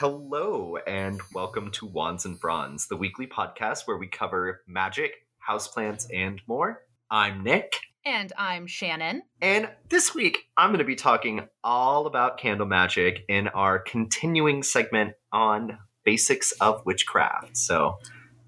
Hello, 0.00 0.76
and 0.86 1.20
welcome 1.34 1.72
to 1.72 1.84
Wands 1.84 2.24
and 2.24 2.38
Fronds, 2.38 2.86
the 2.86 2.94
weekly 2.94 3.26
podcast 3.26 3.88
where 3.88 3.96
we 3.96 4.06
cover 4.06 4.60
magic, 4.68 5.26
houseplants, 5.44 6.06
and 6.14 6.40
more. 6.46 6.82
I'm 7.10 7.42
Nick, 7.42 7.72
And 8.04 8.32
I'm 8.38 8.68
Shannon. 8.68 9.22
and 9.42 9.68
this 9.88 10.14
week 10.14 10.44
I'm 10.56 10.68
going 10.68 10.78
to 10.78 10.84
be 10.84 10.94
talking 10.94 11.48
all 11.64 12.06
about 12.06 12.38
candle 12.38 12.68
magic 12.68 13.24
in 13.28 13.48
our 13.48 13.80
continuing 13.80 14.62
segment 14.62 15.14
on 15.32 15.78
basics 16.04 16.52
of 16.60 16.86
witchcraft. 16.86 17.56
So, 17.56 17.98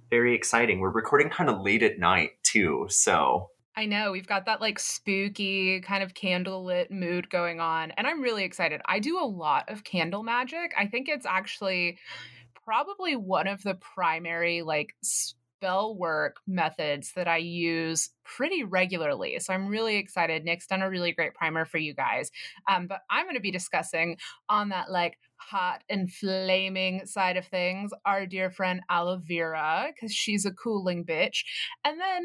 very 0.09 0.37
exciting. 0.37 0.79
We're 0.79 0.91
recording 0.91 1.31
kind 1.31 1.51
of 1.51 1.63
late 1.63 1.83
at 1.83 1.99
night, 1.99 2.31
too. 2.45 2.87
So, 2.91 3.49
I 3.77 3.87
know 3.87 4.13
we've 4.13 4.27
got 4.27 4.47
that 4.47 4.61
like 4.61 4.79
spooky 4.79 5.81
kind 5.81 6.03
of 6.03 6.15
candlelit 6.15 6.91
mood 6.91 7.31
going 7.31 7.61
on, 7.61 7.93
and 7.93 8.07
I'm 8.07 8.21
really 8.21 8.45
excited. 8.45 8.81
I 8.87 8.99
do 8.99 9.19
a 9.19 9.25
lot 9.25 9.71
of 9.71 9.85
candle 9.85 10.23
magic. 10.23 10.73
I 10.79 10.87
think 10.87 11.09
it's 11.09 11.27
actually 11.27 11.99
probably 12.65 13.17
one 13.17 13.47
of 13.47 13.63
the 13.63 13.75
primary 13.75 14.63
like 14.63 14.95
spell 15.03 15.95
work 15.95 16.37
methods 16.47 17.13
that 17.17 17.29
I 17.29 17.37
use 17.37 18.11
pretty 18.25 18.65
regularly. 18.65 19.39
So 19.41 19.53
I'm 19.53 19.69
really 19.69 19.97
excited. 19.97 20.45
Nick's 20.45 20.67
done 20.67 20.83
a 20.83 20.89
really 20.89 21.13
great 21.13 21.35
primer 21.35 21.65
for 21.65 21.79
you 21.79 21.95
guys. 21.95 22.31
Um, 22.69 22.87
but 22.87 23.01
I'm 23.11 23.25
going 23.25 23.35
to 23.35 23.41
be 23.41 23.51
discussing 23.51 24.17
on 24.49 24.71
that 24.71 24.91
like 24.91 25.19
hot 25.37 25.83
and 25.89 26.11
flaming 26.13 27.07
side 27.07 27.37
of 27.37 27.47
things 27.47 27.93
our 28.05 28.27
dear 28.27 28.51
friend 28.51 28.81
Aloe 28.89 29.21
Vera, 29.23 29.89
because 29.95 30.15
she's 30.15 30.47
a 30.47 30.53
cooling 30.53 31.05
bitch. 31.05 31.45
And 31.85 32.01
then 32.01 32.25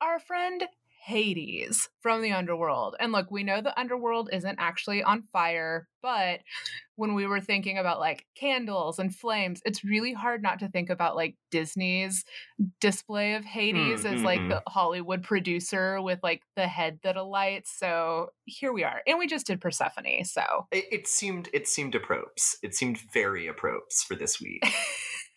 our 0.00 0.18
friend 0.18 0.64
Hades 1.04 1.90
from 2.00 2.22
the 2.22 2.32
underworld. 2.32 2.96
And 2.98 3.12
look, 3.12 3.30
we 3.30 3.42
know 3.44 3.60
the 3.60 3.78
underworld 3.78 4.30
isn't 4.32 4.56
actually 4.58 5.02
on 5.02 5.20
fire, 5.22 5.86
but 6.00 6.40
when 6.96 7.12
we 7.14 7.26
were 7.26 7.42
thinking 7.42 7.76
about 7.76 8.00
like 8.00 8.24
candles 8.34 8.98
and 8.98 9.14
flames, 9.14 9.60
it's 9.66 9.84
really 9.84 10.14
hard 10.14 10.42
not 10.42 10.60
to 10.60 10.68
think 10.68 10.88
about 10.88 11.14
like 11.14 11.36
Disney's 11.50 12.24
display 12.80 13.34
of 13.34 13.44
Hades 13.44 14.06
as 14.06 14.22
like 14.22 14.40
Mhm. 14.40 14.48
the 14.48 14.62
Hollywood 14.66 15.22
producer 15.22 16.00
with 16.00 16.20
like 16.22 16.42
the 16.56 16.66
head 16.68 17.00
that 17.02 17.16
alights. 17.16 17.70
So 17.78 18.30
here 18.46 18.72
we 18.72 18.82
are. 18.82 19.02
And 19.06 19.18
we 19.18 19.26
just 19.26 19.46
did 19.46 19.60
Persephone. 19.60 20.24
So 20.24 20.68
it, 20.72 20.86
it 20.90 21.06
seemed 21.06 21.50
it 21.52 21.68
seemed 21.68 21.94
apropos. 21.94 22.30
It 22.62 22.74
seemed 22.74 22.98
very 23.12 23.46
apropos 23.46 24.04
for 24.08 24.14
this 24.14 24.40
week. 24.40 24.64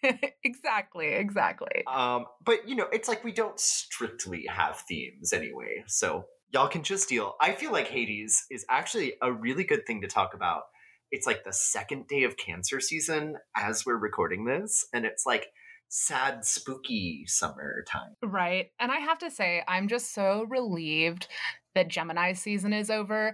exactly, 0.43 1.13
exactly. 1.13 1.83
Um, 1.87 2.25
but 2.43 2.67
you 2.67 2.75
know, 2.75 2.87
it's 2.91 3.07
like 3.07 3.23
we 3.23 3.31
don't 3.31 3.59
strictly 3.59 4.45
have 4.49 4.83
themes 4.87 5.33
anyway, 5.33 5.83
so 5.87 6.25
y'all 6.53 6.67
can 6.67 6.83
just 6.83 7.09
deal. 7.09 7.35
I 7.41 7.53
feel 7.53 7.71
like 7.71 7.87
Hades 7.87 8.45
is 8.49 8.65
actually 8.69 9.13
a 9.21 9.31
really 9.31 9.63
good 9.63 9.85
thing 9.85 10.01
to 10.01 10.07
talk 10.07 10.33
about. 10.33 10.63
It's 11.11 11.25
like 11.25 11.43
the 11.43 11.53
second 11.53 12.07
day 12.07 12.23
of 12.23 12.37
cancer 12.37 12.79
season 12.79 13.37
as 13.55 13.85
we're 13.85 13.97
recording 13.97 14.45
this, 14.45 14.85
and 14.93 15.05
it's 15.05 15.25
like 15.25 15.47
sad, 15.89 16.45
spooky 16.45 17.23
summertime. 17.27 18.15
Right. 18.21 18.71
And 18.79 18.91
I 18.91 18.97
have 18.97 19.19
to 19.19 19.31
say, 19.31 19.63
I'm 19.67 19.87
just 19.87 20.13
so 20.13 20.45
relieved 20.49 21.27
that 21.75 21.87
Gemini 21.87 22.33
season 22.33 22.73
is 22.73 22.89
over. 22.89 23.33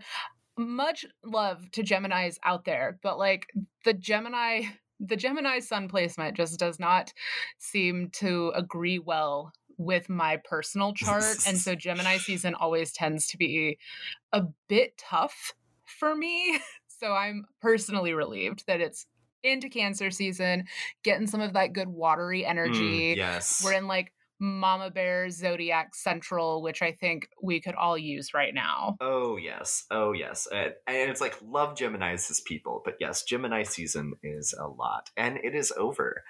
Much 0.58 1.06
love 1.25 1.72
to 1.72 1.81
Geminis 1.81 2.38
out 2.44 2.66
there, 2.66 3.00
but 3.02 3.17
like 3.17 3.47
the 3.86 3.94
Gemini, 3.94 4.64
the 5.05 5.15
Gemini 5.15 5.59
sun 5.59 5.87
placement 5.87 6.37
just 6.37 6.59
does 6.59 6.79
not 6.79 7.13
seem 7.57 8.09
to 8.13 8.51
agree 8.55 8.99
well 8.99 9.51
with 9.77 10.09
my 10.09 10.37
personal 10.43 10.93
chart. 10.93 11.23
and 11.47 11.57
so 11.57 11.75
Gemini 11.75 12.17
season 12.19 12.55
always 12.55 12.91
tends 12.91 13.27
to 13.27 13.37
be 13.37 13.77
a 14.31 14.43
bit 14.67 14.97
tough 14.97 15.53
for 15.85 16.15
me. 16.15 16.59
So 16.99 17.11
I'm 17.11 17.43
personally 17.59 18.13
relieved 18.13 18.63
that 18.67 18.79
it's 18.79 19.07
into 19.43 19.67
Cancer 19.67 20.09
season, 20.09 20.65
getting 21.03 21.27
some 21.27 21.41
of 21.41 21.51
that 21.51 21.73
good 21.73 21.89
watery 21.89 22.45
energy. 22.45 23.13
Mm, 23.13 23.17
yes. 23.17 23.61
We're 23.61 23.73
in 23.73 23.88
like 23.88 24.13
Mama 24.43 24.91
Bear 24.91 25.29
Zodiac 25.29 25.95
Central, 25.95 26.61
which 26.61 26.81
I 26.81 26.91
think 26.91 27.29
we 27.41 27.61
could 27.61 27.75
all 27.75 27.97
use 27.97 28.33
right 28.33 28.53
now. 28.53 28.97
Oh 28.99 29.37
yes, 29.37 29.85
oh 29.89 30.11
yes, 30.11 30.49
and, 30.51 30.73
and 30.85 31.09
it's 31.09 31.21
like 31.21 31.37
love 31.41 31.77
Gemini's 31.77 32.41
people, 32.45 32.81
but 32.83 32.95
yes, 32.99 33.23
Gemini 33.23 33.63
season 33.63 34.15
is 34.21 34.53
a 34.59 34.67
lot, 34.67 35.09
and 35.15 35.37
it 35.37 35.55
is 35.55 35.71
over, 35.77 36.23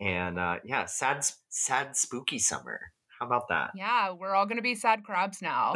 and 0.00 0.40
uh, 0.40 0.56
yeah, 0.64 0.86
sad, 0.86 1.24
sad, 1.50 1.96
spooky 1.96 2.40
summer. 2.40 2.80
How 3.20 3.26
about 3.26 3.46
that? 3.50 3.70
Yeah, 3.76 4.10
we're 4.10 4.34
all 4.34 4.46
gonna 4.46 4.60
be 4.60 4.74
sad 4.74 5.04
crabs 5.04 5.40
now. 5.40 5.74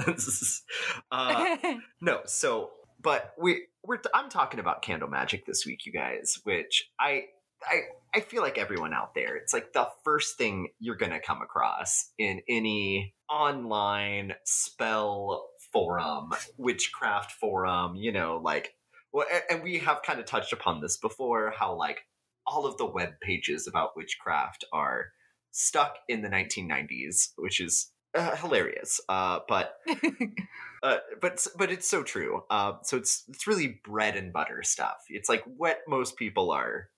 uh, 1.13 1.57
no, 2.01 2.23
so 2.25 2.73
but 3.01 3.33
we 3.39 3.67
we're 3.85 4.01
I'm 4.13 4.29
talking 4.29 4.59
about 4.59 4.83
candle 4.83 5.09
magic 5.09 5.47
this 5.47 5.65
week, 5.65 5.87
you 5.87 5.93
guys, 5.93 6.41
which 6.43 6.91
I 6.99 7.27
I 7.63 7.83
I 8.17 8.21
feel 8.21 8.41
like 8.41 8.57
everyone 8.57 8.95
out 8.95 9.15
there, 9.15 9.37
it's 9.37 9.53
like 9.53 9.75
the 9.75 9.89
first 10.03 10.39
thing 10.39 10.69
you're 10.81 10.97
gonna 10.97 11.21
come 11.21 11.43
across 11.43 12.13
in 12.19 12.41
any 12.49 13.15
online 13.31 14.33
spell 14.45 15.51
forum, 15.71 16.31
witchcraft 16.57 17.33
forum, 17.33 17.95
you 17.97 18.13
know, 18.13 18.41
like 18.43 18.73
well, 19.13 19.27
and 19.51 19.63
we 19.63 19.79
have 19.81 20.01
kind 20.03 20.19
of 20.19 20.25
touched 20.25 20.55
upon 20.55 20.81
this 20.81 20.97
before, 20.97 21.53
how 21.55 21.75
like 21.75 22.07
all 22.47 22.65
of 22.65 22.79
the 22.79 22.87
web 22.87 23.21
pages 23.21 23.67
about 23.67 23.91
witchcraft 23.95 24.65
are 24.73 25.09
stuck 25.51 25.97
in 26.09 26.23
the 26.23 26.31
1990s, 26.31 27.33
which 27.37 27.61
is 27.61 27.91
uh, 28.15 28.35
hilarious. 28.37 28.99
Uh, 29.11 29.41
but 29.47 29.75
uh, 30.83 30.97
but 31.21 31.47
but 31.59 31.71
it's 31.71 31.87
so 31.87 32.03
true. 32.03 32.45
Uh, 32.49 32.77
so 32.83 32.97
it's 32.97 33.25
it's 33.29 33.47
really 33.47 33.79
bread 33.85 34.17
and 34.17 34.33
butter 34.33 34.63
stuff. 34.63 35.05
It's 35.11 35.29
like 35.29 35.45
what 35.45 35.81
most 35.87 36.17
people 36.17 36.51
are 36.51 36.89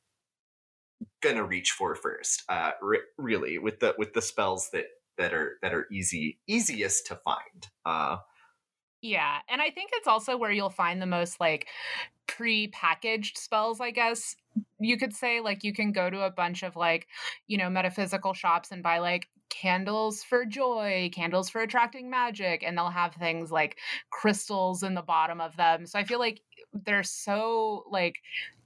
gonna 1.22 1.44
reach 1.44 1.72
for 1.72 1.94
first. 1.94 2.44
Uh, 2.48 2.72
re- 2.82 3.00
really, 3.16 3.58
with 3.58 3.80
the 3.80 3.94
with 3.98 4.12
the 4.14 4.22
spells 4.22 4.70
that 4.70 4.86
that 5.16 5.32
are 5.34 5.58
that 5.62 5.74
are 5.74 5.86
easy 5.90 6.38
easiest 6.46 7.06
to 7.06 7.16
find. 7.16 7.68
Uh, 7.84 8.18
yeah, 9.00 9.38
and 9.48 9.62
I 9.62 9.70
think 9.70 9.90
it's 9.94 10.08
also 10.08 10.36
where 10.36 10.50
you'll 10.50 10.70
find 10.70 11.00
the 11.00 11.06
most 11.06 11.38
like 11.38 11.68
pre-packaged 12.26 13.38
spells, 13.38 13.80
I 13.80 13.90
guess 13.90 14.34
you 14.80 14.96
could 14.98 15.14
say. 15.14 15.40
Like 15.40 15.62
you 15.62 15.72
can 15.72 15.92
go 15.92 16.10
to 16.10 16.22
a 16.22 16.30
bunch 16.30 16.62
of 16.62 16.74
like, 16.74 17.06
you 17.46 17.58
know, 17.58 17.70
metaphysical 17.70 18.34
shops 18.34 18.72
and 18.72 18.82
buy 18.82 18.98
like 18.98 19.28
candles 19.50 20.22
for 20.22 20.44
joy, 20.44 21.10
candles 21.12 21.48
for 21.48 21.60
attracting 21.60 22.10
magic, 22.10 22.64
and 22.64 22.76
they'll 22.76 22.90
have 22.90 23.14
things 23.14 23.52
like 23.52 23.78
crystals 24.10 24.82
in 24.82 24.94
the 24.94 25.02
bottom 25.02 25.40
of 25.40 25.56
them. 25.56 25.86
So 25.86 25.98
I 25.98 26.04
feel 26.04 26.18
like 26.18 26.40
they're 26.72 27.02
so 27.04 27.84
like 27.90 28.16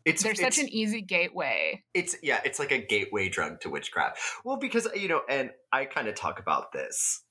it's 0.05 0.23
they're 0.23 0.33
it's, 0.33 0.41
such 0.41 0.59
an 0.59 0.69
easy 0.69 1.01
gateway. 1.01 1.83
it's 1.95 2.17
yeah, 2.23 2.41
it's 2.45 2.59
like 2.59 2.73
a 2.73 2.79
gateway 2.79 3.29
drug 3.29 3.61
to 3.61 3.71
witchcraft. 3.71 4.19
Well, 4.45 4.57
because 4.57 4.89
you 4.95 5.09
know, 5.09 5.23
and 5.29 5.51
I 5.73 5.85
kind 5.85 6.09
of 6.09 6.15
talk 6.15 6.39
about 6.39 6.73
this 6.73 7.23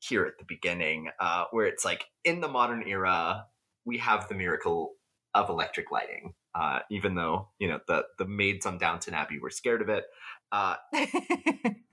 here 0.00 0.24
at 0.24 0.38
the 0.38 0.44
beginning, 0.44 1.10
uh, 1.20 1.44
where 1.50 1.66
it's 1.66 1.84
like 1.84 2.04
in 2.24 2.40
the 2.40 2.48
modern 2.48 2.86
era, 2.86 3.46
we 3.84 3.98
have 3.98 4.28
the 4.28 4.34
miracle 4.34 4.94
of 5.34 5.48
electric 5.48 5.90
lighting. 5.90 6.34
Uh, 6.54 6.80
even 6.90 7.14
though 7.14 7.48
you 7.58 7.68
know 7.68 7.80
the 7.88 8.04
the 8.18 8.26
maids 8.26 8.66
on 8.66 8.78
Downton 8.78 9.14
Abbey 9.14 9.38
were 9.38 9.50
scared 9.50 9.80
of 9.80 9.88
it, 9.88 10.04
uh, 10.50 10.76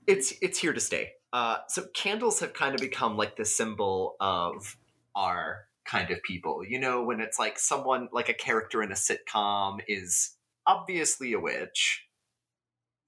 it's 0.08 0.34
it's 0.42 0.60
here 0.60 0.74
to 0.74 0.82
stay. 0.82 1.12
Uh, 1.32 1.58
so 1.68 1.86
candles 1.94 2.40
have 2.40 2.54
kind 2.54 2.76
of 2.76 2.82
become 2.82 3.16
like 3.16 3.38
the 3.38 3.46
symbol 3.46 4.16
of 4.20 4.76
our 5.16 5.69
kind 5.90 6.12
of 6.12 6.22
people. 6.24 6.64
You 6.66 6.80
know, 6.80 7.04
when 7.04 7.20
it's 7.20 7.40
like 7.40 7.58
someone 7.60 8.10
like 8.12 8.30
a 8.30 8.34
character 8.34 8.84
in 8.84 8.92
a 8.92 8.96
sitcom 8.96 9.80
is 9.88 10.36
obviously 10.68 11.34
a 11.34 11.40
witch. 11.40 12.06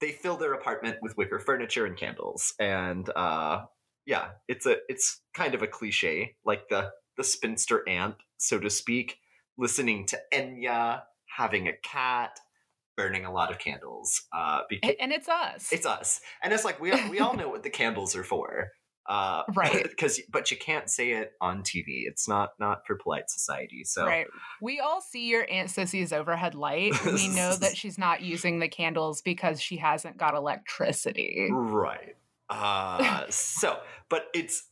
They 0.00 0.10
fill 0.10 0.36
their 0.36 0.52
apartment 0.52 0.96
with 1.00 1.16
wicker 1.16 1.38
furniture 1.38 1.86
and 1.86 1.96
candles, 1.96 2.54
and 2.58 3.08
uh, 3.14 3.66
yeah, 4.04 4.30
it's 4.48 4.66
a 4.66 4.78
it's 4.88 5.20
kind 5.32 5.54
of 5.54 5.62
a 5.62 5.68
cliche, 5.68 6.34
like 6.44 6.68
the 6.68 6.90
the 7.16 7.22
spinster 7.22 7.88
aunt, 7.88 8.16
so 8.36 8.58
to 8.58 8.68
speak, 8.68 9.18
listening 9.56 10.06
to 10.06 10.18
Enya, 10.34 11.02
having 11.36 11.68
a 11.68 11.76
cat, 11.84 12.40
burning 12.96 13.24
a 13.24 13.32
lot 13.32 13.52
of 13.52 13.60
candles. 13.60 14.22
Uh, 14.32 14.62
because 14.68 14.94
and 14.98 15.12
it's 15.12 15.28
us. 15.28 15.72
it's 15.72 15.86
us, 15.86 16.20
and 16.42 16.52
it's 16.52 16.64
like 16.64 16.80
we 16.80 16.90
we 17.08 17.20
all 17.20 17.34
know 17.34 17.48
what 17.48 17.62
the 17.62 17.70
candles 17.70 18.16
are 18.16 18.24
for, 18.24 18.72
uh, 19.06 19.42
Right. 19.54 19.82
Because 19.88 20.20
but 20.30 20.50
you 20.50 20.56
can't 20.56 20.88
say 20.88 21.12
it 21.12 21.32
on 21.40 21.62
TV. 21.62 22.04
It's 22.06 22.28
not 22.28 22.50
not 22.58 22.86
for 22.86 22.96
polite 22.96 23.30
society. 23.30 23.84
So 23.84 24.06
Right. 24.06 24.26
We 24.60 24.80
all 24.80 25.00
see 25.00 25.28
your 25.28 25.46
Aunt 25.50 25.68
Sissy's 25.68 26.12
overhead 26.12 26.54
light. 26.54 26.94
We 27.04 27.28
know 27.28 27.54
that 27.56 27.76
she's 27.76 27.98
not 27.98 28.22
using 28.22 28.58
the 28.58 28.68
candles 28.68 29.22
because 29.22 29.60
she 29.60 29.76
hasn't 29.76 30.16
got 30.16 30.34
electricity. 30.34 31.48
right. 31.50 32.16
Uh, 32.48 33.24
so, 33.30 33.78
but 34.08 34.26
it's 34.34 34.64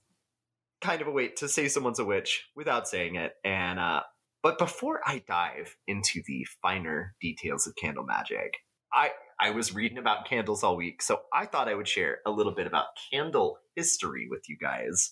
kind 0.80 1.00
of 1.02 1.08
a 1.08 1.10
way 1.10 1.28
to 1.28 1.48
say 1.48 1.68
someone's 1.68 1.98
a 1.98 2.04
witch 2.04 2.48
without 2.56 2.88
saying 2.88 3.16
it. 3.16 3.32
And 3.44 3.78
uh, 3.78 4.02
but 4.42 4.58
before 4.58 5.00
I 5.04 5.22
dive 5.26 5.76
into 5.86 6.22
the 6.26 6.46
finer 6.62 7.14
details 7.20 7.66
of 7.66 7.76
candle 7.76 8.04
magic, 8.04 8.54
I 8.92 9.10
I 9.40 9.50
was 9.50 9.74
reading 9.74 9.98
about 9.98 10.28
candles 10.28 10.62
all 10.62 10.76
week, 10.76 11.02
so 11.02 11.20
I 11.32 11.46
thought 11.46 11.68
I 11.68 11.74
would 11.74 11.88
share 11.88 12.18
a 12.26 12.30
little 12.30 12.54
bit 12.54 12.66
about 12.66 12.86
candle 13.10 13.58
history 13.74 14.28
with 14.28 14.48
you 14.48 14.56
guys. 14.60 15.10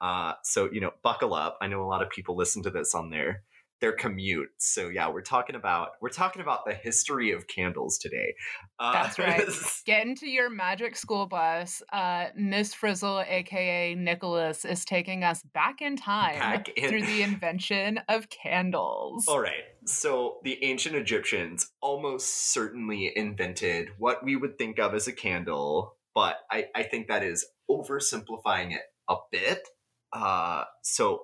Uh, 0.00 0.34
so 0.44 0.68
you 0.72 0.80
know, 0.80 0.92
buckle 1.02 1.34
up. 1.34 1.58
I 1.60 1.66
know 1.66 1.82
a 1.82 1.88
lot 1.88 2.02
of 2.02 2.10
people 2.10 2.36
listen 2.36 2.62
to 2.64 2.70
this 2.70 2.94
on 2.94 3.10
their 3.10 3.42
their 3.80 3.92
commute. 3.92 4.48
So 4.58 4.88
yeah, 4.88 5.10
we're 5.10 5.22
talking 5.22 5.56
about 5.56 5.90
we're 6.00 6.08
talking 6.08 6.42
about 6.42 6.64
the 6.64 6.74
history 6.74 7.32
of 7.32 7.46
candles 7.46 7.98
today. 7.98 8.34
Uh, 8.78 8.92
That's 8.92 9.18
right. 9.18 9.46
Get 9.84 10.06
into 10.06 10.28
your 10.28 10.48
magic 10.50 10.96
school 10.96 11.26
bus. 11.26 11.82
Uh, 11.92 12.26
Miss 12.36 12.74
Frizzle, 12.74 13.24
aka 13.26 13.94
Nicholas, 13.94 14.64
is 14.64 14.84
taking 14.84 15.24
us 15.24 15.42
back 15.54 15.82
in 15.82 15.96
time 15.96 16.38
back 16.38 16.68
in... 16.70 16.88
through 16.88 17.02
the 17.02 17.22
invention 17.22 18.00
of 18.08 18.28
candles. 18.30 19.26
All 19.28 19.40
right. 19.40 19.64
So 19.84 20.38
the 20.42 20.62
ancient 20.64 20.96
Egyptians 20.96 21.70
almost 21.80 22.52
certainly 22.52 23.12
invented 23.14 23.90
what 23.98 24.24
we 24.24 24.36
would 24.36 24.58
think 24.58 24.78
of 24.78 24.94
as 24.94 25.06
a 25.06 25.12
candle, 25.12 25.96
but 26.14 26.36
I, 26.50 26.66
I 26.74 26.82
think 26.82 27.08
that 27.08 27.22
is 27.22 27.46
oversimplifying 27.70 28.72
it 28.72 28.82
a 29.08 29.16
bit. 29.30 29.68
Uh, 30.12 30.64
so 30.82 31.22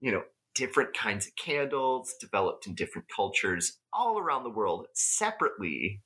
you 0.00 0.12
know 0.12 0.22
different 0.54 0.94
kinds 0.94 1.26
of 1.26 1.36
candles 1.36 2.14
developed 2.20 2.66
in 2.66 2.74
different 2.74 3.08
cultures 3.14 3.78
all 3.92 4.18
around 4.18 4.44
the 4.44 4.50
world 4.50 4.86
separately 4.94 6.02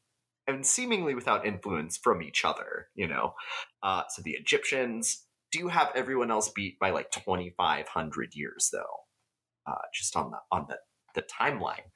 and 0.47 0.65
seemingly 0.65 1.15
without 1.15 1.47
influence 1.47 1.97
from 1.97 2.23
each 2.23 2.45
other 2.45 2.89
you 2.95 3.06
know? 3.06 3.35
Uh, 3.83 4.03
so 4.09 4.23
the 4.23 4.33
egyptians 4.33 5.27
do 5.50 5.69
have 5.69 5.91
everyone 5.95 6.31
else 6.31 6.49
beat 6.50 6.79
by 6.79 6.91
like 6.91 7.11
2500 7.11 8.35
years 8.35 8.71
though? 8.73 9.05
Uh, 9.67 9.83
just 9.93 10.17
on 10.17 10.31
the 10.31 10.39
on 10.50 10.67
the, 10.69 10.77
the 11.15 11.23
timeline. 11.23 11.91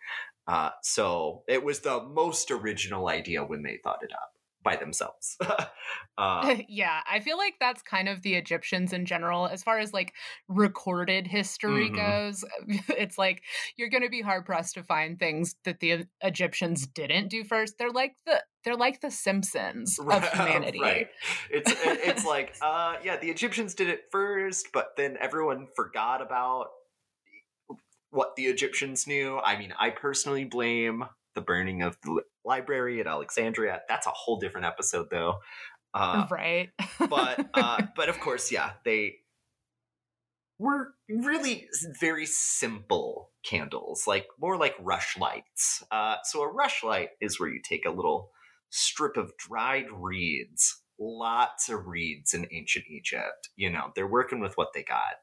Uh, 0.47 0.71
so 0.83 1.43
it 1.49 1.63
was 1.65 1.81
the 1.81 2.03
most 2.03 2.51
original 2.51 3.09
idea 3.09 3.45
when 3.45 3.63
they 3.63 3.79
thought 3.83 4.03
it 4.03 4.13
up 4.13 4.32
by 4.63 4.77
themselves. 4.77 5.37
uh, 6.19 6.57
yeah, 6.69 7.01
I 7.11 7.21
feel 7.21 7.37
like 7.37 7.55
that's 7.61 7.83
kind 7.83 8.09
of 8.09 8.23
the 8.23 8.35
Egyptians 8.35 8.93
in 8.93 9.07
general, 9.07 9.47
as 9.47 9.63
far 9.63 9.79
as 9.79 9.93
like 9.93 10.15
recorded 10.49 11.27
history 11.27 11.91
mm-hmm. 11.91 11.97
goes. 11.97 12.45
It's 13.03 13.19
like 13.19 13.43
you're 13.77 13.89
going 13.89 14.03
to 14.03 14.09
be 14.09 14.21
hard 14.21 14.47
pressed 14.47 14.75
to 14.75 14.83
find 14.83 15.19
things 15.19 15.57
that 15.65 15.81
the 15.81 16.05
Egyptians 16.23 16.87
didn't 16.87 17.29
do 17.29 17.45
first. 17.45 17.79
They're 17.79 17.91
like 17.91 18.15
the 18.27 18.43
they're 18.65 18.77
like 18.77 19.01
the 19.01 19.11
Simpsons 19.11 19.99
of 19.99 20.29
humanity. 20.29 20.81
right. 20.81 21.09
It's 21.51 21.73
it's 21.77 22.25
like 22.25 22.55
uh 22.61 22.97
yeah, 23.03 23.17
the 23.17 23.31
Egyptians 23.31 23.75
did 23.75 23.89
it 23.89 24.05
first, 24.11 24.69
but 24.73 24.97
then 24.97 25.17
everyone 25.21 25.69
forgot 25.75 26.23
about 26.23 26.69
what 28.11 28.37
the 28.37 28.45
Egyptians 28.45 29.07
knew. 29.07 29.39
I 29.39 29.59
mean, 29.59 29.73
I 29.79 29.91
personally 29.91 30.45
blame 30.45 31.05
the 31.35 31.41
burning 31.41 31.83
of 31.83 31.99
the 32.03 32.23
library 32.45 33.01
at 33.01 33.07
Alexandria. 33.07 33.81
That's 33.89 34.07
a 34.07 34.11
whole 34.11 34.39
different 34.39 34.67
episode, 34.67 35.09
though. 35.11 35.37
Uh, 35.95 36.27
right. 36.31 36.71
but 37.11 37.49
uh, 37.55 37.83
but 37.97 38.09
of 38.09 38.21
course, 38.21 38.51
yeah, 38.51 38.73
they 38.85 39.17
were 40.59 40.95
really 41.09 41.69
very 42.01 42.27
simple 42.27 43.31
candles, 43.45 44.07
like 44.07 44.27
more 44.41 44.57
like 44.57 44.75
rush 44.81 45.19
lights. 45.19 45.83
Uh, 45.91 46.17
so 46.25 46.43
a 46.43 46.53
rush 46.53 46.85
light 46.85 47.11
is 47.21 47.41
where 47.41 47.49
you 47.49 47.61
take 47.63 47.85
a 47.85 47.91
little 47.91 48.31
strip 48.71 49.17
of 49.17 49.37
dried 49.37 49.87
reeds, 49.93 50.83
lots 50.99 51.69
of 51.69 51.87
reeds 51.87 52.33
in 52.33 52.47
ancient 52.53 52.85
Egypt. 52.89 53.51
You 53.57 53.71
know, 53.71 53.91
they're 53.95 54.07
working 54.07 54.41
with 54.41 54.57
what 54.57 54.69
they 54.73 54.83
got 54.83 55.17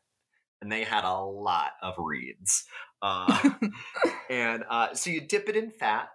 and 0.61 0.71
they 0.71 0.83
had 0.83 1.03
a 1.03 1.19
lot 1.19 1.71
of 1.81 1.93
reeds. 1.97 2.65
Uh, 3.01 3.51
and 4.29 4.63
uh, 4.69 4.93
so 4.93 5.09
you 5.09 5.21
dip 5.21 5.49
it 5.49 5.55
in 5.55 5.71
fat, 5.71 6.09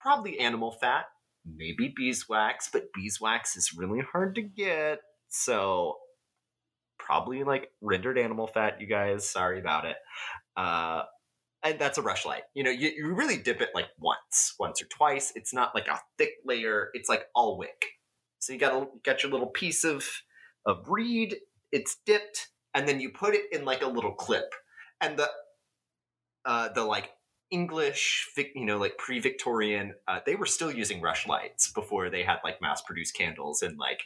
probably 0.00 0.38
animal 0.38 0.72
fat, 0.72 1.06
maybe 1.44 1.92
beeswax, 1.94 2.68
but 2.72 2.92
beeswax 2.92 3.56
is 3.56 3.72
really 3.76 4.00
hard 4.12 4.34
to 4.36 4.42
get. 4.42 5.00
So 5.28 5.96
probably 6.98 7.44
like 7.44 7.70
rendered 7.80 8.18
animal 8.18 8.46
fat, 8.46 8.80
you 8.80 8.86
guys. 8.86 9.28
Sorry 9.28 9.58
about 9.60 9.84
it. 9.84 9.96
Uh, 10.56 11.02
and 11.62 11.78
that's 11.78 11.98
a 11.98 12.02
rush 12.02 12.24
light. 12.24 12.42
You 12.54 12.62
know, 12.64 12.70
you, 12.70 12.90
you 12.96 13.14
really 13.14 13.38
dip 13.38 13.60
it 13.60 13.70
like 13.74 13.88
once, 13.98 14.54
once 14.58 14.80
or 14.80 14.86
twice. 14.86 15.32
It's 15.34 15.52
not 15.52 15.74
like 15.74 15.88
a 15.88 16.00
thick 16.18 16.34
layer. 16.44 16.90
It's 16.94 17.08
like 17.08 17.24
all 17.34 17.58
wick. 17.58 17.86
So 18.38 18.52
you 18.52 18.58
got 18.58 18.74
a, 18.74 18.86
got 19.04 19.22
your 19.22 19.32
little 19.32 19.48
piece 19.48 19.84
of 19.84 20.04
of 20.64 20.84
reed. 20.88 21.36
It's 21.72 21.96
dipped 22.06 22.48
and 22.76 22.86
then 22.86 23.00
you 23.00 23.10
put 23.10 23.34
it 23.34 23.46
in 23.50 23.64
like 23.64 23.82
a 23.82 23.88
little 23.88 24.12
clip 24.12 24.54
and 25.00 25.18
the 25.18 25.28
uh, 26.44 26.68
the 26.74 26.84
like 26.84 27.10
English, 27.50 28.28
you 28.54 28.64
know, 28.64 28.78
like 28.78 28.98
pre-Victorian, 28.98 29.94
uh, 30.06 30.20
they 30.26 30.36
were 30.36 30.46
still 30.46 30.70
using 30.70 31.00
rush 31.00 31.26
lights 31.26 31.72
before 31.72 32.10
they 32.10 32.22
had 32.22 32.38
like 32.44 32.60
mass-produced 32.60 33.16
candles 33.16 33.62
in 33.62 33.76
like 33.76 34.02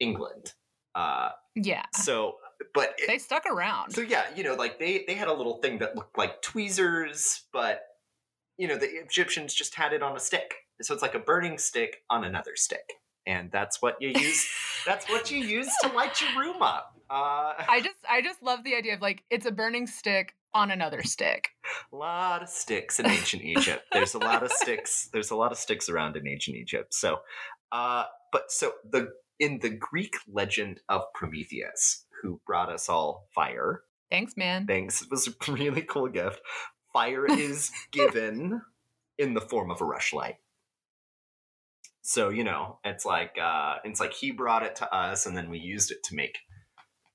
England. 0.00 0.52
Uh, 0.94 1.30
yeah. 1.54 1.84
So, 1.94 2.36
but 2.74 2.94
it, 2.98 3.06
they 3.06 3.18
stuck 3.18 3.46
around. 3.46 3.92
So 3.92 4.00
yeah, 4.00 4.24
you 4.34 4.42
know, 4.42 4.54
like 4.54 4.78
they 4.78 5.04
they 5.06 5.14
had 5.14 5.28
a 5.28 5.32
little 5.32 5.58
thing 5.58 5.78
that 5.78 5.96
looked 5.96 6.18
like 6.18 6.42
tweezers, 6.42 7.44
but 7.52 7.82
you 8.58 8.66
know, 8.68 8.76
the 8.76 8.88
Egyptians 8.88 9.54
just 9.54 9.76
had 9.76 9.92
it 9.92 10.02
on 10.02 10.16
a 10.16 10.20
stick. 10.20 10.54
So 10.82 10.92
it's 10.92 11.02
like 11.02 11.14
a 11.14 11.20
burning 11.20 11.56
stick 11.56 12.02
on 12.10 12.24
another 12.24 12.56
stick, 12.56 12.94
and 13.30 13.50
that's 13.52 13.80
what 13.80 13.96
you 14.00 14.08
use. 14.08 14.48
that's 14.86 15.08
what 15.08 15.30
you 15.30 15.38
use 15.38 15.70
to 15.82 15.88
light 15.92 16.20
your 16.20 16.30
room 16.38 16.62
up. 16.62 16.96
Uh, 17.08 17.54
I 17.68 17.80
just 17.82 17.96
I 18.08 18.22
just 18.22 18.42
love 18.42 18.64
the 18.64 18.74
idea 18.74 18.94
of 18.94 19.00
like 19.00 19.22
it's 19.30 19.46
a 19.46 19.52
burning 19.52 19.86
stick 19.86 20.34
on 20.52 20.70
another 20.70 21.02
stick. 21.02 21.50
A 21.92 21.96
lot 21.96 22.42
of 22.42 22.48
sticks 22.48 22.98
in 22.98 23.06
ancient 23.06 23.42
Egypt. 23.42 23.84
There's 23.92 24.14
a 24.14 24.18
lot 24.18 24.42
of 24.42 24.50
sticks. 24.50 25.08
There's 25.12 25.30
a 25.30 25.36
lot 25.36 25.52
of 25.52 25.58
sticks 25.58 25.88
around 25.88 26.16
in 26.16 26.26
ancient 26.26 26.56
Egypt. 26.56 26.92
So, 26.92 27.18
uh, 27.72 28.04
but 28.32 28.50
so 28.50 28.72
the 28.88 29.12
in 29.38 29.60
the 29.60 29.70
Greek 29.70 30.16
legend 30.28 30.80
of 30.88 31.02
Prometheus, 31.14 32.04
who 32.22 32.40
brought 32.46 32.70
us 32.70 32.88
all 32.88 33.28
fire. 33.34 33.82
Thanks, 34.10 34.36
man. 34.36 34.66
Thanks. 34.66 35.02
It 35.02 35.08
was 35.10 35.28
a 35.28 35.32
really 35.52 35.82
cool 35.82 36.08
gift. 36.08 36.40
Fire 36.92 37.26
is 37.30 37.70
given 37.92 38.60
in 39.18 39.34
the 39.34 39.40
form 39.40 39.70
of 39.70 39.80
a 39.80 39.84
rush 39.84 40.12
light. 40.12 40.36
So 42.10 42.28
you 42.30 42.42
know, 42.42 42.80
it's 42.82 43.06
like 43.06 43.36
uh, 43.40 43.76
it's 43.84 44.00
like 44.00 44.12
he 44.12 44.32
brought 44.32 44.64
it 44.64 44.74
to 44.76 44.92
us, 44.92 45.26
and 45.26 45.36
then 45.36 45.48
we 45.48 45.60
used 45.60 45.92
it 45.92 46.02
to 46.06 46.16
make 46.16 46.38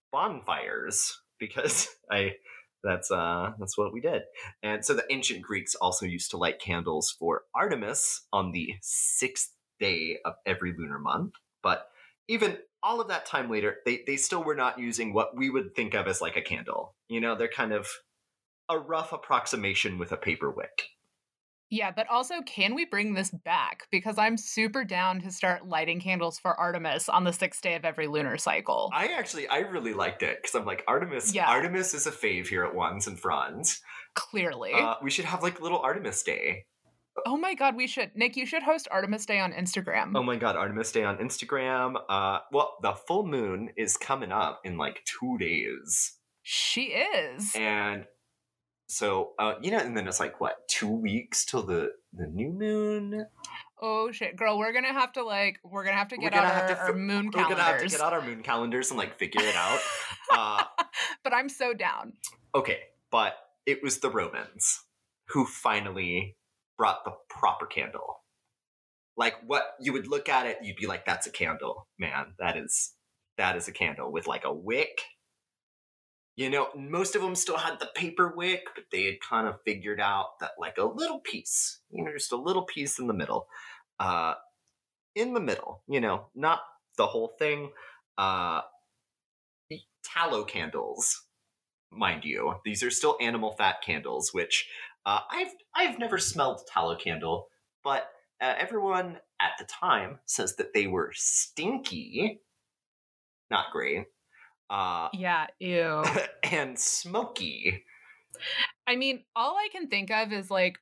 bonfires 0.09 1.19
because 1.37 1.89
I 2.09 2.35
that's 2.81 3.11
uh 3.11 3.51
that's 3.59 3.77
what 3.77 3.91
we 3.91 3.99
did. 3.99 4.21
And 4.63 4.85
so 4.85 4.93
the 4.93 5.03
ancient 5.11 5.41
Greeks 5.41 5.75
also 5.75 6.05
used 6.05 6.31
to 6.31 6.37
light 6.37 6.61
candles 6.61 7.13
for 7.19 7.41
Artemis 7.53 8.25
on 8.31 8.53
the 8.53 8.75
sixth 8.81 9.51
day 9.81 10.19
of 10.23 10.35
every 10.45 10.71
lunar 10.71 10.99
month. 10.99 11.33
But 11.61 11.89
even 12.29 12.57
all 12.81 13.01
of 13.01 13.09
that 13.09 13.25
time 13.25 13.51
later, 13.51 13.79
they, 13.85 13.99
they 14.07 14.15
still 14.15 14.45
were 14.45 14.55
not 14.55 14.79
using 14.79 15.11
what 15.11 15.35
we 15.35 15.49
would 15.49 15.75
think 15.75 15.93
of 15.93 16.07
as 16.07 16.21
like 16.21 16.37
a 16.37 16.41
candle. 16.41 16.95
You 17.09 17.19
know, 17.19 17.35
they're 17.35 17.49
kind 17.49 17.73
of 17.73 17.89
a 18.69 18.79
rough 18.79 19.11
approximation 19.11 19.97
with 19.97 20.13
a 20.13 20.17
paper 20.17 20.49
wick. 20.49 20.94
Yeah, 21.71 21.91
but 21.91 22.07
also, 22.09 22.41
can 22.45 22.75
we 22.75 22.85
bring 22.85 23.15
this 23.15 23.31
back? 23.31 23.87
Because 23.91 24.17
I'm 24.17 24.37
super 24.37 24.83
down 24.83 25.21
to 25.21 25.31
start 25.31 25.67
lighting 25.67 25.99
candles 25.99 26.37
for 26.37 26.59
Artemis 26.59 27.09
on 27.09 27.23
the 27.23 27.33
sixth 27.33 27.61
day 27.61 27.75
of 27.75 27.83
every 27.83 28.07
lunar 28.07 28.37
cycle. 28.37 28.91
I 28.93 29.07
actually, 29.07 29.47
I 29.47 29.59
really 29.59 29.93
liked 29.93 30.21
it 30.21 30.39
because 30.41 30.55
I'm 30.55 30.65
like, 30.65 30.83
Artemis, 30.87 31.33
yeah. 31.33 31.49
Artemis 31.49 31.93
is 31.93 32.05
a 32.05 32.11
fave 32.11 32.47
here 32.47 32.63
at 32.63 32.75
Wands 32.75 33.07
and 33.07 33.19
Fronds. 33.19 33.81
Clearly. 34.13 34.73
Uh, 34.73 34.95
we 35.01 35.09
should 35.09 35.25
have 35.25 35.41
like 35.41 35.59
little 35.59 35.79
Artemis 35.79 36.21
Day. 36.21 36.65
Oh 37.25 37.37
my 37.37 37.55
god, 37.55 37.75
we 37.75 37.87
should. 37.87 38.11
Nick, 38.15 38.35
you 38.35 38.45
should 38.45 38.63
host 38.63 38.87
Artemis 38.91 39.25
Day 39.25 39.39
on 39.39 39.51
Instagram. 39.53 40.11
Oh 40.15 40.23
my 40.23 40.35
god, 40.35 40.55
Artemis 40.55 40.91
Day 40.91 41.03
on 41.03 41.17
Instagram. 41.17 41.95
Uh, 42.09 42.39
well, 42.51 42.75
the 42.81 42.93
full 43.07 43.25
moon 43.25 43.69
is 43.77 43.97
coming 43.97 44.31
up 44.31 44.61
in 44.63 44.77
like 44.77 45.01
two 45.05 45.37
days. 45.39 46.13
She 46.43 46.93
is. 46.93 47.55
And 47.55 48.05
so 48.87 49.33
uh, 49.39 49.55
you 49.61 49.71
know, 49.71 49.79
and 49.79 49.95
then 49.95 50.07
it's 50.07 50.19
like 50.19 50.39
what 50.39 50.67
two 50.67 50.89
weeks 50.89 51.45
till 51.45 51.63
the 51.63 51.91
the 52.13 52.27
new 52.27 52.51
moon. 52.51 53.25
Oh 53.81 54.11
shit, 54.11 54.35
girl, 54.35 54.57
we're 54.57 54.73
gonna 54.73 54.93
have 54.93 55.13
to 55.13 55.23
like 55.23 55.59
we're 55.63 55.83
gonna 55.83 55.97
have 55.97 56.09
to 56.09 56.17
get 56.17 56.33
out 56.33 56.45
our, 56.45 56.67
to, 56.67 56.77
our, 56.77 56.93
moon 56.93 57.31
calendars. 57.31 57.35
We're 57.35 57.49
gonna 57.49 57.63
have 57.63 57.81
to 57.81 57.87
get 57.87 58.01
out 58.01 58.13
our 58.13 58.21
moon 58.21 58.43
calendars 58.43 58.91
and 58.91 58.97
like 58.97 59.17
figure 59.17 59.41
it 59.43 59.55
out. 59.55 59.79
uh, 60.31 60.63
but 61.23 61.33
I'm 61.33 61.49
so 61.49 61.73
down. 61.73 62.13
Okay, 62.53 62.79
but 63.11 63.33
it 63.65 63.81
was 63.83 63.99
the 63.99 64.09
Romans 64.09 64.83
who 65.29 65.45
finally 65.45 66.37
brought 66.77 67.03
the 67.05 67.13
proper 67.29 67.65
candle. 67.65 68.21
Like 69.17 69.35
what 69.45 69.63
you 69.79 69.93
would 69.93 70.07
look 70.07 70.29
at 70.29 70.45
it, 70.45 70.59
you'd 70.61 70.77
be 70.77 70.87
like, 70.87 71.05
"That's 71.05 71.25
a 71.25 71.31
candle, 71.31 71.87
man. 71.97 72.33
That 72.39 72.57
is 72.57 72.93
that 73.37 73.55
is 73.55 73.67
a 73.67 73.71
candle 73.71 74.11
with 74.11 74.27
like 74.27 74.43
a 74.45 74.53
wick 74.53 75.01
you 76.35 76.49
know, 76.49 76.67
most 76.75 77.15
of 77.15 77.21
them 77.21 77.35
still 77.35 77.57
had 77.57 77.79
the 77.79 77.89
paper 77.95 78.33
wick, 78.35 78.63
but 78.75 78.85
they 78.91 79.05
had 79.05 79.21
kind 79.21 79.47
of 79.47 79.61
figured 79.63 80.01
out 80.01 80.39
that 80.41 80.51
like 80.59 80.77
a 80.77 80.83
little 80.83 81.19
piece, 81.19 81.79
you 81.89 82.03
know, 82.03 82.11
just 82.11 82.31
a 82.31 82.37
little 82.37 82.63
piece 82.63 82.99
in 82.99 83.07
the 83.07 83.13
middle, 83.13 83.47
uh, 83.99 84.33
in 85.15 85.33
the 85.33 85.39
middle, 85.39 85.81
you 85.87 86.01
know, 86.01 86.27
not 86.35 86.61
the 86.97 87.07
whole 87.07 87.35
thing. 87.39 87.71
Uh, 88.17 88.61
tallow 90.03 90.43
candles, 90.43 91.23
mind 91.91 92.25
you, 92.25 92.55
these 92.65 92.83
are 92.83 92.91
still 92.91 93.17
animal 93.21 93.53
fat 93.53 93.77
candles, 93.81 94.33
which 94.33 94.69
uh, 95.05 95.21
I've 95.31 95.51
I've 95.75 95.99
never 95.99 96.17
smelled 96.17 96.61
tallow 96.71 96.95
candle, 96.95 97.47
but 97.83 98.09
uh, 98.41 98.55
everyone 98.57 99.19
at 99.41 99.51
the 99.59 99.65
time 99.65 100.19
says 100.25 100.55
that 100.57 100.73
they 100.73 100.87
were 100.87 101.11
stinky, 101.13 102.41
not 103.49 103.71
great. 103.71 104.05
Uh, 104.69 105.09
yeah, 105.13 105.47
ew. 105.59 106.03
and 106.43 106.77
smoky. 106.77 107.83
I 108.87 108.95
mean, 108.95 109.23
all 109.35 109.55
I 109.55 109.69
can 109.71 109.87
think 109.87 110.11
of 110.11 110.33
is 110.33 110.51
like 110.51 110.77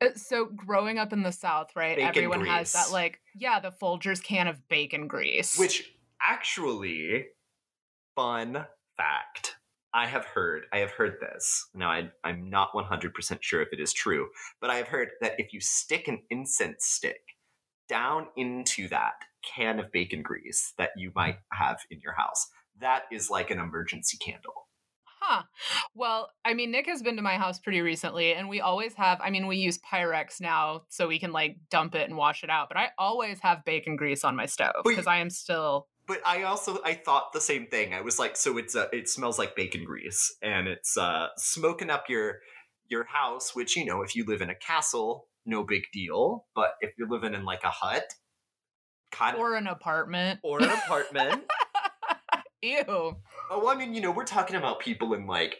uh, 0.00 0.08
so 0.14 0.46
growing 0.46 0.98
up 0.98 1.12
in 1.12 1.22
the 1.22 1.32
south 1.32 1.70
right 1.76 1.96
Bacon 1.96 2.08
everyone 2.08 2.46
has 2.46 2.72
that 2.72 2.90
like 2.90 3.20
yeah 3.36 3.60
the 3.60 3.70
folgers 3.70 4.22
can 4.22 4.48
of 4.48 4.68
bacon 4.68 5.06
grease 5.06 5.58
Which 5.58 5.92
actually, 6.24 7.26
fun 8.16 8.66
fact. 8.96 9.56
I 9.92 10.06
have 10.06 10.24
heard, 10.24 10.64
I 10.72 10.78
have 10.78 10.90
heard 10.90 11.18
this. 11.20 11.68
Now, 11.72 11.88
I, 11.88 12.10
I'm 12.24 12.50
not 12.50 12.72
100% 12.72 13.38
sure 13.40 13.62
if 13.62 13.68
it 13.72 13.78
is 13.78 13.92
true, 13.92 14.26
but 14.60 14.68
I 14.68 14.76
have 14.76 14.88
heard 14.88 15.10
that 15.20 15.34
if 15.38 15.52
you 15.52 15.60
stick 15.60 16.08
an 16.08 16.20
incense 16.30 16.86
stick 16.86 17.20
down 17.88 18.26
into 18.36 18.88
that 18.88 19.12
can 19.44 19.78
of 19.78 19.92
bacon 19.92 20.22
grease 20.22 20.72
that 20.78 20.90
you 20.96 21.12
might 21.14 21.36
have 21.52 21.78
in 21.90 22.00
your 22.00 22.14
house, 22.14 22.48
that 22.80 23.02
is 23.12 23.30
like 23.30 23.50
an 23.50 23.58
emergency 23.58 24.16
candle. 24.18 24.52
Huh. 25.20 25.44
Well, 25.94 26.28
I 26.44 26.52
mean, 26.52 26.70
Nick 26.70 26.86
has 26.86 27.00
been 27.00 27.16
to 27.16 27.22
my 27.22 27.36
house 27.36 27.58
pretty 27.58 27.80
recently, 27.80 28.34
and 28.34 28.46
we 28.48 28.60
always 28.60 28.92
have. 28.94 29.18
I 29.22 29.30
mean, 29.30 29.46
we 29.46 29.56
use 29.56 29.78
Pyrex 29.78 30.38
now, 30.40 30.82
so 30.90 31.08
we 31.08 31.18
can 31.18 31.32
like 31.32 31.56
dump 31.70 31.94
it 31.94 32.08
and 32.08 32.18
wash 32.18 32.44
it 32.44 32.50
out. 32.50 32.68
But 32.68 32.76
I 32.76 32.88
always 32.98 33.38
have 33.40 33.64
bacon 33.64 33.96
grease 33.96 34.22
on 34.22 34.36
my 34.36 34.44
stove 34.44 34.82
because 34.84 35.06
I 35.06 35.18
am 35.18 35.30
still. 35.30 35.86
But 36.06 36.20
I 36.26 36.42
also 36.42 36.78
I 36.84 36.92
thought 36.92 37.32
the 37.32 37.40
same 37.40 37.66
thing. 37.68 37.94
I 37.94 38.02
was 38.02 38.18
like, 38.18 38.36
so 38.36 38.58
it's 38.58 38.76
uh, 38.76 38.88
it 38.92 39.08
smells 39.08 39.38
like 39.38 39.56
bacon 39.56 39.84
grease, 39.86 40.30
and 40.42 40.68
it's 40.68 40.98
uh, 40.98 41.28
smoking 41.38 41.88
up 41.88 42.04
your 42.10 42.40
your 42.90 43.04
house. 43.04 43.54
Which 43.56 43.76
you 43.76 43.86
know, 43.86 44.02
if 44.02 44.14
you 44.14 44.26
live 44.26 44.42
in 44.42 44.50
a 44.50 44.54
castle, 44.54 45.28
no 45.46 45.64
big 45.64 45.84
deal. 45.90 46.44
But 46.54 46.74
if 46.82 46.90
you're 46.98 47.08
living 47.08 47.32
in 47.32 47.46
like 47.46 47.64
a 47.64 47.70
hut, 47.70 48.04
kind 49.10 49.36
of, 49.36 49.40
Or 49.40 49.54
an 49.54 49.66
apartment. 49.66 50.40
or 50.42 50.62
an 50.62 50.68
apartment, 50.68 51.44
Ew. 52.64 52.84
oh, 52.88 53.16
well, 53.50 53.68
I 53.68 53.74
mean, 53.74 53.94
you 53.94 54.00
know, 54.00 54.10
we're 54.10 54.24
talking 54.24 54.56
about 54.56 54.80
people 54.80 55.12
in 55.12 55.26
like 55.26 55.58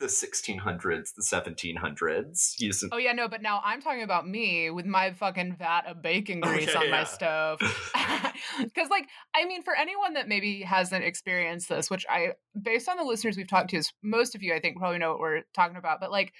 the 0.00 0.06
1600s, 0.06 1.14
the 1.14 1.22
1700s. 1.22 2.54
Using 2.58 2.88
Oh 2.92 2.96
yeah, 2.96 3.12
no, 3.12 3.28
but 3.28 3.42
now 3.42 3.60
I'm 3.64 3.80
talking 3.80 4.02
about 4.02 4.28
me 4.28 4.68
with 4.70 4.84
my 4.84 5.12
fucking 5.12 5.56
vat 5.56 5.82
of 5.86 6.02
bacon 6.02 6.40
oh, 6.42 6.48
grease 6.48 6.68
Okay, 6.68 6.78
on 6.78 6.90
my 6.90 7.04
stove. 7.04 7.60
Because, 8.58 8.90
like, 8.90 9.06
I 9.36 9.44
mean, 9.44 9.62
for 9.62 9.74
anyone 9.74 10.14
that 10.14 10.28
maybe 10.28 10.62
hasn't 10.62 11.04
experienced 11.04 11.68
this, 11.68 11.88
which 11.88 12.04
I, 12.10 12.32
based 12.60 12.88
on 12.88 12.96
the 12.96 13.04
listeners 13.04 13.36
we've 13.36 13.46
talked 13.46 13.70
to, 13.70 13.76
is 13.76 13.92
most 14.02 14.34
of 14.34 14.42
you, 14.42 14.52
I 14.52 14.58
think, 14.58 14.78
probably 14.78 14.98
know 14.98 15.10
what 15.12 15.20
we're 15.20 15.42
talking 15.54 15.76
about. 15.76 16.00
But 16.00 16.10
like, 16.10 16.32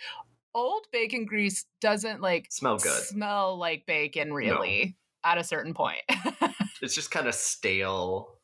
old 0.53 0.87
bacon 0.93 1.27
grease 1.27 1.65
doesn't 1.81 2.21
like 2.21 2.49
smell 2.51 2.79
good. 2.79 3.03
smell 3.05 3.57
like 3.57 3.87
bacon 3.87 4.33
really 4.33 4.97
at 5.25 5.39
a 5.39 5.45
certain 5.45 5.75
point. 5.75 6.03
It's 6.83 6.97
just 6.97 7.13
kind 7.13 7.29
of 7.29 7.35
stale. 7.37 8.41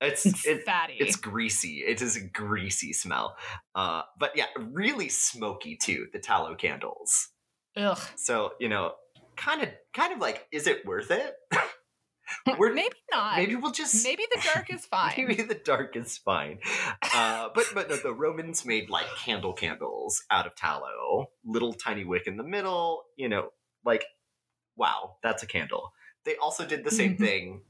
It's 0.00 0.26
it's 0.26 0.46
it, 0.46 0.64
fatty. 0.64 0.96
It's 0.98 1.16
greasy. 1.16 1.82
It 1.86 2.02
is 2.02 2.16
a 2.16 2.20
greasy 2.20 2.92
smell. 2.92 3.36
Uh, 3.74 4.02
but 4.18 4.32
yeah, 4.36 4.46
really 4.58 5.08
smoky 5.08 5.76
too. 5.76 6.06
The 6.12 6.18
tallow 6.18 6.54
candles. 6.54 7.28
Ugh. 7.76 7.98
So 8.16 8.52
you 8.60 8.68
know, 8.68 8.92
kind 9.36 9.62
of, 9.62 9.70
kind 9.94 10.12
of 10.12 10.18
like, 10.18 10.46
is 10.52 10.66
it 10.66 10.84
worth 10.84 11.10
it? 11.10 11.34
We're- 12.58 12.74
maybe 12.74 12.96
not. 13.10 13.36
Maybe 13.38 13.56
we'll 13.56 13.72
just 13.72 14.04
Maybe 14.04 14.24
the 14.30 14.40
dark 14.52 14.72
is 14.72 14.84
fine. 14.90 15.14
Maybe 15.28 15.42
the 15.42 15.54
dark 15.54 15.96
is 15.96 16.18
fine. 16.18 16.58
Uh, 17.14 17.48
but 17.54 17.66
but 17.74 17.88
no, 17.88 17.96
the 17.96 18.12
Romans 18.12 18.64
made 18.64 18.90
like 18.90 19.06
candle 19.16 19.52
candles 19.52 20.22
out 20.30 20.46
of 20.46 20.54
tallow, 20.56 21.26
little 21.44 21.72
tiny 21.72 22.04
wick 22.04 22.26
in 22.26 22.36
the 22.36 22.44
middle. 22.44 23.04
You 23.16 23.28
know, 23.28 23.50
like 23.84 24.04
wow, 24.76 25.16
that's 25.22 25.42
a 25.42 25.46
candle. 25.46 25.92
They 26.24 26.36
also 26.36 26.66
did 26.66 26.84
the 26.84 26.90
same 26.90 27.16
thing 27.16 27.62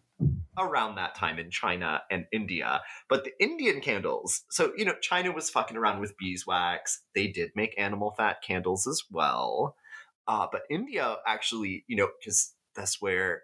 around 0.59 0.97
that 0.97 1.15
time 1.15 1.39
in 1.39 1.51
China 1.51 2.03
and 2.11 2.27
India. 2.33 2.81
But 3.09 3.25
the 3.25 3.33
Indian 3.41 3.81
candles, 3.81 4.43
so 4.51 4.73
you 4.77 4.85
know, 4.85 4.95
China 5.01 5.33
was 5.33 5.51
fucking 5.51 5.77
around 5.77 6.01
with 6.01 6.17
beeswax. 6.19 7.03
They 7.15 7.29
did 7.29 7.51
make 7.55 7.75
animal 7.79 8.15
fat 8.17 8.43
candles 8.43 8.87
as 8.87 9.03
well. 9.11 9.77
Uh, 10.29 10.47
but 10.51 10.63
India 10.71 11.17
actually, 11.27 11.85
you 11.87 11.97
know, 11.97 12.09
because 12.19 12.53
that's 12.75 13.01
where 13.01 13.43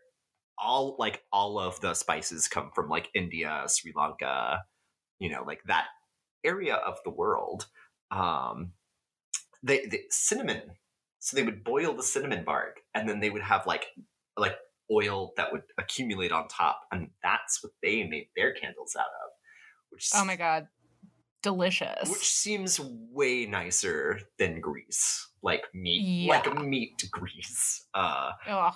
all 0.59 0.97
like 0.99 1.23
all 1.33 1.59
of 1.59 1.81
the 1.81 1.95
spices 1.95 2.49
come 2.49 2.71
from, 2.75 2.88
like 2.88 3.09
India, 3.14 3.64
Sri 3.69 3.92
Lanka, 3.95 4.62
you 5.19 5.31
know, 5.31 5.45
like 5.47 5.62
that 5.66 5.87
area 6.45 6.75
of 6.75 6.99
the 7.04 7.11
world. 7.11 7.66
Um, 8.11 8.73
they, 9.62 9.87
they 9.87 10.02
cinnamon. 10.11 10.62
So 11.19 11.37
they 11.37 11.45
would 11.45 11.62
boil 11.62 11.95
the 11.95 12.02
cinnamon 12.02 12.45
bark, 12.45 12.81
and 12.95 13.09
then 13.09 13.21
they 13.21 13.31
would 13.31 13.42
have 13.42 13.64
like 13.64 13.87
like 14.37 14.57
oil 14.93 15.33
that 15.37 15.51
would 15.53 15.63
accumulate 15.79 16.33
on 16.33 16.49
top, 16.49 16.81
and 16.93 17.09
that's 17.23 17.63
what 17.63 17.73
they 17.83 18.03
made 18.05 18.29
their 18.37 18.53
candles 18.53 18.95
out 18.99 19.07
of. 19.07 19.31
Which 19.91 20.11
oh 20.15 20.25
my 20.25 20.37
god. 20.37 20.69
Delicious. 21.43 22.09
which 22.09 22.29
seems 22.29 22.79
way 23.11 23.47
nicer 23.47 24.21
than 24.39 24.61
grease, 24.61 25.29
like 25.43 25.65
meat, 25.75 26.01
Yeah. 26.29 26.39
like 26.39 26.63
meat 26.63 27.05
grease. 27.11 27.85
Uh, 27.93 28.31
Ugh. 28.47 28.75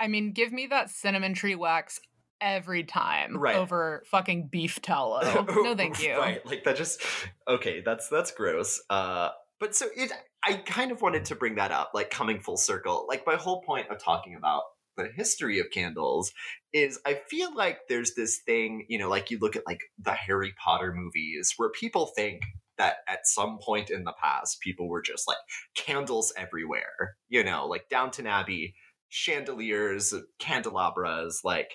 I 0.00 0.08
mean, 0.08 0.32
give 0.32 0.52
me 0.52 0.68
that 0.68 0.88
cinnamon 0.88 1.34
tree 1.34 1.54
wax 1.54 2.00
every 2.40 2.82
time 2.84 3.36
Right. 3.36 3.56
over 3.56 4.02
fucking 4.06 4.48
beef 4.48 4.80
tallow. 4.80 5.44
no, 5.48 5.76
thank 5.76 6.02
you. 6.02 6.16
Right, 6.16 6.44
like 6.46 6.64
that 6.64 6.76
just 6.76 7.02
okay. 7.46 7.82
That's 7.82 8.08
that's 8.08 8.30
gross. 8.30 8.80
Uh, 8.88 9.28
but 9.60 9.76
so 9.76 9.86
it, 9.94 10.10
I 10.42 10.54
kind 10.54 10.92
of 10.92 11.02
wanted 11.02 11.26
to 11.26 11.34
bring 11.36 11.56
that 11.56 11.72
up, 11.72 11.90
like 11.92 12.10
coming 12.10 12.40
full 12.40 12.56
circle. 12.56 13.04
Like 13.06 13.26
my 13.26 13.36
whole 13.36 13.60
point 13.62 13.90
of 13.90 14.02
talking 14.02 14.34
about 14.34 14.62
the 14.96 15.08
history 15.14 15.58
of 15.58 15.70
candles 15.70 16.32
is 16.72 16.98
I 17.06 17.20
feel 17.28 17.54
like 17.54 17.80
there's 17.88 18.14
this 18.14 18.40
thing, 18.44 18.86
you 18.88 18.98
know, 18.98 19.08
like 19.08 19.30
you 19.30 19.38
look 19.40 19.56
at 19.56 19.66
like 19.66 19.80
the 19.98 20.12
Harry 20.12 20.54
Potter 20.62 20.92
movies 20.94 21.54
where 21.56 21.70
people 21.70 22.12
think 22.14 22.42
that 22.78 22.96
at 23.08 23.26
some 23.26 23.58
point 23.62 23.90
in 23.90 24.04
the 24.04 24.14
past 24.20 24.60
people 24.60 24.88
were 24.88 25.02
just 25.02 25.28
like 25.28 25.38
candles 25.74 26.32
everywhere, 26.36 27.16
you 27.28 27.44
know, 27.44 27.66
like 27.66 27.88
Downton 27.88 28.26
Abbey, 28.26 28.74
chandeliers, 29.08 30.14
candelabras, 30.38 31.40
like 31.44 31.70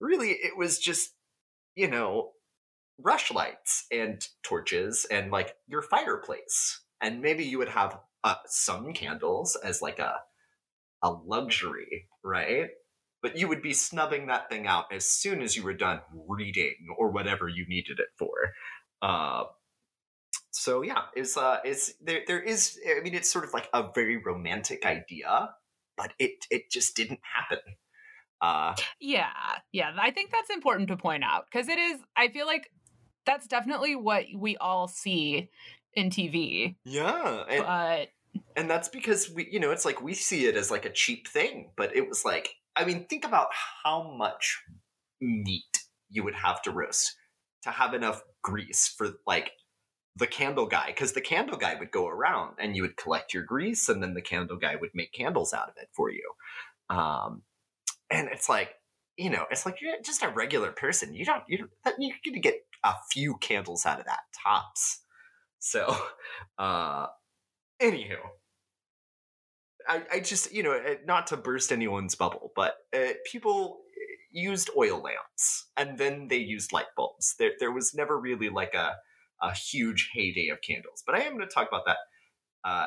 really 0.00 0.30
it 0.30 0.56
was 0.56 0.78
just, 0.78 1.10
you 1.74 1.88
know, 1.88 2.32
rush 2.98 3.32
lights 3.32 3.86
and 3.92 4.26
torches 4.42 5.06
and 5.10 5.30
like 5.30 5.54
your 5.68 5.82
fireplace. 5.82 6.82
And 7.00 7.20
maybe 7.20 7.44
you 7.44 7.58
would 7.58 7.68
have 7.68 7.98
uh, 8.24 8.36
some 8.46 8.92
candles 8.92 9.56
as 9.62 9.82
like 9.82 9.98
a 9.98 10.16
a 11.06 11.10
luxury, 11.10 12.08
right? 12.24 12.68
But 13.22 13.38
you 13.38 13.48
would 13.48 13.62
be 13.62 13.72
snubbing 13.72 14.26
that 14.26 14.50
thing 14.50 14.66
out 14.66 14.86
as 14.92 15.08
soon 15.08 15.42
as 15.42 15.56
you 15.56 15.62
were 15.62 15.74
done 15.74 16.00
reading 16.28 16.74
or 16.98 17.10
whatever 17.10 17.48
you 17.48 17.66
needed 17.66 17.98
it 17.98 18.08
for. 18.18 18.30
Uh, 19.00 19.44
so 20.50 20.82
yeah, 20.82 21.02
is 21.16 21.36
uh, 21.36 21.58
is 21.64 21.94
there? 22.02 22.20
There 22.26 22.40
is. 22.40 22.78
I 22.86 23.00
mean, 23.02 23.14
it's 23.14 23.30
sort 23.30 23.44
of 23.44 23.52
like 23.52 23.68
a 23.72 23.84
very 23.94 24.16
romantic 24.16 24.84
idea, 24.86 25.50
but 25.96 26.12
it 26.18 26.46
it 26.50 26.70
just 26.70 26.96
didn't 26.96 27.20
happen. 27.22 27.58
Uh, 28.40 28.74
Yeah, 29.00 29.30
yeah. 29.72 29.92
I 29.98 30.10
think 30.10 30.30
that's 30.30 30.50
important 30.50 30.88
to 30.88 30.96
point 30.96 31.24
out 31.24 31.46
because 31.50 31.68
it 31.68 31.78
is, 31.78 32.00
I 32.16 32.28
feel 32.28 32.46
like 32.46 32.70
that's 33.24 33.46
definitely 33.46 33.96
what 33.96 34.26
we 34.34 34.56
all 34.56 34.88
see 34.88 35.50
in 35.94 36.10
TV. 36.10 36.76
yeah, 36.84 37.44
But 37.48 38.08
and 38.56 38.70
that's 38.70 38.88
because 38.88 39.30
we 39.30 39.48
you 39.50 39.60
know 39.60 39.70
it's 39.70 39.84
like 39.84 40.02
we 40.02 40.14
see 40.14 40.46
it 40.46 40.56
as 40.56 40.70
like 40.70 40.84
a 40.84 40.92
cheap 40.92 41.28
thing 41.28 41.70
but 41.76 41.94
it 41.94 42.08
was 42.08 42.24
like 42.24 42.54
i 42.76 42.84
mean 42.84 43.06
think 43.08 43.24
about 43.24 43.48
how 43.84 44.14
much 44.16 44.62
meat 45.20 45.62
you 46.10 46.22
would 46.22 46.34
have 46.34 46.62
to 46.62 46.70
roast 46.70 47.16
to 47.62 47.70
have 47.70 47.94
enough 47.94 48.22
grease 48.42 48.88
for 48.96 49.14
like 49.26 49.50
the 50.16 50.26
candle 50.26 50.66
guy 50.66 50.86
because 50.86 51.12
the 51.12 51.20
candle 51.20 51.58
guy 51.58 51.74
would 51.78 51.90
go 51.90 52.08
around 52.08 52.56
and 52.58 52.74
you 52.74 52.82
would 52.82 52.96
collect 52.96 53.34
your 53.34 53.42
grease 53.42 53.88
and 53.88 54.02
then 54.02 54.14
the 54.14 54.22
candle 54.22 54.56
guy 54.56 54.74
would 54.76 54.90
make 54.94 55.12
candles 55.12 55.52
out 55.52 55.68
of 55.68 55.74
it 55.76 55.88
for 55.92 56.10
you. 56.10 56.32
Um 56.88 57.42
and 58.10 58.28
it's 58.32 58.48
like 58.48 58.70
you 59.18 59.30
know 59.30 59.44
it's 59.50 59.66
like 59.66 59.80
you're 59.80 59.92
just 60.02 60.22
a 60.22 60.28
regular 60.28 60.72
person. 60.72 61.14
You 61.14 61.24
don't 61.24 61.42
you 61.48 61.58
don't 61.58 61.70
you're 61.98 62.16
gonna 62.24 62.40
get 62.40 62.54
a 62.82 62.94
few 63.12 63.36
candles 63.36 63.84
out 63.84 64.00
of 64.00 64.06
that 64.06 64.20
tops. 64.42 65.02
So 65.58 65.94
uh 66.58 67.06
anywho 67.80 68.18
I, 69.88 70.02
I 70.14 70.20
just 70.20 70.52
you 70.52 70.62
know 70.62 70.72
uh, 70.72 70.94
not 71.06 71.28
to 71.28 71.36
burst 71.36 71.72
anyone's 71.72 72.14
bubble 72.14 72.52
but 72.56 72.76
uh, 72.94 73.12
people 73.30 73.78
used 74.30 74.70
oil 74.76 75.02
lamps 75.02 75.66
and 75.76 75.96
then 75.96 76.28
they 76.28 76.36
used 76.36 76.72
light 76.72 76.86
bulbs. 76.94 77.36
There, 77.38 77.52
there 77.58 77.72
was 77.72 77.94
never 77.94 78.18
really 78.18 78.50
like 78.50 78.74
a, 78.74 78.96
a 79.40 79.54
huge 79.54 80.10
heyday 80.12 80.48
of 80.48 80.60
candles 80.60 81.02
but 81.06 81.14
i 81.14 81.20
am 81.20 81.36
going 81.36 81.48
to 81.48 81.54
talk 81.54 81.68
about 81.68 81.84
that 81.86 81.98
uh, 82.64 82.86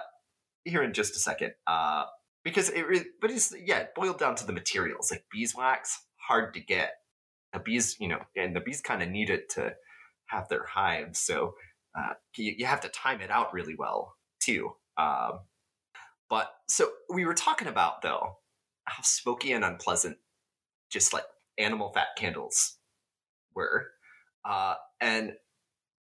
here 0.65 0.84
in 0.84 0.93
just 0.93 1.15
a 1.15 1.19
second 1.19 1.53
uh, 1.67 2.05
because 2.43 2.69
it 2.69 2.86
but 3.22 3.31
it's 3.31 3.53
yeah 3.63 3.79
it 3.79 3.96
boiled 3.96 4.19
down 4.19 4.36
to 4.36 4.46
the 4.46 4.53
materials 4.53 5.12
like 5.12 5.24
beeswax 5.31 6.00
hard 6.15 6.53
to 6.53 6.60
get. 6.60 6.93
The 7.53 7.60
bees 7.60 7.98
you 8.00 8.08
know 8.08 8.19
and 8.36 8.55
the 8.55 8.60
bees 8.60 8.81
kind 8.81 9.01
of 9.01 9.10
need 9.10 9.29
it 9.29 9.50
to 9.55 9.74
have 10.27 10.48
their 10.50 10.65
hives 10.65 11.19
so 11.19 11.55
uh, 11.98 12.13
you, 12.38 12.53
you 12.60 12.65
have 12.67 12.81
to 12.81 12.89
time 12.89 13.22
it 13.22 13.31
out 13.31 13.53
really 13.53 13.75
well 13.75 14.15
too 14.39 14.72
um, 14.98 15.39
but 16.29 16.51
so 16.67 16.89
we 17.10 17.25
were 17.25 17.34
talking 17.34 17.67
about 17.67 18.01
though 18.01 18.38
how 18.86 19.03
smoky 19.03 19.51
and 19.51 19.63
unpleasant 19.63 20.17
just 20.89 21.13
like 21.13 21.24
animal 21.58 21.91
fat 21.93 22.08
candles 22.17 22.77
were. 23.53 23.91
Uh, 24.43 24.75
and 25.00 25.34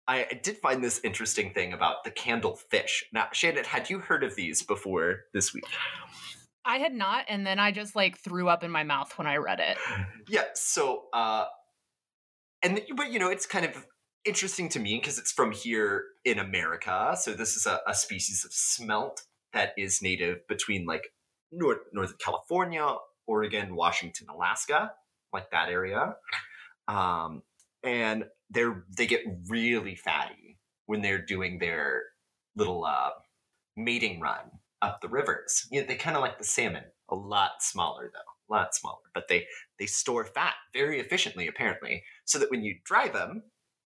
I, 0.08 0.28
I 0.32 0.40
did 0.42 0.58
find 0.58 0.84
this 0.84 1.00
interesting 1.04 1.54
thing 1.54 1.74
about 1.74 2.04
the 2.04 2.12
candle 2.12 2.56
fish. 2.56 3.06
Now, 3.14 3.28
Shannon, 3.32 3.64
had 3.64 3.90
you 3.90 4.00
heard 4.00 4.24
of 4.24 4.36
these 4.36 4.64
before 4.64 5.22
this 5.34 5.54
week? 5.54 5.66
I 6.66 6.78
had 6.78 6.94
not, 6.94 7.26
and 7.28 7.48
then 7.48 7.58
I 7.58 7.72
just 7.72 7.96
like 7.96 8.18
threw 8.18 8.48
up 8.50 8.64
in 8.64 8.70
my 8.70 8.84
mouth 8.84 9.18
when 9.18 9.28
I 9.28 9.38
read 9.38 9.60
it. 9.60 9.78
Yeah. 10.28 10.44
So, 10.54 11.06
uh, 11.14 11.46
and 12.62 12.82
but 12.96 13.12
you 13.12 13.18
know, 13.18 13.30
it's 13.30 13.46
kind 13.46 13.66
of 13.66 13.88
interesting 14.30 14.70
to 14.70 14.80
me 14.80 15.00
because 15.00 15.18
it's 15.18 15.32
from 15.32 15.52
here 15.52 16.06
in 16.24 16.40
America. 16.40 17.18
So 17.20 17.34
this 17.34 17.56
is 17.56 17.66
a, 17.66 17.82
a 17.86 17.94
species 17.94 18.46
of 18.46 18.54
smelt 18.54 19.24
that 19.54 19.74
is 19.78 20.02
native 20.02 20.48
between 20.48 20.86
like 20.86 21.12
North 21.52 21.80
Northern 21.92 22.18
California, 22.24 22.96
Oregon, 23.28 23.76
Washington, 23.76 24.28
Alaska, 24.30 24.94
like 25.34 25.52
that 25.52 25.70
area. 25.70 26.16
Um, 26.88 27.44
and 27.84 28.26
they're 28.50 28.84
they 28.96 29.08
get 29.08 29.22
really 29.48 29.96
fatty 29.96 30.58
when 30.86 31.02
they're 31.02 31.26
doing 31.26 31.60
their 31.60 32.04
little 32.56 32.86
uh, 32.86 33.12
mating 33.76 34.20
run 34.20 34.52
up 34.82 35.02
the 35.02 35.10
rivers. 35.10 35.68
You 35.72 35.82
know, 35.82 35.88
they 35.88 35.96
kind 35.96 36.16
of 36.16 36.22
like 36.22 36.38
the 36.38 36.44
salmon, 36.44 36.84
a 37.10 37.16
lot 37.16 37.62
smaller 37.62 38.12
though, 38.14 38.54
a 38.54 38.58
lot 38.58 38.76
smaller. 38.76 39.10
But 39.14 39.28
they 39.28 39.46
they 39.80 39.88
store 39.88 40.26
fat 40.26 40.54
very 40.74 41.00
efficiently, 41.00 41.48
apparently, 41.48 42.04
so 42.26 42.38
that 42.40 42.52
when 42.52 42.64
you 42.64 42.76
dry 42.86 43.08
them, 43.08 43.44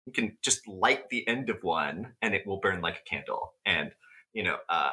you 0.06 0.14
can 0.14 0.38
just 0.44 0.68
light 0.68 1.10
the 1.10 1.28
end 1.28 1.50
of 1.50 1.58
one 1.62 2.14
and 2.22 2.34
it 2.34 2.46
will 2.46 2.60
burn 2.60 2.82
like 2.82 2.98
a 2.98 3.10
candle. 3.10 3.54
And 3.66 3.92
you 4.34 4.44
know, 4.44 4.58
uh, 4.70 4.92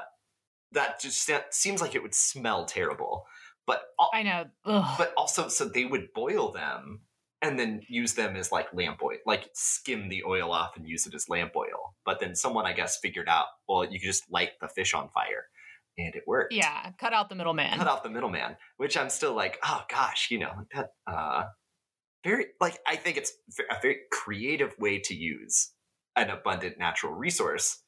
that 0.72 1.00
just 1.00 1.30
seems 1.50 1.80
like 1.80 1.94
it 1.94 2.02
would 2.02 2.14
smell 2.14 2.64
terrible. 2.64 3.26
But 3.66 3.82
I 4.12 4.22
know, 4.22 4.44
Ugh. 4.64 4.94
but 4.96 5.12
also, 5.16 5.48
so 5.48 5.64
they 5.64 5.84
would 5.84 6.12
boil 6.14 6.52
them 6.52 7.00
and 7.42 7.58
then 7.58 7.82
use 7.88 8.14
them 8.14 8.36
as 8.36 8.52
like 8.52 8.72
lamp 8.72 9.00
oil, 9.02 9.18
like 9.26 9.48
skim 9.54 10.08
the 10.08 10.22
oil 10.25 10.52
off 10.52 10.76
and 10.76 10.88
use 10.88 11.06
it 11.06 11.14
as 11.14 11.28
lamp 11.28 11.52
oil. 11.56 11.94
But 12.04 12.20
then 12.20 12.34
someone, 12.34 12.64
I 12.64 12.72
guess, 12.72 12.98
figured 12.98 13.28
out, 13.28 13.46
well, 13.68 13.84
you 13.84 13.98
could 13.98 14.06
just 14.06 14.30
light 14.30 14.50
the 14.60 14.68
fish 14.68 14.94
on 14.94 15.08
fire, 15.10 15.46
and 15.98 16.14
it 16.14 16.22
worked. 16.26 16.54
Yeah, 16.54 16.92
cut 16.98 17.12
out 17.12 17.28
the 17.28 17.34
middleman. 17.34 17.76
Cut 17.76 17.88
out 17.88 18.04
the 18.04 18.10
middleman, 18.10 18.56
which 18.76 18.96
I'm 18.96 19.10
still 19.10 19.34
like, 19.34 19.58
oh 19.64 19.84
gosh, 19.88 20.28
you 20.30 20.38
know, 20.38 20.52
that. 20.75 20.90
Uh, 21.06 21.44
very 22.26 22.47
like 22.61 22.78
I 22.87 22.97
think 22.97 23.16
it's 23.16 23.33
a 23.71 23.80
very 23.80 23.99
creative 24.11 24.75
way 24.78 24.99
to 25.00 25.14
use 25.14 25.73
an 26.16 26.30
abundant 26.30 26.78
natural 26.78 27.12
resource. 27.12 27.83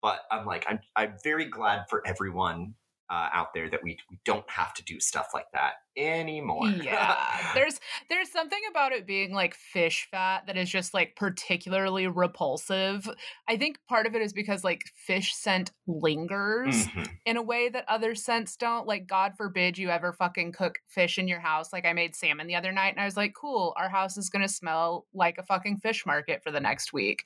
But 0.00 0.20
I'm 0.30 0.46
like, 0.46 0.64
I'm 0.68 0.80
I'm 0.96 1.14
very 1.24 1.46
glad 1.46 1.84
for 1.90 2.06
everyone 2.06 2.74
uh, 3.10 3.28
out 3.32 3.52
there 3.52 3.68
that 3.68 3.82
we 3.82 3.98
we 4.08 4.18
don't 4.24 4.48
have 4.48 4.72
to 4.72 4.84
do 4.84 5.00
stuff 5.00 5.30
like 5.34 5.50
that 5.52 5.74
anymore. 5.96 6.68
yeah, 6.82 7.52
there's 7.54 7.80
there's 8.08 8.30
something 8.30 8.60
about 8.70 8.92
it 8.92 9.04
being 9.04 9.32
like 9.32 9.54
fish 9.54 10.06
fat 10.12 10.44
that 10.46 10.56
is 10.56 10.70
just 10.70 10.94
like 10.94 11.16
particularly 11.16 12.06
repulsive. 12.06 13.08
I 13.48 13.56
think 13.56 13.78
part 13.88 14.06
of 14.06 14.14
it 14.14 14.22
is 14.22 14.32
because 14.32 14.62
like 14.62 14.84
fish 14.94 15.34
scent 15.34 15.72
lingers 15.88 16.86
mm-hmm. 16.86 17.02
in 17.26 17.36
a 17.36 17.42
way 17.42 17.68
that 17.68 17.84
other 17.88 18.14
scents 18.14 18.56
don't. 18.56 18.86
Like 18.86 19.08
God 19.08 19.32
forbid 19.36 19.76
you 19.76 19.90
ever 19.90 20.12
fucking 20.12 20.52
cook 20.52 20.78
fish 20.86 21.18
in 21.18 21.26
your 21.26 21.40
house. 21.40 21.72
Like 21.72 21.84
I 21.84 21.92
made 21.92 22.14
salmon 22.14 22.46
the 22.46 22.54
other 22.54 22.70
night 22.70 22.94
and 22.94 23.00
I 23.00 23.06
was 23.06 23.16
like, 23.16 23.34
cool, 23.34 23.74
our 23.76 23.88
house 23.88 24.16
is 24.16 24.30
gonna 24.30 24.48
smell 24.48 25.06
like 25.12 25.36
a 25.38 25.42
fucking 25.42 25.78
fish 25.78 26.06
market 26.06 26.44
for 26.44 26.52
the 26.52 26.60
next 26.60 26.92
week. 26.92 27.24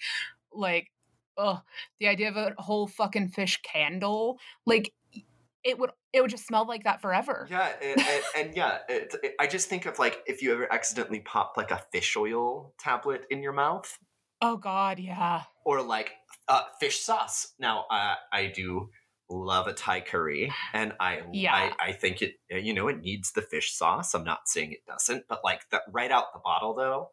Like, 0.51 0.91
oh, 1.37 1.61
the 2.01 2.09
idea 2.09 2.31
of 2.31 2.37
a 2.37 2.55
whole 2.57 2.87
fucking 2.87 3.29
fish 3.29 3.61
candle, 3.63 4.39
like 4.65 4.95
it 5.65 5.79
would 5.79 5.91
it 6.13 6.21
would 6.21 6.31
just 6.31 6.47
smell 6.47 6.67
like 6.67 6.85
that 6.85 7.01
forever. 7.01 7.49
Yeah, 7.51 7.73
and, 8.37 8.55
yeah, 8.55 8.79
it, 8.89 9.15
I 9.41 9.47
just 9.47 9.69
think 9.69 9.87
of 9.87 9.99
like 9.99 10.23
if 10.27 10.43
you 10.43 10.53
ever 10.53 10.73
accidentally 10.73 11.21
pop 11.21 11.55
like 11.57 11.71
a 11.71 11.83
fish 11.93 12.17
oil 12.17 12.75
tablet 12.79 13.23
in 13.31 13.43
your 13.43 13.53
mouth. 13.53 13.99
Oh 14.41 14.57
God, 14.57 14.99
yeah. 14.99 15.43
Or 15.65 15.83
like 15.83 16.13
uh, 16.49 16.63
fish 16.79 17.01
sauce. 17.01 17.55
Now, 17.59 17.87
uh, 17.91 18.15
I 18.33 18.47
do 18.55 18.91
love 19.31 19.67
a 19.67 19.73
Thai 19.73 20.03
curry, 20.03 20.53
and 20.75 20.93
I 21.01 21.23
yeah. 21.33 21.55
I, 21.55 21.89
I 21.89 21.93
think 21.93 22.21
it 22.21 22.35
you 22.51 22.75
know 22.75 22.89
it 22.89 23.01
needs 23.01 23.33
the 23.33 23.43
fish 23.43 23.73
sauce. 23.73 24.15
I'm 24.15 24.25
not 24.25 24.41
saying 24.47 24.73
it 24.73 24.85
doesn't, 24.87 25.25
but 25.29 25.41
like 25.43 25.63
that 25.71 25.83
right 25.91 26.11
out 26.11 26.35
the 26.35 26.41
bottle 26.45 26.75
though, 26.75 27.09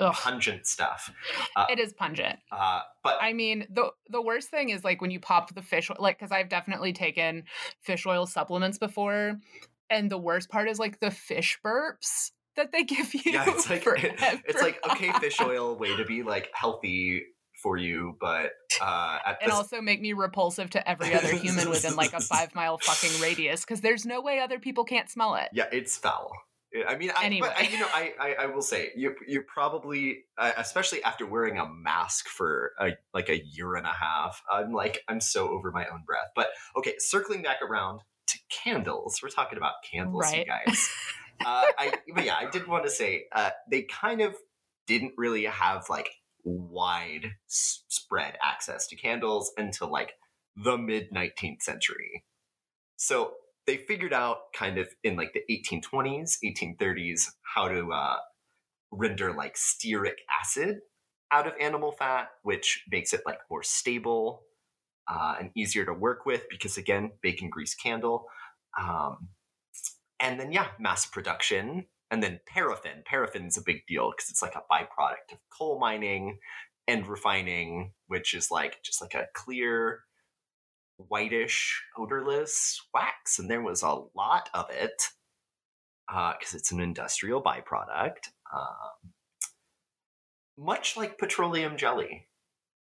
Ugh. 0.00 0.14
pungent 0.14 0.66
stuff. 0.66 1.12
Uh, 1.54 1.66
it 1.70 1.78
is 1.78 1.92
pungent. 1.92 2.38
Uh, 2.50 2.80
but 3.02 3.18
I 3.20 3.32
mean, 3.32 3.66
the 3.70 3.90
the 4.08 4.22
worst 4.22 4.50
thing 4.50 4.70
is 4.70 4.84
like 4.84 5.00
when 5.00 5.10
you 5.10 5.20
pop 5.20 5.54
the 5.54 5.62
fish 5.62 5.90
oil, 5.90 5.96
like 6.00 6.18
because 6.18 6.32
I've 6.32 6.48
definitely 6.48 6.92
taken 6.92 7.44
fish 7.82 8.06
oil 8.06 8.26
supplements 8.26 8.78
before, 8.78 9.38
and 9.90 10.10
the 10.10 10.18
worst 10.18 10.48
part 10.48 10.68
is 10.68 10.78
like 10.78 11.00
the 11.00 11.10
fish 11.10 11.58
burps 11.64 12.30
that 12.56 12.72
they 12.72 12.84
give 12.84 13.14
you. 13.14 13.32
Yeah, 13.32 13.44
it's 13.48 13.68
like 13.70 13.84
it's 13.86 14.62
like 14.62 14.78
okay, 14.90 15.12
fish 15.20 15.40
oil, 15.40 15.76
way 15.76 15.96
to 15.96 16.04
be 16.04 16.22
like 16.22 16.50
healthy 16.54 17.24
for 17.62 17.76
you, 17.76 18.16
but 18.20 18.52
uh, 18.80 19.18
and 19.40 19.50
also 19.50 19.80
make 19.80 20.00
me 20.00 20.12
repulsive 20.12 20.70
to 20.70 20.88
every 20.88 21.14
other 21.14 21.34
human 21.34 21.70
within 21.70 21.96
like 21.96 22.12
a 22.12 22.20
five 22.20 22.54
mile 22.54 22.78
fucking 22.78 23.20
radius 23.20 23.62
because 23.62 23.80
there's 23.80 24.04
no 24.04 24.20
way 24.20 24.40
other 24.40 24.58
people 24.58 24.84
can't 24.84 25.10
smell 25.10 25.34
it. 25.36 25.48
Yeah, 25.52 25.66
it's 25.72 25.96
foul. 25.96 26.32
I 26.86 26.96
mean, 26.96 27.10
I, 27.16 27.24
anyway. 27.24 27.48
but 27.48 27.58
I, 27.58 27.68
you 27.68 27.78
know, 27.78 27.88
I, 27.92 28.12
I, 28.20 28.34
I 28.42 28.46
will 28.46 28.62
say 28.62 28.90
you 28.96 29.14
you 29.26 29.42
probably, 29.42 30.24
uh, 30.38 30.52
especially 30.56 31.02
after 31.02 31.26
wearing 31.26 31.58
a 31.58 31.68
mask 31.68 32.28
for 32.28 32.72
a, 32.80 32.92
like 33.14 33.28
a 33.28 33.42
year 33.44 33.76
and 33.76 33.86
a 33.86 33.92
half, 33.92 34.42
I'm 34.50 34.72
like 34.72 35.02
I'm 35.08 35.20
so 35.20 35.48
over 35.48 35.70
my 35.70 35.86
own 35.86 36.02
breath. 36.06 36.28
But 36.34 36.48
okay, 36.76 36.94
circling 36.98 37.42
back 37.42 37.62
around 37.62 38.00
to 38.28 38.38
candles, 38.50 39.20
we're 39.22 39.28
talking 39.28 39.58
about 39.58 39.74
candles, 39.90 40.24
right. 40.24 40.38
you 40.38 40.44
guys. 40.44 40.88
uh, 41.44 41.64
I 41.78 41.92
but 42.14 42.24
yeah, 42.24 42.36
I 42.36 42.50
did 42.50 42.66
want 42.66 42.84
to 42.84 42.90
say 42.90 43.24
uh, 43.32 43.50
they 43.70 43.82
kind 43.82 44.20
of 44.20 44.34
didn't 44.86 45.12
really 45.16 45.44
have 45.44 45.84
like 45.88 46.10
wide 46.44 47.32
s- 47.48 47.84
spread 47.88 48.36
access 48.42 48.86
to 48.88 48.96
candles 48.96 49.52
until 49.56 49.90
like 49.90 50.12
the 50.56 50.78
mid 50.78 51.10
19th 51.12 51.62
century. 51.62 52.24
So 52.96 53.34
they 53.66 53.76
figured 53.76 54.12
out 54.12 54.52
kind 54.54 54.78
of 54.78 54.88
in 55.02 55.16
like 55.16 55.32
the 55.32 55.42
1820s, 55.50 56.38
1830s, 56.44 57.30
how 57.42 57.68
to 57.68 57.92
uh, 57.92 58.16
render 58.92 59.32
like 59.32 59.56
stearic 59.56 60.16
acid 60.40 60.78
out 61.32 61.46
of 61.46 61.54
animal 61.60 61.92
fat, 61.92 62.28
which 62.42 62.84
makes 62.90 63.12
it 63.12 63.22
like 63.26 63.38
more 63.50 63.62
stable 63.62 64.42
uh, 65.08 65.36
and 65.40 65.50
easier 65.54 65.84
to 65.84 65.92
work 65.92 66.26
with 66.26 66.44
because 66.48 66.76
again, 66.76 67.10
bacon 67.22 67.50
grease 67.50 67.74
candle. 67.74 68.26
Um, 68.80 69.28
and 70.20 70.38
then 70.38 70.52
yeah, 70.52 70.68
mass 70.78 71.06
production. 71.06 71.86
And 72.10 72.22
then 72.22 72.38
paraffin. 72.46 73.02
Paraffin 73.04 73.46
is 73.46 73.56
a 73.56 73.62
big 73.66 73.84
deal 73.88 74.12
because 74.12 74.30
it's 74.30 74.42
like 74.42 74.54
a 74.54 74.62
byproduct 74.72 75.32
of 75.32 75.38
coal 75.50 75.80
mining 75.80 76.38
and 76.86 77.04
refining, 77.04 77.92
which 78.06 78.32
is 78.32 78.52
like 78.52 78.80
just 78.84 79.02
like 79.02 79.14
a 79.14 79.26
clear 79.34 80.02
whitish, 80.98 81.82
odorless 81.96 82.80
wax, 82.94 83.38
and 83.38 83.50
there 83.50 83.62
was 83.62 83.82
a 83.82 84.02
lot 84.14 84.48
of 84.54 84.66
it 84.70 85.02
because 86.08 86.54
uh, 86.54 86.56
it's 86.56 86.72
an 86.72 86.80
industrial 86.80 87.42
byproduct. 87.42 88.30
Um, 88.54 89.12
much 90.58 90.96
like 90.96 91.18
petroleum 91.18 91.76
jelly, 91.76 92.28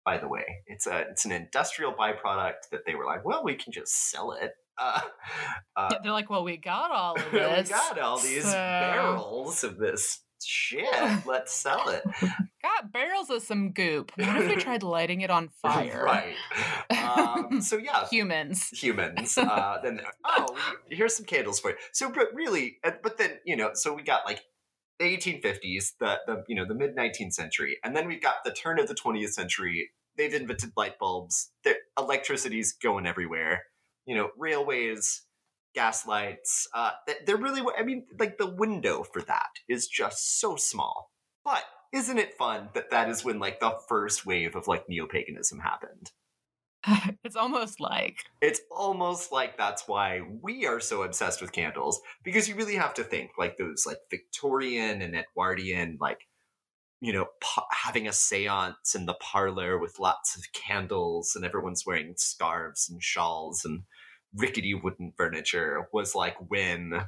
by 0.04 0.18
the 0.18 0.28
way, 0.28 0.44
it's 0.66 0.86
a 0.86 1.00
it's 1.10 1.24
an 1.24 1.32
industrial 1.32 1.92
byproduct 1.92 2.70
that 2.70 2.84
they 2.86 2.94
were 2.94 3.06
like, 3.06 3.24
well, 3.24 3.44
we 3.44 3.54
can 3.54 3.72
just 3.72 4.10
sell 4.10 4.32
it. 4.32 4.52
Uh, 4.78 5.00
uh, 5.76 5.88
yeah, 5.92 5.98
they're 6.02 6.12
like, 6.12 6.30
well, 6.30 6.44
we 6.44 6.56
got 6.56 6.90
all 6.90 7.14
of 7.14 7.30
this. 7.30 7.68
we 7.68 7.74
got 7.74 7.98
all 7.98 8.18
these 8.18 8.44
so... 8.44 8.52
barrels 8.52 9.62
of 9.62 9.78
this 9.78 10.20
shit. 10.42 10.86
Let's 11.26 11.52
sell 11.52 11.88
it. 11.88 12.02
Got 12.62 12.92
barrels 12.92 13.28
of 13.30 13.42
some 13.42 13.72
goop. 13.72 14.12
What 14.16 14.36
if 14.36 14.48
we 14.48 14.56
tried 14.62 14.82
lighting 14.82 15.22
it 15.22 15.30
on 15.30 15.48
fire? 15.48 16.04
right. 16.04 16.34
Um, 16.90 17.60
so 17.60 17.76
yeah, 17.76 18.06
humans. 18.08 18.68
Humans. 18.68 19.38
Uh, 19.52 19.80
then 19.82 20.00
oh, 20.24 20.56
here's 20.88 21.14
some 21.14 21.26
candles 21.26 21.60
for 21.60 21.70
you. 21.72 21.76
So, 21.92 22.10
but 22.10 22.28
really, 22.32 22.78
uh, 22.84 22.92
but 23.02 23.18
then 23.18 23.38
you 23.44 23.56
know, 23.56 23.70
so 23.74 23.92
we 23.92 24.02
got 24.02 24.24
like 24.24 24.42
the 24.98 25.04
1850s, 25.04 25.92
the 25.98 26.20
the 26.26 26.44
you 26.48 26.54
know 26.54 26.64
the 26.66 26.74
mid 26.74 26.96
19th 26.96 27.32
century, 27.32 27.76
and 27.84 27.94
then 27.94 28.06
we've 28.06 28.22
got 28.22 28.36
the 28.44 28.52
turn 28.52 28.78
of 28.78 28.88
the 28.88 28.94
20th 28.94 29.32
century. 29.32 29.90
They've 30.16 30.32
invented 30.32 30.72
light 30.76 30.98
bulbs. 30.98 31.50
The 31.64 31.74
electricity's 31.98 32.72
going 32.72 33.06
everywhere. 33.06 33.64
You 34.06 34.16
know, 34.16 34.30
railways 34.38 35.22
gas 35.74 36.06
lights. 36.06 36.68
Uh, 36.74 36.90
they're 37.26 37.36
really, 37.36 37.62
I 37.76 37.82
mean, 37.82 38.06
like 38.18 38.38
the 38.38 38.50
window 38.50 39.02
for 39.02 39.22
that 39.22 39.50
is 39.68 39.86
just 39.88 40.40
so 40.40 40.56
small. 40.56 41.10
But 41.44 41.64
isn't 41.92 42.18
it 42.18 42.34
fun 42.34 42.70
that 42.74 42.90
that 42.90 43.08
is 43.08 43.24
when 43.24 43.38
like 43.38 43.60
the 43.60 43.78
first 43.88 44.24
wave 44.26 44.56
of 44.56 44.66
like 44.66 44.88
neo 44.88 45.06
paganism 45.06 45.60
happened? 45.60 46.10
it's 47.24 47.36
almost 47.36 47.80
like 47.80 48.16
it's 48.40 48.60
almost 48.70 49.30
like 49.30 49.56
that's 49.56 49.86
why 49.86 50.20
we 50.40 50.66
are 50.66 50.80
so 50.80 51.02
obsessed 51.02 51.40
with 51.40 51.52
candles 51.52 52.00
because 52.24 52.48
you 52.48 52.56
really 52.56 52.74
have 52.74 52.92
to 52.94 53.04
think 53.04 53.30
like 53.38 53.56
those 53.56 53.86
like 53.86 53.98
Victorian 54.10 55.00
and 55.00 55.14
Edwardian 55.14 55.96
like 56.00 56.26
you 57.00 57.12
know 57.12 57.26
having 57.70 58.08
a 58.08 58.10
séance 58.10 58.96
in 58.96 59.06
the 59.06 59.14
parlor 59.14 59.78
with 59.78 60.00
lots 60.00 60.36
of 60.36 60.42
candles 60.52 61.36
and 61.36 61.44
everyone's 61.44 61.86
wearing 61.86 62.14
scarves 62.16 62.90
and 62.90 63.00
shawls 63.00 63.64
and 63.64 63.82
rickety 64.34 64.74
wooden 64.74 65.12
furniture 65.16 65.86
was 65.92 66.16
like 66.16 66.36
when 66.48 67.04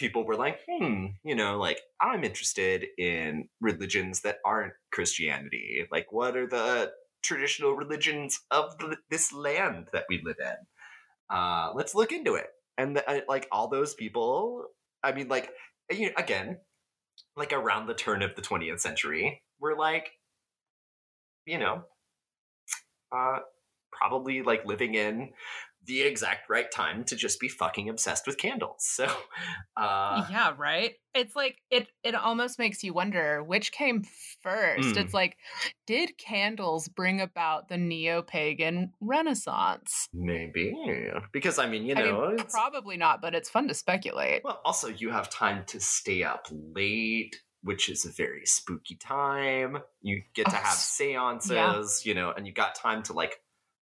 people 0.00 0.24
were 0.24 0.34
like, 0.34 0.60
hmm, 0.68 1.06
you 1.22 1.34
know, 1.34 1.58
like 1.58 1.80
I'm 2.00 2.24
interested 2.24 2.86
in 2.98 3.48
religions 3.60 4.22
that 4.22 4.38
aren't 4.44 4.72
Christianity. 4.90 5.86
Like, 5.92 6.10
what 6.10 6.36
are 6.36 6.48
the 6.48 6.90
traditional 7.22 7.74
religions 7.74 8.40
of 8.50 8.78
th- 8.78 8.94
this 9.10 9.30
land 9.30 9.88
that 9.92 10.06
we 10.08 10.22
live 10.24 10.38
in? 10.40 11.36
Uh, 11.36 11.72
let's 11.74 11.94
look 11.94 12.12
into 12.12 12.34
it. 12.34 12.46
And 12.78 12.96
the, 12.96 13.08
uh, 13.08 13.20
like 13.28 13.46
all 13.52 13.68
those 13.68 13.94
people, 13.94 14.64
I 15.04 15.12
mean, 15.12 15.28
like 15.28 15.50
you 15.90 16.06
know, 16.06 16.14
again, 16.16 16.58
like 17.36 17.52
around 17.52 17.86
the 17.86 17.94
turn 17.94 18.22
of 18.22 18.34
the 18.34 18.42
20th 18.42 18.80
century, 18.80 19.42
were 19.60 19.76
like, 19.76 20.12
you 21.44 21.58
know, 21.58 21.82
uh, 23.14 23.40
probably 23.92 24.40
like 24.40 24.64
living 24.64 24.94
in 24.94 25.30
the 25.90 26.02
exact 26.02 26.48
right 26.48 26.70
time 26.70 27.02
to 27.04 27.16
just 27.16 27.40
be 27.40 27.48
fucking 27.48 27.88
obsessed 27.88 28.26
with 28.26 28.38
candles. 28.38 28.76
So, 28.78 29.04
uh, 29.76 30.26
yeah, 30.30 30.52
right. 30.56 30.94
It's 31.14 31.34
like 31.34 31.58
it. 31.70 31.88
It 32.04 32.14
almost 32.14 32.58
makes 32.58 32.84
you 32.84 32.94
wonder 32.94 33.42
which 33.42 33.72
came 33.72 34.04
first. 34.42 34.90
Mm. 34.90 34.96
It's 34.98 35.12
like, 35.12 35.36
did 35.86 36.16
candles 36.16 36.86
bring 36.86 37.20
about 37.20 37.68
the 37.68 37.76
neo-pagan 37.76 38.92
Renaissance? 39.00 40.06
maybe 40.14 40.74
because 41.32 41.58
I 41.58 41.66
mean, 41.68 41.84
you 41.84 41.94
I 41.96 42.02
know, 42.02 42.20
mean, 42.28 42.34
it's- 42.34 42.52
probably 42.52 42.96
not, 42.96 43.20
but 43.20 43.34
it's 43.34 43.50
fun 43.50 43.66
to 43.68 43.74
speculate. 43.74 44.42
well, 44.44 44.60
also 44.64 44.88
you 44.88 45.10
have 45.10 45.28
time 45.30 45.64
to 45.68 45.80
stay 45.80 46.22
up 46.22 46.46
late. 46.50 47.36
Which 47.62 47.90
is 47.90 48.06
a 48.06 48.10
very 48.10 48.46
spooky 48.46 48.94
time. 48.94 49.82
You 50.00 50.22
get 50.32 50.46
to 50.46 50.52
Oh, 50.52 50.54
have 50.54 50.66
s- 50.68 50.88
seances, 50.88 52.06
you 52.06 52.14
know, 52.14 52.32
and 52.34 52.46
you 52.46 52.54
got 52.54 52.74
time 52.74 53.02
to 53.02 53.12
like 53.12 53.34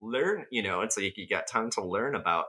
learn, 0.06 0.46
you 0.52 0.64
know, 0.64 0.82
it's 0.82 0.98
like 0.98 1.18
you 1.18 1.28
got 1.28 1.48
time 1.48 1.70
to 1.72 1.84
learn 1.84 2.16
about 2.16 2.46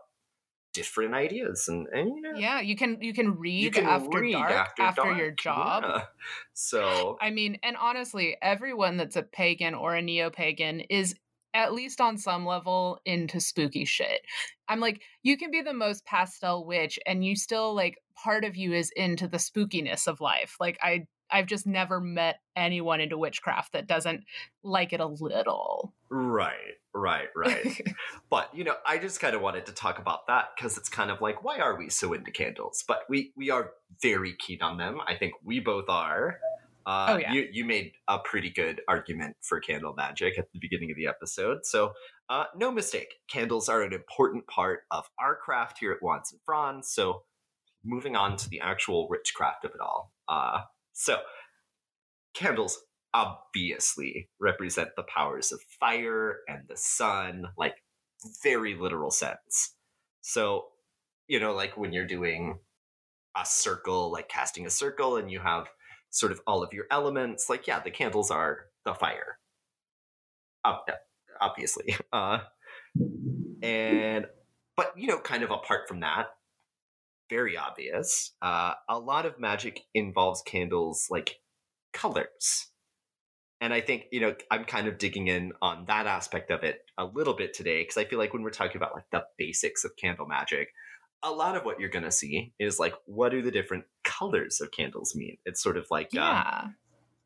different 0.72 1.14
ideas 1.14 1.68
and, 1.68 1.86
and 1.88 2.10
you 2.10 2.20
know, 2.20 2.36
Yeah, 2.38 2.60
you 2.60 2.76
can 2.76 3.00
you 3.00 3.14
can 3.14 3.36
read 3.38 3.64
you 3.64 3.70
can 3.70 3.86
after 3.86 4.20
read 4.20 4.32
dark 4.32 4.50
after, 4.52 4.82
after 4.82 5.12
your 5.12 5.30
job. 5.32 5.84
yeah. 5.84 6.04
So 6.54 7.18
I 7.20 7.30
mean, 7.30 7.58
and 7.62 7.76
honestly, 7.76 8.36
everyone 8.42 8.96
that's 8.96 9.16
a 9.16 9.22
pagan 9.22 9.74
or 9.74 9.94
a 9.94 10.02
neo 10.02 10.30
pagan 10.30 10.80
is 10.80 11.14
at 11.54 11.72
least 11.72 12.00
on 12.00 12.18
some 12.18 12.44
level 12.44 13.00
into 13.06 13.40
spooky 13.40 13.84
shit. 13.86 14.20
I'm 14.68 14.80
like, 14.80 15.02
you 15.22 15.38
can 15.38 15.50
be 15.50 15.62
the 15.62 15.72
most 15.72 16.04
pastel 16.04 16.66
witch 16.66 16.98
and 17.06 17.24
you 17.24 17.36
still 17.36 17.74
like 17.74 17.98
part 18.14 18.44
of 18.44 18.56
you 18.56 18.72
is 18.72 18.90
into 18.96 19.26
the 19.28 19.38
spookiness 19.38 20.06
of 20.06 20.20
life. 20.20 20.56
Like 20.60 20.78
I 20.82 21.06
I've 21.30 21.46
just 21.46 21.66
never 21.66 22.00
met 22.00 22.40
anyone 22.54 23.00
into 23.00 23.18
witchcraft 23.18 23.72
that 23.72 23.86
doesn't 23.86 24.24
like 24.62 24.92
it 24.92 25.00
a 25.00 25.06
little. 25.06 25.94
right, 26.08 26.74
right, 26.94 27.28
right. 27.34 27.80
but 28.30 28.54
you 28.54 28.64
know, 28.64 28.74
I 28.86 28.98
just 28.98 29.20
kind 29.20 29.34
of 29.34 29.42
wanted 29.42 29.66
to 29.66 29.72
talk 29.72 29.98
about 29.98 30.26
that 30.28 30.50
because 30.56 30.78
it's 30.78 30.88
kind 30.88 31.10
of 31.10 31.20
like, 31.20 31.44
why 31.44 31.58
are 31.58 31.76
we 31.76 31.88
so 31.88 32.12
into 32.12 32.30
candles? 32.30 32.84
But 32.86 33.00
we 33.08 33.32
we 33.36 33.50
are 33.50 33.72
very 34.02 34.34
keen 34.38 34.62
on 34.62 34.76
them. 34.76 35.00
I 35.06 35.14
think 35.14 35.34
we 35.44 35.60
both 35.60 35.88
are. 35.88 36.38
Uh, 36.84 37.06
Oh, 37.10 37.16
yeah. 37.16 37.32
You 37.32 37.48
you 37.50 37.64
made 37.64 37.92
a 38.06 38.20
pretty 38.20 38.48
good 38.48 38.80
argument 38.86 39.36
for 39.42 39.58
candle 39.58 39.94
magic 39.94 40.38
at 40.38 40.52
the 40.52 40.60
beginning 40.60 40.92
of 40.92 40.96
the 40.96 41.08
episode, 41.08 41.66
so 41.66 41.94
uh, 42.28 42.44
no 42.56 42.70
mistake, 42.70 43.14
candles 43.28 43.68
are 43.68 43.82
an 43.82 43.92
important 43.92 44.46
part 44.46 44.80
of 44.90 45.08
our 45.18 45.36
craft 45.36 45.78
here 45.78 45.92
at 45.92 46.02
Wands 46.02 46.32
and 46.32 46.40
Fronds. 46.44 46.88
So 46.88 47.22
moving 47.84 48.16
on 48.16 48.36
to 48.36 48.48
the 48.48 48.60
actual 48.60 49.08
witchcraft 49.08 49.64
of 49.64 49.70
it 49.72 49.80
all. 49.80 50.12
Uh, 50.28 50.62
so 50.96 51.18
candles 52.34 52.78
obviously 53.12 54.28
represent 54.40 54.88
the 54.96 55.02
powers 55.02 55.52
of 55.52 55.60
fire 55.78 56.38
and 56.48 56.62
the 56.68 56.76
sun, 56.76 57.44
like 57.58 57.74
very 58.42 58.74
literal 58.74 59.10
sense. 59.10 59.74
So, 60.22 60.64
you 61.28 61.38
know, 61.38 61.52
like 61.52 61.76
when 61.76 61.92
you're 61.92 62.06
doing 62.06 62.58
a 63.36 63.44
circle, 63.44 64.10
like 64.10 64.28
casting 64.28 64.66
a 64.66 64.70
circle, 64.70 65.16
and 65.16 65.30
you 65.30 65.40
have 65.40 65.66
sort 66.10 66.32
of 66.32 66.40
all 66.46 66.62
of 66.62 66.72
your 66.72 66.86
elements, 66.90 67.50
like, 67.50 67.66
yeah, 67.66 67.80
the 67.80 67.90
candles 67.90 68.30
are 68.30 68.66
the 68.84 68.94
fire. 68.94 69.38
Obviously. 71.40 71.96
Uh, 72.12 72.38
and, 73.62 74.26
but, 74.76 74.92
you 74.96 75.06
know, 75.06 75.18
kind 75.18 75.42
of 75.42 75.50
apart 75.50 75.86
from 75.86 76.00
that, 76.00 76.28
very 77.30 77.56
obvious. 77.56 78.32
Uh, 78.42 78.74
a 78.88 78.98
lot 78.98 79.26
of 79.26 79.38
magic 79.38 79.80
involves 79.94 80.42
candles 80.42 81.06
like 81.10 81.40
colors. 81.92 82.68
And 83.60 83.72
I 83.72 83.80
think, 83.80 84.04
you 84.12 84.20
know, 84.20 84.34
I'm 84.50 84.64
kind 84.64 84.86
of 84.86 84.98
digging 84.98 85.28
in 85.28 85.52
on 85.62 85.86
that 85.86 86.06
aspect 86.06 86.50
of 86.50 86.62
it 86.62 86.80
a 86.98 87.06
little 87.06 87.34
bit 87.34 87.54
today 87.54 87.80
because 87.82 87.96
I 87.96 88.04
feel 88.04 88.18
like 88.18 88.32
when 88.34 88.42
we're 88.42 88.50
talking 88.50 88.76
about 88.76 88.94
like 88.94 89.10
the 89.10 89.24
basics 89.38 89.84
of 89.84 89.96
candle 89.96 90.26
magic, 90.26 90.68
a 91.22 91.30
lot 91.30 91.56
of 91.56 91.64
what 91.64 91.80
you're 91.80 91.88
going 91.88 92.04
to 92.04 92.10
see 92.10 92.52
is 92.58 92.78
like 92.78 92.92
what 93.06 93.30
do 93.30 93.40
the 93.40 93.50
different 93.50 93.84
colors 94.04 94.60
of 94.60 94.70
candles 94.72 95.14
mean? 95.16 95.38
It's 95.46 95.62
sort 95.62 95.78
of 95.78 95.86
like 95.90 96.08
um, 96.14 96.20
Yeah. 96.20 96.68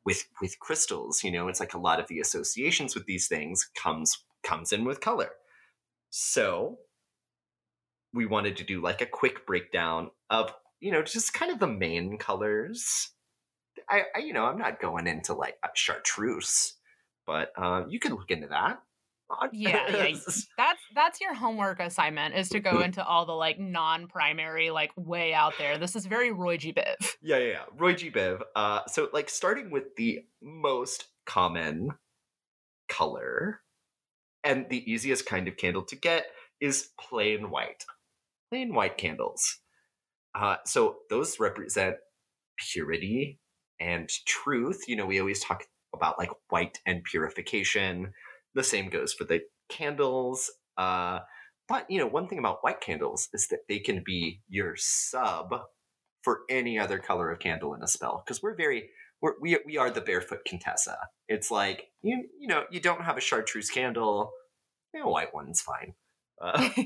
with 0.04 0.24
with 0.40 0.58
crystals, 0.60 1.24
you 1.24 1.32
know, 1.32 1.48
it's 1.48 1.58
like 1.60 1.74
a 1.74 1.78
lot 1.78 1.98
of 1.98 2.06
the 2.06 2.20
associations 2.20 2.94
with 2.94 3.06
these 3.06 3.26
things 3.26 3.68
comes 3.74 4.24
comes 4.44 4.72
in 4.72 4.84
with 4.84 5.00
color. 5.00 5.30
So 6.10 6.78
we 8.12 8.26
wanted 8.26 8.56
to 8.56 8.64
do 8.64 8.80
like 8.80 9.00
a 9.00 9.06
quick 9.06 9.46
breakdown 9.46 10.10
of, 10.30 10.52
you 10.80 10.92
know, 10.92 11.02
just 11.02 11.34
kind 11.34 11.52
of 11.52 11.58
the 11.58 11.66
main 11.66 12.18
colors. 12.18 13.10
I, 13.88 14.02
I 14.14 14.18
you 14.20 14.32
know, 14.32 14.44
I'm 14.44 14.58
not 14.58 14.80
going 14.80 15.06
into 15.06 15.34
like 15.34 15.56
a 15.64 15.68
chartreuse, 15.74 16.74
but 17.26 17.52
uh, 17.56 17.84
you 17.88 17.98
can 18.00 18.14
look 18.14 18.30
into 18.30 18.48
that. 18.48 18.80
Yeah, 19.52 19.88
yeah. 19.88 20.16
That's 20.56 20.80
that's 20.92 21.20
your 21.20 21.34
homework 21.34 21.78
assignment 21.78 22.34
is 22.34 22.48
to 22.48 22.58
go 22.58 22.80
into 22.80 23.04
all 23.04 23.26
the 23.26 23.32
like 23.32 23.60
non-primary, 23.60 24.70
like 24.70 24.90
way 24.96 25.32
out 25.32 25.54
there. 25.56 25.78
This 25.78 25.94
is 25.94 26.04
very 26.06 26.32
Roy 26.32 26.56
G. 26.56 26.72
Biv. 26.72 26.96
Yeah, 27.22 27.38
yeah, 27.38 27.46
yeah. 27.46 27.64
Roy 27.76 27.94
G. 27.94 28.10
Biv. 28.10 28.40
Uh, 28.56 28.80
so, 28.88 29.08
like, 29.12 29.30
starting 29.30 29.70
with 29.70 29.94
the 29.96 30.24
most 30.42 31.06
common 31.26 31.90
color 32.88 33.60
and 34.42 34.68
the 34.68 34.90
easiest 34.90 35.26
kind 35.26 35.46
of 35.46 35.56
candle 35.56 35.82
to 35.82 35.94
get 35.94 36.26
is 36.60 36.88
plain 36.98 37.50
white. 37.50 37.84
Plain 38.50 38.74
white 38.74 38.98
candles. 38.98 39.58
Uh, 40.34 40.56
so, 40.64 40.98
those 41.08 41.40
represent 41.40 41.96
purity 42.58 43.38
and 43.80 44.08
truth. 44.26 44.84
You 44.88 44.96
know, 44.96 45.06
we 45.06 45.20
always 45.20 45.42
talk 45.42 45.64
about 45.94 46.18
like 46.18 46.30
white 46.50 46.78
and 46.86 47.02
purification. 47.04 48.12
The 48.54 48.64
same 48.64 48.88
goes 48.90 49.12
for 49.12 49.24
the 49.24 49.40
candles. 49.68 50.50
Uh, 50.76 51.20
but, 51.68 51.88
you 51.88 51.98
know, 51.98 52.06
one 52.06 52.28
thing 52.28 52.38
about 52.38 52.62
white 52.62 52.80
candles 52.80 53.28
is 53.32 53.48
that 53.48 53.60
they 53.68 53.78
can 53.78 54.02
be 54.04 54.40
your 54.48 54.74
sub 54.76 55.54
for 56.22 56.40
any 56.50 56.78
other 56.78 56.98
color 56.98 57.30
of 57.30 57.38
candle 57.38 57.74
in 57.74 57.82
a 57.82 57.88
spell 57.88 58.22
because 58.24 58.42
we're 58.42 58.56
very 58.56 58.90
we're, 59.22 59.34
we 59.40 59.58
we 59.66 59.76
are 59.76 59.90
the 59.90 60.00
barefoot 60.00 60.40
Contessa. 60.46 60.96
It's 61.28 61.50
like 61.50 61.88
you 62.02 62.28
you 62.38 62.48
know 62.48 62.64
you 62.70 62.80
don't 62.80 63.02
have 63.02 63.16
a 63.16 63.20
chartreuse 63.20 63.70
candle, 63.70 64.32
know, 65.00 65.08
white 65.08 65.34
one's 65.34 65.60
fine. 65.60 65.94
Uh, 66.40 66.68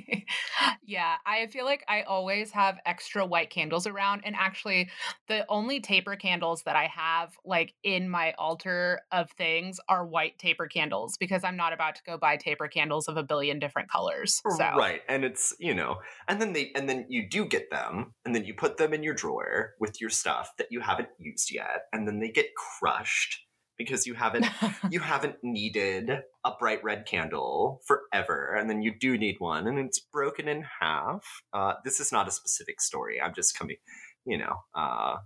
yeah, 0.86 1.16
I 1.26 1.46
feel 1.46 1.64
like 1.64 1.84
I 1.88 2.02
always 2.02 2.50
have 2.52 2.78
extra 2.84 3.24
white 3.24 3.50
candles 3.50 3.86
around. 3.86 4.22
And 4.24 4.34
actually, 4.36 4.90
the 5.28 5.44
only 5.48 5.80
taper 5.80 6.16
candles 6.16 6.62
that 6.64 6.76
I 6.76 6.86
have, 6.86 7.36
like 7.44 7.74
in 7.82 8.08
my 8.08 8.34
altar 8.38 9.00
of 9.12 9.30
things, 9.32 9.78
are 9.88 10.06
white 10.06 10.38
taper 10.38 10.66
candles 10.66 11.16
because 11.18 11.44
I'm 11.44 11.56
not 11.56 11.72
about 11.72 11.94
to 11.96 12.02
go 12.04 12.18
buy 12.18 12.36
taper 12.36 12.68
candles 12.68 13.08
of 13.08 13.16
a 13.16 13.22
billion 13.22 13.58
different 13.58 13.90
colors. 13.90 14.42
So, 14.56 14.64
right, 14.76 15.02
and 15.08 15.24
it's 15.24 15.54
you 15.58 15.74
know, 15.74 15.96
and 16.28 16.40
then 16.40 16.52
they 16.52 16.72
and 16.74 16.88
then 16.88 17.06
you 17.08 17.28
do 17.28 17.46
get 17.46 17.70
them, 17.70 18.12
and 18.24 18.34
then 18.34 18.44
you 18.44 18.54
put 18.54 18.76
them 18.76 18.92
in 18.92 19.02
your 19.02 19.14
drawer 19.14 19.74
with 19.80 20.00
your 20.00 20.10
stuff 20.10 20.50
that 20.58 20.68
you 20.70 20.80
haven't 20.80 21.08
used 21.18 21.52
yet, 21.52 21.84
and 21.92 22.06
then 22.06 22.20
they 22.20 22.30
get 22.30 22.46
crushed 22.54 23.40
because 23.76 24.06
you 24.06 24.14
haven't 24.14 24.46
you 24.90 25.00
haven't 25.00 25.36
needed 25.42 26.10
a 26.44 26.50
bright 26.58 26.82
red 26.84 27.06
candle 27.06 27.80
forever, 27.86 28.54
and 28.58 28.68
then 28.68 28.82
you 28.82 28.92
do 28.98 29.18
need 29.18 29.36
one, 29.38 29.66
and 29.66 29.78
it's 29.78 30.00
broken 30.00 30.48
in 30.48 30.64
half. 30.80 31.24
Uh, 31.52 31.74
this 31.84 32.00
is 32.00 32.12
not 32.12 32.28
a 32.28 32.30
specific 32.30 32.80
story. 32.80 33.20
I'm 33.20 33.34
just 33.34 33.58
coming, 33.58 33.76
you 34.24 34.38
know, 34.38 34.56
uh, 34.74 35.16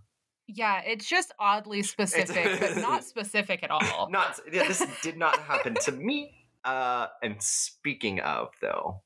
yeah, 0.48 0.80
it's 0.84 1.06
just 1.06 1.32
oddly 1.38 1.82
specific, 1.82 2.58
but 2.58 2.78
not 2.78 3.04
specific 3.04 3.62
at 3.62 3.70
all. 3.70 4.08
not 4.10 4.40
yeah, 4.50 4.66
this 4.66 4.84
did 5.02 5.18
not 5.18 5.38
happen 5.38 5.74
to 5.82 5.92
me. 5.92 6.32
Uh, 6.64 7.06
and 7.22 7.36
speaking 7.40 8.20
of 8.20 8.48
though, 8.62 9.02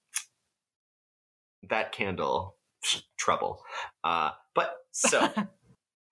that 1.68 1.92
candle 1.92 2.56
trouble. 3.18 3.62
Uh, 4.04 4.30
but 4.54 4.72
so, 4.92 5.28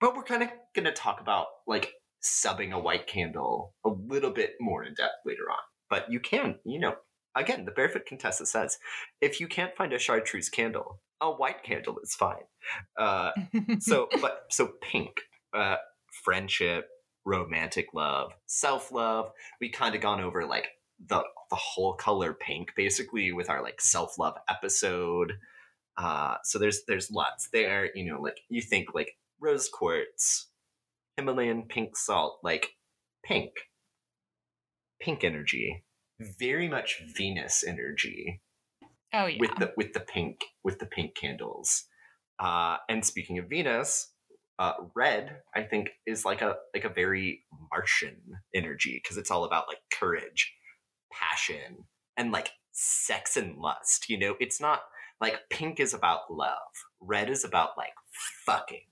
but 0.01 0.15
we're 0.15 0.23
kind 0.23 0.43
of 0.43 0.49
gonna 0.75 0.91
talk 0.91 1.21
about 1.21 1.47
like 1.65 1.93
subbing 2.23 2.71
a 2.71 2.79
white 2.79 3.07
candle 3.07 3.73
a 3.85 3.89
little 3.89 4.31
bit 4.31 4.53
more 4.59 4.83
in 4.83 4.93
depth 4.93 5.21
later 5.25 5.49
on. 5.51 5.59
But 5.89 6.11
you 6.11 6.19
can, 6.19 6.55
you 6.63 6.79
know, 6.79 6.95
again, 7.35 7.65
the 7.65 7.71
Barefoot 7.71 8.05
Contessa 8.05 8.45
says, 8.45 8.77
if 9.19 9.39
you 9.39 9.47
can't 9.47 9.75
find 9.75 9.93
a 9.93 9.99
chartreuse 9.99 10.49
candle, 10.49 11.01
a 11.19 11.31
white 11.31 11.63
candle 11.63 11.99
is 12.01 12.15
fine. 12.15 12.43
Uh, 12.97 13.31
so, 13.79 14.07
but 14.21 14.45
so 14.49 14.71
pink, 14.81 15.11
uh, 15.53 15.77
friendship, 16.23 16.87
romantic 17.25 17.87
love, 17.93 18.33
self 18.45 18.91
love. 18.91 19.31
We 19.59 19.69
kind 19.69 19.95
of 19.95 20.01
gone 20.01 20.21
over 20.21 20.45
like 20.45 20.67
the 21.07 21.23
the 21.49 21.55
whole 21.55 21.93
color 21.93 22.33
pink 22.33 22.73
basically 22.75 23.31
with 23.31 23.49
our 23.49 23.61
like 23.61 23.81
self 23.81 24.17
love 24.17 24.35
episode. 24.49 25.33
Uh, 25.97 26.35
so 26.43 26.57
there's 26.57 26.83
there's 26.87 27.11
lots 27.11 27.49
there. 27.51 27.89
You 27.95 28.05
know, 28.11 28.21
like 28.21 28.39
you 28.49 28.61
think 28.61 28.93
like 28.93 29.17
rose 29.39 29.69
quartz, 29.69 30.47
Himalayan 31.17 31.63
pink 31.67 31.95
salt, 31.97 32.39
like 32.43 32.69
pink, 33.25 33.51
pink 35.01 35.23
energy, 35.23 35.83
very 36.39 36.67
much 36.67 37.01
Venus 37.15 37.63
energy 37.63 38.41
Oh 39.13 39.25
yeah. 39.25 39.37
with 39.39 39.55
the 39.57 39.73
with 39.75 39.93
the 39.93 39.99
pink 39.99 40.39
with 40.63 40.79
the 40.79 40.85
pink 40.85 41.15
candles. 41.15 41.85
Uh, 42.39 42.77
and 42.89 43.05
speaking 43.05 43.37
of 43.37 43.49
Venus, 43.49 44.13
uh, 44.57 44.73
red 44.95 45.37
I 45.55 45.63
think 45.63 45.89
is 46.07 46.23
like 46.25 46.41
a 46.41 46.55
like 46.73 46.85
a 46.85 46.89
very 46.89 47.43
Martian 47.71 48.21
energy 48.55 48.99
because 49.03 49.17
it's 49.17 49.31
all 49.31 49.43
about 49.43 49.65
like 49.67 49.79
courage, 49.93 50.53
passion, 51.11 51.85
and 52.15 52.31
like 52.31 52.51
sex 52.71 53.35
and 53.35 53.57
lust. 53.57 54.09
You 54.09 54.17
know, 54.17 54.35
it's 54.39 54.61
not 54.61 54.81
like 55.19 55.35
pink 55.49 55.79
is 55.79 55.93
about 55.93 56.31
love. 56.31 56.57
Red 57.01 57.29
is 57.29 57.43
about 57.43 57.71
like 57.77 57.93
fucking. 58.45 58.85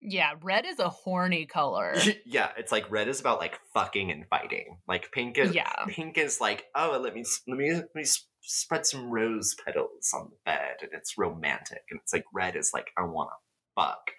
Yeah, 0.00 0.32
red 0.42 0.64
is 0.66 0.78
a 0.78 0.88
horny 0.88 1.46
color. 1.46 1.94
yeah, 2.26 2.50
it's 2.56 2.72
like 2.72 2.90
red 2.90 3.08
is 3.08 3.20
about 3.20 3.40
like 3.40 3.58
fucking 3.74 4.10
and 4.10 4.26
fighting. 4.28 4.78
Like 4.86 5.10
pink 5.12 5.38
is 5.38 5.54
yeah. 5.54 5.84
pink 5.88 6.18
is 6.18 6.40
like 6.40 6.64
oh 6.74 6.98
let 7.02 7.14
me 7.14 7.24
let 7.46 7.58
me 7.58 7.72
let 7.72 7.94
me 7.94 8.04
spread 8.42 8.86
some 8.86 9.10
rose 9.10 9.56
petals 9.64 10.10
on 10.14 10.30
the 10.30 10.36
bed 10.44 10.76
and 10.82 10.90
it's 10.92 11.18
romantic 11.18 11.82
and 11.90 12.00
it's 12.00 12.12
like 12.12 12.24
red 12.32 12.56
is 12.56 12.70
like 12.72 12.90
I 12.96 13.02
want 13.02 13.30
to 13.30 13.82
fuck. 13.82 14.12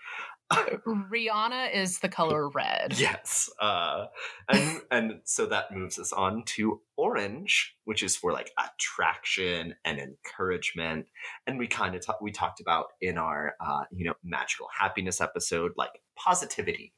Rihanna 0.52 1.74
is 1.74 2.00
the 2.00 2.10
color 2.10 2.50
red. 2.50 2.98
Yes. 2.98 3.50
Uh, 3.60 4.08
and 4.48 4.82
and 4.92 5.22
so 5.24 5.46
that 5.46 5.76
moves 5.76 6.00
us 6.00 6.12
on 6.12 6.44
to 6.46 6.82
orange, 6.98 7.76
which 7.86 8.02
is 8.04 8.16
for 8.16 8.32
like 8.32 8.52
attraction 8.58 9.76
and 9.86 10.00
encouragement. 10.00 11.06
And 11.46 11.60
we 11.60 11.68
kind 11.68 11.96
of 11.96 12.06
ta- 12.06 12.18
we 12.22 12.32
talked 12.32 12.60
about 12.60 12.88
in 13.02 13.18
our 13.18 13.56
uh, 13.64 13.84
you 13.92 14.06
know 14.06 14.14
magical 14.24 14.68
happiness 14.76 15.22
episode 15.22 15.74
like 15.78 16.02
positivity. 16.16 16.94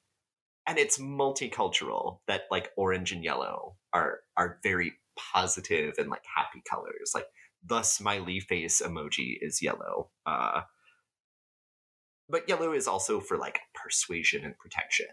And 0.67 0.77
it's 0.77 0.99
multicultural 0.99 2.19
that 2.27 2.43
like 2.51 2.71
orange 2.77 3.11
and 3.11 3.23
yellow 3.23 3.75
are 3.93 4.19
are 4.37 4.59
very 4.63 4.93
positive 5.17 5.95
and 5.97 6.09
like 6.09 6.23
happy 6.35 6.61
colors. 6.69 7.11
Like 7.13 7.27
the 7.65 7.81
smiley 7.83 8.39
face 8.39 8.81
emoji 8.81 9.37
is 9.41 9.61
yellow. 9.61 10.09
Uh, 10.25 10.61
but 12.31 12.47
yellow 12.47 12.73
is 12.73 12.87
also 12.87 13.19
for 13.19 13.37
like 13.37 13.59
persuasion 13.75 14.43
and 14.43 14.57
protection. 14.57 15.07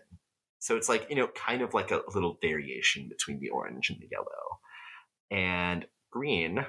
So 0.60 0.76
it's 0.76 0.88
like, 0.88 1.06
you 1.10 1.16
know, 1.16 1.28
kind 1.28 1.62
of 1.62 1.74
like 1.74 1.90
a 1.90 2.02
little 2.14 2.38
variation 2.40 3.08
between 3.08 3.40
the 3.40 3.50
orange 3.50 3.90
and 3.90 3.98
the 4.00 4.08
yellow. 4.10 4.58
And 5.30 5.86
green. 6.10 6.64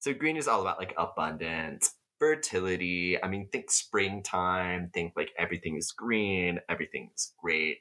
So 0.00 0.14
green 0.14 0.36
is 0.36 0.48
all 0.48 0.62
about 0.62 0.78
like 0.78 0.94
abundance, 0.96 1.94
fertility. 2.18 3.22
I 3.22 3.28
mean, 3.28 3.48
think 3.50 3.70
springtime, 3.70 4.90
think 4.92 5.12
like 5.16 5.30
everything 5.38 5.76
is 5.76 5.92
green, 5.92 6.60
everything 6.68 7.10
is 7.14 7.32
great. 7.40 7.78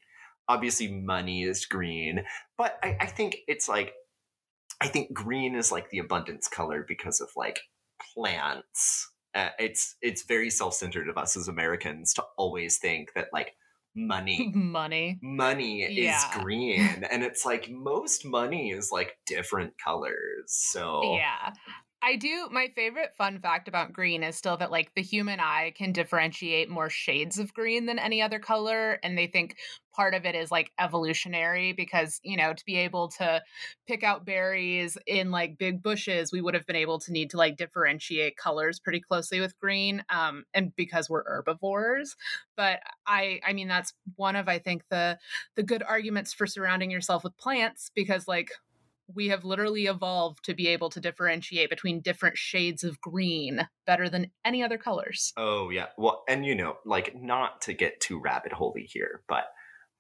Obviously, 0.48 0.92
money 0.92 1.44
is 1.44 1.66
green. 1.66 2.24
But 2.58 2.78
I, 2.84 2.98
I 3.02 3.06
think 3.06 3.38
it's 3.48 3.70
like, 3.70 3.94
I 4.82 4.88
think 4.88 5.14
green 5.14 5.56
is 5.56 5.72
like 5.72 5.90
the 5.90 6.00
abundance 6.00 6.48
color 6.48 6.86
because 6.88 7.22
of 7.22 7.30
like 7.36 7.60
plants 8.14 9.10
uh, 9.40 9.50
it's 9.60 9.96
it's 10.02 10.24
very 10.24 10.50
self-centered 10.50 11.08
of 11.10 11.18
us 11.18 11.38
as 11.38 11.48
Americans 11.48 12.14
to 12.16 12.24
always 12.38 12.78
think 12.78 13.14
that 13.14 13.28
like 13.34 13.56
money 13.96 14.52
Money. 14.56 15.20
money 15.22 15.88
Yeah. 15.92 16.18
is 16.18 16.42
green 16.42 17.04
and 17.12 17.24
it's 17.24 17.46
like 17.46 17.70
most 17.70 18.26
money 18.26 18.72
is 18.72 18.92
like 18.92 19.18
different 19.26 19.74
colors 19.84 20.46
so 20.48 21.16
Yeah. 21.16 21.54
I 22.02 22.16
do. 22.16 22.48
My 22.50 22.70
favorite 22.76 23.14
fun 23.14 23.42
fact 23.42 23.68
about 23.68 23.92
green 23.92 24.24
is 24.24 24.38
still 24.38 24.56
that, 24.58 24.72
like, 24.72 24.94
the 24.96 25.02
human 25.02 25.42
eye 25.42 25.74
can 25.76 25.92
differentiate 25.92 26.70
more 26.70 26.90
shades 26.90 27.38
of 27.38 27.54
green 27.54 27.88
than 27.88 28.00
any 28.00 28.22
other 28.22 28.40
color. 28.40 29.00
And 29.04 29.18
they 29.18 29.28
think 29.28 29.58
part 29.94 30.14
of 30.14 30.24
it 30.26 30.34
is 30.34 30.50
like 30.50 30.72
evolutionary 30.80 31.74
because, 31.74 32.22
you 32.24 32.38
know, 32.38 32.54
to 32.54 32.64
be 32.66 32.78
able 32.78 33.10
to 33.10 33.44
pick 33.86 34.02
out 34.02 34.24
berries 34.24 34.98
in 35.08 35.30
like 35.30 35.58
big 35.58 35.84
bushes, 35.84 36.32
we 36.32 36.40
would 36.40 36.54
have 36.54 36.66
been 36.66 36.78
able 36.78 37.00
to 37.00 37.12
need 37.12 37.30
to 37.32 37.38
like 37.38 37.58
differentiate 37.58 38.38
colors 38.38 38.80
pretty 38.80 39.02
closely 39.02 39.42
with 39.42 39.60
green. 39.60 40.02
Um, 40.10 40.46
and 40.54 40.74
because 40.78 41.10
we're 41.10 41.26
herbivores. 41.26 42.16
But 42.56 42.80
I, 43.08 43.42
I 43.46 43.52
mean, 43.52 43.68
that's 43.68 43.94
one 44.16 44.38
of, 44.38 44.48
I 44.48 44.60
think, 44.60 44.84
the, 44.90 45.20
the 45.56 45.64
good 45.64 45.84
arguments 45.84 46.32
for 46.34 46.48
surrounding 46.48 46.92
yourself 46.92 47.26
with 47.26 47.38
plants 47.38 47.92
because, 47.94 48.26
like, 48.26 48.52
we 49.16 49.28
have 49.28 49.44
literally 49.44 49.86
evolved 49.86 50.44
to 50.46 50.54
be 50.54 50.68
able 50.68 50.90
to 50.90 51.00
differentiate 51.00 51.70
between 51.70 52.02
different 52.02 52.38
shades 52.38 52.84
of 52.84 53.02
green 53.02 53.68
better 53.86 54.10
than 54.10 54.32
any 54.46 54.64
other 54.64 54.78
colors. 54.78 55.34
oh 55.38 55.70
yeah 55.70 55.88
well 55.98 56.24
and 56.28 56.46
you 56.46 56.56
know 56.56 56.78
like 56.86 57.16
not 57.16 57.62
to 57.62 57.74
get 57.74 58.00
too 58.00 58.20
rabbit 58.20 58.52
holey 58.52 58.86
here 58.86 59.22
but 59.28 59.46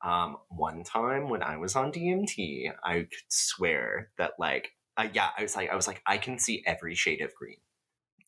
um 0.04 0.38
one 0.50 0.84
time 0.84 1.30
when 1.30 1.43
i 1.43 1.58
was 1.58 1.76
on 1.76 1.91
dmt 1.91 2.72
i 2.84 3.00
could 3.00 3.10
swear 3.28 4.10
that 4.17 4.32
like 4.39 4.72
uh, 4.98 5.08
yeah 5.13 5.30
i 5.38 5.43
was 5.43 5.56
like 5.56 5.69
i 5.69 5.76
was 5.76 5.88
like 5.88 6.02
i 6.06 6.17
can 6.17 6.39
see 6.39 6.63
every 6.65 6.95
shade 6.95 7.22
of 7.22 7.34
green 7.36 7.58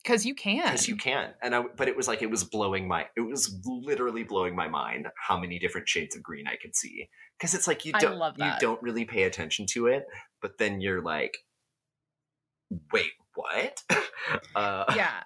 Because 0.04 0.26
you 0.26 0.34
can. 0.34 0.64
because 0.64 0.88
you 0.88 0.96
can 0.96 1.30
and 1.44 1.54
i 1.54 1.64
but 1.78 1.88
it 1.88 1.96
was 1.96 2.08
like 2.08 2.22
it 2.22 2.30
was 2.30 2.44
blowing 2.44 2.88
my 2.88 3.06
it 3.16 3.22
was 3.22 3.60
literally 3.66 4.24
blowing 4.24 4.56
my 4.56 4.68
mind 4.68 5.08
how 5.16 5.40
many 5.40 5.60
different 5.60 5.88
shades 5.88 6.16
of 6.16 6.24
green 6.24 6.48
i 6.48 6.56
could 6.56 6.76
see 6.76 7.08
because 7.38 7.54
it's 7.54 7.68
like 7.68 7.86
you 7.86 7.94
don't 7.94 8.18
love 8.18 8.36
you 8.38 8.52
don't 8.60 8.82
really 8.82 9.06
pay 9.06 9.24
attention 9.24 9.66
to 9.68 9.88
it 9.88 10.08
but 10.42 10.58
then 10.58 10.82
you're 10.82 11.02
like 11.02 11.38
wait 12.92 13.12
what 13.36 13.84
uh 14.56 14.86
yeah. 14.96 15.24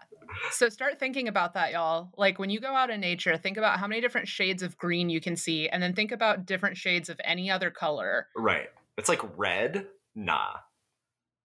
So 0.51 0.69
start 0.69 0.99
thinking 0.99 1.27
about 1.27 1.53
that, 1.53 1.71
y'all. 1.71 2.09
Like 2.17 2.39
when 2.39 2.49
you 2.49 2.59
go 2.59 2.73
out 2.73 2.89
in 2.89 2.99
nature, 2.99 3.37
think 3.37 3.57
about 3.57 3.79
how 3.79 3.87
many 3.87 4.01
different 4.01 4.27
shades 4.27 4.63
of 4.63 4.77
green 4.77 5.09
you 5.09 5.21
can 5.21 5.35
see, 5.35 5.69
and 5.69 5.81
then 5.81 5.93
think 5.93 6.11
about 6.11 6.45
different 6.45 6.77
shades 6.77 7.09
of 7.09 7.19
any 7.23 7.49
other 7.49 7.69
color. 7.69 8.27
right 8.35 8.69
it's 8.97 9.09
like 9.09 9.21
red 9.37 9.87
nah 10.15 10.53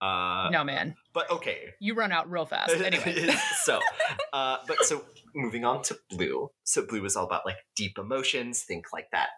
uh 0.01 0.49
no, 0.51 0.63
man. 0.63 0.95
But 1.13 1.29
okay 1.31 1.73
You 1.79 1.93
run 1.95 2.11
out 2.11 2.29
real 2.29 2.45
fast. 2.45 2.73
Anyway. 2.81 3.33
so 3.63 3.79
uh 4.33 4.57
but 4.67 4.83
so 4.83 5.03
moving 5.35 5.63
on 5.63 5.81
to 5.83 5.97
blue 6.09 6.49
so 6.63 6.85
blue 6.85 7.05
is 7.05 7.15
all 7.15 7.25
about 7.25 7.45
like 7.45 7.57
deep 7.75 7.97
emotions 7.97 8.63
think 8.63 8.87
like 8.91 9.07
that 9.11 9.29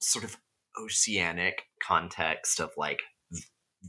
sort 0.00 0.24
of 0.24 0.36
oceanic 0.82 1.62
context 1.82 2.60
of 2.60 2.70
like 2.76 3.00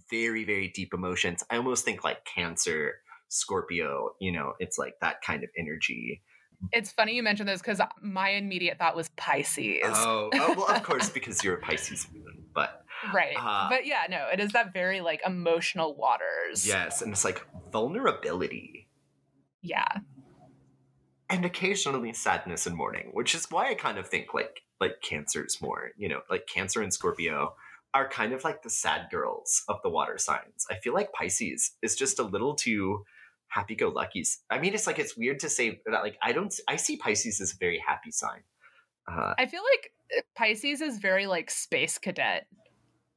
very 0.10 0.46
very 0.46 0.72
deep 0.74 0.94
emotions 0.94 1.44
i 1.50 1.58
almost 1.58 1.84
think 1.84 2.04
like 2.04 2.20
cancer 2.26 2.96
scorpio 3.28 4.12
you 4.22 4.32
know 4.32 4.54
it's 4.60 4.78
like 4.78 4.94
that 5.02 5.18
kind 5.26 5.44
of 5.44 5.50
energy 5.58 6.22
it's 6.72 6.92
funny 6.92 7.16
you 7.16 7.24
mentioned 7.24 7.50
this 7.50 7.62
because 7.62 7.82
my 8.02 8.30
immediate 8.30 8.78
thought 8.78 8.96
was 8.96 9.10
Pisces. 9.18 9.82
oh, 9.84 10.30
oh 10.34 10.54
well 10.56 10.76
of 10.76 10.84
course 10.84 11.10
because 11.10 11.44
you're 11.44 11.56
a 11.56 11.62
pisces 11.62 12.08
moon 12.14 12.46
but 12.54 12.85
right. 13.14 13.36
uh, 13.40 13.70
but 13.70 13.86
yeah, 13.86 14.04
no, 14.10 14.28
it 14.32 14.40
is 14.40 14.52
that 14.54 14.74
very 14.74 15.02
like 15.02 15.22
emotional 15.26 15.96
waters. 15.96 16.66
yes 16.68 17.02
and 17.02 17.12
it's 17.12 17.26
like 17.26 17.46
vulnerability 17.72 18.88
Yeah. 19.62 19.88
and 21.30 21.46
occasionally 21.46 22.14
sadness 22.14 22.66
and 22.68 22.76
mourning, 22.76 23.10
which 23.14 23.34
is 23.36 23.50
why 23.50 23.70
I 23.70 23.74
kind 23.76 23.98
of 23.98 24.08
think 24.08 24.34
like 24.34 24.62
like 24.80 25.02
Cancer's 25.02 25.62
more, 25.62 25.92
you 25.98 26.10
know, 26.10 26.20
like 26.30 26.48
Cancer 26.48 26.82
and 26.82 26.94
Scorpio 26.94 27.56
are 27.94 28.10
kind 28.10 28.34
of 28.34 28.44
like 28.44 28.62
the 28.62 28.70
sad 28.70 29.08
girls 29.10 29.64
of 29.70 29.78
the 29.84 29.90
water 29.90 30.18
signs. 30.18 30.66
I 30.70 30.76
feel 30.76 30.94
like 30.94 31.14
Pisces 31.14 31.72
is 31.82 31.96
just 31.96 32.20
a 32.20 32.24
little 32.24 32.54
too 32.56 33.06
happy 33.48 33.74
go 33.76 33.88
lucky. 33.90 34.26
I 34.50 34.60
mean, 34.60 34.74
it's 34.74 34.86
like 34.86 35.00
it's 35.00 35.16
weird 35.16 35.40
to 35.40 35.50
say 35.50 35.80
that 35.86 36.04
like 36.04 36.18
I 36.22 36.34
don't 36.34 36.54
I 36.68 36.76
see 36.76 36.98
Pisces 36.98 37.40
as 37.42 37.54
a 37.54 37.58
very 37.58 37.82
happy 37.86 38.12
sign. 38.12 38.44
Uh, 39.10 39.34
I 39.38 39.46
feel 39.46 39.62
like 39.74 39.92
uh, 40.18 40.22
Pisces 40.36 40.82
is 40.82 41.00
very 41.00 41.26
like 41.26 41.50
space 41.50 41.98
cadet. 41.98 42.48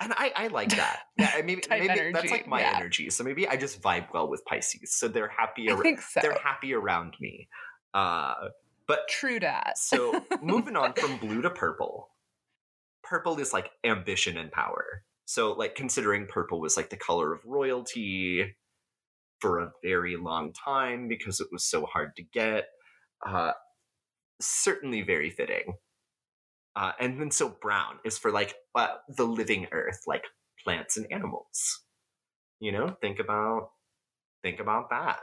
And 0.01 0.13
I, 0.17 0.33
I 0.35 0.47
like 0.49 0.71
that. 0.77 1.01
Yeah, 1.17 1.33
maybe 1.45 1.63
maybe 1.69 2.13
that's 2.13 2.31
like 2.31 2.47
my 2.47 2.61
yeah. 2.61 2.75
energy. 2.77 3.11
So 3.11 3.25
maybe 3.25 3.49
I 3.49 3.57
just 3.57 3.81
vibe 3.83 4.09
well 4.13 4.29
with 4.29 4.45
Pisces. 4.45 4.95
So 4.95 5.09
they're 5.09 5.29
happy. 5.29 5.71
Ar- 5.71 5.83
so. 6.01 6.21
they're 6.21 6.39
happy 6.43 6.75
around 6.75 7.15
me. 7.21 7.49
Uh, 7.95 8.35
but 8.87 9.01
True 9.09 9.41
that. 9.41 9.79
So 9.79 10.25
moving 10.43 10.77
on 10.77 10.95
from 10.95 11.19
blue 11.19 11.43
to 11.43 11.51
purple. 11.51 12.11
Purple 13.03 13.39
is 13.39 13.53
like 13.53 13.71
ambition 13.85 14.37
and 14.37 14.51
power. 14.53 15.03
So 15.25 15.53
like 15.53 15.75
considering 15.75 16.27
purple 16.27 16.61
was 16.61 16.77
like 16.77 16.91
the 16.91 16.97
color 16.97 17.33
of 17.33 17.41
royalty 17.45 18.55
for 19.41 19.61
a 19.61 19.71
very 19.85 20.17
long 20.17 20.53
time 20.53 21.07
because 21.07 21.41
it 21.41 21.49
was 21.53 21.65
so 21.65 21.87
hard 21.87 22.17
to 22.17 22.23
get. 22.23 22.67
Uh 23.27 23.53
certainly 24.41 25.03
very 25.03 25.31
fitting. 25.31 25.75
Uh, 26.79 26.93
and 27.01 27.21
then 27.21 27.29
so 27.33 27.49
brown 27.61 27.99
is 28.05 28.17
for 28.19 28.31
like 28.31 28.55
uh, 28.77 28.87
the 29.17 29.25
living 29.25 29.67
earth, 29.73 30.03
like 30.07 30.23
plants 30.63 30.97
and 30.97 31.11
animals. 31.11 31.83
You 32.61 32.71
know, 32.71 32.97
think 33.01 33.19
about 33.19 33.71
think 34.45 34.61
about 34.61 34.91
that. 34.91 35.19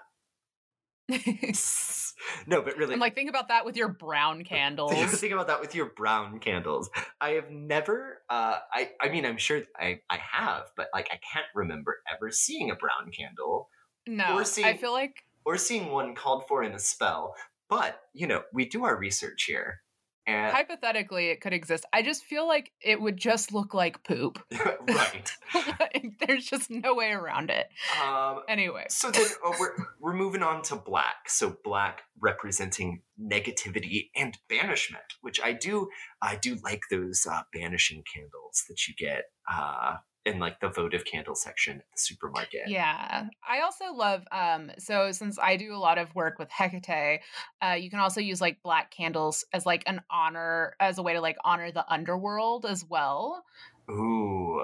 no, 2.48 2.62
but 2.62 2.76
really, 2.76 2.94
I'm 2.94 3.00
like, 3.00 3.16
think 3.16 3.30
about 3.30 3.48
that 3.48 3.64
with 3.64 3.78
your 3.78 3.88
brown 3.88 4.44
candles. 4.46 4.92
Think, 4.92 5.32
about 5.32 5.48
that 5.48 5.62
with 5.62 5.74
your 5.74 5.92
brown 5.96 6.40
candles. 6.40 6.90
I 7.22 7.32
have 7.32 7.50
never. 7.50 8.22
Uh, 8.30 8.58
I. 8.74 8.92
I 9.02 9.08
mean, 9.08 9.26
I'm 9.26 9.38
sure 9.38 9.62
I. 9.80 10.02
I 10.10 10.18
have, 10.18 10.72
but 10.76 10.90
like, 10.94 11.08
I 11.10 11.20
can't 11.32 11.48
remember 11.56 12.00
ever 12.14 12.32
seeing 12.32 12.70
a 12.70 12.76
brown 12.76 13.12
candle. 13.18 13.70
no, 14.06 14.36
Or 14.36 14.42
I 14.42 14.76
feel 14.76 14.92
like 14.92 15.24
or 15.46 15.58
seeing 15.58 15.92
one 15.92 16.16
called 16.16 16.48
for 16.48 16.64
in 16.64 16.74
a 16.74 16.80
spell. 16.80 17.36
But, 17.70 18.02
you 18.14 18.28
know, 18.28 18.44
we 18.54 18.66
do 18.66 18.84
our 18.84 18.98
research 18.98 19.44
here. 19.44 19.82
And 20.28 20.52
Hypothetically, 20.52 21.28
it 21.28 21.40
could 21.42 21.54
exist. 21.54 21.86
I 21.94 22.02
just 22.02 22.24
feel 22.24 22.48
like 22.48 22.72
it 22.82 23.00
would 23.00 23.18
just 23.18 23.54
look 23.54 23.74
like 23.74 24.04
poop. 24.04 24.40
right. 24.88 25.32
Like, 25.80 26.14
There's 26.26 26.46
just 26.46 26.72
no 26.72 26.96
way 26.96 27.12
around 27.12 27.52
it. 27.52 27.68
Um, 28.04 28.42
Anyway, 28.48 28.86
so 28.90 29.12
then 29.12 29.28
uh, 29.46 29.52
we're, 29.60 29.76
we're 30.00 30.14
moving 30.16 30.42
on 30.42 30.62
to 30.64 30.76
black. 30.76 31.30
So 31.30 31.58
black 31.64 32.04
representing 32.20 33.02
negativity 33.22 34.10
and 34.16 34.38
banishment, 34.50 35.04
which 35.22 35.40
I 35.44 35.54
do 35.54 35.90
I 36.22 36.36
do 36.36 36.58
like 36.64 36.82
those 36.90 37.28
uh, 37.30 37.42
banishing 37.54 38.04
candles 38.12 38.64
that 38.68 38.88
you 38.88 38.96
get 38.98 39.26
uh, 39.52 39.98
in 40.26 40.40
like 40.40 40.60
the 40.60 40.70
votive 40.70 41.06
candle 41.06 41.36
section 41.36 41.78
at 41.78 41.86
the 41.94 41.98
supermarket. 42.00 42.64
yeah. 42.68 43.28
I 43.48 43.62
also 43.62 43.94
love 43.94 44.24
um 44.32 44.72
so 44.80 45.12
since 45.12 45.38
I 45.40 45.56
do 45.56 45.76
a 45.76 45.78
lot 45.78 45.98
of 45.98 46.14
work 46.16 46.40
with 46.40 46.50
Hecate, 46.50 47.22
uh 47.62 47.74
you 47.74 47.90
can 47.90 48.00
also 48.00 48.22
use 48.22 48.42
like 48.42 48.62
black 48.64 48.92
candles 48.92 49.46
as 49.54 49.66
like 49.66 49.84
an 49.88 50.02
honor 50.10 50.76
as 50.80 50.98
a 50.98 51.04
way 51.04 51.14
to 51.14 51.22
like 51.22 51.38
honor 51.44 51.72
the 51.72 51.86
underworld 51.92 52.66
as 52.66 52.84
well. 52.86 53.44
Ooh, 53.90 54.62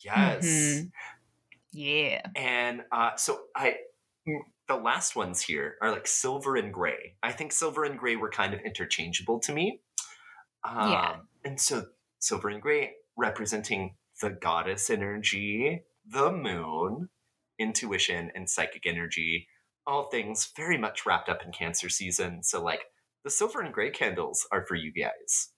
yes. 0.00 0.44
Mhm. 0.44 0.90
Yeah. 1.72 2.22
And 2.36 2.82
uh, 2.92 3.16
so 3.16 3.40
I, 3.56 3.78
mm, 4.28 4.38
the 4.68 4.76
last 4.76 5.16
ones 5.16 5.40
here 5.42 5.74
are 5.82 5.90
like 5.90 6.06
silver 6.06 6.56
and 6.56 6.72
gray. 6.72 7.16
I 7.22 7.32
think 7.32 7.50
silver 7.50 7.84
and 7.84 7.98
gray 7.98 8.14
were 8.16 8.30
kind 8.30 8.54
of 8.54 8.60
interchangeable 8.60 9.40
to 9.40 9.52
me. 9.52 9.80
Um, 10.62 10.90
Yeah. 10.92 11.16
And 11.44 11.60
so 11.60 11.86
silver 12.20 12.48
and 12.48 12.62
gray 12.62 12.92
representing 13.16 13.96
the 14.20 14.30
goddess 14.30 14.90
energy, 14.90 15.82
the 16.06 16.32
moon, 16.32 17.08
intuition, 17.58 18.30
and 18.34 18.48
psychic 18.48 18.86
energy. 18.86 19.48
All 19.86 20.08
things 20.08 20.50
very 20.56 20.78
much 20.78 21.04
wrapped 21.04 21.28
up 21.28 21.44
in 21.44 21.52
Cancer 21.52 21.88
season. 21.88 22.42
So 22.42 22.62
like 22.62 22.80
the 23.24 23.30
silver 23.30 23.60
and 23.60 23.72
gray 23.72 23.90
candles 23.90 24.46
are 24.50 24.64
for 24.66 24.74
you 24.74 24.92
guys. 24.92 25.50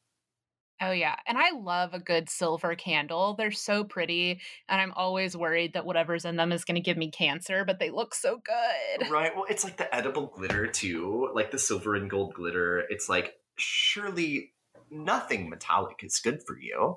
Oh 0.81 0.91
yeah. 0.91 1.17
And 1.27 1.39
I 1.39 1.53
love 1.53 1.95
a 1.95 1.99
good 1.99 2.29
silver 2.29 2.75
candle. 2.75 3.35
They're 3.35 3.51
so 3.51 3.83
pretty 3.83 4.41
and 4.69 4.81
I'm 4.81 4.93
always 4.93 5.37
worried 5.37 5.73
that 5.73 5.87
whatever's 5.87 6.25
in 6.27 6.37
them 6.37 6.53
is 6.53 6.65
going 6.65 6.75
to 6.75 6.83
give 6.83 6.99
me 6.99 7.11
cancer, 7.11 7.65
but 7.65 7.79
they 7.79 7.91
look 7.91 8.15
so 8.15 8.41
good. 8.45 9.11
Right. 9.11 9.35
Well, 9.35 9.47
it's 9.49 9.65
like 9.65 9.79
the 9.79 9.95
edible 9.95 10.27
glitter 10.27 10.67
too, 10.67 11.31
like 11.35 11.51
the 11.51 11.59
silver 11.59 11.95
and 11.95 12.11
gold 12.11 12.35
glitter. 12.35 12.85
It's 12.91 13.09
like 13.09 13.35
surely 13.57 14.53
nothing 14.91 15.49
metallic 15.49 16.01
is 16.03 16.19
good 16.19 16.43
for 16.47 16.59
you. 16.59 16.97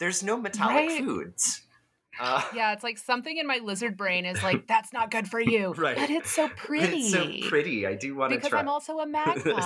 There's 0.00 0.22
no 0.24 0.36
metallic 0.36 0.88
Right. 0.88 0.98
foods. 1.04 1.62
Uh, 2.20 2.42
Yeah, 2.54 2.72
it's 2.72 2.82
like 2.82 2.98
something 2.98 3.38
in 3.38 3.46
my 3.46 3.60
lizard 3.62 3.96
brain 3.96 4.26
is 4.26 4.42
like 4.42 4.66
that's 4.66 4.92
not 4.92 5.10
good 5.10 5.26
for 5.28 5.40
you. 5.40 5.72
Right. 5.78 5.96
But 5.96 6.10
it's 6.10 6.30
so 6.30 6.48
pretty. 6.48 6.98
it's 6.98 7.12
so 7.12 7.48
pretty. 7.48 7.86
I 7.86 7.94
do 7.94 8.14
want 8.16 8.32
to 8.32 8.36
Because 8.36 8.50
try. 8.50 8.58
I'm 8.58 8.68
also 8.68 8.98
a 8.98 9.06
magpie. 9.06 9.60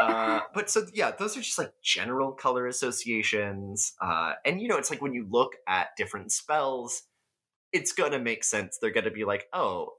uh, 0.00 0.40
but 0.54 0.70
so 0.70 0.84
yeah, 0.92 1.10
those 1.18 1.36
are 1.36 1.40
just 1.40 1.58
like 1.58 1.72
general 1.82 2.32
color 2.32 2.66
associations. 2.66 3.94
Uh, 4.00 4.34
and 4.44 4.60
you 4.60 4.68
know, 4.68 4.76
it's 4.76 4.90
like 4.90 5.02
when 5.02 5.12
you 5.14 5.26
look 5.28 5.52
at 5.66 5.88
different 5.96 6.30
spells, 6.30 7.02
it's 7.72 7.92
gonna 7.92 8.18
make 8.20 8.44
sense. 8.44 8.78
They're 8.80 8.90
gonna 8.92 9.10
be 9.10 9.24
like, 9.24 9.46
oh, 9.52 9.94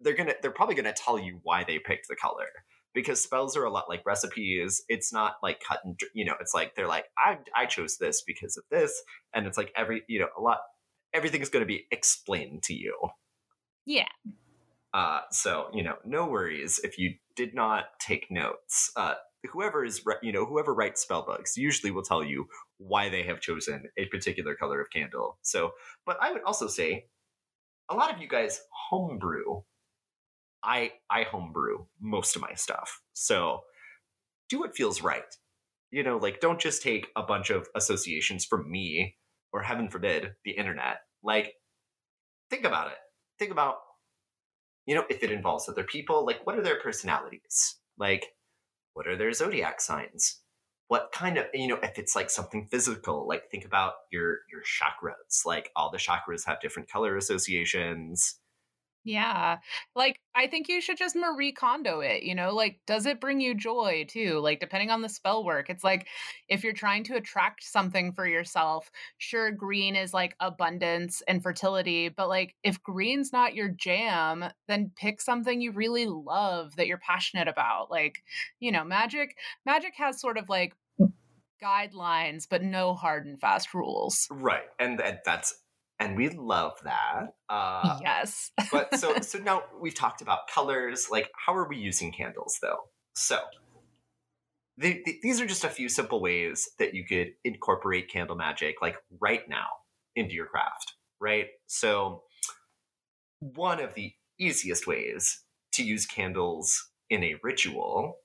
they're 0.00 0.14
gonna 0.16 0.34
they're 0.42 0.50
probably 0.50 0.74
gonna 0.74 0.92
tell 0.92 1.18
you 1.18 1.40
why 1.44 1.64
they 1.64 1.78
picked 1.78 2.08
the 2.08 2.16
color. 2.16 2.48
Because 2.94 3.22
spells 3.22 3.56
are 3.56 3.64
a 3.64 3.70
lot 3.70 3.88
like 3.88 4.04
recipes. 4.04 4.82
It's 4.88 5.12
not 5.12 5.36
like 5.42 5.62
cut 5.66 5.80
and 5.84 5.98
you 6.14 6.24
know. 6.24 6.34
It's 6.40 6.54
like 6.54 6.74
they're 6.74 6.88
like 6.88 7.06
I 7.18 7.38
I 7.56 7.66
chose 7.66 7.96
this 7.98 8.22
because 8.22 8.56
of 8.56 8.64
this, 8.70 9.02
and 9.34 9.46
it's 9.46 9.56
like 9.56 9.72
every 9.76 10.02
you 10.08 10.20
know 10.20 10.28
a 10.36 10.40
lot. 10.40 10.58
Everything's 11.14 11.48
going 11.50 11.62
to 11.62 11.66
be 11.66 11.86
explained 11.90 12.62
to 12.64 12.74
you. 12.74 12.96
yeah. 13.86 14.06
Uh, 14.94 15.20
so 15.30 15.68
you 15.72 15.82
know, 15.82 15.96
no 16.04 16.26
worries 16.26 16.80
if 16.84 16.98
you 16.98 17.14
did 17.34 17.54
not 17.54 17.84
take 17.98 18.30
notes. 18.30 18.90
Uh, 18.96 19.14
whoever 19.50 19.84
is 19.84 20.04
you 20.22 20.32
know 20.32 20.44
whoever 20.44 20.74
writes 20.74 21.02
spell 21.02 21.22
books 21.22 21.56
usually 21.56 21.90
will 21.90 22.02
tell 22.02 22.22
you 22.22 22.46
why 22.78 23.08
they 23.08 23.22
have 23.22 23.40
chosen 23.40 23.84
a 23.96 24.06
particular 24.06 24.54
color 24.54 24.80
of 24.80 24.90
candle. 24.90 25.38
So, 25.42 25.72
but 26.04 26.18
I 26.20 26.32
would 26.32 26.42
also 26.42 26.66
say 26.66 27.06
a 27.88 27.94
lot 27.94 28.14
of 28.14 28.20
you 28.20 28.28
guys 28.28 28.60
homebrew. 28.90 29.62
I 30.64 30.92
I 31.10 31.24
homebrew 31.24 31.86
most 32.00 32.36
of 32.36 32.42
my 32.42 32.54
stuff. 32.54 33.00
So 33.12 33.60
do 34.48 34.60
what 34.60 34.76
feels 34.76 35.02
right. 35.02 35.22
You 35.90 36.02
know, 36.02 36.16
like 36.18 36.40
don't 36.40 36.60
just 36.60 36.82
take 36.82 37.08
a 37.16 37.22
bunch 37.22 37.50
of 37.50 37.68
associations 37.76 38.44
from 38.44 38.70
me 38.70 39.16
or 39.52 39.62
heaven 39.62 39.88
forbid 39.88 40.32
the 40.44 40.52
internet. 40.52 40.98
Like 41.22 41.54
think 42.50 42.64
about 42.64 42.88
it. 42.88 42.98
Think 43.38 43.50
about 43.50 43.76
you 44.86 44.94
know, 44.94 45.04
if 45.08 45.22
it 45.22 45.30
involves 45.30 45.68
other 45.68 45.84
people, 45.84 46.26
like 46.26 46.44
what 46.44 46.58
are 46.58 46.62
their 46.62 46.80
personalities? 46.80 47.76
Like, 47.98 48.26
what 48.94 49.06
are 49.06 49.16
their 49.16 49.32
zodiac 49.32 49.80
signs? 49.80 50.40
What 50.88 51.12
kind 51.12 51.38
of, 51.38 51.46
you 51.54 51.68
know, 51.68 51.78
if 51.82 51.98
it's 51.98 52.16
like 52.16 52.30
something 52.30 52.66
physical, 52.70 53.26
like 53.26 53.44
think 53.50 53.64
about 53.64 53.94
your 54.10 54.38
your 54.50 54.62
chakras. 54.62 55.46
Like 55.46 55.70
all 55.76 55.90
the 55.90 55.98
chakras 55.98 56.44
have 56.46 56.60
different 56.60 56.90
color 56.90 57.16
associations. 57.16 58.38
Yeah. 59.04 59.58
Like 59.96 60.20
I 60.34 60.46
think 60.46 60.68
you 60.68 60.80
should 60.80 60.96
just 60.96 61.16
Marie 61.16 61.52
Kondo 61.52 62.00
it, 62.00 62.22
you 62.22 62.34
know? 62.34 62.54
Like 62.54 62.80
does 62.86 63.04
it 63.04 63.20
bring 63.20 63.40
you 63.40 63.54
joy 63.54 64.06
too? 64.08 64.38
Like 64.38 64.60
depending 64.60 64.90
on 64.90 65.02
the 65.02 65.08
spell 65.08 65.44
work. 65.44 65.68
It's 65.68 65.82
like 65.82 66.06
if 66.48 66.62
you're 66.62 66.72
trying 66.72 67.02
to 67.04 67.16
attract 67.16 67.64
something 67.64 68.12
for 68.12 68.26
yourself, 68.26 68.90
sure 69.18 69.50
green 69.50 69.96
is 69.96 70.14
like 70.14 70.36
abundance 70.38 71.22
and 71.26 71.42
fertility, 71.42 72.08
but 72.10 72.28
like 72.28 72.54
if 72.62 72.82
green's 72.82 73.32
not 73.32 73.54
your 73.54 73.68
jam, 73.68 74.44
then 74.68 74.92
pick 74.94 75.20
something 75.20 75.60
you 75.60 75.72
really 75.72 76.06
love 76.06 76.76
that 76.76 76.86
you're 76.86 76.98
passionate 76.98 77.48
about. 77.48 77.90
Like, 77.90 78.22
you 78.60 78.70
know, 78.70 78.84
magic 78.84 79.36
magic 79.66 79.94
has 79.96 80.20
sort 80.20 80.38
of 80.38 80.48
like 80.48 80.74
guidelines 81.62 82.46
but 82.48 82.62
no 82.62 82.94
hard 82.94 83.26
and 83.26 83.40
fast 83.40 83.74
rules. 83.74 84.28
Right. 84.30 84.64
And 84.78 84.98
that, 84.98 85.24
that's 85.24 85.54
and 86.02 86.16
we 86.16 86.28
love 86.30 86.72
that. 86.84 87.34
Uh 87.48 87.98
yes. 88.02 88.50
but 88.72 88.98
so 88.98 89.20
so 89.20 89.38
now 89.38 89.62
we've 89.80 89.94
talked 89.94 90.22
about 90.22 90.48
colors 90.52 91.08
like 91.10 91.30
how 91.46 91.54
are 91.54 91.68
we 91.68 91.76
using 91.76 92.12
candles 92.12 92.58
though 92.62 92.78
so 93.14 93.38
the, 94.78 95.02
the- 95.04 95.18
these 95.22 95.40
are 95.40 95.46
just 95.46 95.64
a 95.64 95.68
few 95.68 95.88
simple 95.88 96.20
ways 96.20 96.68
that 96.78 96.94
you 96.94 97.04
could 97.04 97.32
incorporate 97.44 98.08
candle 98.10 98.36
magic 98.36 98.76
like 98.80 98.96
right 99.20 99.48
now 99.48 99.66
into 100.16 100.34
your 100.34 100.46
craft 100.46 100.94
right 101.20 101.46
so 101.66 102.22
one 103.40 103.80
of 103.80 103.94
the 103.94 104.12
easiest 104.38 104.86
ways 104.86 105.42
to 105.72 105.82
use 105.84 106.06
candles 106.06 106.90
in 107.10 107.22
a 107.22 107.36
ritual 107.42 108.16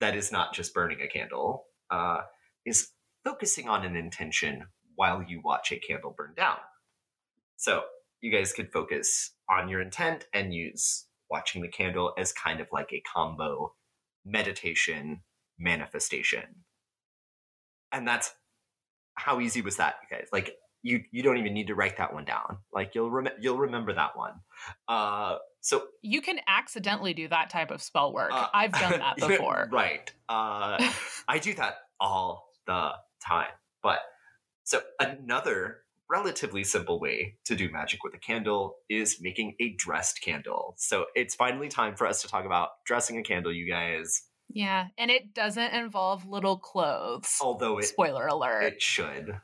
that 0.00 0.14
is 0.16 0.32
not 0.32 0.52
just 0.52 0.74
burning 0.74 1.00
a 1.00 1.08
candle 1.08 1.64
uh, 1.90 2.20
is 2.66 2.88
focusing 3.24 3.68
on 3.68 3.84
an 3.84 3.96
intention 3.96 4.64
while 4.96 5.22
you 5.22 5.40
watch 5.42 5.72
a 5.72 5.76
candle 5.78 6.14
burn 6.16 6.32
down 6.36 6.56
so 7.62 7.82
you 8.20 8.32
guys 8.32 8.52
could 8.52 8.72
focus 8.72 9.30
on 9.48 9.68
your 9.68 9.80
intent 9.80 10.26
and 10.34 10.52
use 10.52 11.06
watching 11.30 11.62
the 11.62 11.68
candle 11.68 12.12
as 12.18 12.32
kind 12.32 12.60
of 12.60 12.66
like 12.72 12.92
a 12.92 13.00
combo 13.14 13.72
meditation 14.24 15.22
manifestation 15.58 16.42
and 17.92 18.06
that's 18.06 18.32
how 19.14 19.40
easy 19.40 19.60
was 19.62 19.76
that 19.76 19.94
you 20.02 20.16
guys 20.16 20.28
like 20.32 20.56
you 20.82 21.02
you 21.12 21.22
don't 21.22 21.36
even 21.38 21.54
need 21.54 21.68
to 21.68 21.74
write 21.74 21.96
that 21.98 22.12
one 22.12 22.24
down 22.24 22.58
like 22.72 22.94
you'll 22.94 23.10
rem- 23.10 23.38
you'll 23.40 23.58
remember 23.58 23.92
that 23.92 24.16
one 24.16 24.32
uh 24.88 25.36
so 25.60 25.84
You 26.02 26.20
can 26.20 26.40
accidentally 26.48 27.14
do 27.14 27.28
that 27.28 27.48
type 27.48 27.70
of 27.70 27.80
spell 27.80 28.12
work. 28.12 28.32
uh, 28.34 28.48
I've 28.52 28.72
done 28.72 28.98
that 28.98 29.16
before. 29.28 29.68
right 29.70 30.10
uh 30.28 30.76
I 31.28 31.38
do 31.38 31.54
that 31.54 31.74
all 32.00 32.48
the 32.66 32.90
time. 33.24 33.52
But 33.80 34.00
so 34.64 34.80
another 34.98 35.81
relatively 36.10 36.64
simple 36.64 37.00
way 37.00 37.36
to 37.44 37.56
do 37.56 37.70
magic 37.70 38.04
with 38.04 38.14
a 38.14 38.18
candle 38.18 38.76
is 38.88 39.18
making 39.20 39.54
a 39.60 39.74
dressed 39.76 40.20
candle. 40.22 40.74
So 40.76 41.06
it's 41.14 41.34
finally 41.34 41.68
time 41.68 41.96
for 41.96 42.06
us 42.06 42.22
to 42.22 42.28
talk 42.28 42.44
about 42.44 42.70
dressing 42.86 43.18
a 43.18 43.22
candle, 43.22 43.52
you 43.52 43.68
guys. 43.68 44.22
yeah, 44.50 44.88
and 44.98 45.10
it 45.10 45.32
doesn't 45.34 45.72
involve 45.72 46.26
little 46.26 46.58
clothes. 46.58 47.38
Although 47.40 47.78
it 47.78 47.84
Spoiler 47.84 48.26
alert. 48.26 48.64
it 48.64 48.82
should. 48.82 49.40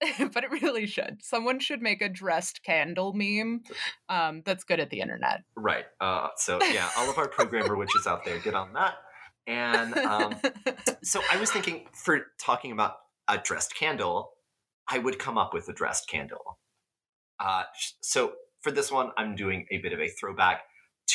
but 0.32 0.44
it 0.44 0.50
really 0.62 0.86
should. 0.86 1.18
Someone 1.24 1.58
should 1.58 1.82
make 1.82 2.00
a 2.00 2.08
dressed 2.08 2.62
candle 2.62 3.12
meme 3.14 3.64
um, 4.08 4.42
that's 4.44 4.62
good 4.62 4.78
at 4.78 4.90
the 4.90 5.00
internet. 5.00 5.42
Right. 5.56 5.86
Uh 6.00 6.28
so 6.36 6.60
yeah, 6.62 6.88
all 6.96 7.10
of 7.10 7.18
our 7.18 7.26
programmer 7.26 7.74
witches 7.82 8.06
out 8.06 8.24
there, 8.24 8.38
get 8.38 8.54
on 8.54 8.72
that. 8.74 8.94
And 9.48 9.96
um 9.98 10.36
so 11.02 11.20
I 11.32 11.38
was 11.40 11.50
thinking 11.50 11.86
for 11.92 12.26
talking 12.40 12.70
about 12.70 12.94
a 13.26 13.38
dressed 13.38 13.74
candle, 13.74 14.30
I 14.88 14.98
would 14.98 15.18
come 15.18 15.38
up 15.38 15.52
with 15.52 15.68
a 15.68 15.72
dressed 15.72 16.08
candle. 16.08 16.58
Uh, 17.38 17.64
so 18.00 18.32
for 18.60 18.72
this 18.72 18.90
one, 18.90 19.10
I'm 19.16 19.36
doing 19.36 19.66
a 19.70 19.78
bit 19.78 19.92
of 19.92 20.00
a 20.00 20.08
throwback 20.08 20.62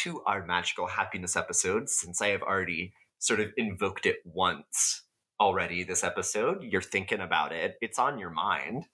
to 0.03 0.21
our 0.25 0.45
magical 0.45 0.87
happiness 0.87 1.35
episode, 1.35 1.89
since 1.89 2.21
I 2.21 2.29
have 2.29 2.41
already 2.41 2.93
sort 3.19 3.39
of 3.39 3.51
invoked 3.57 4.05
it 4.05 4.17
once 4.25 5.03
already 5.39 5.83
this 5.83 6.03
episode. 6.03 6.63
You're 6.63 6.81
thinking 6.81 7.19
about 7.19 7.51
it; 7.51 7.75
it's 7.81 7.99
on 7.99 8.17
your 8.19 8.29
mind. 8.29 8.85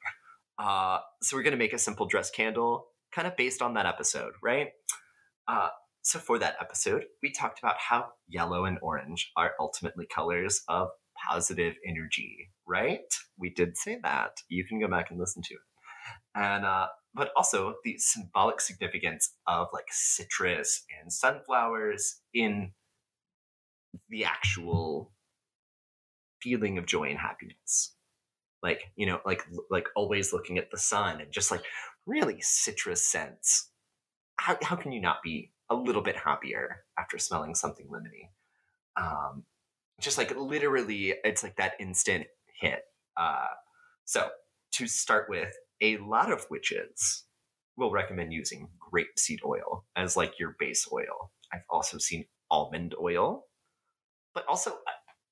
Uh, 0.57 0.99
so 1.21 1.37
we're 1.37 1.43
gonna 1.43 1.55
make 1.57 1.73
a 1.73 1.77
simple 1.79 2.05
dress 2.05 2.29
candle, 2.29 2.87
kind 3.13 3.27
of 3.27 3.37
based 3.37 3.61
on 3.61 3.75
that 3.75 3.85
episode, 3.85 4.33
right? 4.43 4.69
Uh, 5.47 5.69
so 6.01 6.19
for 6.19 6.39
that 6.39 6.55
episode, 6.59 7.05
we 7.21 7.31
talked 7.31 7.59
about 7.59 7.77
how 7.77 8.07
yellow 8.27 8.65
and 8.65 8.77
orange 8.81 9.31
are 9.35 9.53
ultimately 9.59 10.05
colors 10.05 10.61
of 10.67 10.89
positive 11.27 11.75
energy, 11.87 12.49
right? 12.67 13.13
We 13.37 13.49
did 13.49 13.77
say 13.77 13.99
that. 14.03 14.31
You 14.49 14.65
can 14.65 14.79
go 14.79 14.87
back 14.87 15.11
and 15.11 15.19
listen 15.19 15.41
to 15.43 15.53
it. 15.53 15.59
And 16.35 16.65
uh, 16.65 16.87
but 17.13 17.31
also 17.35 17.75
the 17.83 17.95
symbolic 17.97 18.61
significance 18.61 19.33
of 19.47 19.67
like 19.73 19.87
citrus 19.89 20.83
and 21.01 21.11
sunflowers 21.11 22.21
in 22.33 22.71
the 24.09 24.25
actual 24.25 25.11
feeling 26.41 26.77
of 26.77 26.85
joy 26.85 27.09
and 27.09 27.19
happiness 27.19 27.95
like 28.61 28.83
you 28.95 29.05
know 29.05 29.19
like 29.25 29.43
like 29.69 29.87
always 29.95 30.31
looking 30.33 30.57
at 30.57 30.71
the 30.71 30.77
sun 30.77 31.21
and 31.21 31.31
just 31.31 31.51
like 31.51 31.63
really 32.05 32.39
citrus 32.41 33.05
scents 33.05 33.71
how, 34.37 34.57
how 34.61 34.75
can 34.75 34.91
you 34.91 35.01
not 35.01 35.17
be 35.23 35.51
a 35.69 35.75
little 35.75 36.01
bit 36.01 36.15
happier 36.15 36.83
after 36.97 37.17
smelling 37.17 37.55
something 37.55 37.87
lemony 37.87 38.29
um 39.01 39.43
just 39.99 40.17
like 40.17 40.35
literally 40.35 41.13
it's 41.23 41.43
like 41.43 41.55
that 41.57 41.73
instant 41.79 42.25
hit 42.59 42.81
uh 43.17 43.47
so 44.05 44.29
to 44.71 44.87
start 44.87 45.25
with 45.29 45.53
a 45.81 45.97
lot 45.97 46.31
of 46.31 46.45
witches 46.49 47.25
will 47.77 47.91
recommend 47.91 48.33
using 48.33 48.67
grapeseed 48.91 49.39
oil 49.45 49.85
as 49.95 50.17
like 50.17 50.39
your 50.39 50.55
base 50.59 50.87
oil 50.91 51.31
i've 51.53 51.61
also 51.69 51.97
seen 51.97 52.25
almond 52.51 52.95
oil 53.01 53.45
but 54.33 54.45
also 54.47 54.73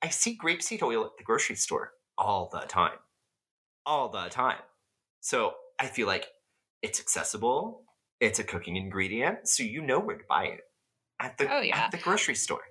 I 0.02 0.10
see 0.10 0.38
grapeseed 0.38 0.84
oil 0.84 1.06
at 1.06 1.12
the 1.18 1.24
grocery 1.24 1.56
store 1.56 1.92
all 2.18 2.50
the 2.52 2.60
time 2.68 2.98
all 3.88 4.10
the 4.10 4.28
time. 4.30 4.60
So 5.22 5.54
I 5.80 5.88
feel 5.88 6.06
like 6.06 6.28
it's 6.84 7.00
accessible. 7.00 7.84
It's 8.20 8.38
a 8.40 8.44
cooking 8.44 8.76
ingredient, 8.76 9.48
so 9.48 9.64
you 9.64 9.82
know 9.82 10.00
where 10.00 10.18
to 10.18 10.24
buy 10.28 10.46
it 10.46 10.60
at 11.20 11.38
the 11.38 11.52
Oh, 11.52 11.62
yeah. 11.62 11.78
at 11.86 11.92
the 11.92 11.98
grocery 11.98 12.36
store. 12.36 12.62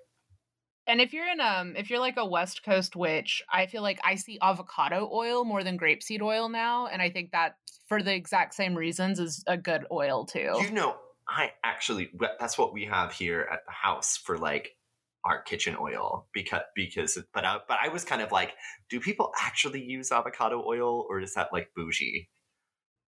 And 0.86 1.00
if 1.00 1.12
you're 1.12 1.28
in 1.28 1.40
um 1.40 1.74
if 1.76 1.90
you're 1.90 2.00
like 2.00 2.16
a 2.16 2.26
West 2.26 2.62
Coast 2.62 2.96
witch, 2.96 3.42
I 3.52 3.66
feel 3.66 3.82
like 3.82 3.98
I 4.04 4.14
see 4.14 4.38
avocado 4.40 5.08
oil 5.12 5.44
more 5.44 5.64
than 5.64 5.78
grapeseed 5.78 6.22
oil 6.22 6.48
now, 6.48 6.86
and 6.86 7.02
I 7.02 7.10
think 7.10 7.32
that 7.32 7.56
for 7.88 8.02
the 8.02 8.14
exact 8.14 8.54
same 8.54 8.74
reasons 8.74 9.18
is 9.18 9.44
a 9.46 9.56
good 9.56 9.86
oil 9.90 10.24
too. 10.24 10.58
You 10.60 10.70
know, 10.70 10.96
I 11.28 11.52
actually 11.64 12.10
that's 12.38 12.56
what 12.58 12.72
we 12.72 12.84
have 12.84 13.12
here 13.12 13.48
at 13.52 13.60
the 13.66 13.72
house 13.72 14.16
for 14.16 14.38
like 14.38 14.76
our 15.24 15.42
kitchen 15.42 15.76
oil 15.78 16.28
because 16.32 16.62
because 16.74 17.18
but 17.34 17.44
I, 17.44 17.58
but 17.66 17.78
I 17.82 17.88
was 17.88 18.04
kind 18.04 18.22
of 18.22 18.30
like, 18.30 18.52
do 18.88 19.00
people 19.00 19.32
actually 19.40 19.82
use 19.82 20.12
avocado 20.12 20.64
oil 20.64 21.04
or 21.08 21.20
is 21.20 21.34
that 21.34 21.48
like 21.52 21.70
bougie? 21.74 22.28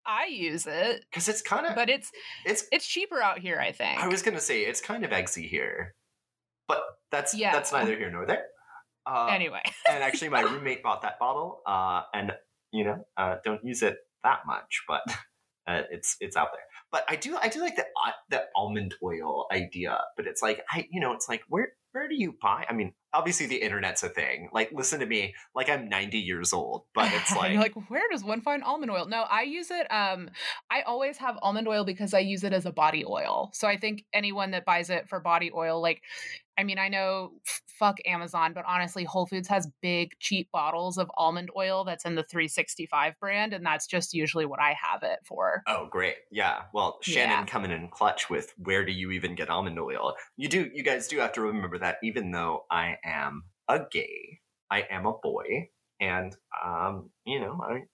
I 0.06 0.28
use 0.28 0.66
it, 0.66 1.04
Because 1.12 1.28
it's 1.28 1.42
kind 1.42 1.66
of 1.68 1.76
but 1.76 1.90
it's 1.90 2.12
it's 2.46 2.66
it's 2.72 2.88
cheaper 2.88 3.22
out 3.22 3.40
here, 3.40 3.60
I 3.60 3.72
think. 3.72 4.00
I 4.00 4.08
was 4.08 4.22
gonna 4.22 4.40
say 4.40 4.62
it's 4.62 4.82
kind 4.82 5.04
of 5.06 5.12
eggsy 5.12 5.48
here, 5.48 5.94
but 6.68 6.84
that's 7.12 7.34
Yeah. 7.34 7.52
that's 7.52 7.72
neither 7.72 7.96
here 7.98 8.12
nor 8.12 8.26
there. 8.26 8.46
Uh, 9.06 9.28
anyway. 9.28 9.62
and 9.90 10.04
actually, 10.04 10.30
my 10.30 10.42
roommate 10.42 10.84
bought 10.84 11.02
that 11.02 11.18
bottle, 11.20 11.62
uh, 11.66 12.02
and 12.14 12.34
you 12.72 12.84
know, 12.84 13.06
uh, 13.16 13.38
don't 13.44 13.64
use 13.64 13.82
it 13.82 13.98
that 14.24 14.40
much, 14.46 14.84
but 14.88 15.02
uh, 15.68 15.84
it's 15.92 16.18
it's 16.20 16.36
out 16.36 16.50
there. 16.54 16.64
But 16.92 17.06
I 17.08 17.16
do 17.16 17.38
I 17.38 17.48
do 17.50 17.62
like 17.62 17.76
the 17.76 17.84
uh, 17.84 18.12
the 18.30 18.44
almond 18.56 18.96
oil 19.04 19.48
idea, 19.52 19.98
but 20.16 20.28
it's 20.28 20.42
like 20.42 20.62
I 20.72 20.88
you 20.92 21.00
know 21.00 21.14
it's 21.14 21.30
like 21.30 21.42
where 21.48 21.70
where 21.94 22.08
do 22.08 22.16
you 22.16 22.36
buy? 22.42 22.66
I 22.70 22.74
mean, 22.74 22.94
obviously 23.14 23.46
the 23.46 23.56
internet's 23.56 24.04
a 24.04 24.10
thing. 24.10 24.50
Like, 24.52 24.72
listen 24.74 25.00
to 25.00 25.06
me, 25.06 25.34
like 25.56 25.70
I'm 25.70 25.90
90 25.90 26.18
years 26.20 26.54
old, 26.54 26.84
but 26.94 27.12
it's 27.14 27.36
like, 27.36 27.54
You're 27.54 27.62
like, 27.62 27.90
where 27.90 28.04
does 28.12 28.24
one 28.24 28.42
find 28.42 28.64
almond 28.64 28.92
oil? 28.92 29.08
No, 29.08 29.24
I 29.24 29.44
use 29.44 29.72
it. 29.72 29.92
Um, 29.92 30.30
I 30.70 30.82
always 30.82 31.18
have 31.18 31.38
almond 31.42 31.68
oil 31.68 31.86
because 31.86 32.14
I 32.14 32.20
use 32.20 32.44
it 32.44 32.54
as 32.54 32.66
a 32.66 32.72
body 32.72 33.06
oil. 33.08 33.52
So 33.54 33.68
I 33.68 33.78
think 33.78 34.06
anyone 34.14 34.52
that 34.52 34.66
buys 34.66 34.90
it 34.90 35.08
for 35.08 35.20
body 35.20 35.52
oil, 35.56 35.82
like, 35.82 36.02
I 36.60 36.64
mean, 36.64 36.80
I 36.80 36.90
know 36.90 37.34
fuck 37.68 37.98
Amazon, 38.08 38.54
but 38.54 38.66
honestly, 38.68 39.04
Whole 39.04 39.28
Foods 39.28 39.48
has 39.48 39.70
big, 39.82 40.14
cheap 40.20 40.50
bottles 40.52 40.98
of 40.98 41.12
almond 41.16 41.52
oil 41.56 41.84
that's 41.84 42.04
in 42.04 42.16
the 42.16 42.24
365 42.24 43.14
brand, 43.20 43.54
and 43.54 43.64
that's 43.64 43.86
just 43.86 44.16
usually 44.16 44.48
what 44.48 44.60
I 44.60 44.76
have 44.82 45.04
it 45.04 45.20
for. 45.24 45.62
Oh, 45.68 45.88
great. 45.92 46.16
Yeah. 46.32 46.64
Well, 46.74 46.98
Shannon 47.04 47.42
Yeah. 47.42 47.46
coming 47.46 47.70
in 47.70 47.90
clutch 47.90 48.30
with 48.32 48.54
where 48.58 48.84
do 48.84 48.92
you 48.92 49.12
even 49.12 49.36
get 49.36 49.52
almond 49.52 49.78
oil? 49.80 50.16
You 50.36 50.50
do, 50.50 50.72
you 50.74 50.82
guys 50.84 51.08
do 51.08 51.20
have 51.20 51.34
to 51.34 51.42
remember 51.42 51.78
that 51.78 51.98
even 52.02 52.32
though 52.32 52.66
I 52.72 52.97
am 53.04 53.44
a 53.68 53.82
gay, 53.92 54.40
I 54.70 54.86
am 54.90 55.06
a 55.06 55.14
boy. 55.14 55.70
And, 56.00 56.36
um, 56.64 57.10
you 57.26 57.40
know, 57.40 57.60
I. 57.64 57.84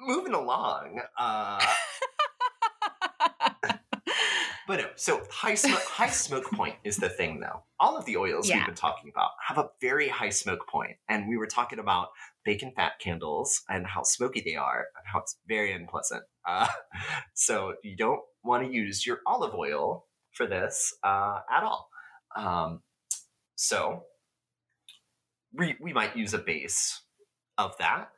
Moving 0.00 0.34
along. 0.34 1.00
Uh, 1.18 1.60
but 4.66 4.80
no, 4.80 4.86
so 4.96 5.22
high 5.30 5.54
smoke, 5.54 5.82
high 5.82 6.10
smoke 6.10 6.50
point 6.50 6.74
is 6.84 6.98
the 6.98 7.08
thing, 7.08 7.40
though. 7.40 7.62
All 7.80 7.96
of 7.96 8.04
the 8.04 8.18
oils 8.18 8.50
we've 8.50 8.66
been 8.66 8.74
talking 8.74 9.10
about 9.14 9.30
have 9.46 9.56
a 9.56 9.70
very 9.80 10.08
high 10.08 10.28
smoke 10.28 10.68
point, 10.68 10.96
and 11.08 11.26
we 11.28 11.38
were 11.38 11.46
talking 11.46 11.78
about 11.78 12.08
bacon 12.44 12.72
fat 12.76 12.92
candles 13.00 13.62
and 13.68 13.86
how 13.86 14.02
smoky 14.02 14.42
they 14.44 14.56
are 14.56 14.86
and 14.96 15.06
how 15.10 15.20
it's 15.20 15.38
very 15.48 15.72
unpleasant. 15.72 16.22
Uh, 16.46 16.68
so 17.34 17.74
you 17.82 17.96
don't 17.96 18.20
want 18.42 18.66
to 18.66 18.72
use 18.72 19.06
your 19.06 19.20
olive 19.26 19.54
oil 19.54 20.06
for 20.32 20.46
this 20.46 20.92
uh, 21.02 21.40
at 21.50 21.62
all. 21.62 21.88
Um, 22.36 22.82
so 23.56 24.04
we 25.54 25.76
we 25.80 25.92
might 25.92 26.16
use 26.16 26.34
a 26.34 26.38
base 26.38 27.02
of 27.58 27.76
that 27.78 28.10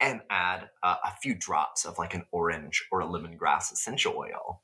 and 0.00 0.22
add 0.30 0.68
uh, 0.82 0.96
a 1.04 1.12
few 1.22 1.34
drops 1.34 1.84
of 1.84 1.98
like 1.98 2.14
an 2.14 2.24
orange 2.32 2.86
or 2.92 3.00
a 3.00 3.06
lemongrass 3.06 3.72
essential 3.72 4.14
oil 4.16 4.62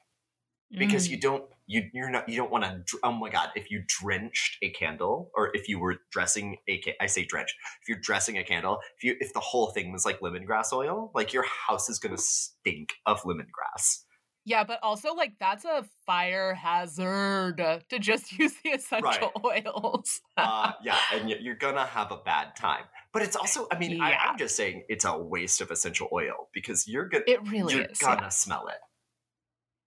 because 0.78 1.08
Mm. 1.08 1.10
you 1.12 1.20
don't 1.20 1.44
you 1.66 1.90
you're 1.94 2.10
not 2.10 2.28
you 2.28 2.36
don't 2.36 2.50
want 2.50 2.64
to 2.64 2.98
oh 3.04 3.12
my 3.12 3.30
god 3.30 3.50
if 3.56 3.70
you 3.70 3.82
drenched 3.86 4.58
a 4.62 4.70
candle 4.70 5.30
or 5.36 5.50
if 5.54 5.68
you 5.68 5.78
were 5.78 5.96
dressing 6.10 6.58
a 6.68 6.82
I 7.00 7.06
say 7.06 7.24
drench 7.24 7.54
if 7.82 7.88
you're 7.88 8.00
dressing 8.00 8.38
a 8.38 8.44
candle 8.44 8.80
if 8.96 9.04
you 9.04 9.16
if 9.20 9.32
the 9.32 9.40
whole 9.40 9.68
thing 9.70 9.92
was 9.92 10.04
like 10.04 10.20
lemongrass 10.20 10.72
oil 10.72 11.12
like 11.14 11.32
your 11.32 11.44
house 11.44 11.88
is 11.88 11.98
gonna 11.98 12.18
stink 12.18 12.94
of 13.06 13.22
lemongrass 13.22 14.04
Yeah, 14.46 14.64
but 14.64 14.78
also 14.82 15.14
like 15.14 15.32
that's 15.40 15.64
a 15.64 15.84
fire 16.06 16.52
hazard 16.54 17.56
to 17.88 17.98
just 17.98 18.32
use 18.38 18.52
the 18.62 18.70
essential 18.70 19.32
oils. 19.44 20.20
uh, 20.36 20.72
yeah 20.84 20.98
and 21.12 21.30
you're 21.30 21.54
gonna 21.54 21.86
have 21.86 22.12
a 22.12 22.18
bad 22.18 22.54
time 22.56 22.84
but 23.12 23.22
it's 23.22 23.36
also 23.36 23.66
I 23.72 23.78
mean 23.78 24.00
I, 24.00 24.10
Yeah. 24.10 24.18
I'm 24.28 24.38
just 24.38 24.56
saying 24.56 24.84
it's 24.88 25.04
a 25.04 25.16
waste 25.16 25.60
of 25.60 25.70
essential 25.70 26.08
oil 26.12 26.48
because 26.52 26.86
you're 26.86 27.08
gonna 27.08 27.24
it 27.26 27.40
really 27.48 27.74
you're 27.74 27.84
is. 27.84 27.98
gonna 27.98 28.22
yeah. 28.22 28.28
smell 28.28 28.66
it 28.68 28.76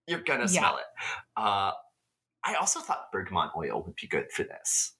you're 0.08 0.22
gonna 0.22 0.41
Yeah. 0.43 0.60
smell 0.60 0.78
it 0.78 0.86
uh, 1.36 1.72
I 2.43 2.55
also 2.55 2.80
thought 2.80 3.12
bergamot 3.12 3.51
oil 3.58 3.84
would 3.86 3.95
be 3.95 4.08
good 4.08 4.32
for 4.32 4.43
this 4.43 4.93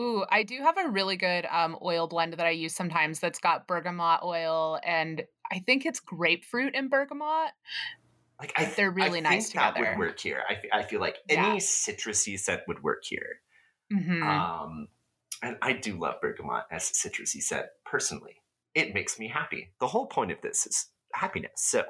Ooh, 0.00 0.24
I 0.30 0.42
do 0.42 0.58
have 0.62 0.78
a 0.78 0.88
really 0.88 1.16
good 1.16 1.46
um, 1.50 1.76
oil 1.82 2.06
blend 2.08 2.32
that 2.32 2.46
I 2.46 2.50
use 2.50 2.74
sometimes 2.74 3.20
that's 3.20 3.38
got 3.38 3.68
bergamot 3.68 4.20
oil 4.24 4.80
and 4.84 5.22
I 5.52 5.58
think 5.60 5.84
it's 5.84 6.00
grapefruit 6.00 6.74
and 6.74 6.88
bergamot. 6.90 7.50
Like 8.42 8.52
I, 8.56 8.64
They're 8.64 8.90
really 8.90 9.20
I 9.20 9.22
nice 9.22 9.52
think 9.52 9.54
that 9.62 9.78
would 9.78 9.98
work 9.98 10.18
here. 10.18 10.42
I, 10.48 10.80
I 10.80 10.82
feel 10.82 11.00
like 11.00 11.16
Yeah. 11.28 11.50
any 11.50 11.58
citrusy 11.60 12.38
scent 12.38 12.62
would 12.66 12.82
work 12.82 13.04
here. 13.04 13.40
Mhm. 13.92 14.22
Um, 14.22 14.88
and 15.42 15.56
I 15.62 15.74
do 15.74 15.96
love 15.98 16.16
bergamot 16.20 16.64
as 16.70 16.90
a 16.90 16.94
citrusy 16.94 17.40
scent 17.40 17.66
personally. 17.84 18.42
It 18.74 18.94
makes 18.94 19.18
me 19.18 19.28
happy. 19.28 19.72
The 19.78 19.86
whole 19.86 20.06
point 20.06 20.32
of 20.32 20.40
this 20.42 20.66
is 20.66 20.88
happiness. 21.14 21.52
So, 21.56 21.84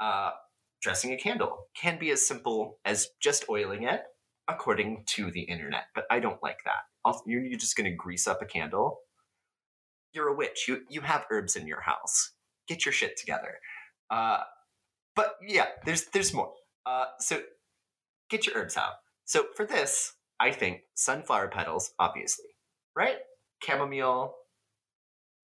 uh, 0.00 0.30
dressing 0.80 1.12
a 1.12 1.16
candle 1.18 1.66
can 1.76 1.98
be 1.98 2.10
as 2.10 2.26
simple 2.26 2.78
as 2.84 3.08
just 3.20 3.44
oiling 3.50 3.82
it, 3.82 4.02
according 4.48 5.04
to 5.08 5.30
the 5.30 5.42
internet. 5.42 5.84
But 5.94 6.06
I 6.10 6.20
don't 6.20 6.42
like 6.42 6.58
that. 6.64 6.84
Also, 7.04 7.22
you're, 7.26 7.44
you're 7.44 7.58
just 7.58 7.76
going 7.76 7.90
to 7.90 7.94
grease 7.96 8.26
up 8.26 8.40
a 8.40 8.46
candle. 8.46 9.00
You're 10.14 10.28
a 10.28 10.34
witch. 10.36 10.66
You 10.68 10.82
you 10.88 11.00
have 11.02 11.24
herbs 11.30 11.56
in 11.56 11.66
your 11.66 11.80
house. 11.82 12.32
Get 12.68 12.84
your 12.86 12.92
shit 12.92 13.16
together. 13.18 13.58
Uh, 14.10 14.40
but 15.16 15.36
yeah, 15.46 15.66
there's 15.84 16.06
there's 16.06 16.32
more. 16.34 16.52
Uh, 16.86 17.06
so 17.18 17.40
get 18.30 18.46
your 18.46 18.56
herbs 18.56 18.76
out. 18.76 18.94
So 19.24 19.46
for 19.56 19.64
this, 19.66 20.14
I 20.40 20.50
think 20.52 20.80
sunflower 20.94 21.48
petals, 21.48 21.92
obviously, 21.98 22.46
right? 22.96 23.16
Chamomile. 23.62 24.34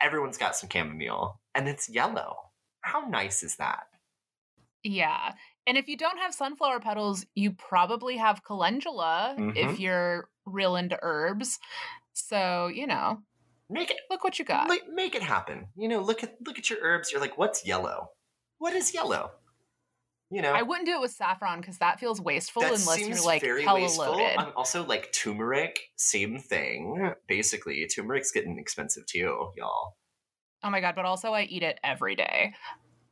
Everyone's 0.00 0.38
got 0.38 0.54
some 0.56 0.68
chamomile, 0.70 1.40
and 1.54 1.68
it's 1.68 1.88
yellow. 1.88 2.36
How 2.82 3.00
nice 3.00 3.42
is 3.42 3.56
that? 3.56 3.84
Yeah. 4.84 5.32
And 5.66 5.76
if 5.76 5.88
you 5.88 5.96
don't 5.96 6.18
have 6.18 6.32
sunflower 6.32 6.80
petals, 6.80 7.26
you 7.34 7.50
probably 7.52 8.16
have 8.16 8.44
calendula 8.44 9.34
Mhm. 9.36 9.56
if 9.56 9.78
you're 9.80 10.30
real 10.46 10.76
into 10.76 10.98
herbs. 11.02 11.58
So, 12.14 12.68
you 12.68 12.86
know, 12.86 13.22
Make 13.68 13.90
it 13.90 13.98
look 14.08 14.24
what 14.24 14.38
you 14.38 14.44
got. 14.44 14.68
like, 14.68 14.88
make 14.88 15.14
it 15.14 15.22
happen. 15.22 15.68
You 15.76 15.88
know, 15.88 16.00
look 16.00 16.22
at 16.22 16.36
look 16.46 16.58
at 16.58 16.70
your 16.70 16.78
herbs. 16.80 17.10
You're 17.12 17.20
like, 17.20 17.36
what's 17.36 17.66
yellow? 17.66 18.12
What 18.58 18.72
is 18.72 18.94
yellow? 18.94 19.32
You 20.30 20.42
know, 20.42 20.52
I 20.52 20.62
wouldn't 20.62 20.86
do 20.86 20.92
it 20.92 21.00
with 21.00 21.10
saffron 21.12 21.60
because 21.60 21.78
that 21.78 21.98
feels 21.98 22.20
wasteful 22.20 22.60
that 22.62 22.72
unless 22.74 23.08
you're 23.08 23.22
like 23.22 23.40
very 23.40 23.64
hella 23.64 23.80
wasteful. 23.80 24.12
loaded. 24.12 24.36
Um, 24.38 24.52
also, 24.56 24.84
like 24.84 25.10
turmeric, 25.12 25.80
same 25.96 26.38
thing. 26.38 27.12
Basically, 27.26 27.86
turmeric's 27.86 28.30
getting 28.30 28.58
expensive 28.58 29.06
too, 29.06 29.52
y'all. 29.56 29.96
Oh 30.62 30.70
my 30.70 30.80
god, 30.80 30.94
but 30.96 31.06
also 31.06 31.32
I 31.32 31.42
eat 31.44 31.62
it 31.62 31.78
every 31.82 32.14
day. 32.14 32.52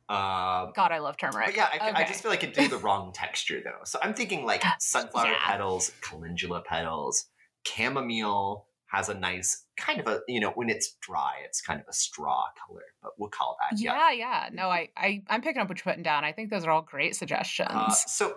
Um, 0.09 0.71
God, 0.75 0.91
I 0.91 0.99
love 0.99 1.17
turmeric. 1.17 1.47
but 1.47 1.55
yeah, 1.55 1.67
I, 1.73 2.03
I 2.03 2.07
just 2.07 2.21
feel 2.21 2.31
like 2.31 2.43
it 2.43 2.53
do 2.53 2.67
the 2.67 2.77
wrong 2.83 3.11
texture 3.13 3.61
though. 3.63 3.83
So 3.83 3.99
I'm 4.01 4.13
thinking 4.13 4.45
like 4.45 4.63
sunflower 4.79 5.25
Yeah. 5.27 5.37
petals, 5.45 5.91
calendula 6.01 6.61
petals, 6.61 7.25
chamomile 7.65 8.67
has 8.87 9.09
a 9.09 9.13
nice 9.13 9.65
kind 9.77 9.99
of 9.99 10.07
a 10.07 10.21
you 10.27 10.39
know 10.39 10.51
when 10.51 10.69
it's 10.69 10.95
dry, 11.01 11.35
it's 11.45 11.61
kind 11.61 11.79
of 11.79 11.85
a 11.87 11.93
straw 11.93 12.43
color, 12.65 12.83
but 13.01 13.11
we'll 13.17 13.29
call 13.29 13.57
that 13.61 13.79
yeah, 13.79 14.11
yeah. 14.11 14.49
No, 14.51 14.69
I, 14.69 14.89
I, 14.97 15.23
I'm 15.27 15.41
picking 15.41 15.61
up 15.61 15.69
what 15.69 15.77
you're 15.77 15.91
putting 15.91 16.03
down. 16.03 16.23
I 16.23 16.31
think 16.31 16.49
those 16.49 16.65
are 16.65 16.71
all 16.71 16.81
great 16.81 17.15
suggestions. 17.15 17.69
Uh, 17.71 17.91
so 17.91 18.35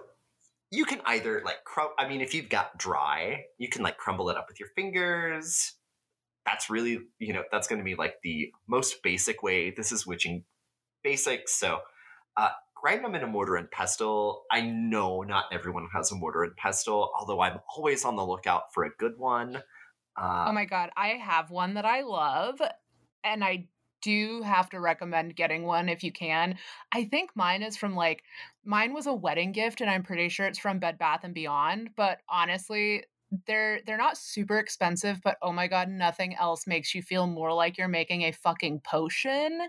you 0.70 0.84
can 0.84 1.00
either 1.06 1.42
like 1.44 1.64
crum- 1.64 1.94
I 1.98 2.08
mean, 2.08 2.20
if 2.20 2.34
you've 2.34 2.48
got 2.48 2.78
dry, 2.78 3.44
you 3.58 3.68
can 3.68 3.82
like 3.82 3.96
crumble 3.96 4.30
it 4.30 4.36
up 4.36 4.46
with 4.48 4.60
your 4.60 4.68
fingers. 4.74 5.72
That's 6.46 6.70
really 6.70 7.00
you 7.18 7.32
know 7.32 7.44
that's 7.52 7.68
going 7.68 7.80
to 7.80 7.84
be 7.84 7.94
like 7.94 8.16
the 8.22 8.52
most 8.68 9.02
basic 9.02 9.42
way. 9.42 9.70
This 9.70 9.92
is 9.92 10.06
witching 10.06 10.44
basics. 11.02 11.54
So 11.54 11.80
uh, 12.36 12.50
grind 12.74 13.04
them 13.04 13.14
in 13.14 13.22
a 13.22 13.26
mortar 13.26 13.56
and 13.56 13.70
pestle. 13.70 14.44
I 14.50 14.62
know 14.62 15.22
not 15.22 15.44
everyone 15.52 15.88
has 15.92 16.10
a 16.10 16.14
mortar 16.14 16.44
and 16.44 16.56
pestle, 16.56 17.10
although 17.18 17.40
I'm 17.40 17.60
always 17.76 18.04
on 18.04 18.16
the 18.16 18.24
lookout 18.24 18.72
for 18.72 18.84
a 18.84 18.90
good 18.98 19.14
one. 19.18 19.62
Uh, 20.20 20.46
oh 20.48 20.52
my 20.52 20.64
God, 20.66 20.90
I 20.96 21.08
have 21.10 21.50
one 21.50 21.74
that 21.74 21.84
I 21.86 22.02
love, 22.02 22.60
and 23.24 23.42
I 23.42 23.68
do 24.02 24.42
have 24.42 24.70
to 24.70 24.80
recommend 24.80 25.36
getting 25.36 25.64
one 25.64 25.88
if 25.88 26.02
you 26.02 26.12
can. 26.12 26.56
I 26.92 27.04
think 27.04 27.30
mine 27.34 27.62
is 27.62 27.76
from 27.76 27.94
like, 27.94 28.22
mine 28.64 28.92
was 28.92 29.06
a 29.06 29.14
wedding 29.14 29.52
gift, 29.52 29.80
and 29.80 29.90
I'm 29.90 30.02
pretty 30.02 30.28
sure 30.28 30.46
it's 30.46 30.58
from 30.58 30.78
Bed 30.78 30.98
Bath 30.98 31.20
and 31.24 31.34
Beyond. 31.34 31.90
But 31.96 32.18
honestly, 32.28 33.04
they're 33.46 33.80
they're 33.86 33.96
not 33.96 34.16
super 34.16 34.58
expensive, 34.58 35.20
but 35.22 35.36
oh 35.40 35.52
my 35.52 35.68
god, 35.68 35.88
nothing 35.88 36.34
else 36.34 36.66
makes 36.66 36.94
you 36.94 37.02
feel 37.02 37.26
more 37.26 37.52
like 37.52 37.78
you're 37.78 37.88
making 37.88 38.22
a 38.22 38.32
fucking 38.32 38.80
potion 38.80 39.60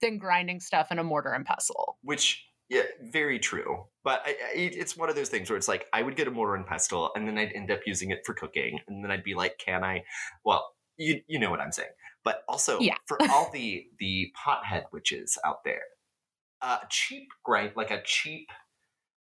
than 0.00 0.18
grinding 0.18 0.60
stuff 0.60 0.90
in 0.90 0.98
a 0.98 1.04
mortar 1.04 1.32
and 1.32 1.46
pestle. 1.46 1.98
which 2.02 2.44
yeah 2.68 2.82
very 3.12 3.38
true 3.38 3.84
but 4.04 4.22
I, 4.24 4.30
I, 4.30 4.50
it's 4.54 4.96
one 4.96 5.08
of 5.08 5.16
those 5.16 5.28
things 5.28 5.50
where 5.50 5.56
it's 5.56 5.68
like 5.68 5.86
i 5.92 6.02
would 6.02 6.16
get 6.16 6.28
a 6.28 6.30
mortar 6.30 6.54
and 6.54 6.66
pestle 6.66 7.10
and 7.14 7.26
then 7.28 7.38
i'd 7.38 7.52
end 7.54 7.70
up 7.70 7.80
using 7.86 8.10
it 8.10 8.20
for 8.24 8.34
cooking 8.34 8.80
and 8.88 9.04
then 9.04 9.10
i'd 9.10 9.24
be 9.24 9.34
like 9.34 9.58
can 9.58 9.84
i 9.84 10.02
well 10.44 10.72
you, 10.96 11.20
you 11.26 11.38
know 11.38 11.50
what 11.50 11.60
i'm 11.60 11.72
saying 11.72 11.90
but 12.24 12.42
also 12.48 12.78
Yeah. 12.80 12.96
for 13.06 13.18
all 13.30 13.50
the 13.52 13.84
the 13.98 14.32
pothead 14.46 14.84
witches 14.92 15.38
out 15.44 15.64
there 15.64 15.82
uh 16.62 16.78
cheap 16.90 17.28
grind 17.44 17.72
like 17.76 17.90
a 17.90 18.02
cheap 18.04 18.48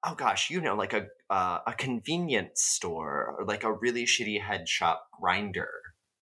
oh 0.06 0.14
gosh 0.16 0.50
you 0.50 0.62
know 0.62 0.76
like 0.76 0.94
a 0.94 1.08
uh, 1.30 1.60
a 1.66 1.74
convenience 1.74 2.62
store 2.62 3.36
or 3.40 3.46
like 3.46 3.64
a 3.64 3.72
really 3.74 4.04
shitty 4.06 4.42
head 4.42 4.68
shop 4.68 5.08
grinder 5.20 5.70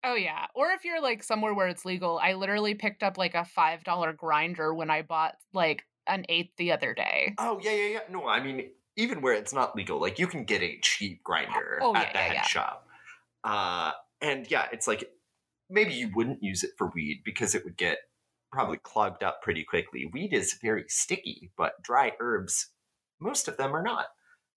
Oh 0.05 0.15
yeah. 0.15 0.47
Or 0.53 0.71
if 0.71 0.83
you're 0.83 1.01
like 1.01 1.23
somewhere 1.23 1.53
where 1.53 1.69
it's 1.69 1.85
legal, 1.85 2.19
I 2.21 2.33
literally 2.33 2.75
picked 2.75 3.03
up 3.03 3.17
like 3.17 3.35
a 3.35 3.45
five 3.45 3.85
dollar 3.85 4.11
grinder 4.11 4.73
when 4.73 4.89
I 4.89 5.01
bought 5.01 5.35
like 5.53 5.85
an 6.07 6.25
eighth 6.29 6.51
the 6.57 6.71
other 6.71 6.93
day. 6.93 7.33
oh 7.37 7.59
yeah 7.61 7.71
yeah 7.71 7.87
yeah. 7.87 7.99
No 8.09 8.27
i 8.27 8.41
mean 8.43 8.69
even 8.95 9.21
where 9.21 9.33
it's 9.33 9.53
not 9.53 9.75
legal 9.75 9.99
like 9.99 10.19
you 10.19 10.27
can 10.27 10.43
get 10.43 10.61
a 10.61 10.77
cheap 10.81 11.23
grinder 11.23 11.79
Oh, 11.81 11.95
at 11.95 12.07
yeah, 12.07 12.11
the 12.13 12.17
yeah, 12.19 12.25
head 12.25 12.33
yeah. 12.35 12.41
shop. 12.43 12.87
Uh 13.43 13.91
and 14.21 14.49
yeah 14.51 14.67
it's 14.71 14.87
like 14.87 15.09
maybe 15.69 15.93
you 15.93 16.11
wouldn't 16.13 16.43
use 16.43 16.63
it 16.63 16.71
for 16.77 16.91
weed 16.93 17.21
because 17.25 17.55
it 17.55 17.63
would 17.63 17.77
get 17.77 17.97
probably 18.51 18.77
clogged 18.77 19.23
up 19.23 19.41
pretty 19.41 19.63
quickly. 19.63 20.07
Weed 20.13 20.31
is 20.33 20.57
very 20.61 20.85
sticky 20.87 21.51
but 21.57 21.81
dry 21.81 22.11
herbs 22.19 22.69
most 23.19 23.47
of 23.47 23.57
them 23.57 23.75
are 23.75 23.81
not. 23.83 24.07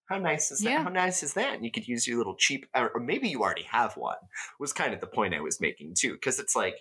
How 0.09 0.19
nice 0.19 0.51
is 0.53 0.61
that 0.61 0.83
how 0.83 0.89
nice 0.91 1.23
is 1.23 1.35
that? 1.35 1.55
And 1.55 1.65
you 1.65 1.71
could 1.71 1.89
use 1.89 2.07
your 2.07 2.19
little 2.19 2.37
cheap 2.37 2.67
or 2.75 3.01
maybe 3.01 3.29
you 3.29 3.43
already 3.43 3.65
have 3.71 3.97
one 3.97 4.17
was 4.61 4.73
kind 4.73 4.93
of 4.95 5.01
the 5.01 5.07
point 5.07 5.35
i 5.35 5.41
was 5.41 5.61
making 5.61 5.95
too 5.97 6.13
because 6.13 6.39
it's 6.39 6.55
like 6.55 6.77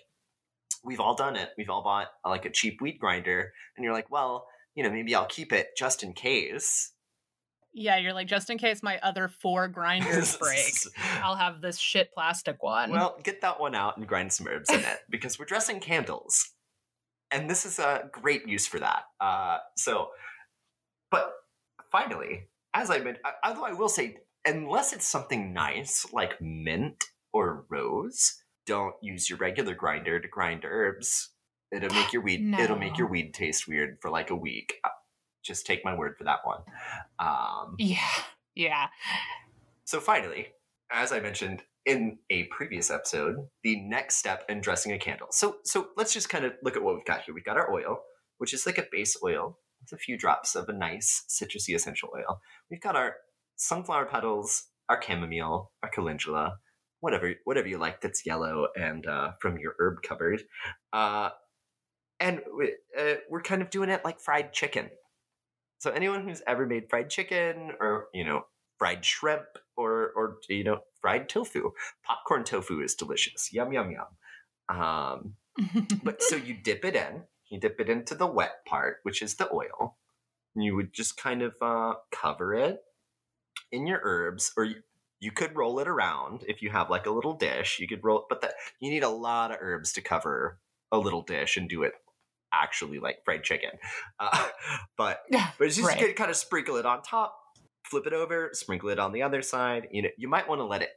we've 0.84 1.00
all 1.00 1.14
done 1.16 1.34
it. 1.36 1.50
We've 1.58 1.70
all 1.70 1.82
bought 1.82 2.08
like 2.24 2.44
a 2.44 2.50
cheap 2.50 2.80
weed 2.80 2.98
grinder 3.00 3.52
and 3.76 3.82
you're 3.82 3.94
like 3.94 4.10
well 4.10 4.46
you 4.76 4.84
know 4.84 4.90
maybe 4.90 5.14
i'll 5.14 5.26
keep 5.26 5.52
it 5.52 5.70
just 5.76 6.02
in 6.04 6.12
case 6.12 6.92
Yeah, 7.78 7.98
you're 7.98 8.14
like, 8.14 8.26
just 8.28 8.48
in 8.48 8.56
case 8.56 8.82
my 8.82 8.98
other 9.02 9.28
four 9.28 9.68
grinders 9.68 10.34
break, 10.40 10.72
I'll 11.22 11.36
have 11.36 11.60
this 11.60 11.76
shit 11.78 12.10
plastic 12.14 12.62
one. 12.62 12.90
Well, 12.90 13.18
get 13.22 13.42
that 13.42 13.60
one 13.60 13.74
out 13.74 13.98
and 13.98 14.06
grind 14.08 14.32
some 14.32 14.46
herbs 14.48 14.70
in 14.70 14.80
it 14.80 14.98
because 15.10 15.38
we're 15.38 15.44
dressing 15.44 15.78
candles. 15.78 16.52
And 17.30 17.50
this 17.50 17.66
is 17.66 17.78
a 17.78 18.08
great 18.10 18.48
use 18.48 18.66
for 18.66 18.78
that. 18.80 19.02
Uh, 19.20 19.58
so, 19.76 20.08
but 21.10 21.32
finally, 21.92 22.48
as 22.72 22.88
I 22.88 22.98
meant, 23.00 23.18
I- 23.26 23.34
although 23.48 23.66
I 23.66 23.74
will 23.74 23.90
say, 23.90 24.16
unless 24.46 24.94
it's 24.94 25.06
something 25.06 25.52
nice 25.52 26.06
like 26.14 26.40
mint 26.40 27.04
or 27.34 27.66
rose, 27.68 28.42
don't 28.64 28.94
use 29.02 29.28
your 29.28 29.38
regular 29.38 29.74
grinder 29.74 30.18
to 30.18 30.28
grind 30.28 30.64
herbs. 30.64 31.28
It'll 31.72 31.94
make 31.94 32.12
your 32.12 32.22
weed. 32.22 32.54
It'll 32.58 32.78
make 32.78 32.96
your 32.98 33.08
weed 33.08 33.34
taste 33.34 33.66
weird 33.68 33.98
for 34.00 34.10
like 34.10 34.30
a 34.30 34.36
week. 34.36 34.74
Uh, 34.84 34.88
Just 35.44 35.66
take 35.66 35.84
my 35.84 35.94
word 35.96 36.14
for 36.16 36.24
that 36.24 36.40
one. 36.44 36.60
Um, 37.18 37.74
yeah. 37.78 37.98
Yeah. 38.54 38.86
so 39.84 40.00
finally, 40.00 40.48
as 40.90 41.12
I 41.12 41.20
mentioned 41.20 41.62
in 41.84 42.18
a 42.30 42.44
previous 42.44 42.90
episode, 42.90 43.36
the 43.62 43.80
next 43.80 44.16
step 44.16 44.44
in 44.48 44.60
dressing 44.60 44.92
a 44.92 44.98
candle. 44.98 45.28
So 45.30 45.56
so 45.64 45.88
let's 45.96 46.12
just 46.12 46.28
kind 46.28 46.44
of 46.44 46.52
look 46.62 46.76
at 46.76 46.82
what 46.82 46.94
we've 46.94 47.04
got 47.04 47.22
here. 47.22 47.34
We've 47.34 47.44
got 47.44 47.56
our 47.58 47.72
oil, 47.72 48.00
which 48.38 48.54
is 48.54 48.64
like 48.66 48.78
a 48.78 48.86
base 48.90 49.16
oil 49.22 49.58
with 49.80 49.92
a 49.92 49.98
few 50.02 50.16
drops 50.16 50.54
of 50.54 50.68
a 50.68 50.72
nice 50.72 51.24
citrusy 51.28 51.74
essential 51.74 52.08
oil. 52.16 52.40
We've 52.70 52.80
got 52.80 52.96
our 52.96 53.16
sunflower 53.56 54.06
petals, 54.06 54.64
our 54.88 55.00
chamomile, 55.02 55.70
our 55.82 55.90
calendula, 55.90 56.56
whatever 57.00 57.34
whatever 57.44 57.68
you 57.68 57.78
like 57.78 58.00
that's 58.00 58.24
yellow 58.26 58.68
and 58.76 59.06
uh, 59.06 59.32
from 59.40 59.58
your 59.58 59.74
herb 59.78 59.98
cupboard. 60.02 60.42
Uh, 60.92 61.30
and 62.20 62.40
uh, 62.98 63.14
we're 63.28 63.42
kind 63.42 63.62
of 63.62 63.70
doing 63.70 63.90
it 63.90 64.04
like 64.04 64.20
fried 64.20 64.52
chicken. 64.52 64.90
So 65.78 65.90
anyone 65.90 66.26
who's 66.26 66.42
ever 66.46 66.66
made 66.66 66.88
fried 66.88 67.10
chicken 67.10 67.72
or 67.80 68.08
you 68.14 68.24
know 68.24 68.46
fried 68.78 69.04
shrimp 69.04 69.46
or 69.76 70.12
or 70.16 70.38
you 70.48 70.64
know 70.64 70.80
fried 71.00 71.28
tofu, 71.28 71.72
popcorn 72.02 72.44
tofu 72.44 72.80
is 72.80 72.94
delicious. 72.94 73.52
Yum 73.52 73.72
yum 73.72 73.90
yum. 73.90 74.76
Um, 74.76 75.34
but 76.02 76.22
so 76.22 76.36
you 76.36 76.54
dip 76.54 76.84
it 76.84 76.96
in. 76.96 77.22
You 77.50 77.60
dip 77.60 77.80
it 77.80 77.88
into 77.88 78.14
the 78.14 78.26
wet 78.26 78.64
part, 78.66 78.98
which 79.02 79.22
is 79.22 79.34
the 79.34 79.52
oil. 79.52 79.96
And 80.54 80.64
you 80.64 80.74
would 80.74 80.92
just 80.92 81.16
kind 81.16 81.42
of 81.42 81.54
uh, 81.60 81.94
cover 82.10 82.54
it 82.54 82.82
in 83.70 83.86
your 83.86 84.00
herbs, 84.02 84.52
or 84.56 84.64
you, 84.64 84.76
you 85.20 85.30
could 85.30 85.54
roll 85.54 85.78
it 85.78 85.86
around 85.86 86.44
if 86.48 86.62
you 86.62 86.70
have 86.70 86.90
like 86.90 87.06
a 87.06 87.10
little 87.10 87.34
dish. 87.34 87.78
You 87.78 87.86
could 87.86 88.02
roll, 88.02 88.26
but 88.28 88.40
that 88.40 88.54
you 88.80 88.90
need 88.90 89.02
a 89.02 89.08
lot 89.08 89.50
of 89.50 89.58
herbs 89.60 89.92
to 89.92 90.00
cover 90.00 90.58
a 90.90 90.98
little 90.98 91.22
dish 91.22 91.56
and 91.56 91.68
do 91.68 91.82
it 91.82 91.92
actually 92.62 92.98
like 92.98 93.18
fried 93.24 93.42
chicken. 93.42 93.70
Uh, 94.20 94.46
but 94.96 95.20
but 95.30 95.66
it's 95.66 95.76
just 95.76 95.88
Right. 95.88 96.16
kind 96.16 96.30
of 96.30 96.36
sprinkle 96.36 96.76
it 96.76 96.86
on 96.86 97.02
top, 97.02 97.36
flip 97.90 98.06
it 98.06 98.12
over, 98.12 98.50
sprinkle 98.52 98.88
it 98.88 98.98
on 98.98 99.12
the 99.12 99.22
other 99.22 99.42
side. 99.42 99.88
You 99.90 100.02
know, 100.02 100.08
you 100.16 100.28
might 100.28 100.48
want 100.48 100.60
to 100.60 100.64
let 100.64 100.82
it 100.82 100.90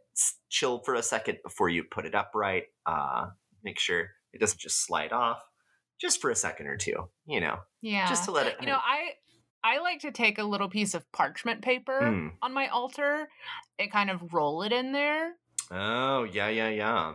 chill 0.50 0.80
for 0.86 0.96
a 0.96 1.04
second 1.04 1.38
before 1.44 1.70
you 1.70 1.84
put 1.84 2.06
it 2.06 2.16
upright. 2.16 2.64
Uh, 2.86 3.28
make 3.64 3.78
sure 3.80 4.10
it 4.34 4.40
doesn't 4.40 4.60
just 4.60 4.86
slide 4.86 5.12
off, 5.12 5.42
just 6.00 6.22
for 6.22 6.30
a 6.30 6.36
second 6.36 6.68
or 6.68 6.78
two. 6.78 7.10
You 7.26 7.42
know, 7.42 7.58
yeah. 7.82 8.08
just 8.08 8.26
to 8.26 8.32
let 8.32 8.48
it. 8.48 8.56
you 8.62 8.68
know, 8.68 8.78
I 8.82 9.12
I 9.62 9.80
like 9.80 10.00
to 10.02 10.12
take 10.12 10.38
a 10.40 10.44
little 10.44 10.70
piece 10.70 10.94
of 10.94 11.10
parchment 11.12 11.62
paper 11.62 12.00
Mm. 12.02 12.32
on 12.42 12.54
my 12.54 12.68
altar 12.68 13.28
and 13.78 13.92
kind 13.92 14.10
of 14.10 14.34
roll 14.34 14.62
it 14.64 14.72
in 14.72 14.94
there. 14.94 15.34
Oh 15.72 16.24
yeah, 16.24 16.48
yeah, 16.48 16.70
yeah. 16.70 17.14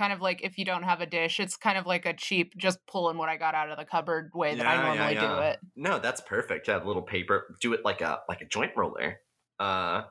Kind 0.00 0.14
of 0.14 0.22
like 0.22 0.40
if 0.42 0.56
you 0.56 0.64
don't 0.64 0.84
have 0.84 1.02
a 1.02 1.06
dish, 1.06 1.38
it's 1.40 1.56
kind 1.56 1.76
of 1.76 1.84
like 1.84 2.06
a 2.06 2.14
cheap, 2.14 2.56
just 2.56 2.78
pulling 2.86 3.18
what 3.18 3.28
I 3.28 3.36
got 3.36 3.54
out 3.54 3.70
of 3.70 3.76
the 3.76 3.84
cupboard 3.84 4.30
way 4.34 4.54
that 4.54 4.66
I 4.66 4.76
Yeah, 4.76 4.80
yeah, 4.80 4.94
normally 4.94 5.14
do 5.14 5.42
it. 5.50 5.58
No, 5.76 5.98
that's 5.98 6.22
perfect. 6.22 6.68
Have 6.68 6.84
a 6.84 6.86
little 6.86 7.02
paper. 7.02 7.54
Do 7.60 7.74
it 7.74 7.84
like 7.84 8.00
a 8.00 8.20
like 8.26 8.40
a 8.40 8.46
joint 8.46 8.72
roller. 8.74 9.18
Uh, 9.58 10.04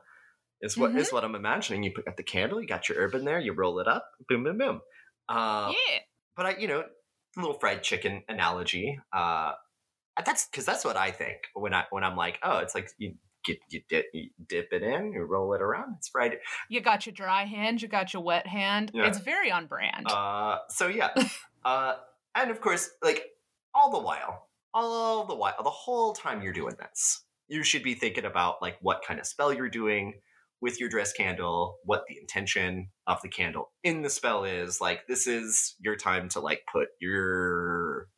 is 0.62 0.76
what 0.78 0.94
is 0.94 1.08
Mm-hmm. 1.08 1.14
what 1.16 1.24
I'm 1.24 1.34
imagining. 1.34 1.82
You 1.82 1.90
put 1.92 2.04
got 2.04 2.16
the 2.16 2.22
candle, 2.22 2.60
you 2.60 2.68
got 2.68 2.88
your 2.88 2.98
herb 2.98 3.14
in 3.16 3.24
there, 3.24 3.40
you 3.40 3.52
roll 3.52 3.80
it 3.80 3.88
up, 3.88 4.06
boom, 4.28 4.44
boom, 4.44 4.58
boom. 4.58 4.80
Uh, 5.28 5.72
yeah. 5.72 5.98
but 6.36 6.46
I, 6.46 6.56
you 6.56 6.68
know, 6.68 6.84
little 7.36 7.58
fried 7.58 7.82
chicken 7.82 8.22
analogy. 8.28 8.96
Uh, 9.12 9.54
that's 10.24 10.46
because 10.46 10.66
that's 10.66 10.84
what 10.84 10.96
I 10.96 11.10
think 11.10 11.38
when 11.54 11.74
I 11.74 11.86
when 11.90 12.04
I'm 12.04 12.16
like, 12.16 12.38
oh, 12.44 12.58
it's 12.58 12.76
like 12.76 12.90
you 12.98 13.14
get 13.44 13.58
you 13.68 13.80
dip 13.88 14.06
you 14.12 14.30
dip 14.46 14.72
it 14.72 14.82
in, 14.82 15.12
you 15.12 15.22
roll 15.22 15.52
it 15.54 15.62
around, 15.62 15.94
it's 15.98 16.08
fried. 16.08 16.38
You 16.68 16.80
got 16.80 17.06
your 17.06 17.12
dry 17.12 17.44
hand, 17.44 17.82
you 17.82 17.88
got 17.88 18.12
your 18.12 18.22
wet 18.22 18.46
hand. 18.46 18.90
Yeah. 18.94 19.06
It's 19.06 19.18
very 19.18 19.50
on 19.50 19.66
brand. 19.66 20.06
Uh, 20.06 20.58
so 20.68 20.88
yeah, 20.88 21.10
uh, 21.64 21.94
and 22.34 22.50
of 22.50 22.60
course, 22.60 22.90
like 23.02 23.24
all 23.74 23.90
the 23.90 24.00
while, 24.00 24.48
all 24.74 25.24
the 25.24 25.34
while, 25.34 25.54
the 25.62 25.70
whole 25.70 26.12
time 26.12 26.42
you're 26.42 26.52
doing 26.52 26.76
this, 26.78 27.22
you 27.48 27.62
should 27.62 27.82
be 27.82 27.94
thinking 27.94 28.24
about 28.24 28.62
like 28.62 28.76
what 28.80 29.02
kind 29.06 29.20
of 29.20 29.26
spell 29.26 29.52
you're 29.52 29.68
doing 29.68 30.14
with 30.60 30.78
your 30.78 30.88
dress 30.88 31.12
candle, 31.12 31.78
what 31.84 32.04
the 32.08 32.18
intention 32.18 32.88
of 33.06 33.20
the 33.22 33.28
candle 33.28 33.70
in 33.82 34.02
the 34.02 34.10
spell 34.10 34.44
is. 34.44 34.80
Like 34.80 35.06
this 35.08 35.26
is 35.26 35.76
your 35.80 35.96
time 35.96 36.28
to 36.30 36.40
like 36.40 36.62
put 36.70 36.88
your 37.00 38.08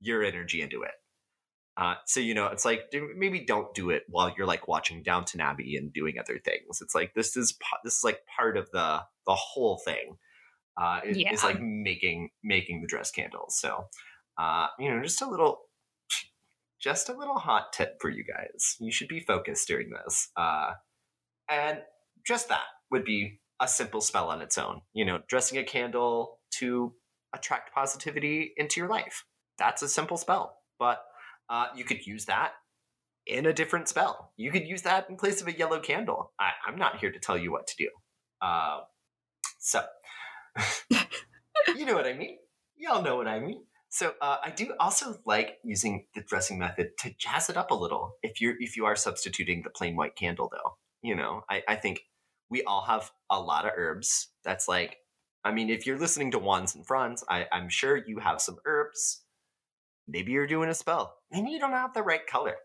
your 0.00 0.22
energy 0.22 0.62
into 0.62 0.82
it. 0.82 0.92
Uh, 1.76 1.94
so 2.06 2.20
you 2.20 2.34
know, 2.34 2.46
it's 2.48 2.64
like 2.64 2.92
maybe 3.16 3.44
don't 3.44 3.74
do 3.74 3.90
it 3.90 4.02
while 4.08 4.32
you're 4.36 4.46
like 4.46 4.68
watching 4.68 5.02
Downton 5.02 5.40
Abbey 5.40 5.76
and 5.76 5.92
doing 5.92 6.16
other 6.18 6.38
things. 6.38 6.80
It's 6.82 6.94
like 6.94 7.14
this 7.14 7.36
is 7.36 7.56
this 7.84 7.98
is 7.98 8.04
like 8.04 8.20
part 8.36 8.56
of 8.56 8.70
the 8.72 9.00
the 9.26 9.34
whole 9.34 9.80
thing. 9.84 10.18
Uh, 10.80 11.00
is, 11.04 11.16
is 11.16 11.22
Yeah. 11.22 11.34
like 11.44 11.60
making 11.60 12.30
making 12.42 12.80
the 12.80 12.86
dress 12.86 13.10
candles. 13.10 13.58
So, 13.58 13.86
uh, 14.38 14.66
you 14.78 14.90
know, 14.90 15.02
just 15.02 15.22
a 15.22 15.28
little 15.28 15.60
just 16.80 17.08
a 17.08 17.12
little 17.16 17.38
hot 17.38 17.72
tip 17.72 17.98
for 18.00 18.10
you 18.10 18.24
guys. 18.24 18.76
You 18.80 18.90
should 18.90 19.08
be 19.08 19.20
focused 19.20 19.68
during 19.68 19.90
this. 19.90 20.30
Uh, 20.36 20.72
and 21.48 21.78
just 22.26 22.48
that 22.48 22.64
would 22.90 23.04
be 23.04 23.40
a 23.60 23.68
simple 23.68 24.00
spell 24.00 24.28
on 24.30 24.42
its 24.42 24.58
own. 24.58 24.82
You 24.92 25.04
know, 25.04 25.20
dressing 25.28 25.58
a 25.58 25.64
candle 25.64 26.38
to 26.58 26.92
attract 27.34 27.74
positivity 27.74 28.52
into 28.56 28.80
your 28.80 28.88
life. 28.90 29.24
That's 29.58 29.82
a 29.82 29.88
simple 29.88 30.16
spell. 30.16 30.58
But 30.78 31.02
uh, 31.52 31.66
you 31.76 31.84
could 31.84 32.06
use 32.06 32.24
that 32.24 32.52
in 33.26 33.44
a 33.44 33.52
different 33.52 33.86
spell. 33.86 34.32
You 34.36 34.50
could 34.50 34.66
use 34.66 34.82
that 34.82 35.08
in 35.10 35.16
place 35.16 35.42
of 35.42 35.48
a 35.48 35.56
yellow 35.56 35.78
candle. 35.80 36.32
I, 36.40 36.52
am 36.66 36.76
not 36.76 36.98
here 36.98 37.12
to 37.12 37.18
tell 37.20 37.36
you 37.36 37.52
what 37.52 37.66
to 37.66 37.74
do. 37.76 37.88
Uh, 38.40 38.80
so, 39.58 39.84
you 41.76 41.84
know 41.84 41.94
what 41.94 42.06
I 42.06 42.14
mean? 42.14 42.38
Y'all 42.76 43.02
know 43.02 43.16
what 43.16 43.28
I 43.28 43.38
mean. 43.38 43.64
So 43.90 44.14
uh, 44.22 44.38
I 44.42 44.50
do 44.50 44.72
also 44.80 45.18
like 45.26 45.58
using 45.62 46.06
the 46.14 46.22
dressing 46.22 46.58
method 46.58 46.92
to 47.00 47.12
jazz 47.18 47.50
it 47.50 47.58
up 47.58 47.70
a 47.70 47.74
little. 47.74 48.16
If 48.22 48.40
you're 48.40 48.54
if 48.58 48.74
you 48.74 48.86
are 48.86 48.96
substituting 48.96 49.62
the 49.62 49.70
plain 49.70 49.94
white 49.94 50.16
candle, 50.16 50.50
though, 50.50 50.78
you 51.02 51.14
know, 51.14 51.42
I, 51.50 51.62
I 51.68 51.76
think 51.76 52.00
we 52.48 52.62
all 52.62 52.86
have 52.86 53.10
a 53.28 53.38
lot 53.38 53.66
of 53.66 53.72
herbs. 53.76 54.28
That's 54.42 54.66
like, 54.66 54.96
I 55.44 55.52
mean, 55.52 55.68
if 55.68 55.86
you're 55.86 55.98
listening 55.98 56.30
to 56.30 56.38
Wands 56.38 56.74
and 56.74 56.86
Fronds, 56.86 57.22
I, 57.28 57.46
I'm 57.52 57.68
sure 57.68 57.98
you 57.98 58.18
have 58.20 58.40
some 58.40 58.56
herbs. 58.64 59.22
Maybe 60.08 60.32
you're 60.32 60.46
doing 60.46 60.68
a 60.68 60.74
spell. 60.74 61.16
Maybe 61.30 61.50
you 61.50 61.58
don't 61.58 61.72
have 61.72 61.94
the 61.94 62.02
right 62.02 62.26
color. 62.26 62.56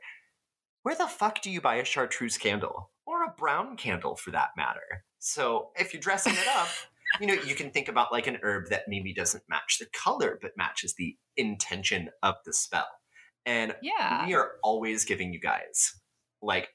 Where 0.84 0.96
the 0.96 1.08
fuck 1.08 1.42
do 1.42 1.52
you 1.52 1.62
buy 1.62 1.76
a 1.76 1.86
chartreuse 1.86 2.38
candle 2.38 2.92
or 3.06 3.24
a 3.24 3.34
brown 3.38 3.78
candle 3.78 4.16
for 4.16 4.32
that 4.32 4.50
matter? 4.58 5.04
So 5.20 5.70
if 5.76 5.94
you're 5.94 6.02
dressing 6.02 6.34
it 6.34 6.48
up 6.48 6.70
you 7.20 7.28
know, 7.28 7.34
you 7.34 7.56
can 7.56 7.72
think 7.72 7.88
about 7.88 8.12
like 8.12 8.28
an 8.28 8.38
herb 8.44 8.70
that 8.70 8.84
maybe 8.88 9.14
doesn't 9.14 9.44
match 9.50 9.78
the 9.80 9.88
color, 9.94 10.38
but 10.42 10.58
matches 10.58 10.96
the 10.96 11.16
intention 11.36 12.10
of 12.22 12.36
the 12.46 12.54
spell. 12.54 12.88
And 13.46 13.76
yeah, 13.82 14.26
we 14.26 14.34
are 14.36 14.54
always 14.64 15.06
giving 15.06 15.34
you 15.34 15.40
guys 15.40 15.96
like 16.42 16.70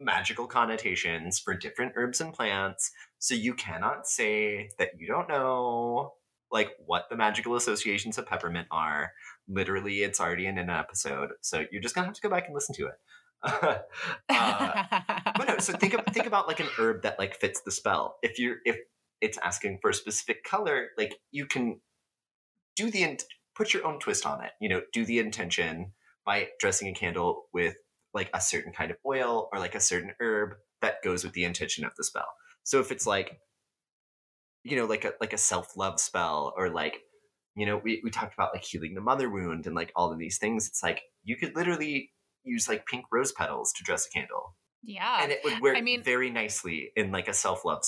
magical 0.00 0.46
connotations 0.46 1.38
for 1.38 1.54
different 1.54 1.92
herbs 1.96 2.20
and 2.20 2.32
plants. 2.32 2.90
So 3.18 3.34
you 3.34 3.54
cannot 3.54 4.06
say 4.06 4.70
that 4.78 4.90
you 4.98 5.06
don't 5.06 5.28
know 5.28 6.12
like 6.54 6.70
what 6.86 7.06
the 7.10 7.16
magical 7.16 7.56
associations 7.56 8.16
of 8.16 8.26
peppermint 8.26 8.68
are. 8.70 9.12
Literally, 9.48 10.04
it's 10.04 10.20
already 10.20 10.46
in 10.46 10.56
an 10.56 10.70
episode. 10.70 11.30
So 11.42 11.64
you're 11.70 11.82
just 11.82 11.96
gonna 11.96 12.06
have 12.06 12.14
to 12.14 12.22
go 12.22 12.30
back 12.30 12.46
and 12.46 12.54
listen 12.54 12.74
to 12.76 12.86
it. 12.86 12.94
uh, 13.42 13.78
but 15.36 15.48
no, 15.48 15.58
so 15.58 15.74
think 15.74 15.94
of, 15.94 16.04
think 16.14 16.26
about 16.26 16.46
like 16.46 16.60
an 16.60 16.68
herb 16.78 17.02
that 17.02 17.18
like 17.18 17.34
fits 17.34 17.60
the 17.60 17.72
spell. 17.72 18.16
If 18.22 18.38
you're 18.38 18.58
if 18.64 18.78
it's 19.20 19.36
asking 19.38 19.80
for 19.82 19.90
a 19.90 19.94
specific 19.94 20.44
color, 20.44 20.90
like 20.96 21.16
you 21.32 21.44
can 21.44 21.80
do 22.76 22.88
the 22.88 23.02
in- 23.02 23.18
put 23.56 23.74
your 23.74 23.84
own 23.84 23.98
twist 23.98 24.24
on 24.24 24.42
it. 24.42 24.52
You 24.60 24.68
know, 24.68 24.80
do 24.92 25.04
the 25.04 25.18
intention 25.18 25.92
by 26.24 26.48
dressing 26.60 26.88
a 26.88 26.94
candle 26.94 27.46
with 27.52 27.74
like 28.14 28.30
a 28.32 28.40
certain 28.40 28.72
kind 28.72 28.92
of 28.92 28.96
oil 29.04 29.48
or 29.52 29.58
like 29.58 29.74
a 29.74 29.80
certain 29.80 30.12
herb 30.20 30.54
that 30.82 31.02
goes 31.02 31.24
with 31.24 31.32
the 31.32 31.44
intention 31.44 31.84
of 31.84 31.92
the 31.96 32.04
spell. 32.04 32.28
So 32.62 32.78
if 32.78 32.92
it's 32.92 33.08
like 33.08 33.40
you 34.64 34.76
know, 34.76 34.86
like 34.86 35.04
a 35.04 35.12
like 35.20 35.32
a 35.32 35.38
self-love 35.38 36.00
spell 36.00 36.52
or 36.56 36.70
like 36.70 37.00
you 37.56 37.66
know, 37.66 37.80
we, 37.82 38.00
we 38.02 38.10
talked 38.10 38.34
about 38.34 38.52
like 38.52 38.64
healing 38.64 38.94
the 38.94 39.00
mother 39.00 39.30
wound 39.30 39.66
and 39.66 39.76
like 39.76 39.92
all 39.94 40.12
of 40.12 40.18
these 40.18 40.38
things. 40.38 40.66
It's 40.66 40.82
like 40.82 41.02
you 41.22 41.36
could 41.36 41.54
literally 41.54 42.10
use 42.42 42.68
like 42.68 42.84
pink 42.86 43.04
rose 43.12 43.32
petals 43.32 43.72
to 43.74 43.84
dress 43.84 44.06
a 44.06 44.10
candle. 44.10 44.56
Yeah. 44.82 45.20
And 45.22 45.30
it 45.30 45.40
would 45.44 45.60
work 45.60 45.76
I 45.76 45.80
mean, 45.80 46.02
very 46.02 46.30
nicely 46.30 46.90
in 46.96 47.12
like 47.12 47.28
a 47.28 47.32
self-love 47.32 47.84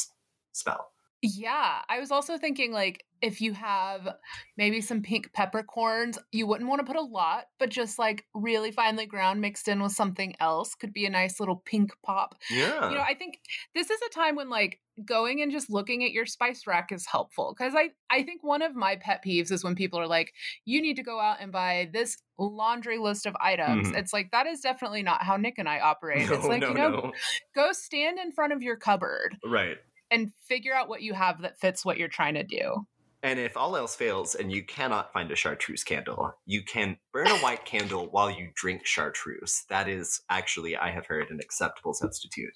spell. 0.52 0.86
Yeah, 1.20 1.80
I 1.88 1.98
was 1.98 2.10
also 2.10 2.38
thinking 2.38 2.72
like 2.72 3.04
if 3.22 3.40
you 3.40 3.52
have 3.54 4.16
maybe 4.56 4.80
some 4.80 5.02
pink 5.02 5.32
peppercorns, 5.32 6.18
you 6.32 6.46
wouldn't 6.46 6.68
want 6.68 6.80
to 6.80 6.86
put 6.86 7.00
a 7.00 7.04
lot, 7.04 7.46
but 7.58 7.70
just 7.70 7.98
like 7.98 8.24
really 8.34 8.70
finely 8.70 9.06
ground 9.06 9.40
mixed 9.40 9.68
in 9.68 9.82
with 9.82 9.92
something 9.92 10.34
else 10.40 10.74
could 10.74 10.92
be 10.92 11.06
a 11.06 11.10
nice 11.10 11.40
little 11.40 11.62
pink 11.64 11.92
pop. 12.02 12.34
Yeah. 12.50 12.88
You 12.88 12.96
know, 12.96 13.02
I 13.02 13.14
think 13.14 13.40
this 13.74 13.90
is 13.90 14.00
a 14.06 14.10
time 14.10 14.36
when 14.36 14.50
like 14.50 14.80
going 15.04 15.42
and 15.42 15.52
just 15.52 15.70
looking 15.70 16.04
at 16.04 16.12
your 16.12 16.26
spice 16.26 16.66
rack 16.66 16.90
is 16.90 17.06
helpful 17.06 17.54
because 17.56 17.74
I 17.74 17.90
I 18.10 18.22
think 18.22 18.42
one 18.42 18.62
of 18.62 18.74
my 18.74 18.96
pet 18.96 19.22
peeves 19.24 19.52
is 19.52 19.62
when 19.62 19.74
people 19.74 20.00
are 20.00 20.06
like 20.06 20.32
you 20.64 20.80
need 20.80 20.96
to 20.96 21.02
go 21.02 21.20
out 21.20 21.38
and 21.40 21.52
buy 21.52 21.90
this 21.92 22.16
laundry 22.38 22.98
list 22.98 23.26
of 23.26 23.36
items. 23.40 23.88
Mm-hmm. 23.88 23.96
It's 23.96 24.12
like 24.12 24.30
that 24.32 24.46
is 24.46 24.60
definitely 24.60 25.02
not 25.02 25.22
how 25.22 25.36
Nick 25.36 25.58
and 25.58 25.68
I 25.68 25.80
operate. 25.80 26.28
No, 26.28 26.34
it's 26.34 26.46
like, 26.46 26.62
no, 26.62 26.68
you 26.68 26.74
know, 26.74 26.90
no. 26.90 27.12
go 27.54 27.72
stand 27.72 28.18
in 28.18 28.32
front 28.32 28.52
of 28.52 28.62
your 28.62 28.76
cupboard. 28.76 29.36
Right 29.44 29.76
and 30.10 30.32
figure 30.46 30.74
out 30.74 30.88
what 30.88 31.02
you 31.02 31.14
have 31.14 31.42
that 31.42 31.58
fits 31.58 31.84
what 31.84 31.98
you're 31.98 32.08
trying 32.08 32.34
to 32.34 32.44
do. 32.44 32.86
And 33.26 33.40
if 33.40 33.56
all 33.56 33.76
else 33.76 33.96
fails 33.96 34.36
and 34.36 34.52
you 34.52 34.62
cannot 34.62 35.12
find 35.12 35.32
a 35.32 35.34
chartreuse 35.34 35.82
candle, 35.82 36.32
you 36.46 36.62
can 36.62 36.96
burn 37.12 37.26
a 37.26 37.36
white 37.42 37.64
candle 37.64 38.06
while 38.12 38.30
you 38.30 38.50
drink 38.54 38.86
chartreuse. 38.86 39.64
That 39.68 39.88
is 39.88 40.20
actually, 40.30 40.76
I 40.76 40.92
have 40.92 41.06
heard, 41.06 41.30
an 41.30 41.40
acceptable 41.40 41.92
substitute 41.92 42.54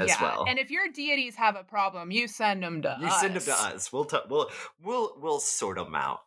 as 0.00 0.08
yeah. 0.08 0.20
well. 0.20 0.44
And 0.48 0.58
if 0.58 0.72
your 0.72 0.88
deities 0.92 1.36
have 1.36 1.54
a 1.54 1.62
problem, 1.62 2.10
you 2.10 2.26
send 2.26 2.64
them 2.64 2.82
to 2.82 2.96
you 3.00 3.06
us. 3.06 3.20
send 3.20 3.36
them 3.36 3.44
to 3.44 3.52
us. 3.52 3.92
We'll 3.92 4.04
t- 4.04 4.18
we'll 4.28 4.50
we'll 4.82 5.14
we'll 5.20 5.38
sort 5.38 5.76
them 5.76 5.94
out. 5.94 6.18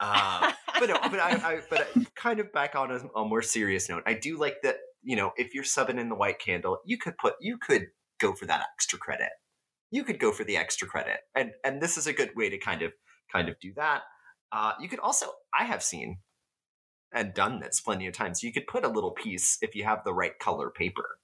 Uh, 0.00 0.50
but 0.80 0.88
no, 0.88 0.98
but 1.10 1.20
I, 1.20 1.32
I 1.32 1.60
but 1.68 1.86
I, 1.94 2.06
kind 2.16 2.40
of 2.40 2.50
back 2.54 2.74
on 2.76 2.90
a, 2.90 3.20
a 3.20 3.26
more 3.26 3.42
serious 3.42 3.90
note, 3.90 4.04
I 4.06 4.14
do 4.14 4.38
like 4.38 4.62
that. 4.62 4.76
You 5.02 5.16
know, 5.16 5.32
if 5.36 5.52
you're 5.52 5.64
subbing 5.64 6.00
in 6.00 6.08
the 6.08 6.14
white 6.14 6.38
candle, 6.38 6.78
you 6.86 6.96
could 6.96 7.18
put 7.18 7.34
you 7.40 7.58
could 7.58 7.88
go 8.18 8.32
for 8.32 8.46
that 8.46 8.64
extra 8.74 8.98
credit 8.98 9.28
you 9.90 10.04
could 10.04 10.18
go 10.18 10.32
for 10.32 10.44
the 10.44 10.56
extra 10.56 10.86
credit 10.86 11.20
and 11.34 11.52
and 11.64 11.80
this 11.80 11.96
is 11.96 12.06
a 12.06 12.12
good 12.12 12.30
way 12.36 12.50
to 12.50 12.58
kind 12.58 12.82
of 12.82 12.92
kind 13.32 13.48
of 13.48 13.58
do 13.60 13.72
that. 13.76 14.02
Uh, 14.50 14.72
you 14.80 14.88
could 14.88 15.00
also 15.00 15.26
i 15.52 15.64
have 15.64 15.82
seen 15.82 16.18
and 17.12 17.34
done 17.34 17.60
this 17.60 17.80
plenty 17.80 18.06
of 18.06 18.14
times. 18.14 18.42
You 18.42 18.52
could 18.52 18.66
put 18.66 18.84
a 18.84 18.88
little 18.88 19.10
piece 19.12 19.58
if 19.62 19.74
you 19.74 19.84
have 19.84 20.04
the 20.04 20.14
right 20.14 20.38
color 20.38 20.70
paper 20.70 21.18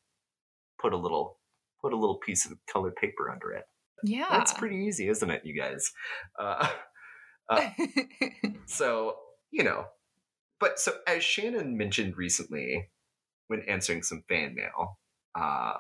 put 0.81 0.93
a 0.93 0.97
little 0.97 1.39
put 1.81 1.93
a 1.93 1.97
little 1.97 2.17
piece 2.17 2.47
of 2.47 2.53
colored 2.71 2.97
paper 2.97 3.31
under 3.31 3.53
it. 3.53 3.65
Yeah. 4.03 4.27
That's 4.31 4.53
pretty 4.53 4.77
easy 4.77 5.09
isn't 5.09 5.31
it 5.31 5.43
you 5.45 5.59
guys? 5.59 5.93
Uh, 6.39 6.69
uh, 7.51 7.71
so 8.67 9.17
you 9.51 9.63
know 9.63 9.87
but 10.61 10.79
so 10.79 10.93
as 11.07 11.23
shannon 11.23 11.77
mentioned 11.77 12.17
recently 12.17 12.91
when 13.49 13.61
answering 13.69 14.03
some 14.03 14.25
fan 14.29 14.55
mail 14.55 14.99
uh, 15.39 15.75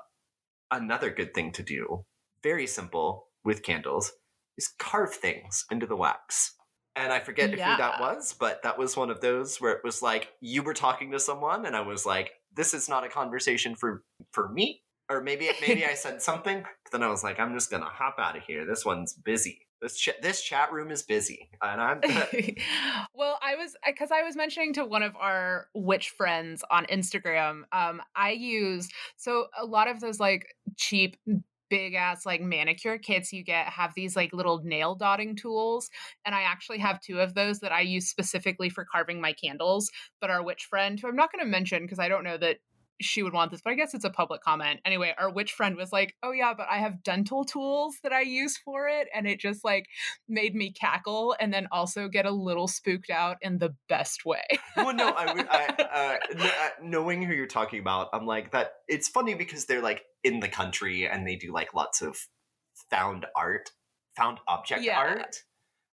another 0.71 1.11
good 1.11 1.35
thing 1.35 1.53
to 1.53 1.63
do 1.63 2.05
very 2.43 2.67
simple 2.67 3.29
with 3.45 3.63
candles 3.63 4.13
is 4.57 4.69
carve 4.79 5.15
things 5.15 5.65
into 5.71 5.87
the 5.87 5.97
wax. 5.97 6.55
And 6.97 7.13
I 7.13 7.21
forget 7.21 7.57
yeah. 7.57 7.73
who 7.73 7.83
that 7.83 8.01
was, 8.01 8.35
but 8.39 8.63
that 8.63 8.79
was 8.79 8.97
one 8.97 9.11
of 9.11 9.21
those 9.21 9.61
where 9.61 9.73
it 9.73 9.81
was 9.83 10.01
like 10.01 10.29
you 10.41 10.63
were 10.63 10.75
talking 10.75 11.11
to 11.11 11.19
someone 11.19 11.67
and 11.67 11.75
I 11.75 11.81
was 11.81 12.07
like, 12.07 12.33
this 12.55 12.73
is 12.73 12.89
not 12.89 13.05
a 13.05 13.09
conversation 13.09 13.75
for 13.75 14.05
for 14.31 14.49
me. 14.49 14.83
Or 15.11 15.21
maybe 15.21 15.51
maybe 15.61 15.85
I 15.85 15.95
said 15.95 16.23
something, 16.23 16.63
but 16.63 16.93
then 16.93 17.03
I 17.03 17.09
was 17.09 17.25
like, 17.25 17.41
I'm 17.41 17.53
just 17.53 17.71
gonna 17.71 17.85
hop 17.87 18.17
out 18.19 18.37
of 18.37 18.45
here. 18.45 18.65
This 18.65 18.85
one's 18.85 19.13
busy. 19.13 19.67
This 19.83 19.99
ch- 19.99 20.21
this 20.23 20.41
chat 20.41 20.73
room 20.73 20.91
is 20.91 21.03
busy, 21.03 21.51
and 21.61 21.79
I'm. 21.79 22.01
well, 23.15 23.39
I 23.43 23.57
was 23.57 23.77
because 23.85 24.11
I 24.11 24.23
was 24.23 24.35
mentioning 24.35 24.73
to 24.75 24.85
one 24.87 25.03
of 25.03 25.15
our 25.17 25.67
witch 25.75 26.09
friends 26.09 26.65
on 26.71 26.87
Instagram. 26.87 27.65
Um, 27.71 28.01
I 28.17 28.31
use 28.31 28.89
so 29.17 29.49
a 29.61 29.67
lot 29.67 29.89
of 29.89 30.01
those 30.01 30.19
like 30.19 30.47
cheap 30.79 31.19
big 31.75 31.95
ass 31.95 32.25
like 32.25 32.41
manicure 32.41 32.99
kits 32.99 33.33
you 33.33 33.43
get 33.43 33.67
have 33.67 33.93
these 33.97 34.15
like 34.15 34.33
little 34.33 34.63
nail 34.63 34.95
dotting 34.95 35.35
tools 35.35 35.91
and 36.25 36.33
i 36.33 36.43
actually 36.43 36.79
have 36.79 37.01
two 37.01 37.19
of 37.19 37.35
those 37.35 37.59
that 37.59 37.73
i 37.73 37.81
use 37.81 38.07
specifically 38.07 38.69
for 38.69 38.85
carving 38.85 39.21
my 39.21 39.33
candles 39.33 39.91
but 40.21 40.31
our 40.31 40.45
witch 40.45 40.67
friend 40.71 41.01
who 41.01 41.09
i'm 41.09 41.17
not 41.17 41.33
going 41.33 41.45
to 41.45 41.51
mention 41.51 41.83
because 41.83 41.99
i 41.99 42.07
don't 42.07 42.23
know 42.23 42.37
that 42.37 42.59
she 43.01 43.23
would 43.23 43.33
want 43.33 43.51
this, 43.51 43.61
but 43.63 43.71
I 43.71 43.75
guess 43.75 43.95
it's 43.95 44.05
a 44.05 44.11
public 44.11 44.43
comment. 44.43 44.81
Anyway, 44.85 45.15
our 45.19 45.31
witch 45.31 45.53
friend 45.53 45.77
was 45.77 45.93
like, 45.93 46.15
Oh, 46.23 46.33
yeah, 46.33 46.55
but 46.57 46.67
I 46.71 46.79
have 46.79 47.03
dental 47.03 47.45
tools 47.45 47.97
that 48.03 48.13
I 48.13 48.21
use 48.23 48.57
for 48.57 48.89
it. 48.89 49.09
And 49.15 49.27
it 49.27 49.41
just 49.41 49.65
like 49.65 49.87
made 50.29 50.55
me 50.55 50.73
cackle 50.73 51.35
and 51.41 51.53
then 51.53 51.67
also 51.73 52.09
get 52.09 52.27
a 52.27 52.31
little 52.31 52.69
spooked 52.69 53.11
out 53.11 53.37
in 53.43 53.59
the 53.59 53.75
best 53.89 54.25
way. 54.25 54.45
well, 54.77 54.95
no, 54.95 55.09
I, 55.09 55.45
I 55.51 56.19
uh, 56.35 56.43
uh, 56.43 56.69
knowing 56.83 57.23
who 57.23 57.33
you're 57.33 57.47
talking 57.47 57.81
about, 57.81 58.09
I'm 58.13 58.27
like, 58.27 58.53
that 58.53 58.73
it's 58.89 59.09
funny 59.09 59.35
because 59.35 59.67
they're 59.67 59.83
like 59.83 60.05
in 60.23 60.41
the 60.41 60.49
country 60.49 61.07
and 61.07 61.27
they 61.27 61.37
do 61.37 61.53
like 61.53 61.75
lots 61.75 62.01
of 62.03 62.17
found 62.91 63.27
art, 63.37 63.71
found 64.17 64.39
object 64.49 64.83
yeah. 64.83 64.99
art. 64.99 65.37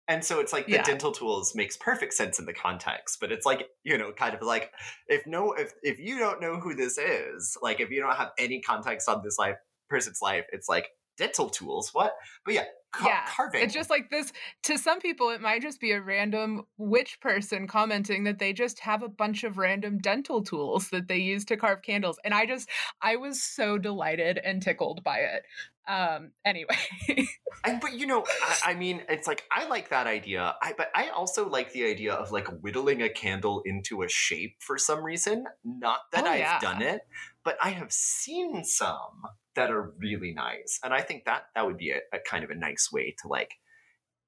And 0.08 0.24
so 0.24 0.40
it's 0.40 0.54
like 0.54 0.66
the 0.66 0.72
yeah. 0.72 0.82
dental 0.82 1.12
tools 1.12 1.54
makes 1.54 1.76
perfect 1.76 2.14
sense 2.14 2.38
in 2.38 2.46
the 2.46 2.54
context, 2.54 3.18
but 3.20 3.30
it's 3.30 3.44
like, 3.44 3.68
you 3.84 3.98
know, 3.98 4.10
kind 4.10 4.34
of 4.34 4.40
like 4.40 4.72
if 5.06 5.26
no 5.26 5.52
if 5.52 5.72
if 5.82 5.98
you 5.98 6.18
don't 6.18 6.40
know 6.40 6.58
who 6.58 6.74
this 6.74 6.96
is, 6.96 7.58
like 7.60 7.78
if 7.78 7.90
you 7.90 8.00
don't 8.00 8.16
have 8.16 8.30
any 8.38 8.60
context 8.60 9.06
on 9.08 9.22
this 9.22 9.38
life 9.38 9.56
person's 9.90 10.22
life, 10.22 10.46
it's 10.50 10.68
like 10.68 10.88
dental 11.18 11.50
tools, 11.50 11.90
what? 11.92 12.14
But 12.46 12.54
yeah, 12.54 12.64
ca- 12.92 13.06
yeah, 13.08 13.24
carving. 13.28 13.62
It's 13.62 13.74
just 13.74 13.90
like 13.90 14.10
this. 14.10 14.32
To 14.64 14.78
some 14.78 15.00
people, 15.00 15.30
it 15.30 15.40
might 15.40 15.62
just 15.62 15.80
be 15.80 15.92
a 15.92 16.00
random 16.00 16.62
witch 16.76 17.20
person 17.20 17.66
commenting 17.66 18.24
that 18.24 18.38
they 18.38 18.52
just 18.52 18.80
have 18.80 19.02
a 19.02 19.08
bunch 19.08 19.44
of 19.44 19.58
random 19.58 19.98
dental 19.98 20.42
tools 20.42 20.90
that 20.90 21.08
they 21.08 21.18
use 21.18 21.44
to 21.46 21.56
carve 21.56 21.82
candles. 21.82 22.18
And 22.24 22.34
I 22.34 22.46
just, 22.46 22.68
I 23.02 23.16
was 23.16 23.42
so 23.42 23.78
delighted 23.78 24.38
and 24.38 24.62
tickled 24.62 25.02
by 25.04 25.18
it. 25.18 25.42
Um, 25.88 26.32
anyway. 26.44 26.76
And 27.64 27.80
but 27.80 27.94
you 27.94 28.06
know, 28.06 28.24
I, 28.42 28.70
I 28.70 28.74
mean, 28.74 29.02
it's 29.08 29.26
like 29.26 29.42
I 29.50 29.66
like 29.66 29.88
that 29.88 30.06
idea. 30.06 30.54
I 30.62 30.74
but 30.76 30.90
I 30.94 31.08
also 31.08 31.48
like 31.48 31.72
the 31.72 31.86
idea 31.86 32.12
of 32.14 32.30
like 32.30 32.46
whittling 32.62 33.02
a 33.02 33.08
candle 33.08 33.62
into 33.64 34.02
a 34.02 34.08
shape 34.08 34.54
for 34.60 34.78
some 34.78 35.02
reason. 35.02 35.44
Not 35.64 35.98
that 36.12 36.24
Oh, 36.24 36.28
I've 36.30 36.38
yeah. 36.38 36.58
done 36.60 36.82
it, 36.82 37.00
but 37.48 37.56
I 37.62 37.70
have 37.70 37.90
seen 37.90 38.62
some 38.62 39.22
that 39.56 39.70
are 39.70 39.94
really 39.98 40.34
nice, 40.34 40.78
and 40.84 40.92
I 40.92 41.00
think 41.00 41.24
that 41.24 41.44
that 41.54 41.64
would 41.64 41.78
be 41.78 41.92
a, 41.92 42.00
a 42.12 42.18
kind 42.18 42.44
of 42.44 42.50
a 42.50 42.54
nice 42.54 42.92
way 42.92 43.16
to 43.22 43.28
like, 43.28 43.54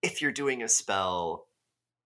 if 0.01 0.23
you're 0.23 0.33
doing 0.33 0.62
a 0.62 0.68
spell 0.68 1.45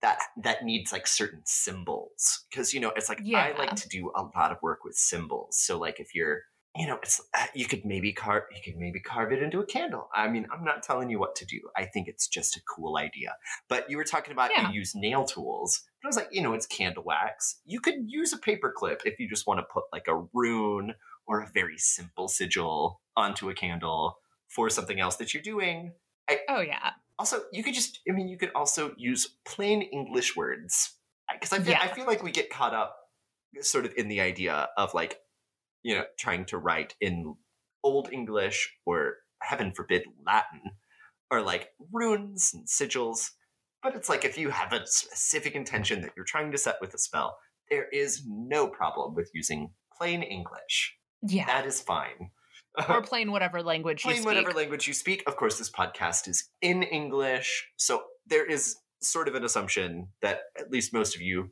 that 0.03 0.19
that 0.43 0.65
needs 0.65 0.91
like 0.91 1.07
certain 1.07 1.43
symbols, 1.45 2.45
because 2.51 2.75
you 2.75 2.81
know, 2.81 2.91
it's 2.97 3.09
like 3.09 3.21
I 3.21 3.55
like 3.57 3.77
to 3.77 3.89
do 3.89 4.11
a 4.17 4.23
lot 4.37 4.51
of 4.51 4.59
work 4.61 4.81
with 4.85 4.97
symbols. 4.97 5.57
So 5.57 5.79
like 5.79 6.01
if 6.01 6.17
you're 6.17 6.41
you 6.77 6.87
know, 6.89 6.99
it's 7.03 7.21
uh, 7.39 7.47
you 7.55 7.67
could 7.67 7.85
maybe 7.85 8.13
carve 8.13 8.45
you 8.55 8.61
could 8.65 8.79
maybe 8.81 8.99
carve 9.01 9.33
it 9.33 9.43
into 9.43 9.61
a 9.61 9.67
candle. 9.67 10.09
I 10.15 10.29
mean, 10.29 10.47
I'm 10.53 10.65
not 10.65 10.83
telling 10.83 11.09
you 11.09 11.21
what 11.21 11.37
to 11.37 11.47
do. 11.47 11.61
I 11.77 11.85
think 11.85 12.09
it's 12.09 12.27
just 12.27 12.57
a 12.57 12.61
cool 12.63 12.97
idea. 12.97 13.37
But 13.69 13.89
you 13.89 13.97
were 13.97 14.05
talking 14.05 14.33
about 14.33 14.51
Yeah. 14.53 14.69
you 14.71 14.81
use 14.81 14.93
nail 14.95 15.25
tools. 15.25 15.83
But 16.03 16.09
I 16.09 16.11
was 16.11 16.17
like, 16.17 16.29
you 16.33 16.43
know, 16.43 16.53
it's 16.53 16.67
candle 16.67 17.05
wax. 17.05 17.61
You 17.65 17.81
could 17.81 17.95
use 18.07 18.33
a 18.33 18.39
paper 18.39 18.73
clip 18.77 19.03
if 19.05 19.21
you 19.21 19.29
just 19.29 19.47
want 19.47 19.59
to 19.61 19.65
put 19.73 19.85
like 19.93 20.09
a 20.09 20.25
rune 20.33 20.95
or 21.27 21.41
a 21.41 21.49
very 21.55 21.79
simple 21.79 22.29
sigil 22.29 23.01
onto 23.17 23.49
a 23.51 23.55
candle 23.55 24.19
for 24.49 24.69
something 24.69 24.99
else 24.99 25.17
that 25.17 25.33
you're 25.33 25.43
doing. 25.43 25.93
oh, 26.49 26.61
yeah. 26.61 26.91
Also, 27.19 27.43
you 27.53 27.63
could 27.63 27.75
just 27.75 28.01
I 28.09 28.13
mean, 28.13 28.29
you 28.29 28.37
could 28.37 28.51
also 28.55 28.95
use 28.97 29.37
plain 29.47 29.83
English 29.83 30.35
words. 30.35 30.95
Because 31.33 31.53
I 31.53 31.61
feel 31.61 31.77
I 31.81 31.89
feel 31.89 32.07
like 32.07 32.23
we 32.23 32.33
get 32.33 32.51
caught 32.51 32.75
up 32.75 32.97
sort 33.61 33.87
of 33.87 33.93
in 33.97 34.09
the 34.09 34.21
idea 34.21 34.69
of 34.77 34.93
like 34.95 35.21
you 35.85 35.95
know, 35.95 36.05
trying 36.19 36.45
to 36.47 36.59
write 36.59 36.95
in 37.01 37.37
Old 37.85 38.13
English 38.13 38.75
or 38.85 39.19
heaven 39.41 39.73
forbid 39.73 40.03
Latin 40.27 40.63
or 41.31 41.43
like 41.43 41.69
runes 41.93 42.53
and 42.53 42.67
sigils. 42.67 43.31
But 43.83 43.95
it's 43.95 44.09
like 44.09 44.25
if 44.25 44.39
you 44.39 44.51
have 44.51 44.73
a 44.73 44.87
specific 44.87 45.55
intention 45.55 46.01
that 46.01 46.13
you're 46.17 46.25
trying 46.25 46.51
to 46.53 46.59
set 46.59 46.77
with 46.81 46.95
a 46.95 46.99
spell, 46.99 47.37
there 47.71 47.87
is 47.93 48.23
no 48.27 48.67
problem 48.67 49.15
with 49.15 49.31
using 49.35 49.71
plain 49.97 50.23
English. 50.23 50.97
Yeah. 51.23 51.47
That 51.47 51.67
is 51.67 51.81
fine. 51.81 52.31
or 52.89 53.03
plain 53.03 53.31
whatever 53.31 53.63
language 53.63 54.05
you 54.05 54.11
plain 54.11 54.23
speak. 54.23 54.27
whatever 54.27 54.53
language 54.53 54.89
you 54.89 54.95
speak. 54.95 55.23
Of 55.27 55.37
course, 55.37 55.59
this 55.59 55.71
podcast 55.71 56.27
is 56.27 56.49
in 56.61 56.83
English, 56.83 57.69
so 57.77 58.03
there 58.27 58.45
is 58.45 58.77
sort 59.01 59.29
of 59.29 59.35
an 59.35 59.45
assumption 59.45 60.09
that 60.23 60.41
at 60.59 60.73
least 60.73 60.93
most 60.93 61.15
of 61.15 61.23
you 61.23 61.51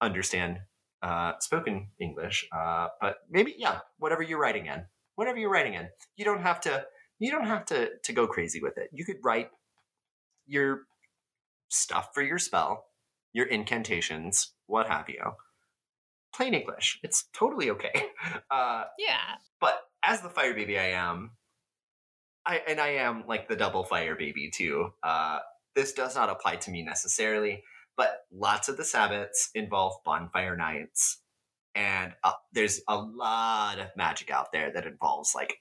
understand 0.00 0.60
uh, 1.04 1.32
spoken 1.40 1.88
English. 2.00 2.48
Uh, 2.50 2.88
but 3.00 3.18
maybe, 3.30 3.54
yeah, 3.58 3.80
whatever 3.98 4.22
you're 4.22 4.40
writing 4.40 4.66
in, 4.66 4.84
whatever 5.16 5.38
you're 5.38 5.50
writing 5.52 5.74
in, 5.74 5.88
you 6.16 6.24
don't 6.24 6.42
have 6.42 6.60
to. 6.62 6.84
You 7.20 7.30
don't 7.30 7.46
have 7.46 7.64
to 7.66 7.90
to 8.02 8.12
go 8.12 8.26
crazy 8.26 8.60
with 8.60 8.76
it. 8.76 8.88
You 8.92 9.04
could 9.04 9.18
write 9.22 9.50
your 10.46 10.80
stuff 11.68 12.08
for 12.14 12.22
your 12.22 12.38
spell, 12.38 12.86
your 13.32 13.46
incantations, 13.46 14.52
what 14.66 14.88
have 14.88 15.08
you. 15.08 15.22
Plain 16.34 16.54
English. 16.54 16.98
It's 17.04 17.24
totally 17.32 17.70
okay. 17.70 17.92
Uh, 18.50 18.84
Yeah. 18.98 19.36
but 19.60 19.80
as 20.02 20.20
the 20.22 20.28
fire 20.28 20.54
baby 20.54 20.78
I 20.78 20.90
am, 20.92 21.30
I 22.46 22.60
and 22.66 22.80
I 22.80 22.88
am 23.06 23.24
like 23.26 23.48
the 23.48 23.56
double 23.56 23.84
fire 23.84 24.16
baby 24.16 24.50
too. 24.50 24.92
Uh, 25.02 25.38
this 25.74 25.92
does 25.92 26.14
not 26.16 26.30
apply 26.30 26.56
to 26.56 26.70
me 26.70 26.82
necessarily, 26.82 27.62
but 27.96 28.22
lots 28.32 28.68
of 28.68 28.76
the 28.76 28.82
Sabbats 28.82 29.48
involve 29.54 30.02
bonfire 30.04 30.56
nights, 30.56 31.20
and 31.74 32.12
uh, 32.22 32.32
there's 32.52 32.80
a 32.88 32.96
lot 32.96 33.78
of 33.78 33.88
magic 33.96 34.30
out 34.30 34.52
there 34.52 34.72
that 34.72 34.86
involves 34.86 35.34
like 35.34 35.58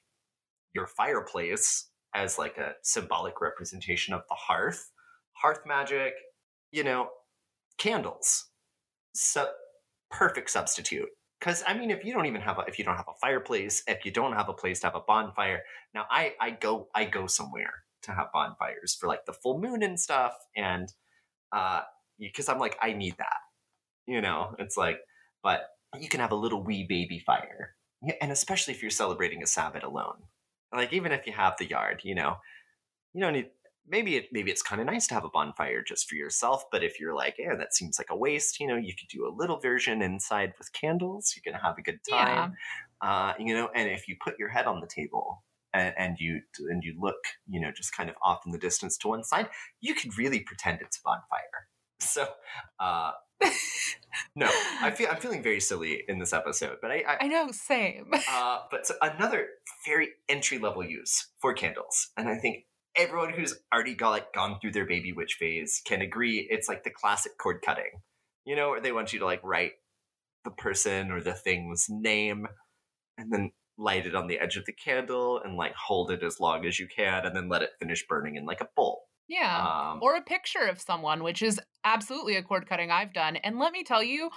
your 0.74 0.88
fireplace 0.88 1.90
as 2.16 2.38
like 2.38 2.58
a 2.58 2.74
symbolic 2.84 3.42
representation 3.42 4.14
of 4.14 4.22
the 4.30 4.36
hearth, 4.36 4.92
hearth 5.34 5.62
magic, 5.66 6.14
you 6.72 6.84
know, 6.84 7.10
candles, 7.78 8.46
so 9.14 9.50
perfect 10.12 10.50
substitute. 10.50 11.10
Because 11.40 11.64
I 11.68 11.74
mean, 11.74 11.92
if 11.92 12.06
you 12.06 12.14
don't 12.14 12.26
even 12.26 12.42
have 12.42 12.60
a, 12.60 12.62
if 12.68 12.80
you 12.80 12.86
don't 12.86 12.96
have 12.96 13.10
a 13.10 13.20
fireplace, 13.20 13.84
if 13.88 14.06
you 14.06 14.12
don't 14.12 14.34
have 14.34 14.50
a 14.50 14.54
place 14.54 14.80
to 14.82 14.88
have 14.88 14.96
a 14.96 15.02
bonfire, 15.02 15.64
now 15.94 16.06
I 16.10 16.34
I 16.40 16.52
go 16.52 16.88
I 16.96 17.06
go 17.06 17.28
somewhere 17.28 17.74
to 18.04 18.12
have 18.12 18.28
bonfires 18.34 18.96
for 18.96 19.08
like 19.08 19.26
the 19.26 19.34
full 19.34 19.60
moon 19.60 19.84
and 19.84 20.00
stuff, 20.00 20.34
and 20.56 20.94
uh, 21.52 21.82
because 22.20 22.50
I'm 22.50 22.60
like 22.60 22.78
I 22.82 22.94
need 22.94 23.18
that, 23.18 23.38
you 24.08 24.22
know. 24.22 24.56
It's 24.60 24.78
like, 24.78 25.00
but 25.44 25.62
you 26.00 26.10
can 26.10 26.20
have 26.20 26.32
a 26.32 26.36
little 26.36 26.64
wee 26.64 26.86
baby 26.88 27.20
fire, 27.20 27.76
Yeah, 28.02 28.16
and 28.22 28.32
especially 28.32 28.74
if 28.74 28.82
you're 28.82 28.92
celebrating 28.92 29.44
a 29.44 29.48
Sabbath 29.48 29.84
alone, 29.84 30.24
like 30.74 30.94
even 30.94 31.12
if 31.12 31.28
you 31.28 31.34
have 31.34 31.56
the 31.60 31.68
yard, 31.70 32.02
you 32.04 32.16
know, 32.16 32.38
you 33.14 33.22
don't 33.22 33.34
need. 33.34 33.50
Maybe 33.86 34.16
it 34.16 34.30
maybe 34.32 34.50
it's 34.50 34.62
kind 34.62 34.80
of 34.80 34.88
nice 34.88 35.08
to 35.08 35.14
have 35.14 35.26
a 35.26 35.30
bonfire 35.30 35.84
just 35.84 36.08
for 36.10 36.16
yourself, 36.16 36.64
but 36.72 36.84
if 36.86 37.02
you're 37.02 37.14
like, 37.14 37.36
yeah, 37.38 37.56
that 37.56 37.74
seems 37.76 38.00
like 38.00 38.08
a 38.10 38.16
waste, 38.16 38.60
you 38.62 38.68
know, 38.68 38.78
you 38.78 38.94
could 38.98 39.10
do 39.10 39.28
a 39.28 39.36
little 39.36 39.60
version 39.60 40.02
inside 40.02 40.54
with 40.58 40.72
candles. 40.72 41.34
You 41.36 41.42
can 41.42 41.54
have 41.60 41.78
a 41.78 41.82
good 41.82 42.00
time, 42.10 42.54
uh, 43.02 43.34
you 43.38 43.54
know. 43.54 43.70
And 43.76 43.90
if 43.90 44.08
you 44.08 44.16
put 44.24 44.40
your 44.40 44.48
head 44.50 44.68
on 44.68 44.80
the 44.80 44.88
table 44.88 45.44
and, 45.74 45.94
and 45.98 46.18
you 46.20 46.42
and 46.70 46.82
you 46.84 46.96
look, 46.98 47.18
you 47.48 47.60
know, 47.60 47.72
just 47.72 47.96
kind 47.96 48.10
of 48.10 48.16
off 48.22 48.46
in 48.46 48.54
the 48.54 48.58
distance 48.58 48.98
to 49.00 49.10
one 49.10 49.24
side, 49.26 49.50
you 49.82 49.96
could 49.96 50.18
really 50.18 50.40
pretend 50.40 50.80
it's 50.82 50.98
a 50.98 51.02
bonfire. 51.04 51.68
So, 52.04 52.28
uh, 52.80 53.12
no, 54.36 54.50
I 54.82 54.92
feel 54.92 55.08
I'm 55.10 55.18
feeling 55.18 55.44
very 55.44 55.60
silly 55.60 56.04
in 56.08 56.20
this 56.20 56.34
episode, 56.34 56.78
but 56.82 56.92
I, 56.92 57.04
I 57.08 57.18
I 57.22 57.28
know, 57.28 57.50
same. 57.52 58.12
uh, 58.32 58.60
but 58.72 58.88
so 58.88 58.96
another 59.02 59.48
very 59.86 60.10
entry 60.30 60.60
level 60.60 60.84
use 60.84 61.28
for 61.42 61.54
candles, 61.54 62.10
and 62.18 62.28
I 62.28 62.38
think 62.38 62.66
everyone 62.96 63.34
who's 63.34 63.56
already 63.74 63.96
got 63.96 64.12
like 64.12 64.34
gone 64.34 64.60
through 64.60 64.72
their 64.72 64.86
baby 64.86 65.14
witch 65.14 65.38
phase 65.40 65.82
can 65.86 66.02
agree 66.02 66.48
it's 66.50 66.68
like 66.68 66.84
the 66.84 66.90
classic 66.90 67.38
cord 67.38 67.62
cutting. 67.66 68.02
You 68.46 68.56
know, 68.56 68.72
where 68.72 68.82
they 68.82 68.92
want 68.92 69.14
you 69.14 69.20
to 69.20 69.26
like 69.26 69.42
write 69.44 69.74
the 70.44 70.52
person 70.52 71.12
or 71.12 71.22
the 71.22 71.34
thing's 71.34 71.88
name, 71.90 72.48
and 73.18 73.32
then 73.32 73.52
light 73.78 74.06
it 74.06 74.16
on 74.16 74.28
the 74.28 74.40
edge 74.40 74.56
of 74.56 74.66
the 74.66 74.74
candle 74.74 75.42
and 75.44 75.56
like 75.56 75.74
hold 75.74 76.12
it 76.12 76.24
as 76.24 76.40
long 76.40 76.66
as 76.66 76.80
you 76.80 76.88
can, 76.88 77.26
and 77.26 77.36
then 77.36 77.50
let 77.50 77.62
it 77.62 77.72
finish 77.80 78.06
burning 78.08 78.36
in 78.36 78.46
like 78.46 78.62
a 78.62 78.70
bowl. 78.76 79.04
Yeah. 79.28 79.68
Um, 79.92 80.00
or 80.02 80.16
a 80.16 80.22
picture 80.22 80.68
of 80.68 80.82
someone, 80.82 81.24
which 81.24 81.42
is 81.42 81.60
absolutely 81.86 82.36
a 82.36 82.44
cord 82.44 82.68
cutting 82.68 82.92
I've 82.92 83.14
done. 83.14 83.38
And 83.38 83.60
let 83.60 83.72
me 83.72 83.84
tell 83.84 84.04
you, 84.04 84.30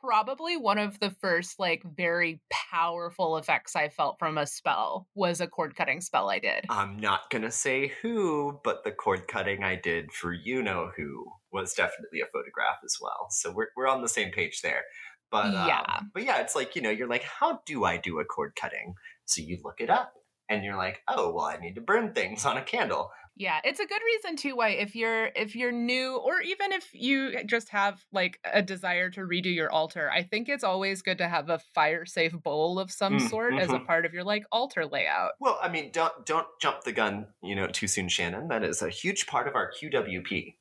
probably 0.00 0.56
one 0.56 0.78
of 0.78 0.98
the 1.00 1.10
first, 1.10 1.58
like, 1.58 1.82
very 1.84 2.40
powerful 2.50 3.36
effects 3.36 3.76
I 3.76 3.88
felt 3.88 4.18
from 4.18 4.38
a 4.38 4.46
spell 4.46 5.08
was 5.14 5.40
a 5.40 5.46
cord 5.46 5.76
cutting 5.76 6.00
spell 6.00 6.28
I 6.30 6.38
did. 6.40 6.68
I'm 6.68 6.98
not 6.98 7.28
gonna 7.30 7.50
say 7.50 7.88
who, 7.88 8.60
but 8.64 8.84
the 8.84 8.92
cord 8.92 9.28
cutting 9.28 9.62
I 9.62 9.76
did 9.76 10.12
for 10.12 10.32
you 10.32 10.62
know 10.62 10.90
who 10.96 11.26
was 11.52 11.74
definitely 11.74 12.20
a 12.20 12.26
photograph 12.26 12.78
as 12.84 12.96
well. 13.00 13.26
So 13.30 13.52
we're 13.52 13.68
we're 13.76 13.88
on 13.88 14.00
the 14.02 14.08
same 14.08 14.30
page 14.32 14.62
there. 14.62 14.84
But 15.30 15.54
um, 15.54 15.72
Yeah. 15.72 16.02
but 16.14 16.24
yeah, 16.24 16.38
it's 16.40 16.54
like 16.54 16.74
you 16.76 16.82
know 16.82 16.90
you're 16.90 17.08
like, 17.08 17.24
how 17.24 17.60
do 17.66 17.84
I 17.84 17.98
do 17.98 18.20
a 18.20 18.24
cord 18.24 18.54
cutting? 18.56 18.94
So 19.26 19.42
you 19.42 19.60
look 19.62 19.80
it 19.80 19.90
up, 19.90 20.14
and 20.48 20.64
you're 20.64 20.76
like, 20.76 21.02
oh 21.08 21.32
well, 21.32 21.44
I 21.46 21.58
need 21.58 21.74
to 21.74 21.80
burn 21.82 22.14
things 22.14 22.44
on 22.46 22.56
a 22.56 22.62
candle. 22.64 23.10
Yeah, 23.42 23.58
it's 23.64 23.80
a 23.80 23.86
good 23.86 24.00
reason 24.06 24.36
too 24.36 24.54
why 24.54 24.68
if 24.68 24.94
you're 24.94 25.26
if 25.34 25.56
you're 25.56 25.72
new 25.72 26.16
or 26.16 26.40
even 26.42 26.70
if 26.70 26.88
you 26.92 27.42
just 27.44 27.70
have 27.70 28.04
like 28.12 28.38
a 28.44 28.62
desire 28.62 29.10
to 29.10 29.20
redo 29.22 29.52
your 29.52 29.68
altar, 29.72 30.08
I 30.08 30.22
think 30.22 30.48
it's 30.48 30.62
always 30.62 31.02
good 31.02 31.18
to 31.18 31.28
have 31.28 31.50
a 31.50 31.58
fire 31.74 32.06
safe 32.06 32.32
bowl 32.40 32.78
of 32.78 32.92
some 32.92 33.14
Mm, 33.18 33.28
sort 33.28 33.54
as 33.54 33.70
a 33.70 33.80
mhm. 33.80 33.86
part 33.86 34.06
of 34.06 34.14
your 34.14 34.22
like 34.22 34.44
altar 34.52 34.86
layout. 34.86 35.32
Well, 35.40 35.58
I 35.60 35.68
mean, 35.68 35.90
don't 35.92 36.24
don't 36.24 36.46
jump 36.60 36.84
the 36.84 36.92
gun, 36.92 37.26
you 37.42 37.56
know, 37.56 37.66
too 37.66 37.88
soon, 37.88 38.08
Shannon. 38.08 38.46
That 38.46 38.62
is 38.62 38.80
a 38.80 38.88
huge 38.88 39.26
part 39.26 39.48
of 39.48 39.56
our 39.56 39.72
QWP. 39.72 40.54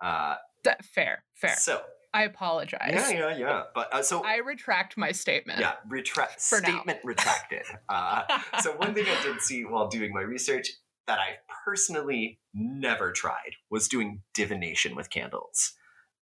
Uh, 0.00 0.34
That, 0.64 0.84
fair, 0.84 1.22
fair. 1.34 1.54
So 1.56 1.82
I 2.12 2.24
apologize. 2.24 2.90
yeah, 2.94 3.10
yeah, 3.10 3.36
yeah. 3.36 3.62
But 3.76 3.94
uh, 3.94 4.02
so 4.02 4.24
I 4.24 4.38
retract 4.38 4.96
my 4.96 5.12
statement. 5.12 5.60
yeah, 5.60 5.74
retract 5.88 6.40
For 6.40 6.60
now. 6.60 6.68
statement 6.68 6.98
retracted. 7.04 7.62
Uh, 7.88 8.22
so 8.60 8.72
one 8.76 8.92
thing 8.92 9.06
I 9.06 9.22
did 9.22 9.40
see 9.40 9.64
while 9.64 9.86
doing 9.88 10.12
my 10.12 10.22
research 10.22 10.68
that 11.06 11.18
I've 11.18 11.38
personally 11.64 12.40
never 12.52 13.12
tried 13.12 13.56
was 13.70 13.88
doing 13.88 14.22
divination 14.34 14.94
with 14.94 15.10
candles. 15.10 15.72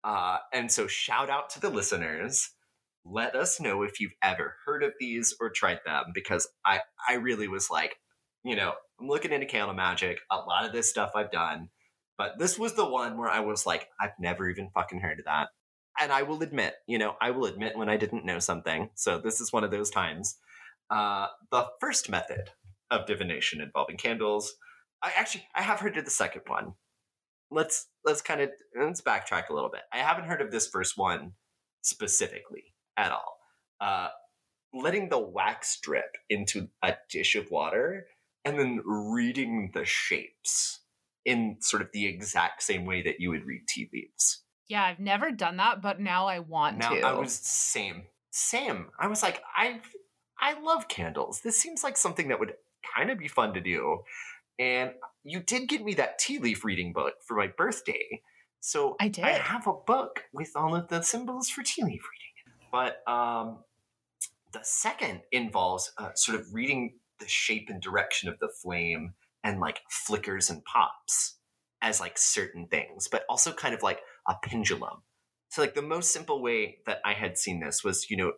Uh, 0.04 0.38
and 0.52 0.70
so 0.70 0.86
shout 0.86 1.30
out 1.30 1.50
to 1.50 1.60
the 1.60 1.70
listeners. 1.70 2.50
Let 3.04 3.34
us 3.34 3.60
know 3.60 3.82
if 3.82 4.00
you've 4.00 4.12
ever 4.22 4.54
heard 4.64 4.82
of 4.82 4.92
these 5.00 5.34
or 5.40 5.50
tried 5.50 5.80
them 5.84 6.06
because 6.14 6.48
I 6.64 6.80
I 7.08 7.14
really 7.14 7.48
was 7.48 7.70
like, 7.70 7.96
you 8.44 8.54
know, 8.54 8.74
I'm 9.00 9.08
looking 9.08 9.32
into 9.32 9.46
candle 9.46 9.74
magic. 9.74 10.20
A 10.30 10.36
lot 10.36 10.64
of 10.64 10.72
this 10.72 10.90
stuff 10.90 11.12
I've 11.14 11.30
done, 11.32 11.70
but 12.16 12.38
this 12.38 12.58
was 12.58 12.74
the 12.74 12.88
one 12.88 13.16
where 13.16 13.30
I 13.30 13.40
was 13.40 13.66
like, 13.66 13.88
I've 14.00 14.18
never 14.18 14.48
even 14.48 14.70
fucking 14.74 15.00
heard 15.00 15.18
of 15.20 15.24
that. 15.24 15.48
And 16.00 16.12
I 16.12 16.22
will 16.22 16.42
admit, 16.42 16.74
you 16.86 16.98
know, 16.98 17.14
I 17.20 17.30
will 17.30 17.46
admit 17.46 17.76
when 17.76 17.88
I 17.88 17.96
didn't 17.96 18.24
know 18.24 18.38
something. 18.38 18.90
So 18.94 19.18
this 19.18 19.40
is 19.40 19.52
one 19.52 19.64
of 19.64 19.70
those 19.70 19.90
times. 19.90 20.36
Uh, 20.90 21.26
the 21.50 21.66
first 21.80 22.08
method 22.08 22.50
of 22.90 23.06
divination 23.06 23.60
involving 23.60 23.96
candles 23.96 24.54
I 25.02 25.12
actually 25.16 25.46
I 25.54 25.62
have 25.62 25.80
heard 25.80 25.96
of 25.96 26.04
the 26.04 26.10
second 26.10 26.42
one. 26.46 26.74
Let's 27.50 27.86
let's 28.04 28.22
kind 28.22 28.40
of 28.40 28.50
let's 28.78 29.00
backtrack 29.00 29.48
a 29.48 29.54
little 29.54 29.70
bit. 29.70 29.82
I 29.92 29.98
haven't 29.98 30.24
heard 30.24 30.42
of 30.42 30.50
this 30.50 30.68
first 30.68 30.98
one 30.98 31.32
specifically 31.82 32.74
at 32.96 33.12
all. 33.12 33.38
Uh, 33.80 34.08
letting 34.74 35.08
the 35.08 35.18
wax 35.18 35.78
drip 35.80 36.16
into 36.28 36.68
a 36.82 36.94
dish 37.08 37.36
of 37.36 37.50
water 37.50 38.06
and 38.44 38.58
then 38.58 38.82
reading 38.84 39.70
the 39.74 39.84
shapes 39.84 40.80
in 41.24 41.56
sort 41.60 41.82
of 41.82 41.88
the 41.92 42.06
exact 42.06 42.62
same 42.62 42.84
way 42.84 43.02
that 43.02 43.20
you 43.20 43.30
would 43.30 43.44
read 43.44 43.62
tea 43.68 43.88
leaves. 43.92 44.42
Yeah, 44.68 44.84
I've 44.84 44.98
never 44.98 45.30
done 45.30 45.56
that, 45.56 45.80
but 45.80 46.00
now 46.00 46.26
I 46.26 46.40
want 46.40 46.78
Now 46.78 46.90
to. 46.90 47.00
I 47.00 47.12
was 47.12 47.32
same, 47.32 48.04
same. 48.30 48.88
I 48.98 49.06
was 49.06 49.22
like, 49.22 49.42
I, 49.56 49.80
I 50.38 50.60
love 50.60 50.88
candles. 50.88 51.40
This 51.40 51.58
seems 51.58 51.82
like 51.82 51.96
something 51.96 52.28
that 52.28 52.38
would 52.38 52.54
kind 52.96 53.10
of 53.10 53.18
be 53.18 53.28
fun 53.28 53.54
to 53.54 53.60
do. 53.60 54.00
And 54.58 54.92
you 55.24 55.40
did 55.40 55.68
give 55.68 55.82
me 55.82 55.94
that 55.94 56.18
tea 56.18 56.38
leaf 56.38 56.64
reading 56.64 56.92
book 56.92 57.14
for 57.26 57.36
my 57.36 57.46
birthday, 57.46 58.22
so 58.60 58.96
I 59.00 59.08
did. 59.08 59.24
I 59.24 59.30
have 59.30 59.66
a 59.66 59.72
book 59.72 60.24
with 60.32 60.50
all 60.56 60.74
of 60.74 60.88
the 60.88 61.02
symbols 61.02 61.48
for 61.48 61.62
tea 61.62 61.82
leaf 61.84 62.02
reading. 62.02 62.58
But 62.72 63.08
um, 63.10 63.58
the 64.52 64.60
second 64.62 65.22
involves 65.32 65.92
uh, 65.98 66.10
sort 66.14 66.40
of 66.40 66.52
reading 66.52 66.94
the 67.20 67.28
shape 67.28 67.68
and 67.68 67.80
direction 67.80 68.28
of 68.28 68.38
the 68.38 68.48
flame 68.48 69.14
and 69.44 69.60
like 69.60 69.80
flickers 69.90 70.50
and 70.50 70.64
pops 70.64 71.36
as 71.80 72.00
like 72.00 72.18
certain 72.18 72.66
things, 72.66 73.08
but 73.08 73.24
also 73.28 73.52
kind 73.52 73.74
of 73.74 73.82
like 73.82 74.00
a 74.28 74.34
pendulum. 74.42 75.02
So 75.50 75.62
like 75.62 75.74
the 75.74 75.82
most 75.82 76.12
simple 76.12 76.42
way 76.42 76.78
that 76.86 76.98
I 77.04 77.14
had 77.14 77.38
seen 77.38 77.60
this 77.60 77.82
was, 77.84 78.10
you 78.10 78.16
know, 78.16 78.32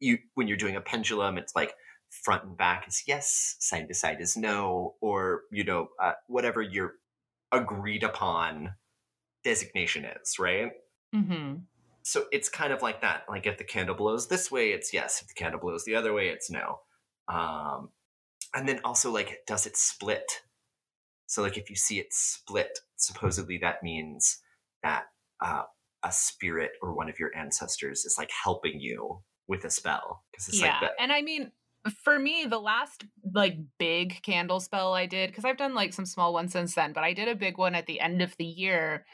you 0.00 0.18
when 0.34 0.48
you're 0.48 0.56
doing 0.56 0.76
a 0.76 0.80
pendulum, 0.80 1.38
it's 1.38 1.54
like 1.54 1.74
front 2.22 2.44
and 2.44 2.56
back 2.56 2.86
is 2.88 3.02
yes, 3.06 3.56
side 3.58 3.88
to 3.88 3.94
side 3.94 4.20
is 4.20 4.36
no, 4.36 4.94
or 5.00 5.42
you 5.50 5.64
know, 5.64 5.88
uh, 6.02 6.12
whatever 6.28 6.62
your 6.62 6.94
agreed 7.52 8.02
upon 8.02 8.74
designation 9.44 10.04
is, 10.04 10.38
right? 10.38 10.72
hmm 11.12 11.54
So 12.02 12.24
it's 12.32 12.48
kind 12.48 12.72
of 12.72 12.82
like 12.82 13.00
that. 13.02 13.24
Like 13.28 13.46
if 13.46 13.58
the 13.58 13.64
candle 13.64 13.94
blows 13.94 14.28
this 14.28 14.50
way, 14.50 14.70
it's 14.70 14.92
yes. 14.92 15.22
If 15.22 15.28
the 15.28 15.34
candle 15.34 15.60
blows 15.60 15.84
the 15.84 15.96
other 15.96 16.12
way, 16.12 16.28
it's 16.28 16.50
no. 16.50 16.80
Um, 17.28 17.90
and 18.54 18.68
then 18.68 18.80
also 18.84 19.10
like, 19.10 19.40
does 19.46 19.66
it 19.66 19.76
split? 19.76 20.42
So 21.26 21.42
like 21.42 21.56
if 21.56 21.70
you 21.70 21.76
see 21.76 21.98
it 21.98 22.08
split, 22.12 22.78
supposedly 22.96 23.58
that 23.58 23.82
means 23.82 24.38
that 24.82 25.04
uh, 25.40 25.62
a 26.04 26.12
spirit 26.12 26.72
or 26.82 26.94
one 26.94 27.08
of 27.08 27.18
your 27.18 27.34
ancestors 27.36 28.04
is 28.04 28.16
like 28.18 28.30
helping 28.44 28.80
you 28.80 29.20
with 29.48 29.64
a 29.64 29.70
spell 29.70 30.24
because 30.30 30.48
it's 30.48 30.60
yeah, 30.60 30.72
like 30.72 30.80
that. 30.82 30.92
and 30.98 31.12
I 31.12 31.22
mean, 31.22 31.52
for 32.02 32.18
me, 32.18 32.46
the 32.46 32.58
last 32.58 33.04
like 33.32 33.58
big 33.78 34.22
candle 34.22 34.60
spell 34.60 34.94
I 34.94 35.06
did, 35.06 35.30
because 35.30 35.44
I've 35.44 35.56
done 35.56 35.74
like 35.74 35.92
some 35.92 36.06
small 36.06 36.32
ones 36.32 36.52
since 36.52 36.74
then, 36.74 36.92
but 36.92 37.04
I 37.04 37.12
did 37.12 37.28
a 37.28 37.34
big 37.34 37.58
one 37.58 37.74
at 37.74 37.86
the 37.86 38.00
end 38.00 38.22
of 38.22 38.36
the 38.36 38.44
year. 38.44 39.04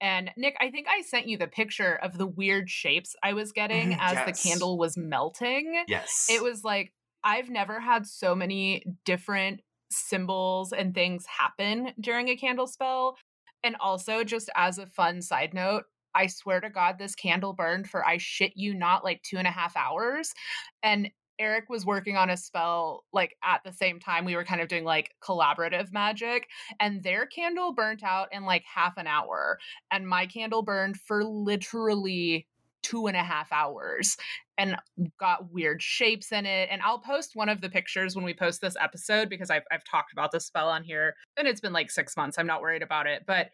And 0.00 0.30
Nick, 0.36 0.56
I 0.60 0.70
think 0.70 0.88
I 0.88 1.02
sent 1.02 1.26
you 1.28 1.38
the 1.38 1.46
picture 1.46 1.94
of 1.96 2.18
the 2.18 2.26
weird 2.26 2.68
shapes 2.70 3.16
I 3.22 3.32
was 3.32 3.52
getting 3.52 3.90
Mhm, 3.90 3.98
as 4.00 4.14
yes. 4.14 4.26
the 4.26 4.32
candle 4.48 4.78
was 4.78 4.96
melting. 4.96 5.84
Yes, 5.88 6.26
It 6.28 6.42
was 6.42 6.64
like 6.64 6.92
I've 7.24 7.50
never 7.50 7.80
had 7.80 8.06
so 8.06 8.34
many 8.34 8.84
different 9.04 9.60
symbols 9.90 10.72
and 10.72 10.94
things 10.94 11.24
happen 11.26 11.92
during 12.00 12.28
a 12.28 12.36
candle 12.36 12.66
spell. 12.66 13.16
And 13.64 13.76
also, 13.76 14.24
just 14.24 14.50
as 14.56 14.78
a 14.78 14.86
fun 14.86 15.22
side 15.22 15.54
note, 15.54 15.84
I 16.14 16.26
swear 16.26 16.60
to 16.60 16.68
God, 16.68 16.98
this 16.98 17.14
candle 17.14 17.52
burned 17.52 17.88
for 17.88 18.04
I 18.04 18.18
shit 18.18 18.52
you 18.56 18.74
not 18.74 19.04
like 19.04 19.22
two 19.22 19.38
and 19.38 19.46
a 19.46 19.50
half 19.52 19.76
hours. 19.76 20.34
And 20.82 21.10
Eric 21.38 21.68
was 21.68 21.86
working 21.86 22.16
on 22.16 22.30
a 22.30 22.36
spell 22.36 23.04
like 23.12 23.36
at 23.42 23.62
the 23.64 23.72
same 23.72 23.98
time. 23.98 24.24
We 24.24 24.36
were 24.36 24.44
kind 24.44 24.60
of 24.60 24.68
doing 24.68 24.84
like 24.84 25.10
collaborative 25.22 25.92
magic, 25.92 26.48
and 26.80 27.02
their 27.02 27.26
candle 27.26 27.72
burnt 27.72 28.02
out 28.02 28.28
in 28.32 28.44
like 28.44 28.64
half 28.64 28.96
an 28.96 29.06
hour. 29.06 29.58
And 29.90 30.06
my 30.06 30.26
candle 30.26 30.62
burned 30.62 30.98
for 30.98 31.24
literally 31.24 32.46
two 32.82 33.06
and 33.06 33.16
a 33.16 33.22
half 33.22 33.52
hours 33.52 34.16
and 34.58 34.76
got 35.18 35.52
weird 35.52 35.80
shapes 35.82 36.32
in 36.32 36.46
it. 36.46 36.68
And 36.70 36.82
I'll 36.82 36.98
post 36.98 37.30
one 37.34 37.48
of 37.48 37.60
the 37.60 37.70
pictures 37.70 38.14
when 38.14 38.24
we 38.24 38.34
post 38.34 38.60
this 38.60 38.76
episode 38.80 39.28
because 39.28 39.50
I've, 39.50 39.62
I've 39.70 39.84
talked 39.84 40.12
about 40.12 40.32
this 40.32 40.46
spell 40.46 40.68
on 40.68 40.82
here 40.82 41.14
and 41.36 41.48
it's 41.48 41.60
been 41.60 41.72
like 41.72 41.90
six 41.90 42.16
months. 42.16 42.38
I'm 42.38 42.46
not 42.46 42.60
worried 42.60 42.82
about 42.82 43.06
it. 43.06 43.22
But 43.26 43.50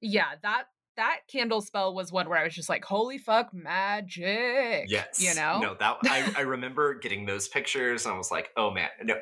yeah, 0.00 0.34
that 0.42 0.64
that 0.96 1.20
candle 1.30 1.60
spell 1.60 1.94
was 1.94 2.12
one 2.12 2.28
where 2.28 2.38
I 2.38 2.44
was 2.44 2.54
just 2.54 2.68
like, 2.68 2.84
holy 2.84 3.18
fuck, 3.18 3.52
magic. 3.52 4.86
Yes. 4.88 5.20
You 5.20 5.34
know? 5.34 5.60
No, 5.60 5.76
that 5.80 5.96
I, 6.04 6.32
I 6.36 6.40
remember 6.42 6.98
getting 6.98 7.26
those 7.26 7.48
pictures 7.48 8.04
and 8.04 8.14
I 8.14 8.18
was 8.18 8.30
like, 8.30 8.50
oh 8.56 8.70
man, 8.70 8.88
no, 9.02 9.14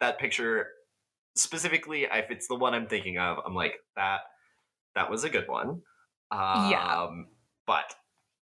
that 0.00 0.18
picture 0.18 0.66
specifically, 1.36 2.04
if 2.04 2.30
it's 2.30 2.48
the 2.48 2.54
one 2.54 2.74
I'm 2.74 2.86
thinking 2.86 3.18
of, 3.18 3.38
I'm 3.44 3.54
like, 3.54 3.74
that 3.96 4.20
that 4.94 5.10
was 5.10 5.24
a 5.24 5.30
good 5.30 5.48
one. 5.48 5.82
Um, 6.30 6.70
Yeah. 6.70 7.08
But 7.66 7.94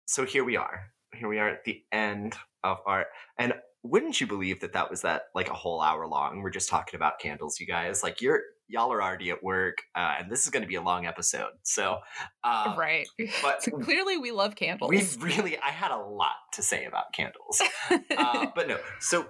so 0.06 0.26
here 0.26 0.44
we 0.44 0.58
are. 0.58 0.92
Here 1.14 1.28
we 1.28 1.40
are 1.40 1.50
at 1.50 1.64
the 1.66 1.82
end 1.92 2.36
of 2.64 2.78
our 2.86 3.06
and 3.38 3.54
wouldn't 3.84 4.20
you 4.20 4.28
believe 4.28 4.60
that 4.62 4.74
that 4.74 4.90
was 4.90 5.02
that 5.02 5.24
like 5.34 5.50
a 5.50 5.54
whole 5.54 5.82
hour 5.82 6.08
long? 6.08 6.42
We're 6.42 6.50
just 6.50 6.70
talking 6.70 6.98
about 6.98 7.20
candles, 7.20 7.60
you 7.60 7.68
guys. 7.68 8.04
Like 8.04 8.22
you're 8.22 8.42
y'all 8.68 8.94
are 8.94 9.02
already 9.02 9.32
at 9.32 9.44
work, 9.44 9.80
uh, 9.96 10.16
and 10.20 10.32
this 10.32 10.44
is 10.44 10.52
going 10.52 10.62
to 10.62 10.68
be 10.68 10.76
a 10.76 10.82
long 10.82 11.06
episode. 11.06 11.52
So, 11.64 11.98
uh, 12.44 12.76
right. 12.78 13.08
but- 13.42 13.64
So 13.70 13.72
clearly 13.72 14.18
we 14.18 14.32
love 14.32 14.56
candles. 14.56 14.90
we 14.90 15.04
really, 15.20 15.58
I 15.58 15.70
had 15.70 15.92
a 15.92 15.98
lot 15.98 16.36
to 16.54 16.62
say 16.62 16.86
about 16.86 17.12
candles 17.14 17.62
uh, 18.18 18.48
but 18.56 18.68
no. 18.68 18.78
So 19.00 19.28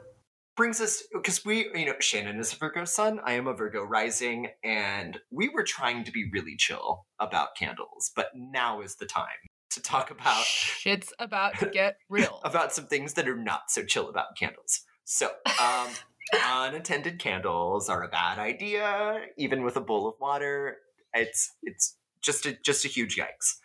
brings 0.58 0.82
us 0.82 1.02
because 1.14 1.46
we, 1.46 1.70
you 1.74 1.86
know, 1.86 1.94
Shannon 2.00 2.38
is 2.38 2.52
a 2.52 2.58
Virgo 2.58 2.84
sun. 2.84 3.22
I 3.24 3.34
am 3.34 3.48
a 3.48 3.54
Virgo 3.54 3.82
rising, 3.84 4.50
and 4.64 5.18
we 5.32 5.48
were 5.48 5.64
trying 5.64 6.04
to 6.04 6.12
be 6.12 6.30
really 6.34 6.58
chill 6.58 7.06
about 7.20 7.56
candles, 7.58 8.12
but 8.16 8.28
now 8.36 8.82
is 8.82 8.96
the 8.98 9.06
time 9.06 9.28
to 9.72 9.82
talk 9.82 10.12
about 10.12 10.44
Shit's 10.44 11.14
about 11.20 11.58
to 11.60 11.68
get 11.68 11.98
real. 12.10 12.40
about 12.44 12.74
some 12.74 12.86
things 12.86 13.14
that 13.14 13.28
are 13.28 13.38
not 13.38 13.70
so 13.70 13.84
chill 13.84 14.10
about 14.10 14.36
candles. 14.38 14.82
So, 15.06 15.30
um, 15.62 15.88
unattended 16.34 17.20
candles 17.20 17.90
are 17.90 18.04
a 18.04 18.08
bad 18.08 18.40
idea, 18.40 19.22
even 19.38 19.64
with 19.64 19.76
a 19.76 19.82
bowl 19.82 20.08
of 20.08 20.16
water. 20.20 20.78
It's 21.14 21.52
it's 21.64 21.98
just 22.22 22.46
a 22.46 22.58
just 22.64 22.86
a 22.86 22.88
huge 22.88 23.18
yikes. 23.18 23.56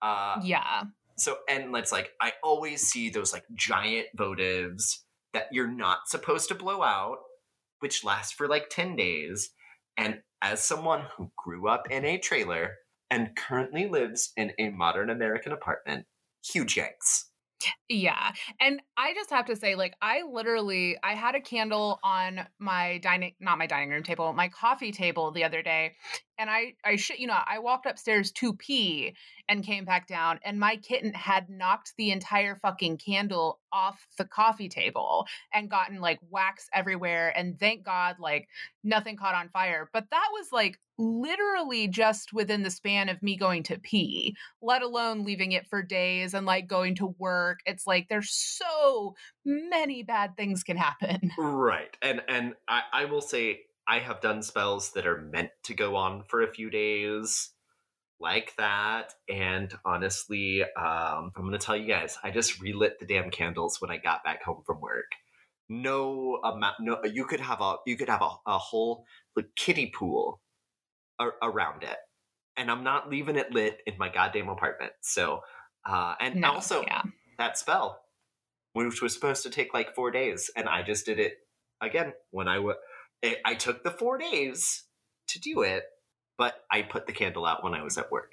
Uh, 0.00 0.40
yeah. 0.42 0.82
so 1.16 1.38
and 1.48 1.70
let's 1.70 1.92
like 1.92 2.10
I 2.20 2.32
always 2.42 2.82
see 2.82 3.08
those 3.08 3.32
like 3.32 3.44
giant 3.54 4.08
votives 4.16 4.98
that 5.32 5.46
you're 5.52 5.70
not 5.70 6.08
supposed 6.08 6.48
to 6.48 6.54
blow 6.54 6.82
out, 6.82 7.18
which 7.80 8.04
lasts 8.04 8.32
for 8.32 8.48
like 8.48 8.68
10 8.68 8.96
days. 8.96 9.50
And 9.96 10.20
as 10.42 10.62
someone 10.62 11.04
who 11.16 11.30
grew 11.36 11.68
up 11.68 11.90
in 11.90 12.04
a 12.04 12.18
trailer 12.18 12.76
and 13.12 13.36
currently 13.36 13.86
lives 13.86 14.32
in 14.38 14.52
a 14.58 14.70
modern 14.70 15.10
American 15.10 15.52
apartment, 15.52 16.06
huge 16.42 16.78
yanks. 16.78 17.26
Yeah. 17.88 18.32
And 18.58 18.80
I 18.96 19.14
just 19.14 19.30
have 19.30 19.46
to 19.46 19.54
say, 19.54 19.76
like, 19.76 19.94
I 20.02 20.22
literally 20.22 20.96
I 21.04 21.14
had 21.14 21.36
a 21.36 21.40
candle 21.40 22.00
on 22.02 22.40
my 22.58 22.98
dining 22.98 23.34
not 23.38 23.58
my 23.58 23.66
dining 23.66 23.90
room 23.90 24.02
table, 24.02 24.32
my 24.32 24.48
coffee 24.48 24.90
table 24.90 25.30
the 25.30 25.44
other 25.44 25.62
day. 25.62 25.92
And 26.38 26.50
I 26.50 26.74
I 26.84 26.96
should 26.96 27.18
you 27.18 27.28
know, 27.28 27.38
I 27.46 27.60
walked 27.60 27.86
upstairs 27.86 28.32
to 28.32 28.54
pee 28.54 29.14
and 29.48 29.62
came 29.62 29.84
back 29.84 30.08
down, 30.08 30.40
and 30.44 30.58
my 30.58 30.76
kitten 30.76 31.12
had 31.12 31.48
knocked 31.50 31.92
the 31.96 32.10
entire 32.10 32.56
fucking 32.56 32.96
candle 32.96 33.60
off 33.72 34.08
the 34.18 34.24
coffee 34.24 34.68
table 34.68 35.26
and 35.54 35.70
gotten 35.70 36.00
like 36.00 36.18
wax 36.30 36.68
everywhere. 36.74 37.32
And 37.36 37.60
thank 37.60 37.84
God, 37.84 38.16
like 38.18 38.48
nothing 38.82 39.16
caught 39.16 39.34
on 39.34 39.50
fire. 39.50 39.88
But 39.92 40.06
that 40.10 40.28
was 40.32 40.48
like 40.50 40.80
literally 41.02 41.88
just 41.88 42.32
within 42.32 42.62
the 42.62 42.70
span 42.70 43.08
of 43.08 43.22
me 43.22 43.36
going 43.36 43.64
to 43.64 43.78
pee 43.78 44.36
let 44.60 44.82
alone 44.82 45.24
leaving 45.24 45.52
it 45.52 45.66
for 45.66 45.82
days 45.82 46.32
and 46.32 46.46
like 46.46 46.68
going 46.68 46.94
to 46.94 47.14
work. 47.18 47.58
It's 47.66 47.86
like 47.86 48.08
there's 48.08 48.30
so 48.30 49.14
many 49.44 50.02
bad 50.02 50.36
things 50.36 50.62
can 50.62 50.76
happen. 50.76 51.30
Right. 51.38 51.96
And 52.02 52.22
and 52.28 52.54
I, 52.68 52.82
I 52.92 53.04
will 53.06 53.20
say 53.20 53.62
I 53.86 53.98
have 53.98 54.20
done 54.20 54.42
spells 54.42 54.92
that 54.92 55.06
are 55.06 55.20
meant 55.20 55.50
to 55.64 55.74
go 55.74 55.96
on 55.96 56.22
for 56.28 56.42
a 56.42 56.52
few 56.52 56.70
days 56.70 57.50
like 58.20 58.54
that. 58.56 59.14
And 59.28 59.72
honestly, 59.84 60.62
um, 60.62 61.32
I'm 61.36 61.44
gonna 61.44 61.58
tell 61.58 61.76
you 61.76 61.88
guys, 61.88 62.18
I 62.22 62.30
just 62.30 62.60
relit 62.60 63.00
the 63.00 63.06
damn 63.06 63.30
candles 63.30 63.80
when 63.80 63.90
I 63.90 63.96
got 63.96 64.24
back 64.24 64.42
home 64.44 64.62
from 64.64 64.80
work. 64.80 65.10
No 65.68 66.38
amount 66.44 66.76
no 66.80 66.98
you 67.04 67.24
could 67.24 67.40
have 67.40 67.60
a 67.60 67.76
you 67.86 67.96
could 67.96 68.08
have 68.08 68.22
a, 68.22 68.30
a 68.46 68.58
whole 68.58 69.04
like 69.34 69.46
kiddie 69.56 69.92
pool 69.94 70.40
around 71.42 71.82
it. 71.82 71.96
And 72.56 72.70
I'm 72.70 72.84
not 72.84 73.08
leaving 73.10 73.36
it 73.36 73.52
lit 73.52 73.78
in 73.86 73.94
my 73.98 74.08
goddamn 74.08 74.48
apartment. 74.48 74.92
So 75.00 75.40
uh 75.88 76.14
and 76.20 76.36
No, 76.36 76.52
also 76.52 76.82
yeah. 76.82 77.02
that 77.38 77.58
spell, 77.58 78.00
which 78.72 79.00
was 79.02 79.14
supposed 79.14 79.42
to 79.44 79.50
take 79.50 79.74
like 79.74 79.94
four 79.94 80.10
days, 80.10 80.50
and 80.56 80.68
I 80.68 80.82
just 80.82 81.06
did 81.06 81.18
it 81.18 81.34
again 81.80 82.12
when 82.30 82.48
I 82.48 82.58
wa- 82.58 82.74
I 83.24 83.36
I 83.44 83.54
took 83.54 83.82
the 83.84 83.90
four 83.90 84.18
days 84.18 84.84
to 85.28 85.40
do 85.40 85.62
it, 85.62 85.84
but 86.38 86.54
I 86.70 86.82
put 86.82 87.06
the 87.06 87.12
candle 87.12 87.46
out 87.46 87.64
when 87.64 87.74
I 87.74 87.82
was 87.82 87.96
at 87.98 88.10
work. 88.10 88.32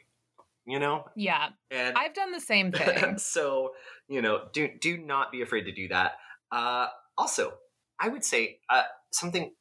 You 0.65 0.77
know, 0.79 1.05
Yeah. 1.15 1.49
and 1.71 1.97
I've 1.97 2.13
done 2.13 2.31
the 2.31 2.39
same 2.41 2.71
thing. 2.79 3.17
so 3.17 3.71
you 4.07 4.21
know, 4.21 4.47
do 4.53 4.67
do 4.79 4.97
not 4.97 5.31
be 5.31 5.41
afraid 5.41 5.63
to 5.63 5.71
do 5.71 5.87
that. 5.87 6.13
Uh, 6.51 6.87
also, 7.17 7.53
I 7.99 8.09
would 8.09 8.23
say 8.23 8.59
uh, 8.69 8.83
something 9.11 9.51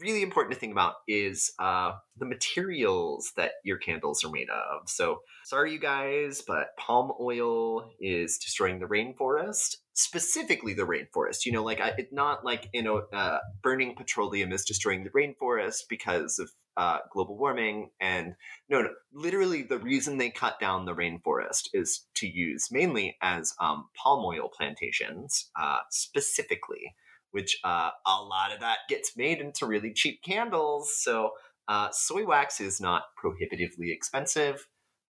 really 0.00 0.22
important 0.22 0.54
to 0.54 0.58
think 0.58 0.72
about 0.72 0.94
is 1.06 1.52
uh, 1.58 1.92
the 2.16 2.24
materials 2.24 3.32
that 3.36 3.52
your 3.64 3.78
candles 3.78 4.24
are 4.24 4.30
made 4.30 4.48
of. 4.48 4.88
So, 4.88 5.20
sorry, 5.44 5.72
you 5.72 5.78
guys, 5.78 6.42
but 6.46 6.76
palm 6.76 7.12
oil 7.20 7.90
is 8.00 8.38
destroying 8.38 8.78
the 8.78 8.86
rainforest, 8.86 9.76
specifically 9.92 10.74
the 10.74 10.86
rainforest. 10.86 11.44
You 11.44 11.52
know, 11.52 11.64
like 11.64 11.80
it's 11.98 12.12
not 12.12 12.44
like 12.44 12.68
you 12.72 12.82
know, 12.82 13.02
uh, 13.12 13.38
burning 13.62 13.94
petroleum 13.94 14.52
is 14.52 14.64
destroying 14.64 15.04
the 15.04 15.10
rainforest 15.10 15.82
because 15.88 16.38
of 16.38 16.50
uh, 16.76 16.98
global 17.12 17.36
warming. 17.36 17.90
And 18.00 18.34
no, 18.68 18.82
no, 18.82 18.90
literally, 19.12 19.62
the 19.62 19.78
reason 19.78 20.18
they 20.18 20.30
cut 20.30 20.58
down 20.58 20.86
the 20.86 20.94
rainforest 20.94 21.68
is 21.74 22.06
to 22.14 22.26
use 22.26 22.68
mainly 22.70 23.16
as 23.20 23.54
um, 23.60 23.88
palm 23.94 24.24
oil 24.24 24.48
plantations, 24.48 25.50
uh, 25.60 25.80
specifically 25.90 26.94
which 27.32 27.58
uh, 27.64 27.90
a 28.06 28.22
lot 28.22 28.52
of 28.52 28.60
that 28.60 28.78
gets 28.88 29.16
made 29.16 29.40
into 29.40 29.66
really 29.66 29.92
cheap 29.92 30.22
candles. 30.22 30.92
So 30.98 31.30
uh, 31.68 31.88
soy 31.92 32.26
wax 32.26 32.60
is 32.60 32.80
not 32.80 33.04
prohibitively 33.16 33.92
expensive. 33.92 34.66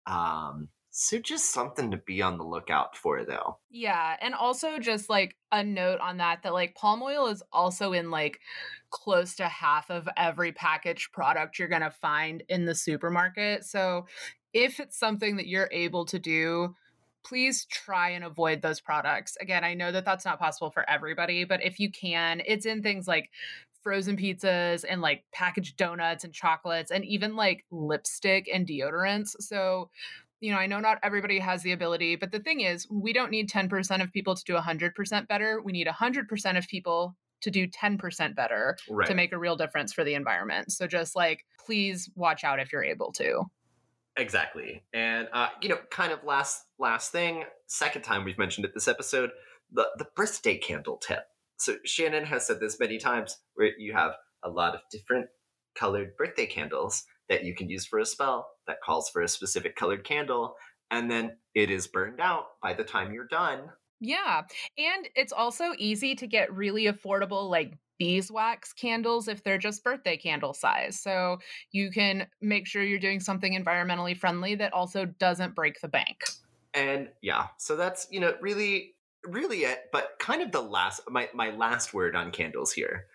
Um, 0.06 0.70
so 1.00 1.20
just 1.20 1.54
something 1.54 1.92
to 1.92 1.98
be 1.98 2.24
on 2.24 2.40
the 2.40 2.44
lookout 2.44 2.98
for, 2.98 3.24
though. 3.24 3.60
Yeah, 3.70 4.16
and 4.20 4.34
also 4.34 4.80
just 4.80 5.12
like 5.12 5.36
a 5.52 5.64
note 5.64 6.00
on 6.00 6.18
that 6.18 6.42
that 6.42 6.54
like 6.54 6.74
palm 6.74 7.04
oil 7.04 7.28
is 7.28 7.44
also 7.52 7.94
in 7.94 8.10
like 8.10 8.40
close 8.90 9.36
to 9.36 9.48
half 9.48 9.92
of 9.92 10.10
every 10.18 10.52
packaged 10.54 11.12
product 11.12 11.60
you're 11.60 11.68
gonna 11.68 11.92
find 11.92 12.44
in 12.50 12.66
the 12.66 12.74
supermarket. 12.74 13.64
So 13.64 14.08
if 14.54 14.80
it's 14.80 14.98
something 14.98 15.36
that 15.38 15.46
you're 15.46 15.70
able 15.72 16.06
to 16.06 16.18
do 16.18 16.74
please 17.28 17.66
try 17.66 18.10
and 18.10 18.24
avoid 18.24 18.62
those 18.62 18.80
products. 18.80 19.38
Again, 19.42 19.64
I 19.64 19.74
know 19.74 19.92
that 19.92 20.06
that's 20.06 20.26
not 20.26 20.40
possible 20.40 20.70
for 20.70 20.90
everybody, 20.90 21.44
but 21.44 21.64
if 21.64 21.80
you 21.80 21.92
can, 21.92 22.42
it's 22.46 22.66
in 22.66 22.82
things 22.82 23.08
like 23.08 23.30
frozen 23.82 24.18
pizzas 24.18 24.84
and 24.88 25.02
like 25.02 25.24
packaged 25.34 25.78
donuts 25.78 26.24
and 26.24 26.34
chocolates 26.34 26.92
and 26.92 27.06
even 27.06 27.36
like 27.36 27.66
lipstick 27.72 28.50
and 28.54 28.68
deodorants. 28.68 29.30
So, 29.40 29.90
you 30.40 30.52
know, 30.52 30.58
I 30.58 30.68
know 30.68 30.80
not 30.80 31.00
everybody 31.04 31.40
has 31.40 31.64
the 31.64 31.72
ability, 31.72 32.16
but 32.16 32.32
the 32.32 32.40
thing 32.40 32.62
is, 32.62 32.88
we 32.90 33.14
don't 33.14 33.32
need 33.32 33.50
10% 33.50 34.04
of 34.04 34.12
people 34.12 34.36
to 34.36 34.44
do 34.44 34.56
100% 34.56 35.28
better. 35.28 35.62
We 35.64 35.72
need 35.72 35.88
100% 35.88 36.58
of 36.58 36.68
people 36.68 37.16
to 37.42 37.52
do 37.52 37.68
10% 37.68 38.36
better 38.36 38.78
right. 38.90 39.08
to 39.08 39.16
make 39.16 39.32
a 39.32 39.38
real 39.38 39.56
difference 39.56 39.94
for 39.94 40.04
the 40.04 40.16
environment. 40.16 40.72
So 40.72 40.88
just 40.88 41.16
like 41.16 41.46
please 41.66 42.10
watch 42.16 42.44
out 42.44 42.60
if 42.60 42.72
you're 42.72 42.84
able 42.84 43.12
to. 43.14 43.44
Exactly. 44.18 44.84
And 44.94 45.28
uh, 45.32 45.50
you 45.62 45.70
know, 45.70 45.78
kind 45.92 46.12
of 46.12 46.24
last 46.24 46.64
last 46.80 47.12
thing, 47.12 47.44
second 47.68 48.02
time 48.02 48.24
we've 48.26 48.38
mentioned 48.38 48.66
it 48.66 48.74
this 48.74 48.88
episode, 48.88 49.30
the 49.72 49.88
the 49.98 50.08
birthday 50.16 50.58
candle 50.58 50.98
tip. 50.98 51.24
So 51.58 51.76
Shannon 51.86 52.26
has 52.26 52.46
said 52.46 52.60
this 52.60 52.80
many 52.80 52.98
times 52.98 53.38
where 53.56 53.72
you 53.78 53.94
have 53.94 54.14
a 54.44 54.50
lot 54.50 54.76
of 54.76 54.82
different 54.92 55.28
colored 55.78 56.16
birthday 56.18 56.46
candles 56.46 57.04
that 57.30 57.44
you 57.44 57.54
can 57.54 57.70
use 57.70 57.86
for 57.86 58.00
a 58.00 58.06
spell 58.06 58.48
that 58.68 58.82
calls 58.84 59.10
for 59.10 59.22
a 59.22 59.28
specific 59.28 59.76
colored 59.76 60.04
candle 60.04 60.56
and 60.90 61.12
then 61.12 61.38
it 61.54 61.70
is 61.70 61.88
burned 61.88 62.20
out 62.20 62.46
by 62.62 62.74
the 62.74 62.84
time 62.84 63.14
you're 63.14 63.28
done. 63.28 63.70
Yeah. 64.00 64.44
And 64.78 65.10
it's 65.16 65.34
also 65.34 65.74
easy 65.78 66.16
to 66.16 66.28
get 66.28 66.54
really 66.54 66.86
affordable 66.86 67.50
like 67.50 67.74
beeswax 67.98 68.74
candles 68.74 69.28
if 69.28 69.44
they're 69.44 69.58
just 69.58 69.84
birthday 69.84 70.18
candle 70.18 70.54
size. 70.54 71.00
So 71.00 71.40
you 71.72 71.90
can 71.92 72.28
make 72.42 72.68
sure 72.68 72.84
you're 72.84 73.00
doing 73.00 73.20
something 73.20 73.60
environmentally 73.60 74.16
friendly 74.16 74.56
that 74.56 74.74
also 74.74 75.06
doesn't 75.06 75.56
break 75.56 75.82
the 75.82 75.88
bank. 75.88 76.24
And 76.74 77.10
yeah, 77.22 77.48
so 77.58 77.76
that's, 77.76 78.08
you 78.12 78.20
know, 78.20 78.36
really 78.42 78.94
really 79.26 79.64
it, 79.64 79.86
but 79.92 80.12
kind 80.20 80.42
of 80.42 80.52
the 80.52 80.62
last 80.62 81.02
my 81.10 81.28
my 81.34 81.50
last 81.50 81.94
word 81.94 82.16
on 82.16 82.32
candles 82.32 82.72
here 82.72 83.08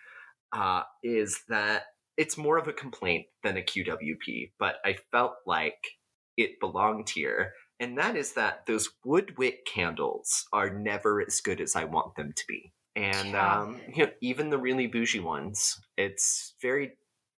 uh 0.52 0.82
is 1.02 1.40
that 1.48 1.84
it's 2.18 2.36
more 2.36 2.58
of 2.58 2.68
a 2.68 2.72
complaint 2.72 3.26
than 3.42 3.56
a 3.56 3.62
QWP, 3.62 4.52
but 4.58 4.76
I 4.84 4.96
felt 5.10 5.34
like 5.46 5.78
it 6.36 6.60
belonged 6.60 7.08
here. 7.08 7.52
And 7.82 7.98
that 7.98 8.16
is 8.16 8.32
that 8.34 8.66
those 8.66 8.88
wood 9.04 9.36
wick 9.36 9.66
candles 9.66 10.46
are 10.52 10.70
never 10.70 11.20
as 11.20 11.40
good 11.40 11.60
as 11.60 11.76
I 11.76 11.84
want 11.84 12.14
them 12.14 12.32
to 12.34 12.44
be 12.48 12.72
and 12.94 13.34
um, 13.34 13.80
you 13.94 14.06
know, 14.06 14.12
even 14.20 14.50
the 14.50 14.58
really 14.58 14.86
bougie 14.86 15.20
ones, 15.20 15.80
it's 15.96 16.54
very 16.60 16.92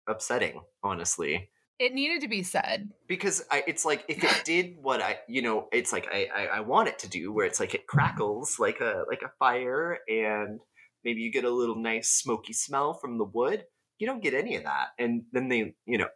upsetting, 0.07 0.61
honestly. 0.83 1.49
It 1.79 1.93
needed 1.93 2.21
to 2.21 2.27
be 2.27 2.43
said 2.43 2.89
because 3.07 3.43
I, 3.51 3.63
it's 3.67 3.83
like 3.83 4.05
if 4.07 4.23
it 4.23 4.45
did 4.45 4.75
what 4.81 5.01
I, 5.01 5.19
you 5.27 5.41
know, 5.41 5.67
it's 5.71 5.91
like 5.91 6.07
I, 6.11 6.27
I, 6.33 6.45
I 6.45 6.59
want 6.61 6.87
it 6.87 6.99
to 6.99 7.09
do, 7.09 7.31
where 7.33 7.45
it's 7.45 7.59
like 7.59 7.73
it 7.73 7.87
crackles 7.87 8.57
like 8.59 8.79
a 8.79 9.03
like 9.07 9.21
a 9.21 9.31
fire, 9.39 9.99
and 10.07 10.59
maybe 11.03 11.21
you 11.21 11.31
get 11.31 11.45
a 11.45 11.49
little 11.49 11.75
nice 11.75 12.11
smoky 12.11 12.53
smell 12.53 12.93
from 12.93 13.17
the 13.17 13.25
wood. 13.25 13.65
You 13.99 14.07
don't 14.07 14.23
get 14.23 14.33
any 14.33 14.55
of 14.55 14.63
that, 14.63 14.89
and 14.97 15.23
then 15.33 15.49
they, 15.49 15.75
you 15.85 15.97
know, 15.97 16.07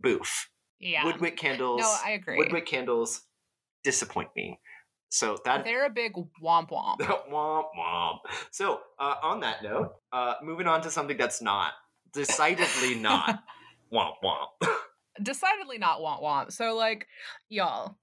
boof. 0.00 0.50
Yeah, 0.78 1.04
woodwick 1.04 1.36
candles. 1.36 1.80
No, 1.80 1.96
I 2.04 2.10
agree. 2.10 2.36
Woodwick 2.36 2.66
candles 2.66 3.22
disappoint 3.84 4.30
me. 4.34 4.58
So 5.10 5.38
that 5.44 5.62
they're 5.62 5.86
a 5.86 5.90
big 5.90 6.14
womp 6.42 6.70
womp. 6.70 6.98
womp 7.30 7.66
womp. 7.78 8.18
So 8.50 8.80
uh, 8.98 9.14
on 9.22 9.40
that 9.40 9.62
note, 9.62 9.94
uh, 10.12 10.34
moving 10.42 10.66
on 10.66 10.82
to 10.82 10.90
something 10.90 11.16
that's 11.16 11.40
not 11.40 11.72
decidedly 12.12 12.94
not 13.00 13.40
womp 13.92 14.14
womp. 14.24 14.68
decidedly 15.22 15.78
not 15.78 16.00
womp 16.00 16.20
womp. 16.20 16.52
So 16.52 16.74
like, 16.74 17.06
y'all, 17.48 17.96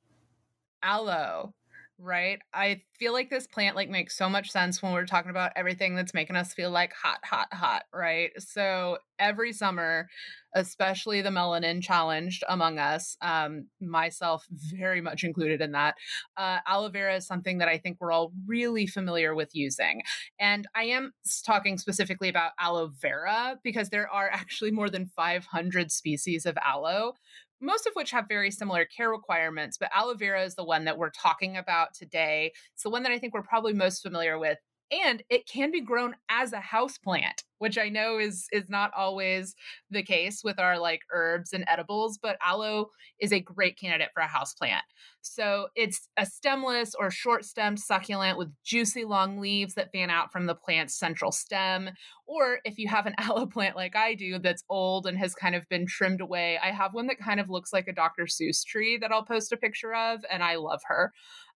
aloe 0.82 1.53
right? 2.01 2.39
I 2.53 2.81
feel 2.97 3.13
like 3.13 3.29
this 3.29 3.47
plant 3.47 3.75
like 3.75 3.89
makes 3.89 4.17
so 4.17 4.27
much 4.27 4.49
sense 4.49 4.81
when 4.81 4.91
we're 4.91 5.05
talking 5.05 5.29
about 5.29 5.51
everything 5.55 5.95
that's 5.95 6.13
making 6.13 6.35
us 6.35 6.53
feel 6.53 6.71
like 6.71 6.93
hot, 6.93 7.19
hot, 7.23 7.47
hot, 7.53 7.83
right? 7.93 8.31
So 8.39 8.97
every 9.19 9.53
summer, 9.53 10.09
especially 10.55 11.21
the 11.21 11.29
melanin 11.29 11.81
challenged 11.81 12.43
among 12.49 12.79
us, 12.79 13.15
um, 13.21 13.67
myself 13.79 14.45
very 14.51 14.99
much 14.99 15.23
included 15.23 15.61
in 15.61 15.71
that, 15.73 15.95
uh, 16.37 16.59
aloe 16.67 16.89
vera 16.89 17.15
is 17.15 17.27
something 17.27 17.59
that 17.59 17.67
I 17.67 17.77
think 17.77 17.97
we're 17.99 18.11
all 18.11 18.33
really 18.47 18.87
familiar 18.87 19.35
with 19.35 19.49
using. 19.53 20.01
And 20.39 20.67
I 20.75 20.85
am 20.85 21.13
talking 21.45 21.77
specifically 21.77 22.29
about 22.29 22.53
aloe 22.59 22.91
vera 22.99 23.59
because 23.63 23.89
there 23.89 24.09
are 24.09 24.29
actually 24.33 24.71
more 24.71 24.89
than 24.89 25.05
500 25.15 25.91
species 25.91 26.45
of 26.45 26.57
aloe, 26.65 27.13
most 27.62 27.88
of 27.88 27.93
which 27.93 28.12
have 28.12 28.28
very 28.28 28.51
similar 28.51 28.86
care 28.86 29.09
requirements. 29.09 29.78
But 29.78 29.91
aloe 29.95 30.16
vera 30.16 30.43
is 30.43 30.55
the 30.55 30.64
one 30.64 30.86
that 30.86 30.97
we're 30.97 31.12
talking 31.12 31.57
about 31.57 31.93
today. 31.93 32.51
It's 32.74 32.84
the 32.84 32.89
one 32.89 33.03
that 33.03 33.12
I 33.12 33.20
think 33.20 33.34
we're 33.34 33.43
probably 33.43 33.74
most 33.74 34.01
familiar 34.01 34.38
with. 34.39 34.57
And 34.91 35.23
it 35.29 35.47
can 35.47 35.71
be 35.71 35.79
grown 35.79 36.15
as 36.29 36.51
a 36.51 36.59
house 36.59 36.97
plant, 36.97 37.43
which 37.59 37.77
I 37.77 37.87
know 37.87 38.19
is 38.19 38.47
is 38.51 38.69
not 38.69 38.91
always 38.95 39.55
the 39.89 40.03
case 40.03 40.43
with 40.43 40.59
our 40.59 40.77
like 40.77 41.01
herbs 41.13 41.53
and 41.53 41.63
edibles, 41.67 42.17
but 42.17 42.37
aloe 42.45 42.89
is 43.19 43.31
a 43.31 43.39
great 43.39 43.79
candidate 43.79 44.09
for 44.13 44.21
a 44.21 44.27
house 44.27 44.53
plant. 44.53 44.83
So 45.21 45.67
it's 45.75 46.09
a 46.17 46.25
stemless 46.25 46.93
or 46.93 47.09
short 47.09 47.45
stemmed 47.45 47.79
succulent 47.79 48.37
with 48.37 48.49
juicy 48.65 49.05
long 49.05 49.39
leaves 49.39 49.75
that 49.75 49.93
fan 49.93 50.09
out 50.09 50.31
from 50.31 50.45
the 50.45 50.55
plant's 50.55 50.95
central 50.95 51.31
stem. 51.31 51.91
Or 52.25 52.59
if 52.65 52.77
you 52.77 52.89
have 52.89 53.05
an 53.05 53.15
aloe 53.17 53.45
plant 53.45 53.77
like 53.77 53.95
I 53.95 54.13
do 54.13 54.39
that's 54.39 54.63
old 54.69 55.07
and 55.07 55.17
has 55.17 55.33
kind 55.35 55.55
of 55.55 55.69
been 55.69 55.85
trimmed 55.85 56.19
away, 56.19 56.59
I 56.61 56.71
have 56.71 56.93
one 56.93 57.07
that 57.07 57.19
kind 57.19 57.39
of 57.39 57.49
looks 57.49 57.71
like 57.71 57.87
a 57.87 57.93
Dr. 57.93 58.23
Seuss 58.23 58.65
tree 58.65 58.97
that 58.97 59.11
I'll 59.11 59.23
post 59.23 59.53
a 59.53 59.57
picture 59.57 59.93
of, 59.93 60.25
and 60.29 60.43
I 60.43 60.55
love 60.55 60.81
her. 60.87 61.13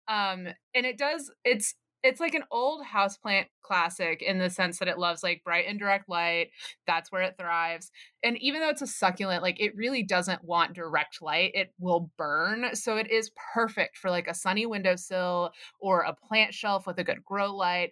Um, 0.08 0.48
and 0.76 0.86
it 0.86 0.98
does, 0.98 1.32
it's 1.46 1.76
it's 2.04 2.20
like 2.20 2.34
an 2.34 2.44
old 2.52 2.86
houseplant 2.86 3.46
classic 3.62 4.22
in 4.22 4.38
the 4.38 4.50
sense 4.50 4.80
that 4.80 4.90
it 4.90 5.00
loves 5.00 5.24
like 5.24 5.44
bright 5.44 5.66
and 5.68 5.80
direct 5.80 6.10
light. 6.10 6.50
That's 6.86 7.12
where 7.12 7.22
it 7.22 7.36
thrives. 7.40 7.92
And 8.24 8.38
even 8.40 8.60
though 8.60 8.70
it's 8.70 8.82
a 8.82 8.88
succulent, 8.88 9.42
like 9.42 9.60
it 9.60 9.76
really 9.76 10.04
doesn't 10.04 10.44
want 10.44 10.74
direct 10.74 11.22
light, 11.22 11.52
it 11.54 11.74
will 11.80 12.12
burn. 12.18 12.76
So 12.76 12.98
it 12.98 13.10
is 13.10 13.32
perfect 13.54 13.98
for 13.98 14.12
like 14.12 14.28
a 14.28 14.34
sunny 14.34 14.66
windowsill 14.66 15.52
or 15.80 16.02
a 16.02 16.14
plant 16.14 16.54
shelf 16.54 16.86
with 16.86 17.00
a 17.00 17.04
good 17.06 17.24
grow 17.24 17.56
light. 17.56 17.92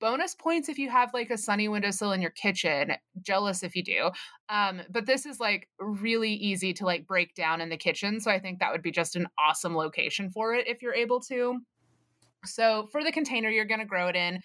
Bonus 0.00 0.34
points 0.34 0.70
if 0.70 0.78
you 0.78 0.88
have 0.88 1.12
like 1.12 1.28
a 1.28 1.36
sunny 1.36 1.68
windowsill 1.68 2.12
in 2.12 2.22
your 2.22 2.30
kitchen. 2.30 2.92
Jealous 3.20 3.62
if 3.62 3.76
you 3.76 3.84
do. 3.84 4.10
Um, 4.48 4.80
but 4.88 5.04
this 5.04 5.26
is 5.26 5.38
like 5.38 5.68
really 5.78 6.32
easy 6.32 6.72
to 6.72 6.86
like 6.86 7.06
break 7.06 7.34
down 7.34 7.60
in 7.60 7.68
the 7.68 7.76
kitchen. 7.76 8.18
So 8.20 8.30
I 8.30 8.40
think 8.40 8.60
that 8.60 8.72
would 8.72 8.80
be 8.80 8.90
just 8.90 9.16
an 9.16 9.26
awesome 9.38 9.76
location 9.76 10.30
for 10.30 10.54
it 10.54 10.66
if 10.66 10.80
you're 10.80 10.94
able 10.94 11.20
to. 11.28 11.60
So 12.44 12.88
for 12.90 13.04
the 13.04 13.12
container 13.12 13.50
you're 13.50 13.64
going 13.64 13.80
to 13.80 13.86
grow 13.86 14.08
it 14.08 14.16
in, 14.16 14.40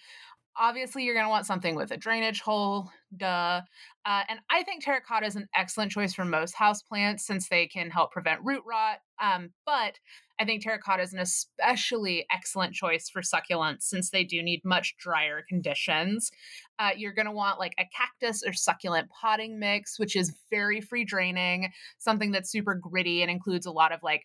obviously 0.58 1.04
you're 1.04 1.14
going 1.14 1.26
to 1.26 1.30
want 1.30 1.46
something 1.46 1.74
with 1.74 1.90
a 1.90 1.96
drainage 1.96 2.40
hole, 2.40 2.90
duh. 3.16 3.60
Uh, 4.04 4.22
and 4.28 4.38
I 4.50 4.62
think 4.62 4.84
terracotta 4.84 5.26
is 5.26 5.36
an 5.36 5.48
excellent 5.54 5.92
choice 5.92 6.14
for 6.14 6.24
most 6.24 6.54
houseplants 6.54 7.20
since 7.20 7.48
they 7.48 7.66
can 7.66 7.90
help 7.90 8.12
prevent 8.12 8.40
root 8.44 8.62
rot. 8.66 8.98
Um, 9.20 9.50
but 9.64 9.98
I 10.38 10.44
think 10.44 10.62
terracotta 10.62 11.02
is 11.02 11.12
an 11.12 11.18
especially 11.18 12.26
excellent 12.30 12.74
choice 12.74 13.08
for 13.08 13.22
succulents 13.22 13.82
since 13.82 14.10
they 14.10 14.24
do 14.24 14.42
need 14.42 14.60
much 14.64 14.96
drier 14.98 15.42
conditions. 15.48 16.30
Uh, 16.78 16.90
you're 16.96 17.14
going 17.14 17.26
to 17.26 17.32
want 17.32 17.58
like 17.58 17.74
a 17.78 17.84
cactus 17.96 18.42
or 18.46 18.52
succulent 18.52 19.08
potting 19.10 19.58
mix, 19.58 19.98
which 19.98 20.14
is 20.14 20.34
very 20.50 20.80
free 20.80 21.04
draining, 21.04 21.72
something 21.98 22.30
that's 22.30 22.50
super 22.50 22.74
gritty 22.74 23.22
and 23.22 23.30
includes 23.30 23.66
a 23.66 23.72
lot 23.72 23.92
of 23.92 24.02
like 24.02 24.24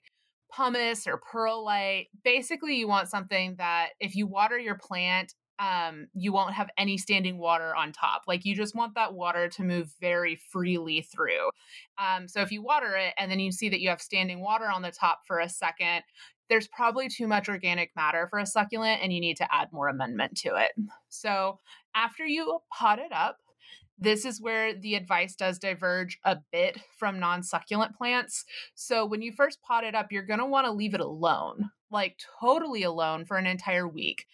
pumice 0.56 1.08
or 1.08 1.18
perlite. 1.18 2.08
Basically, 2.24 2.76
you 2.76 2.88
want 2.88 3.10
something 3.10 3.56
that 3.58 3.90
if 4.00 4.16
you 4.16 4.28
water 4.28 4.58
your 4.58 4.76
plant, 4.76 5.34
um, 5.60 6.08
you 6.16 6.34
won't 6.34 6.56
have 6.56 6.70
any 6.78 6.98
standing 6.98 7.38
water 7.38 7.76
on 7.76 7.92
top. 7.92 8.24
Like 8.28 8.46
you 8.46 8.56
just 8.56 8.76
want 8.76 8.96
that 8.96 9.14
water 9.14 9.48
to 9.50 9.64
move 9.64 9.94
very 10.02 10.36
freely 10.36 11.02
through. 11.02 11.52
Um, 12.00 12.28
so 12.28 12.42
if 12.42 12.52
you 12.52 12.64
water 12.64 12.96
it 12.96 13.14
and 13.18 13.30
then 13.30 13.40
you 13.40 13.52
see 13.52 13.70
that 13.70 13.80
you 13.80 13.90
have 13.90 14.02
standing 14.02 14.42
water 14.42 14.66
on 14.66 14.82
the 14.82 14.92
top 14.92 15.20
for 15.28 15.40
a 15.40 15.48
second, 15.48 16.02
there's 16.50 16.68
probably 16.68 17.10
too 17.10 17.28
much 17.28 17.48
organic 17.48 17.92
matter 17.96 18.28
for 18.30 18.40
a 18.40 18.46
succulent 18.46 19.02
and 19.04 19.14
you 19.14 19.22
need 19.22 19.38
to 19.38 19.54
add 19.54 19.72
more 19.72 19.88
amendment 19.88 20.36
to 20.38 20.56
it. 20.56 20.72
So 21.10 21.60
after 21.96 22.26
you 22.26 22.60
pot 22.74 22.98
it 22.98 23.12
up, 23.12 23.38
this 23.98 24.26
is 24.26 24.42
where 24.42 24.74
the 24.74 24.96
advice 24.96 25.36
does 25.36 25.60
diverge 25.60 26.20
a 26.24 26.38
bit 26.52 26.80
from 26.98 27.20
non 27.20 27.44
succulent 27.44 27.96
plants. 27.96 28.46
So, 28.74 29.06
when 29.06 29.22
you 29.22 29.32
first 29.32 29.62
pot 29.62 29.84
it 29.84 29.96
up, 29.96 30.12
you're 30.12 30.26
going 30.26 30.40
to 30.40 30.46
want 30.46 30.66
to 30.66 30.72
leave 30.72 30.94
it 30.94 31.02
alone, 31.02 31.70
like 31.90 32.18
totally 32.40 32.84
alone 32.84 33.26
for 33.26 33.38
an 33.38 33.48
entire 33.48 33.88
week. 33.88 34.26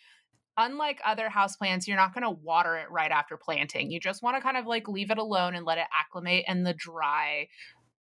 Unlike 0.60 1.02
other 1.06 1.30
houseplants, 1.30 1.86
you're 1.86 1.98
not 1.98 2.14
going 2.14 2.24
to 2.24 2.32
water 2.32 2.78
it 2.78 2.90
right 2.90 3.12
after 3.12 3.38
planting. 3.38 3.92
You 3.92 4.00
just 4.00 4.24
want 4.24 4.38
to 4.38 4.42
kind 4.42 4.58
of 4.58 4.66
like 4.66 4.88
leave 4.88 5.12
it 5.12 5.20
alone 5.20 5.54
and 5.54 5.66
let 5.66 5.78
it 5.78 5.86
acclimate 5.94 6.46
in 6.48 6.64
the 6.64 6.74
dry 6.74 7.48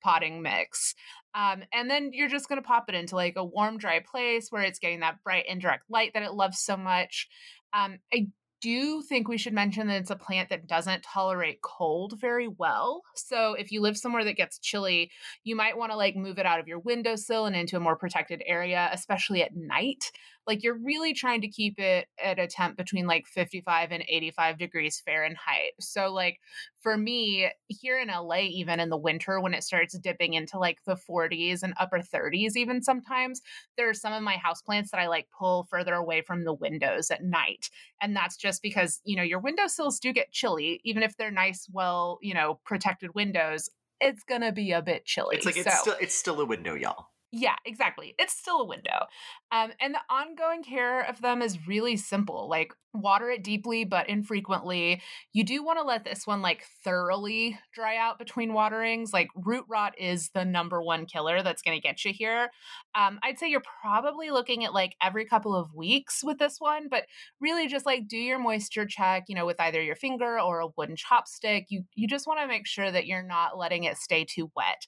potting 0.01 0.41
mix. 0.41 0.93
Um, 1.33 1.63
and 1.73 1.89
then 1.89 2.11
you're 2.13 2.29
just 2.29 2.47
going 2.47 2.61
to 2.61 2.67
pop 2.67 2.85
it 2.87 2.95
into 2.95 3.15
like 3.15 3.33
a 3.35 3.43
warm, 3.43 3.77
dry 3.77 3.99
place 3.99 4.51
where 4.51 4.61
it's 4.61 4.79
getting 4.79 5.01
that 5.01 5.21
bright 5.23 5.45
indirect 5.49 5.83
light 5.89 6.11
that 6.13 6.23
it 6.23 6.33
loves 6.33 6.59
so 6.59 6.77
much. 6.77 7.27
Um, 7.73 7.97
I 8.13 8.27
do 8.65 9.03
think 9.03 9.27
we 9.27 9.37
should 9.37 9.53
mention 9.53 9.85
that 9.85 10.01
it's 10.01 10.09
a 10.09 10.15
plant 10.15 10.49
that 10.49 10.65
doesn't 10.65 11.03
tolerate 11.03 11.61
cold 11.61 12.19
very 12.19 12.47
well. 12.47 13.03
So 13.13 13.53
if 13.53 13.71
you 13.71 13.79
live 13.79 13.95
somewhere 13.95 14.23
that 14.23 14.37
gets 14.37 14.57
chilly, 14.57 15.11
you 15.43 15.55
might 15.55 15.77
want 15.77 15.91
to 15.91 15.95
like 15.95 16.15
move 16.15 16.39
it 16.39 16.47
out 16.47 16.59
of 16.59 16.67
your 16.67 16.79
windowsill 16.79 17.45
and 17.45 17.55
into 17.55 17.77
a 17.77 17.79
more 17.79 17.95
protected 17.95 18.41
area, 18.47 18.89
especially 18.91 19.43
at 19.43 19.55
night 19.55 20.11
like 20.47 20.63
you're 20.63 20.77
really 20.77 21.13
trying 21.13 21.41
to 21.41 21.47
keep 21.47 21.79
it 21.79 22.07
at 22.23 22.39
a 22.39 22.47
temp 22.47 22.77
between 22.77 23.07
like 23.07 23.25
55 23.27 23.91
and 23.91 24.03
85 24.07 24.57
degrees 24.57 25.01
Fahrenheit. 25.03 25.73
So 25.79 26.11
like 26.11 26.39
for 26.79 26.97
me 26.97 27.49
here 27.67 27.99
in 27.99 28.09
LA 28.09 28.41
even 28.41 28.79
in 28.79 28.89
the 28.89 28.97
winter 28.97 29.39
when 29.39 29.53
it 29.53 29.63
starts 29.63 29.97
dipping 29.97 30.33
into 30.33 30.59
like 30.59 30.79
the 30.85 30.95
40s 30.95 31.63
and 31.63 31.73
upper 31.79 31.99
30s 31.99 32.55
even 32.55 32.81
sometimes 32.81 33.41
there 33.77 33.89
are 33.89 33.93
some 33.93 34.13
of 34.13 34.21
my 34.21 34.35
houseplants 34.35 34.89
that 34.89 34.99
I 34.99 35.07
like 35.07 35.27
pull 35.37 35.63
further 35.69 35.93
away 35.93 36.21
from 36.21 36.43
the 36.43 36.53
windows 36.53 37.09
at 37.11 37.23
night. 37.23 37.69
And 38.01 38.15
that's 38.15 38.37
just 38.37 38.61
because, 38.61 39.01
you 39.03 39.15
know, 39.15 39.23
your 39.23 39.39
windowsills 39.39 39.99
do 39.99 40.13
get 40.13 40.31
chilly 40.31 40.81
even 40.83 41.03
if 41.03 41.17
they're 41.17 41.31
nice 41.31 41.67
well, 41.71 42.19
you 42.21 42.33
know, 42.33 42.59
protected 42.65 43.15
windows. 43.15 43.69
It's 44.01 44.23
gonna 44.23 44.51
be 44.51 44.71
a 44.71 44.81
bit 44.81 45.05
chilly. 45.05 45.37
It's 45.37 45.45
like 45.45 45.57
it's 45.57 45.71
so. 45.71 45.81
still 45.81 45.95
it's 46.01 46.15
still 46.15 46.41
a 46.41 46.45
window, 46.45 46.75
y'all. 46.75 47.07
Yeah, 47.37 47.55
exactly. 47.65 48.15
It's 48.17 48.33
still 48.33 48.61
a 48.61 48.65
window. 48.65 49.07
Um, 49.55 49.71
and 49.79 49.93
the 49.93 50.01
ongoing 50.09 50.63
care 50.63 51.01
of 51.07 51.21
them 51.21 51.41
is 51.41 51.65
really 51.65 51.95
simple. 51.95 52.49
Like 52.49 52.73
water 52.93 53.29
it 53.29 53.43
deeply 53.43 53.85
but 53.85 54.09
infrequently. 54.09 55.01
You 55.33 55.43
do 55.43 55.63
want 55.63 55.79
to 55.79 55.85
let 55.85 56.03
this 56.03 56.25
one 56.25 56.41
like 56.41 56.65
thoroughly 56.83 57.59
dry 57.73 57.97
out 57.97 58.17
between 58.17 58.53
waterings. 58.53 59.13
Like 59.13 59.27
root 59.35 59.65
rot 59.67 59.93
is 59.97 60.29
the 60.29 60.45
number 60.45 60.81
one 60.81 61.05
killer 61.05 61.41
that's 61.43 61.61
going 61.61 61.77
to 61.77 61.81
get 61.81 62.03
you 62.03 62.13
here. 62.13 62.49
Um, 62.95 63.19
I'd 63.23 63.39
say 63.39 63.49
you're 63.49 63.63
probably 63.81 64.31
looking 64.31 64.65
at 64.65 64.73
like 64.73 64.95
every 65.01 65.25
couple 65.25 65.55
of 65.55 65.73
weeks 65.73 66.21
with 66.23 66.37
this 66.37 66.57
one, 66.59 66.87
but 66.89 67.05
really 67.39 67.67
just 67.67 67.85
like 67.85 68.07
do 68.07 68.17
your 68.17 68.39
moisture 68.39 68.85
check, 68.85 69.25
you 69.27 69.35
know, 69.35 69.45
with 69.45 69.59
either 69.59 69.81
your 69.81 69.95
finger 69.95 70.39
or 70.39 70.59
a 70.59 70.67
wooden 70.77 70.95
chopstick. 70.95 71.65
You 71.69 71.83
you 71.95 72.07
just 72.07 72.27
want 72.27 72.39
to 72.39 72.47
make 72.47 72.67
sure 72.67 72.91
that 72.91 73.05
you're 73.05 73.23
not 73.23 73.57
letting 73.57 73.83
it 73.83 73.97
stay 73.97 74.25
too 74.25 74.51
wet. 74.55 74.85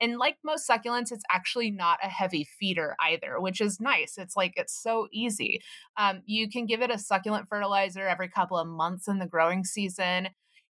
And 0.00 0.16
like 0.16 0.38
most 0.42 0.68
succulents, 0.68 1.12
it's 1.12 1.24
actually 1.30 1.70
not 1.70 1.98
a 2.02 2.08
heavy 2.08 2.44
feeder 2.44 2.96
either, 3.00 3.38
which 3.38 3.60
is 3.60 3.80
nice. 3.80 4.09
It's 4.18 4.36
like 4.36 4.54
it's 4.56 4.80
so 4.80 5.08
easy. 5.12 5.60
Um, 5.96 6.22
you 6.26 6.48
can 6.48 6.66
give 6.66 6.82
it 6.82 6.90
a 6.90 6.98
succulent 6.98 7.48
fertilizer 7.48 8.06
every 8.06 8.28
couple 8.28 8.58
of 8.58 8.66
months 8.66 9.08
in 9.08 9.18
the 9.18 9.26
growing 9.26 9.64
season. 9.64 10.28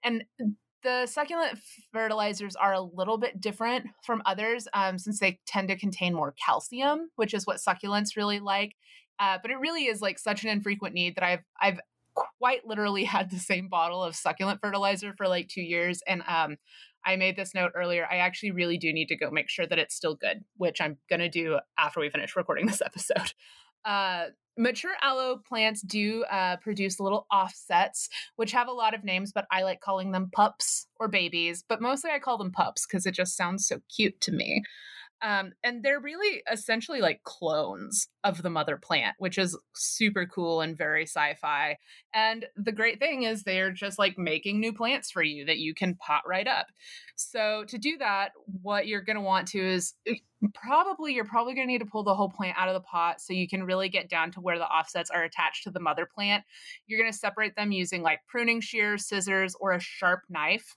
And 0.04 0.24
the 0.84 1.08
succulent 1.08 1.60
fertilizers 1.92 2.56
are 2.56 2.74
a 2.74 2.82
little 2.82 3.18
bit 3.18 3.42
different 3.42 3.88
from 4.04 4.22
others 4.26 4.68
um, 4.74 5.00
since 5.00 5.20
they 5.20 5.40
tend 5.48 5.68
to 5.70 5.76
contain 5.78 6.14
more 6.14 6.36
calcium, 6.44 7.10
which 7.16 7.34
is 7.34 7.48
what 7.48 7.58
succulents 7.58 8.16
really 8.16 8.40
like. 8.40 8.76
Uh, 9.20 9.40
but 9.42 9.50
it 9.50 9.60
really 9.60 9.86
is 9.86 10.02
like 10.02 10.20
such 10.20 10.44
an 10.44 10.50
infrequent 10.50 10.94
need 10.94 11.16
that 11.16 11.24
I've 11.24 11.44
I've 11.60 11.80
quite 12.14 12.66
literally 12.66 13.04
had 13.16 13.30
the 13.30 13.40
same 13.40 13.68
bottle 13.68 14.04
of 14.04 14.16
succulent 14.16 14.62
fertilizer 14.62 15.14
for 15.14 15.28
like 15.28 15.48
two 15.48 15.62
years, 15.62 16.02
and 16.08 16.22
um, 16.28 16.58
I 17.06 17.16
made 17.16 17.36
this 17.36 17.54
note 17.54 17.72
earlier. 17.76 18.08
I 18.10 18.18
actually 18.18 18.52
really 18.52 18.78
do 18.78 18.92
need 18.92 19.08
to 19.10 19.18
go 19.18 19.30
make 19.30 19.50
sure 19.50 19.68
that 19.68 19.80
it's 19.80 19.96
still 19.96 20.16
good, 20.16 20.44
which 20.58 20.82
I'm 20.82 20.98
going 21.10 21.20
to 21.20 21.30
do 21.30 21.60
after 21.78 22.00
we 22.00 22.10
finish 22.10 22.36
recording 22.36 22.66
this 22.66 22.82
episode. 22.86 23.34
Uh, 23.86 24.26
mature 24.58 24.94
aloe 25.02 25.38
plants 25.38 25.82
do 25.82 26.24
uh, 26.24 26.58
produce 26.58 27.00
little 27.00 27.28
offsets, 27.32 28.10
which 28.36 28.52
have 28.52 28.68
a 28.68 28.74
lot 28.74 28.94
of 28.94 29.04
names, 29.04 29.32
but 29.32 29.46
I 29.52 29.64
like 29.64 29.82
calling 29.82 30.12
them 30.12 30.30
pups 30.32 30.88
or 31.00 31.08
babies. 31.08 31.64
But 31.68 31.82
mostly 31.82 32.12
I 32.12 32.20
call 32.20 32.38
them 32.38 32.52
pups 32.52 32.86
because 32.86 33.06
it 33.06 33.14
just 33.14 33.38
sounds 33.38 33.68
so 33.68 33.80
cute 33.96 34.20
to 34.22 34.32
me. 34.32 34.64
Um, 35.22 35.54
and 35.64 35.82
they're 35.82 36.00
really 36.00 36.44
essentially 36.52 37.02
like 37.02 37.24
clones 37.24 38.08
of 38.24 38.44
the 38.44 38.50
mother 38.50 38.78
plant, 38.78 39.16
which 39.18 39.38
is 39.38 39.58
super 39.74 40.26
cool 40.26 40.62
and 40.62 40.78
very 40.78 41.04
sci 41.04 41.36
fi. 41.36 41.78
And 42.14 42.46
the 42.56 42.72
great 42.72 43.00
thing 43.00 43.24
is 43.24 43.44
they're 43.44 43.72
just 43.72 43.98
like 43.98 44.18
making 44.18 44.60
new 44.60 44.74
plants 44.74 45.12
for 45.12 45.24
you 45.24 45.46
that 45.46 45.58
you 45.58 45.74
can 45.74 45.96
pot 45.96 46.24
right 46.28 46.48
up. 46.48 46.68
So, 47.16 47.64
to 47.68 47.78
do 47.78 47.98
that, 47.98 48.32
what 48.62 48.88
you're 48.88 49.02
going 49.02 49.16
to 49.16 49.22
want 49.22 49.48
to 49.50 49.60
is 49.60 49.94
eh, 50.06 50.16
probably 50.54 51.14
you're 51.14 51.26
probably 51.26 51.56
going 51.56 51.68
to 51.68 51.72
need 51.72 51.80
to 51.80 51.86
pull 51.86 52.04
the 52.04 52.14
whole 52.14 52.30
plant 52.30 52.58
out 52.58 52.68
of 52.68 52.74
the 52.74 52.82
pot 52.82 53.22
so 53.22 53.34
you 53.34 53.48
can 53.48 53.64
really 53.64 53.90
get 53.90 54.10
down 54.10 54.32
to 54.32 54.42
where 54.42 54.58
the 54.58 54.68
offsets 54.68 55.10
are 55.10 55.24
attached 55.24 55.64
to 55.64 55.72
the 55.72 55.80
mother 55.80 56.06
plant. 56.06 56.44
You're 56.88 57.00
going 57.00 57.12
to 57.12 57.18
separate 57.18 57.56
them 57.56 57.72
using 57.72 58.02
like 58.02 58.20
pruning 58.28 58.60
shears, 58.60 59.08
scissors, 59.08 59.56
or 59.60 59.72
a 59.72 59.80
sharp 59.80 60.22
knife 60.30 60.76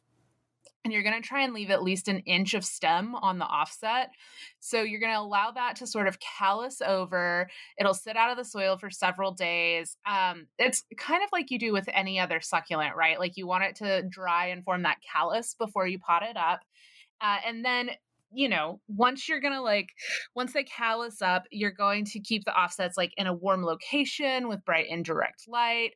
and 0.89 0.93
you're 0.95 1.03
going 1.03 1.21
to 1.21 1.29
try 1.29 1.43
and 1.43 1.53
leave 1.53 1.71
at 1.71 1.83
least 1.83 2.09
an 2.09 2.21
inch 2.21 2.55
of 2.55 2.65
stem 2.65 3.15
on 3.15 3.39
the 3.39 3.45
offset. 3.45 4.09
So 4.59 4.81
you're 4.81 5.01
going 5.01 5.13
to 5.13 5.21
allow 5.21 5.51
that 5.51 5.77
to 5.77 5.87
sort 5.87 6.09
of 6.09 6.17
callus 6.19 6.81
over. 6.81 7.47
It'll 7.79 7.93
sit 7.93 8.17
out 8.17 8.31
of 8.31 8.39
the 8.39 8.45
soil 8.45 8.79
for 8.79 8.89
several 8.89 9.33
days. 9.33 9.99
Um, 10.07 10.47
it's 10.59 10.85
kind 10.97 11.23
of 11.23 11.29
like 11.31 11.51
you 11.51 11.59
do 11.59 11.75
with 11.75 11.91
any 11.93 12.19
other 12.19 12.41
succulent, 12.41 12.97
right? 12.97 13.19
Like 13.19 13.37
you 13.37 13.47
want 13.47 13.65
it 13.65 13.77
to 13.77 14.03
dry 14.09 14.47
and 14.47 14.65
form 14.65 14.85
that 14.85 14.97
callus 15.13 15.55
before 15.59 15.87
you 15.87 15.99
pot 15.99 16.23
it 16.23 16.39
up. 16.39 16.61
Uh, 17.21 17.37
and 17.47 17.63
then 17.63 17.91
you 18.31 18.47
know, 18.49 18.79
once 18.89 19.27
you're 19.27 19.41
gonna 19.41 19.63
like, 19.63 19.89
once 20.35 20.53
they 20.53 20.63
callus 20.65 21.23
up, 21.23 21.45
you're 21.51 21.71
going 21.71 22.05
to 22.05 22.21
keep 22.21 22.45
the 22.45 22.55
offsets 22.59 22.97
like 22.97 23.13
in 23.17 23.27
a 23.27 23.33
warm 23.33 23.65
location 23.65 24.49
with 24.49 24.65
bright 24.67 24.87
indirect 24.89 25.49
light. 25.49 25.93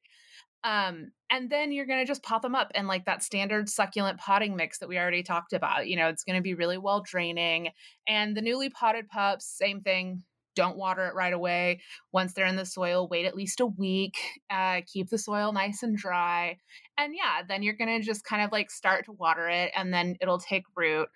Um, 0.65 1.13
and 1.31 1.51
then 1.51 1.73
you're 1.73 1.87
going 1.87 2.01
to 2.01 2.07
just 2.07 2.23
pop 2.23 2.43
them 2.43 2.55
up 2.55 2.71
and 2.75 2.87
like 2.87 3.07
that 3.07 3.23
standard 3.23 3.69
succulent 3.69 4.19
potting 4.19 4.55
mix 4.55 4.79
that 4.79 4.89
we 4.89 4.99
already 4.99 5.23
talked 5.23 5.53
about. 5.53 5.89
You 5.89 5.97
know, 5.97 6.09
it's 6.09 6.25
going 6.25 6.37
to 6.37 6.43
be 6.43 6.55
really 6.55 6.79
well 6.79 7.01
draining. 7.01 7.71
And 8.07 8.37
the 8.37 8.43
newly 8.43 8.71
potted 8.71 9.09
pups, 9.09 9.47
same 9.47 9.81
thing. 9.81 10.23
Don't 10.55 10.77
water 10.77 11.07
it 11.07 11.15
right 11.15 11.33
away. 11.33 11.81
Once 12.13 12.35
they're 12.35 12.47
in 12.47 12.57
the 12.57 12.67
soil, 12.67 13.09
wait 13.09 13.25
at 13.25 13.35
least 13.35 13.61
a 13.61 13.67
week. 13.67 14.19
Uh, 14.51 14.83
keep 14.87 15.09
the 15.09 15.17
soil 15.17 15.53
nice 15.53 15.83
and 15.83 15.97
dry. 15.97 16.59
And 16.99 17.15
yeah, 17.17 17.41
then 17.49 17.63
you're 17.63 17.77
going 17.77 17.99
to 17.99 18.07
just 18.07 18.25
kind 18.25 18.43
of 18.43 18.53
like 18.53 18.71
start 18.71 19.07
to 19.07 19.13
water 19.13 19.49
it 19.49 19.73
and 19.75 19.93
then 19.93 20.17
it'll 20.21 20.39
take 20.39 20.65
root 20.77 21.09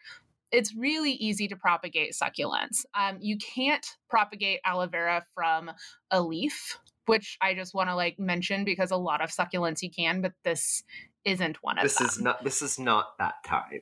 it's 0.52 0.74
really 0.76 1.10
easy 1.12 1.48
to 1.48 1.56
propagate 1.56 2.12
succulents. 2.14 2.84
Um, 2.94 3.18
you 3.20 3.36
can't 3.36 3.84
propagate 4.08 4.60
aloe 4.64 4.86
vera 4.86 5.24
from 5.34 5.70
a 6.10 6.22
leaf 6.22 6.78
which 7.06 7.38
I 7.40 7.54
just 7.54 7.74
want 7.74 7.88
to 7.88 7.94
like 7.94 8.18
mention 8.18 8.64
because 8.64 8.90
a 8.90 8.96
lot 8.96 9.20
of 9.20 9.30
succulents 9.30 9.82
you 9.82 9.90
can, 9.90 10.20
but 10.20 10.32
this 10.44 10.82
isn't 11.24 11.58
one 11.62 11.78
of 11.78 11.84
this 11.84 11.96
them. 11.96 12.06
This 12.06 12.16
is 12.16 12.22
not 12.22 12.44
this 12.44 12.62
is 12.62 12.78
not 12.78 13.06
that 13.18 13.34
time. 13.44 13.80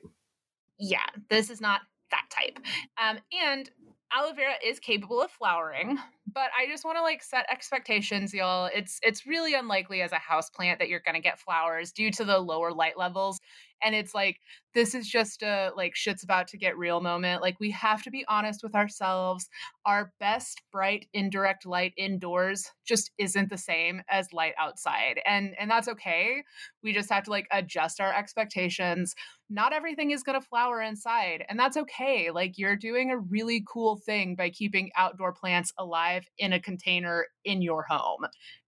Yeah, 0.79 1.05
this 1.29 1.49
is 1.49 1.61
not 1.61 1.81
that 2.11 2.25
type. 2.29 2.59
Um, 3.01 3.17
and 3.31 3.69
aloe 4.15 4.33
vera 4.33 4.53
is 4.63 4.79
capable 4.79 5.21
of 5.21 5.31
flowering, 5.31 5.97
but 6.31 6.49
I 6.57 6.67
just 6.69 6.85
want 6.85 6.97
to 6.97 7.01
like 7.01 7.23
set 7.23 7.45
expectations, 7.51 8.33
y'all. 8.33 8.69
It's 8.73 8.99
it's 9.03 9.25
really 9.25 9.53
unlikely 9.53 10.01
as 10.01 10.11
a 10.11 10.19
house 10.19 10.49
plant 10.49 10.79
that 10.79 10.89
you're 10.89 11.01
going 11.01 11.15
to 11.15 11.21
get 11.21 11.39
flowers 11.39 11.91
due 11.91 12.11
to 12.11 12.25
the 12.25 12.39
lower 12.39 12.71
light 12.71 12.97
levels 12.97 13.39
and 13.85 13.95
it's 13.95 14.13
like 14.13 14.41
this 14.73 14.93
is 14.93 15.07
just 15.07 15.43
a 15.43 15.71
like 15.77 15.95
shit's 15.95 16.23
about 16.23 16.47
to 16.47 16.57
get 16.57 16.77
real 16.77 16.99
moment 16.99 17.41
like 17.41 17.57
we 17.59 17.71
have 17.71 18.01
to 18.01 18.11
be 18.11 18.25
honest 18.27 18.61
with 18.63 18.75
ourselves 18.75 19.47
our 19.85 20.11
best 20.19 20.61
bright 20.71 21.07
indirect 21.13 21.65
light 21.65 21.93
indoors 21.95 22.71
just 22.83 23.11
isn't 23.17 23.49
the 23.49 23.57
same 23.57 24.01
as 24.09 24.33
light 24.33 24.53
outside 24.59 25.21
and 25.25 25.55
and 25.57 25.71
that's 25.71 25.87
okay 25.87 26.43
we 26.83 26.91
just 26.91 27.09
have 27.09 27.23
to 27.23 27.31
like 27.31 27.47
adjust 27.51 28.01
our 28.01 28.13
expectations 28.13 29.15
not 29.49 29.71
everything 29.71 30.11
is 30.11 30.23
going 30.23 30.39
to 30.39 30.45
flower 30.45 30.81
inside 30.81 31.45
and 31.47 31.59
that's 31.59 31.77
okay 31.77 32.31
like 32.31 32.57
you're 32.57 32.75
doing 32.75 33.11
a 33.11 33.17
really 33.17 33.63
cool 33.67 33.95
thing 33.95 34.35
by 34.35 34.49
keeping 34.49 34.89
outdoor 34.97 35.31
plants 35.31 35.71
alive 35.77 36.27
in 36.37 36.51
a 36.51 36.59
container 36.59 37.27
in 37.45 37.61
your 37.61 37.83
home 37.87 38.25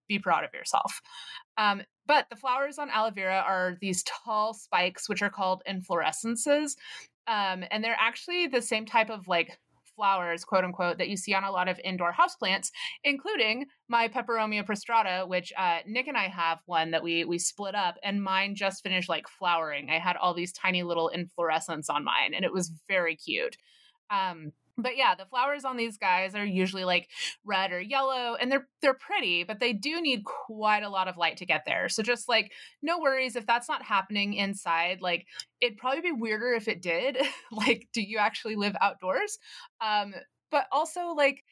be 0.08 0.20
proud 0.20 0.44
of 0.44 0.54
yourself. 0.54 1.02
Um, 1.58 1.82
but 2.08 2.30
the 2.30 2.36
flowers 2.36 2.80
on 2.80 2.90
aloe 2.90 3.12
vera 3.12 3.44
are 3.46 3.78
these 3.82 4.04
tall 4.04 4.54
spikes, 4.54 5.10
which 5.10 5.22
are 5.22 5.30
called 5.30 5.62
inflorescences. 5.70 6.76
Um, 7.28 7.66
and 7.72 7.84
they're 7.84 7.98
actually 8.00 8.48
the 8.48 8.62
same 8.62 8.86
type 8.86 9.10
of 9.10 9.28
like 9.28 9.60
flowers, 9.98 10.46
quote 10.46 10.64
unquote, 10.64 10.98
that 11.00 11.10
you 11.10 11.18
see 11.18 11.34
on 11.34 11.44
a 11.44 11.52
lot 11.52 11.68
of 11.68 11.80
indoor 11.84 12.14
houseplants, 12.14 12.72
including 13.04 13.66
my 13.90 14.08
peperomia 14.08 14.64
prostrata, 14.64 15.28
which 15.28 15.52
uh, 15.58 15.80
Nick 15.86 16.08
and 16.08 16.16
I 16.16 16.28
have 16.28 16.60
one 16.68 16.92
that 16.92 17.04
we 17.04 17.26
we 17.26 17.38
split 17.40 17.76
up, 17.76 17.96
and 18.04 18.24
mine 18.24 18.56
just 18.56 18.84
finished 18.84 19.10
like 19.10 19.28
flowering. 19.28 19.90
I 19.90 20.00
had 20.00 20.16
all 20.16 20.34
these 20.34 20.54
tiny 20.54 20.84
little 20.84 21.10
inflorescence 21.10 21.90
on 21.90 22.06
mine, 22.06 22.34
and 22.34 22.46
it 22.46 22.54
was 22.54 22.72
very 22.88 23.16
cute. 23.16 23.58
Um, 24.10 24.54
but 24.78 24.96
yeah, 24.96 25.16
the 25.16 25.26
flowers 25.26 25.66
on 25.66 25.78
these 25.78 25.98
guys 25.98 26.36
are 26.36 26.46
usually 26.46 26.86
like 26.86 27.10
red 27.44 27.72
or 27.72 27.82
yellow 27.82 28.36
and 28.36 28.52
they're 28.52 28.68
they're 28.82 28.94
pretty, 28.94 29.44
but 29.44 29.60
they 29.60 29.74
do 29.74 30.02
need 30.02 30.24
quite 30.24 30.84
a 30.84 30.90
lot 30.90 31.08
of 31.08 31.18
light 31.18 31.38
to 31.38 31.46
get 31.46 31.64
there. 31.66 31.90
So 31.90 32.04
just 32.04 32.30
like 32.30 32.52
no 32.82 33.00
worries 33.00 33.36
if 33.36 33.46
that's 33.46 33.68
not 33.68 33.84
happening 33.84 34.34
inside, 34.34 35.02
like 35.02 35.26
it'd 35.62 35.78
probably 35.78 36.02
be 36.02 36.12
weirder 36.12 36.54
if 36.54 36.68
it 36.68 36.82
did. 36.82 37.18
like 37.52 37.88
do 37.94 38.02
you 38.02 38.18
actually 38.20 38.56
live 38.56 38.76
outdoors? 38.82 39.40
Um 39.82 40.14
but 40.52 40.68
also 40.72 41.08
like 41.08 41.44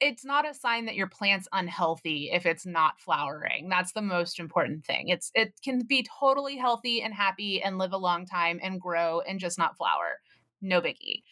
it's 0.00 0.24
not 0.24 0.48
a 0.48 0.52
sign 0.52 0.86
that 0.86 0.96
your 0.96 1.06
plant's 1.06 1.48
unhealthy 1.52 2.30
if 2.32 2.44
it's 2.44 2.66
not 2.66 3.00
flowering. 3.00 3.68
That's 3.68 3.92
the 3.92 4.02
most 4.02 4.40
important 4.40 4.84
thing. 4.84 5.08
It's 5.08 5.30
it 5.34 5.54
can 5.62 5.80
be 5.80 6.04
totally 6.18 6.56
healthy 6.56 7.02
and 7.02 7.14
happy 7.14 7.62
and 7.62 7.78
live 7.78 7.92
a 7.92 7.98
long 7.98 8.26
time 8.26 8.58
and 8.62 8.80
grow 8.80 9.20
and 9.20 9.38
just 9.38 9.58
not 9.58 9.76
flower. 9.76 10.18
No 10.60 10.80
biggie. 10.80 11.22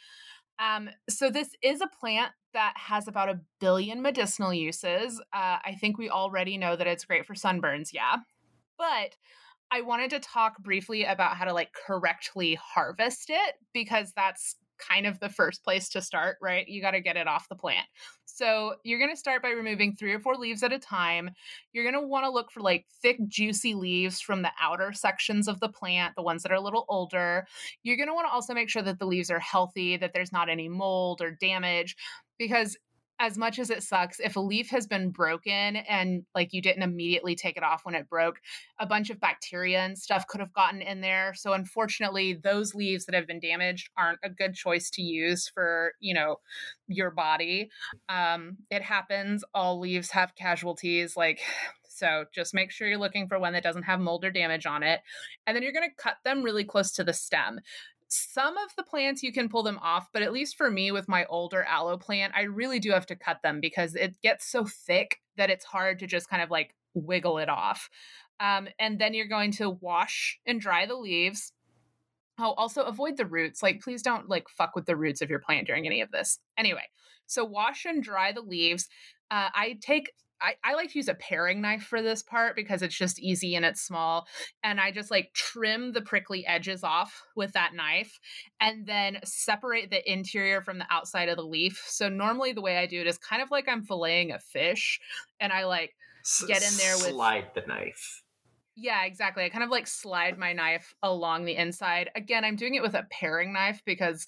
Um, 0.63 0.91
so 1.11 1.31
this 1.31 1.49
is 1.63 1.81
a 1.81 1.89
plant 1.89 2.33
that 2.53 2.75
has 2.77 3.09
about 3.09 3.29
a 3.29 3.41
billion 3.61 4.01
medicinal 4.03 4.55
uses. 4.55 5.19
Uh, 5.33 5.59
I 5.65 5.77
think 5.81 5.99
we 5.99 6.09
already 6.09 6.57
know 6.57 6.77
that 6.77 6.87
it's 6.87 7.05
great 7.05 7.27
for 7.27 7.35
sunburns, 7.35 7.93
yeah. 7.93 8.17
But 8.79 9.17
I 9.73 9.81
wanted 9.81 10.11
to 10.11 10.21
talk 10.21 10.59
briefly 10.63 11.05
about 11.05 11.37
how 11.37 11.47
to 11.47 11.53
like 11.53 11.73
correctly 11.73 12.59
harvest 12.63 13.31
it 13.31 13.55
because 13.73 14.13
that's 14.15 14.57
kind 14.79 15.07
of 15.07 15.19
the 15.19 15.29
first 15.29 15.65
place 15.65 15.89
to 15.91 16.03
start, 16.03 16.37
right? 16.43 16.69
You 16.69 16.81
got 16.81 16.93
to 16.93 17.01
get 17.01 17.17
it 17.17 17.27
off 17.27 17.49
the 17.49 17.57
plant. 17.57 17.87
So 18.43 18.75
you're 18.83 18.99
going 18.99 19.13
to 19.13 19.17
start 19.17 19.41
by 19.41 19.51
removing 19.51 19.95
three 19.95 20.13
or 20.13 20.19
four 20.19 20.35
leaves 20.35 20.65
at 20.65 20.73
a 20.73 20.79
time. 20.81 21.31
You're 21.73 21.85
going 21.89 22.03
to 22.03 22.09
want 22.09 22.25
to 22.25 22.31
look 22.31 22.51
for 22.51 22.59
like 22.59 22.87
thick, 23.01 23.19
juicy 23.29 23.75
leaves 23.75 24.21
from 24.21 24.43
the 24.43 24.51
outer 24.61 24.93
sections 24.93 25.47
of 25.47 25.61
the 25.61 25.69
plant, 25.69 26.17
the 26.17 26.23
ones 26.23 26.43
that 26.43 26.51
are 26.51 26.57
a 26.57 26.61
little 26.61 26.85
older. 26.89 27.47
You're 27.85 27.97
going 27.97 28.09
to 28.09 28.15
want 28.15 28.27
to 28.27 28.33
also 28.33 28.53
make 28.53 28.69
sure 28.69 28.83
that 28.83 28.99
the 28.99 29.07
leaves 29.07 29.31
are 29.31 29.39
healthy, 29.39 29.97
that 29.97 30.13
there's 30.13 30.33
not 30.33 30.49
any 30.49 30.69
mold 30.69 31.23
or 31.23 31.31
damage, 31.31 31.97
because 32.37 32.77
as 33.23 33.39
much 33.39 33.61
as 33.61 33.71
it 33.71 33.85
sucks, 33.85 34.19
if 34.19 34.35
a 34.35 34.41
leaf 34.41 34.69
has 34.71 34.85
been 34.85 35.11
broken 35.11 35.77
and 35.77 36.25
like 36.35 36.53
you 36.53 36.61
didn't 36.61 36.83
immediately 36.83 37.37
take 37.37 37.57
it 37.57 37.63
off 37.63 37.85
when 37.85 37.95
it 37.95 38.09
broke, 38.09 38.41
a 38.81 38.87
bunch 38.87 39.11
of 39.11 39.21
bacteria 39.21 39.79
and 39.79 39.97
stuff 39.97 40.27
could 40.27 40.41
have 40.41 40.53
gotten 40.53 40.83
in 40.83 41.01
there. 41.03 41.33
So 41.37 41.53
unfortunately, 41.53 42.35
those 42.35 42.75
leaves 42.75 43.07
that 43.07 43.15
have 43.15 43.29
been 43.29 43.39
damaged 43.39 43.91
aren't 43.97 44.19
a 44.25 44.29
good 44.29 44.55
choice 44.55 44.91
to 44.91 45.03
use 45.03 45.49
for, 45.49 45.93
you 46.01 46.15
know, 46.15 46.41
your 46.89 47.13
body. 47.13 47.71
Um, 48.09 48.57
it 48.73 48.83
happens. 48.83 49.45
All 49.55 49.79
leaves 49.79 50.11
have 50.11 50.35
casualties. 50.35 51.17
Like, 51.17 51.41
so 51.89 52.25
just 52.35 52.55
make 52.55 52.73
sure 52.73 52.89
you're 52.89 52.99
looking 52.99 53.29
for 53.29 53.39
one 53.39 53.53
that 53.53 53.63
doesn't 53.63 53.85
have 53.85 54.01
mold 54.01 54.25
or 54.25 54.33
damage 54.33 54.67
on 54.67 54.83
it. 54.83 55.01
And 55.47 55.55
then 55.55 55.63
you're 55.63 55.73
going 55.73 55.89
to 55.89 56.03
cut 56.03 56.17
them 56.25 56.43
really 56.43 56.65
close 56.65 56.91
to 56.93 57.05
the 57.05 57.13
stem 57.13 57.61
some 58.13 58.57
of 58.59 58.75
the 58.77 58.83
plants 58.83 59.23
you 59.23 59.33
can 59.33 59.49
pull 59.49 59.63
them 59.63 59.79
off, 59.83 60.09
but 60.13 60.23
at 60.23 60.33
least 60.33 60.57
for 60.57 60.71
me 60.71 60.93
with 60.93 61.09
my 61.09 61.25
older 61.27 61.65
aloe 61.65 61.97
plant, 61.97 62.33
I 62.37 62.43
really 62.43 62.79
do 62.79 62.91
have 62.93 63.07
to 63.07 63.17
cut 63.17 63.43
them 63.43 63.61
because 63.61 63.95
it 63.95 64.21
gets 64.23 64.47
so 64.47 64.65
thick 64.65 65.21
that 65.37 65.51
it's 65.51 65.65
hard 65.65 65.99
to 66.01 66.07
just 66.07 66.29
kind 66.29 66.43
of 66.43 66.51
like 66.51 66.75
wiggle 66.95 67.39
it 67.39 67.49
off. 67.49 67.89
Um, 68.41 68.69
and 68.79 68.99
then 68.99 69.15
you're 69.15 69.27
going 69.27 69.53
to 69.53 69.71
wash 69.71 70.39
and 70.47 70.61
dry 70.61 70.85
the 70.85 70.95
leaves. 70.95 71.53
Oh, 72.39 72.53
also 72.53 72.83
avoid 72.83 73.17
the 73.17 73.27
roots. 73.27 73.63
Like, 73.63 73.81
please 73.81 74.03
don't 74.03 74.29
like 74.29 74.49
fuck 74.49 74.75
with 74.75 74.87
the 74.87 74.97
roots 74.97 75.23
of 75.23 75.31
your 75.31 75.39
plant 75.39 75.67
during 75.67 75.87
any 75.87 76.01
of 76.01 76.11
this. 76.11 76.39
Anyway, 76.59 76.85
so 77.27 77.45
wash 77.45 77.85
and 77.85 78.03
dry 78.03 78.33
the 78.33 78.41
leaves. 78.41 78.89
Uh, 79.31 79.49
I 79.55 79.79
take 79.81 80.13
I, 80.43 80.55
I 80.65 80.75
like 80.75 80.91
to 80.91 80.99
use 80.99 81.09
a 81.09 81.15
paring 81.15 81.61
knife 81.61 81.85
for 81.85 82.03
this 82.03 82.23
part 82.23 82.57
because 82.57 82.83
it's 82.83 82.97
just 82.97 83.21
easy 83.21 83.55
and 83.55 83.65
it's 83.65 83.81
small. 83.81 84.27
And 84.65 84.81
I 84.81 84.91
just 84.91 85.11
like 85.11 85.33
trim 85.35 85.93
the 85.93 86.03
prickly 86.03 86.45
edges 86.47 86.83
off 86.83 87.23
with 87.37 87.53
that 87.53 87.75
knife 87.75 88.19
and 88.61 88.87
then 88.87 89.19
separate 89.25 89.91
the 89.91 90.11
interior 90.11 90.61
from 90.61 90.79
the 90.79 90.87
outside 90.91 91.29
of 91.29 91.37
the 91.37 91.45
leaf. 91.45 91.83
So 91.87 92.09
normally 92.09 92.53
the 92.53 92.61
way 92.61 92.79
I 92.79 92.87
do 92.87 93.01
it 93.01 93.07
is 93.07 93.19
kind 93.19 93.41
of 93.41 93.51
like 93.51 93.69
I'm 93.69 93.87
filleting 93.87 94.35
a 94.35 94.41
fish 94.41 95.01
and 95.41 95.53
I 95.53 95.65
like 95.65 95.93
get 96.47 96.63
in 96.63 96.77
there 96.77 96.97
with 96.97 97.07
slide 97.07 97.47
the 97.55 97.63
knife. 97.67 98.23
Yeah, 98.75 99.05
exactly. 99.05 99.45
I 99.45 99.51
kind 99.51 99.65
of 99.65 99.71
like 99.71 99.87
slide 99.87 100.39
my 100.39 100.53
knife 100.53 100.95
along 101.03 101.45
the 101.45 101.57
inside. 101.57 102.11
Again, 102.17 102.45
I'm 102.45 102.57
doing 102.57 102.75
it 102.75 102.83
with 102.83 102.95
a 102.95 103.07
paring 103.11 103.53
knife 103.53 103.83
because 103.85 104.27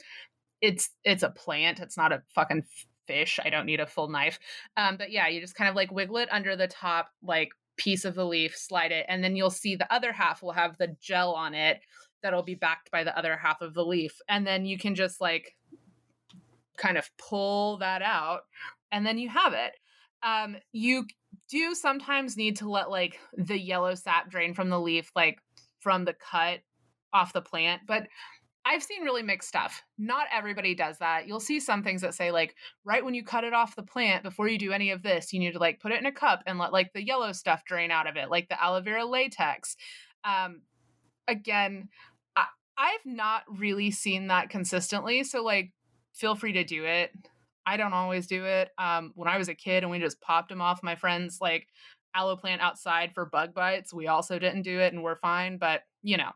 it's 0.60 0.90
it's 1.02 1.22
a 1.22 1.30
plant. 1.30 1.80
It's 1.80 1.96
not 1.96 2.12
a 2.12 2.22
fucking 2.34 2.64
fish. 3.06 3.38
I 3.44 3.50
don't 3.50 3.66
need 3.66 3.80
a 3.80 3.86
full 3.86 4.08
knife. 4.08 4.38
Um, 4.76 4.96
but 4.96 5.10
yeah, 5.10 5.28
you 5.28 5.40
just 5.40 5.54
kind 5.54 5.68
of 5.68 5.76
like 5.76 5.92
wiggle 5.92 6.18
it 6.18 6.28
under 6.32 6.56
the 6.56 6.68
top, 6.68 7.08
like 7.22 7.50
piece 7.76 8.04
of 8.04 8.14
the 8.14 8.24
leaf, 8.24 8.56
slide 8.56 8.92
it, 8.92 9.06
and 9.08 9.22
then 9.22 9.36
you'll 9.36 9.50
see 9.50 9.76
the 9.76 9.92
other 9.92 10.12
half 10.12 10.42
will 10.42 10.52
have 10.52 10.78
the 10.78 10.96
gel 11.00 11.32
on 11.32 11.54
it 11.54 11.80
that'll 12.22 12.42
be 12.42 12.54
backed 12.54 12.90
by 12.90 13.04
the 13.04 13.16
other 13.18 13.36
half 13.36 13.60
of 13.60 13.74
the 13.74 13.84
leaf. 13.84 14.20
And 14.28 14.46
then 14.46 14.64
you 14.64 14.78
can 14.78 14.94
just 14.94 15.20
like 15.20 15.54
kind 16.76 16.98
of 16.98 17.08
pull 17.18 17.78
that 17.78 18.02
out, 18.02 18.42
and 18.92 19.06
then 19.06 19.18
you 19.18 19.28
have 19.28 19.52
it. 19.52 19.72
Um, 20.22 20.56
you 20.72 21.06
do 21.50 21.74
sometimes 21.74 22.36
need 22.36 22.56
to 22.56 22.70
let 22.70 22.90
like 22.90 23.18
the 23.36 23.58
yellow 23.58 23.94
sap 23.94 24.30
drain 24.30 24.54
from 24.54 24.70
the 24.70 24.80
leaf, 24.80 25.10
like 25.14 25.38
from 25.80 26.04
the 26.04 26.14
cut 26.14 26.60
off 27.12 27.32
the 27.32 27.42
plant, 27.42 27.82
but 27.86 28.06
I've 28.66 28.82
seen 28.82 29.02
really 29.02 29.22
mixed 29.22 29.48
stuff. 29.48 29.82
Not 29.98 30.26
everybody 30.32 30.74
does 30.74 30.98
that. 30.98 31.28
You'll 31.28 31.40
see 31.40 31.60
some 31.60 31.82
things 31.82 32.00
that 32.00 32.14
say 32.14 32.30
like 32.30 32.54
right 32.84 33.04
when 33.04 33.14
you 33.14 33.22
cut 33.22 33.44
it 33.44 33.52
off 33.52 33.76
the 33.76 33.82
plant 33.82 34.22
before 34.22 34.48
you 34.48 34.58
do 34.58 34.72
any 34.72 34.90
of 34.90 35.02
this, 35.02 35.32
you 35.32 35.40
need 35.40 35.52
to 35.52 35.58
like 35.58 35.80
put 35.80 35.92
it 35.92 36.00
in 36.00 36.06
a 36.06 36.12
cup 36.12 36.42
and 36.46 36.58
let 36.58 36.72
like 36.72 36.92
the 36.92 37.04
yellow 37.04 37.32
stuff 37.32 37.64
drain 37.66 37.90
out 37.90 38.06
of 38.06 38.16
it, 38.16 38.30
like 38.30 38.48
the 38.48 38.62
aloe 38.62 38.80
vera 38.80 39.04
latex. 39.04 39.76
Um 40.24 40.62
again, 41.28 41.88
I, 42.36 42.46
I've 42.78 43.04
not 43.04 43.42
really 43.48 43.90
seen 43.90 44.28
that 44.28 44.48
consistently, 44.48 45.24
so 45.24 45.42
like 45.42 45.72
feel 46.14 46.34
free 46.34 46.54
to 46.54 46.64
do 46.64 46.84
it. 46.84 47.10
I 47.66 47.76
don't 47.76 47.92
always 47.92 48.26
do 48.26 48.46
it. 48.46 48.70
Um 48.78 49.12
when 49.14 49.28
I 49.28 49.36
was 49.36 49.48
a 49.48 49.54
kid 49.54 49.82
and 49.82 49.90
we 49.90 49.98
just 49.98 50.22
popped 50.22 50.48
them 50.48 50.62
off 50.62 50.82
my 50.82 50.96
friends 50.96 51.38
like 51.38 51.66
aloe 52.14 52.36
plant 52.36 52.62
outside 52.62 53.12
for 53.12 53.26
bug 53.26 53.52
bites, 53.52 53.92
we 53.92 54.06
also 54.06 54.38
didn't 54.38 54.62
do 54.62 54.80
it 54.80 54.94
and 54.94 55.02
we're 55.02 55.16
fine, 55.16 55.58
but 55.58 55.82
you 56.02 56.16
know 56.16 56.30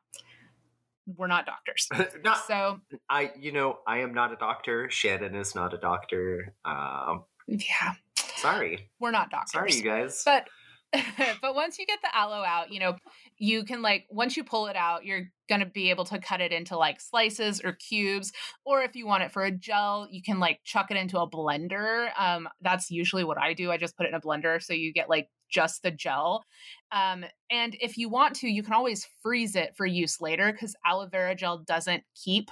we're 1.16 1.26
not 1.26 1.46
doctors. 1.46 1.88
not, 2.24 2.46
so 2.46 2.80
I, 3.08 3.32
you 3.38 3.52
know, 3.52 3.78
I 3.86 3.98
am 3.98 4.12
not 4.12 4.32
a 4.32 4.36
doctor. 4.36 4.88
Shannon 4.90 5.34
is 5.34 5.54
not 5.54 5.72
a 5.72 5.78
doctor. 5.78 6.54
Um, 6.64 7.24
yeah. 7.46 7.94
Sorry. 8.36 8.90
We're 9.00 9.10
not 9.10 9.30
doctors. 9.30 9.52
Sorry, 9.52 9.72
you 9.72 9.82
guys. 9.82 10.22
But 10.24 10.48
but 11.42 11.54
once 11.54 11.78
you 11.78 11.86
get 11.86 11.98
the 12.02 12.14
aloe 12.16 12.42
out, 12.42 12.72
you 12.72 12.80
know, 12.80 12.96
you 13.38 13.64
can 13.64 13.82
like 13.82 14.06
once 14.10 14.36
you 14.36 14.44
pull 14.44 14.66
it 14.68 14.76
out, 14.76 15.04
you're 15.04 15.30
going 15.48 15.60
to 15.60 15.66
be 15.66 15.90
able 15.90 16.04
to 16.06 16.18
cut 16.18 16.40
it 16.40 16.52
into 16.52 16.76
like 16.76 17.00
slices 17.00 17.60
or 17.62 17.72
cubes 17.72 18.32
or 18.64 18.82
if 18.82 18.96
you 18.96 19.06
want 19.06 19.22
it 19.22 19.32
for 19.32 19.44
a 19.44 19.50
gel, 19.50 20.08
you 20.10 20.22
can 20.22 20.38
like 20.38 20.60
chuck 20.64 20.90
it 20.90 20.96
into 20.96 21.18
a 21.18 21.28
blender. 21.28 22.08
Um 22.18 22.48
that's 22.62 22.90
usually 22.90 23.24
what 23.24 23.38
I 23.38 23.52
do. 23.52 23.70
I 23.70 23.76
just 23.76 23.96
put 23.96 24.06
it 24.06 24.10
in 24.10 24.14
a 24.14 24.20
blender 24.20 24.62
so 24.62 24.72
you 24.72 24.92
get 24.92 25.10
like 25.10 25.28
just 25.48 25.82
the 25.82 25.90
gel. 25.90 26.44
Um, 26.92 27.24
and 27.50 27.76
if 27.80 27.96
you 27.96 28.08
want 28.08 28.36
to, 28.36 28.48
you 28.48 28.62
can 28.62 28.74
always 28.74 29.06
freeze 29.22 29.56
it 29.56 29.74
for 29.76 29.86
use 29.86 30.20
later 30.20 30.52
because 30.52 30.74
aloe 30.84 31.06
vera 31.06 31.34
gel 31.34 31.58
doesn't 31.58 32.04
keep 32.14 32.50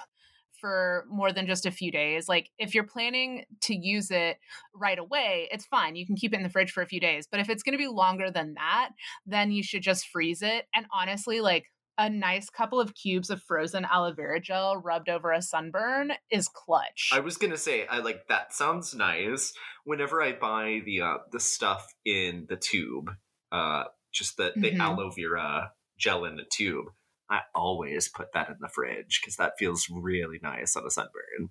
for 0.59 1.05
more 1.09 1.31
than 1.31 1.45
just 1.45 1.65
a 1.65 1.71
few 1.71 1.91
days. 1.91 2.27
Like 2.27 2.49
if 2.57 2.73
you're 2.73 2.83
planning 2.83 3.45
to 3.61 3.75
use 3.75 4.11
it 4.11 4.37
right 4.73 4.97
away, 4.97 5.47
it's 5.51 5.65
fine. 5.65 5.95
You 5.95 6.05
can 6.05 6.15
keep 6.15 6.33
it 6.33 6.37
in 6.37 6.43
the 6.43 6.49
fridge 6.49 6.71
for 6.71 6.81
a 6.81 6.87
few 6.87 6.99
days. 6.99 7.27
But 7.29 7.39
if 7.39 7.49
it's 7.49 7.63
going 7.63 7.73
to 7.73 7.83
be 7.83 7.87
longer 7.87 8.31
than 8.31 8.55
that, 8.55 8.89
then 9.25 9.51
you 9.51 9.63
should 9.63 9.83
just 9.83 10.07
freeze 10.07 10.41
it. 10.41 10.65
And 10.73 10.85
honestly, 10.91 11.41
like 11.41 11.65
a 11.97 12.09
nice 12.09 12.49
couple 12.49 12.79
of 12.79 12.93
cubes 12.93 13.29
of 13.29 13.41
frozen 13.41 13.85
aloe 13.85 14.13
vera 14.13 14.39
gel 14.39 14.77
rubbed 14.77 15.09
over 15.09 15.31
a 15.31 15.41
sunburn 15.41 16.11
is 16.31 16.47
clutch. 16.47 17.09
I 17.13 17.19
was 17.19 17.37
gonna 17.37 17.57
say, 17.57 17.85
I 17.87 17.99
like 17.99 18.27
that 18.27 18.53
sounds 18.53 18.93
nice. 18.93 19.53
Whenever 19.85 20.21
I 20.21 20.33
buy 20.33 20.81
the 20.85 21.01
uh, 21.01 21.17
the 21.31 21.39
stuff 21.39 21.85
in 22.05 22.45
the 22.49 22.57
tube, 22.57 23.11
uh, 23.51 23.85
just 24.13 24.37
the 24.37 24.53
the 24.55 24.71
mm-hmm. 24.71 24.81
aloe 24.81 25.11
vera 25.11 25.71
gel 25.97 26.25
in 26.25 26.35
the 26.35 26.45
tube, 26.51 26.85
I 27.29 27.41
always 27.55 28.09
put 28.09 28.33
that 28.33 28.49
in 28.49 28.57
the 28.59 28.69
fridge 28.69 29.19
because 29.21 29.35
that 29.37 29.53
feels 29.57 29.87
really 29.89 30.39
nice 30.41 30.75
on 30.75 30.85
a 30.85 30.91
sunburn. 30.91 31.49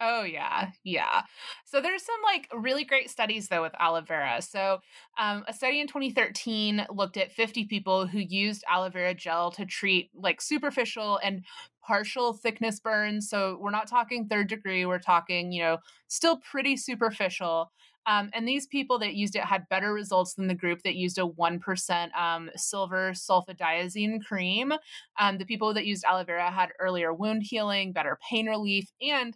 Oh 0.00 0.24
yeah, 0.24 0.70
yeah. 0.82 1.22
So 1.64 1.80
there's 1.80 2.02
some 2.04 2.16
like 2.24 2.48
really 2.52 2.84
great 2.84 3.10
studies 3.10 3.48
though 3.48 3.62
with 3.62 3.74
aloe 3.78 4.00
vera. 4.02 4.42
So 4.42 4.80
um, 5.18 5.44
a 5.46 5.52
study 5.52 5.80
in 5.80 5.86
2013 5.86 6.84
looked 6.90 7.16
at 7.16 7.32
50 7.32 7.64
people 7.64 8.06
who 8.06 8.18
used 8.18 8.64
aloe 8.68 8.90
vera 8.90 9.14
gel 9.14 9.50
to 9.52 9.64
treat 9.64 10.10
like 10.14 10.40
superficial 10.42 11.20
and 11.22 11.44
partial 11.86 12.32
thickness 12.32 12.80
burns. 12.80 13.28
So 13.30 13.56
we're 13.60 13.70
not 13.70 13.86
talking 13.88 14.26
third 14.26 14.48
degree. 14.48 14.84
We're 14.84 14.98
talking 14.98 15.52
you 15.52 15.62
know 15.62 15.78
still 16.08 16.38
pretty 16.38 16.76
superficial. 16.76 17.70
Um, 18.06 18.28
and 18.34 18.46
these 18.46 18.66
people 18.66 18.98
that 18.98 19.14
used 19.14 19.34
it 19.34 19.44
had 19.44 19.66
better 19.70 19.90
results 19.94 20.34
than 20.34 20.46
the 20.46 20.54
group 20.54 20.82
that 20.82 20.94
used 20.94 21.16
a 21.16 21.26
1% 21.26 22.14
um, 22.14 22.50
silver 22.54 23.12
sulfadiazine 23.12 24.22
cream. 24.22 24.74
Um, 25.18 25.38
the 25.38 25.46
people 25.46 25.72
that 25.72 25.86
used 25.86 26.04
aloe 26.04 26.24
vera 26.24 26.50
had 26.50 26.72
earlier 26.78 27.14
wound 27.14 27.44
healing, 27.44 27.92
better 27.92 28.18
pain 28.28 28.46
relief, 28.46 28.90
and 29.00 29.34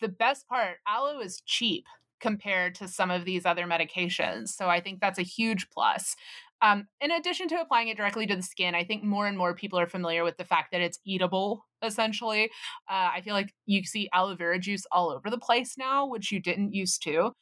the 0.00 0.08
best 0.08 0.48
part, 0.48 0.78
aloe 0.86 1.20
is 1.20 1.42
cheap 1.44 1.86
compared 2.20 2.74
to 2.76 2.88
some 2.88 3.10
of 3.10 3.24
these 3.24 3.44
other 3.44 3.66
medications. 3.66 4.48
So 4.48 4.68
I 4.68 4.80
think 4.80 5.00
that's 5.00 5.18
a 5.18 5.22
huge 5.22 5.68
plus. 5.70 6.16
Um, 6.62 6.86
in 7.00 7.10
addition 7.10 7.48
to 7.48 7.60
applying 7.60 7.88
it 7.88 7.96
directly 7.98 8.26
to 8.26 8.36
the 8.36 8.42
skin, 8.42 8.74
I 8.74 8.84
think 8.84 9.04
more 9.04 9.26
and 9.26 9.36
more 9.36 9.54
people 9.54 9.78
are 9.78 9.86
familiar 9.86 10.24
with 10.24 10.38
the 10.38 10.44
fact 10.44 10.72
that 10.72 10.80
it's 10.80 10.98
eatable, 11.06 11.66
essentially. 11.82 12.44
Uh, 12.88 13.10
I 13.14 13.20
feel 13.20 13.34
like 13.34 13.52
you 13.66 13.84
see 13.84 14.08
aloe 14.14 14.34
vera 14.34 14.58
juice 14.58 14.86
all 14.90 15.10
over 15.10 15.28
the 15.28 15.38
place 15.38 15.76
now, 15.76 16.06
which 16.06 16.32
you 16.32 16.40
didn't 16.40 16.72
used 16.72 17.02
to. 17.02 17.32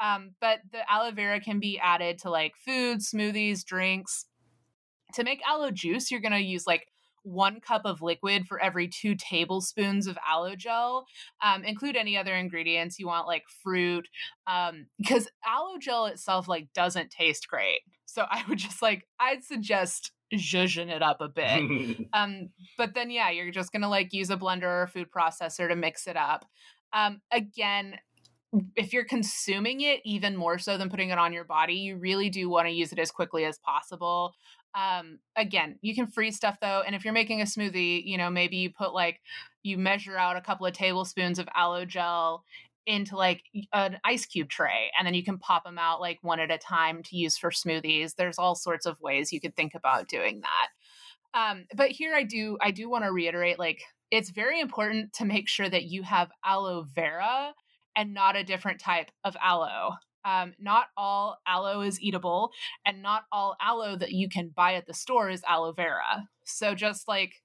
Um, 0.00 0.32
but 0.40 0.58
the 0.72 0.90
aloe 0.90 1.12
vera 1.12 1.38
can 1.40 1.60
be 1.60 1.78
added 1.78 2.18
to 2.20 2.30
like 2.30 2.54
food, 2.56 2.98
smoothies, 2.98 3.64
drinks. 3.64 4.26
To 5.14 5.22
make 5.22 5.42
aloe 5.46 5.70
juice, 5.70 6.10
you're 6.10 6.20
going 6.20 6.32
to 6.32 6.40
use 6.40 6.66
like 6.66 6.88
one 7.22 7.60
cup 7.60 7.82
of 7.84 8.02
liquid 8.02 8.46
for 8.46 8.60
every 8.60 8.88
two 8.88 9.14
tablespoons 9.14 10.06
of 10.06 10.18
aloe 10.28 10.56
gel. 10.56 11.06
Um, 11.42 11.64
include 11.64 11.96
any 11.96 12.16
other 12.16 12.34
ingredients 12.34 12.98
you 12.98 13.06
want, 13.06 13.26
like 13.26 13.44
fruit, 13.62 14.08
um, 14.46 14.86
because 14.98 15.28
aloe 15.46 15.78
gel 15.78 16.06
itself 16.06 16.48
like 16.48 16.72
doesn't 16.74 17.10
taste 17.10 17.48
great. 17.48 17.80
So 18.06 18.24
I 18.30 18.44
would 18.48 18.58
just 18.58 18.82
like 18.82 19.06
I'd 19.18 19.44
suggest 19.44 20.12
zhuzhing 20.34 20.90
it 20.90 21.02
up 21.02 21.20
a 21.20 21.28
bit. 21.28 22.08
um, 22.12 22.50
but 22.76 22.94
then 22.94 23.10
yeah, 23.10 23.30
you're 23.30 23.50
just 23.50 23.72
gonna 23.72 23.88
like 23.88 24.12
use 24.12 24.30
a 24.30 24.36
blender 24.36 24.64
or 24.64 24.82
a 24.82 24.88
food 24.88 25.08
processor 25.10 25.68
to 25.68 25.76
mix 25.76 26.06
it 26.06 26.16
up. 26.16 26.44
Um, 26.92 27.20
again, 27.30 27.98
if 28.76 28.92
you're 28.92 29.04
consuming 29.04 29.80
it 29.80 30.00
even 30.04 30.36
more 30.36 30.58
so 30.58 30.76
than 30.76 30.90
putting 30.90 31.08
it 31.08 31.18
on 31.18 31.32
your 31.32 31.44
body, 31.44 31.74
you 31.74 31.96
really 31.96 32.28
do 32.28 32.50
want 32.50 32.66
to 32.68 32.72
use 32.72 32.92
it 32.92 32.98
as 32.98 33.10
quickly 33.10 33.44
as 33.44 33.58
possible. 33.58 34.34
Um, 34.74 35.18
again, 35.36 35.78
you 35.82 35.94
can 35.94 36.06
freeze 36.06 36.36
stuff 36.36 36.56
though, 36.60 36.82
and 36.84 36.94
if 36.94 37.04
you're 37.04 37.12
making 37.12 37.40
a 37.40 37.44
smoothie, 37.44 38.04
you 38.04 38.16
know 38.16 38.30
maybe 38.30 38.56
you 38.56 38.70
put 38.70 38.94
like 38.94 39.20
you 39.62 39.78
measure 39.78 40.16
out 40.16 40.36
a 40.36 40.40
couple 40.40 40.66
of 40.66 40.72
tablespoons 40.72 41.38
of 41.38 41.48
aloe 41.54 41.84
gel 41.84 42.44
into 42.86 43.16
like 43.16 43.44
an 43.72 43.98
ice 44.04 44.26
cube 44.26 44.48
tray 44.48 44.90
and 44.98 45.06
then 45.06 45.14
you 45.14 45.22
can 45.22 45.38
pop 45.38 45.62
them 45.64 45.78
out 45.78 46.00
like 46.00 46.18
one 46.22 46.40
at 46.40 46.50
a 46.50 46.58
time 46.58 47.02
to 47.04 47.16
use 47.16 47.36
for 47.36 47.50
smoothies. 47.50 48.16
There's 48.16 48.38
all 48.38 48.56
sorts 48.56 48.86
of 48.86 49.00
ways 49.00 49.32
you 49.32 49.40
could 49.40 49.54
think 49.54 49.74
about 49.74 50.08
doing 50.08 50.40
that. 50.40 50.68
Um, 51.38 51.64
but 51.74 51.90
here 51.90 52.14
i 52.14 52.24
do 52.24 52.58
i 52.60 52.70
do 52.70 52.90
want 52.90 53.04
to 53.04 53.12
reiterate 53.12 53.58
like 53.58 53.82
it's 54.10 54.28
very 54.28 54.60
important 54.60 55.14
to 55.14 55.24
make 55.24 55.48
sure 55.48 55.68
that 55.68 55.84
you 55.84 56.02
have 56.02 56.30
aloe 56.44 56.86
vera 56.94 57.54
and 57.96 58.12
not 58.12 58.36
a 58.36 58.44
different 58.44 58.80
type 58.80 59.10
of 59.24 59.34
aloe 59.42 59.92
um, 60.24 60.54
not 60.58 60.86
all 60.96 61.38
aloe 61.46 61.82
is 61.82 62.00
eatable, 62.00 62.50
and 62.86 63.02
not 63.02 63.24
all 63.32 63.56
aloe 63.60 63.96
that 63.96 64.12
you 64.12 64.28
can 64.28 64.48
buy 64.48 64.74
at 64.74 64.86
the 64.86 64.94
store 64.94 65.30
is 65.30 65.42
aloe 65.48 65.72
vera. 65.72 66.28
So 66.44 66.74
just 66.74 67.08
like 67.08 67.42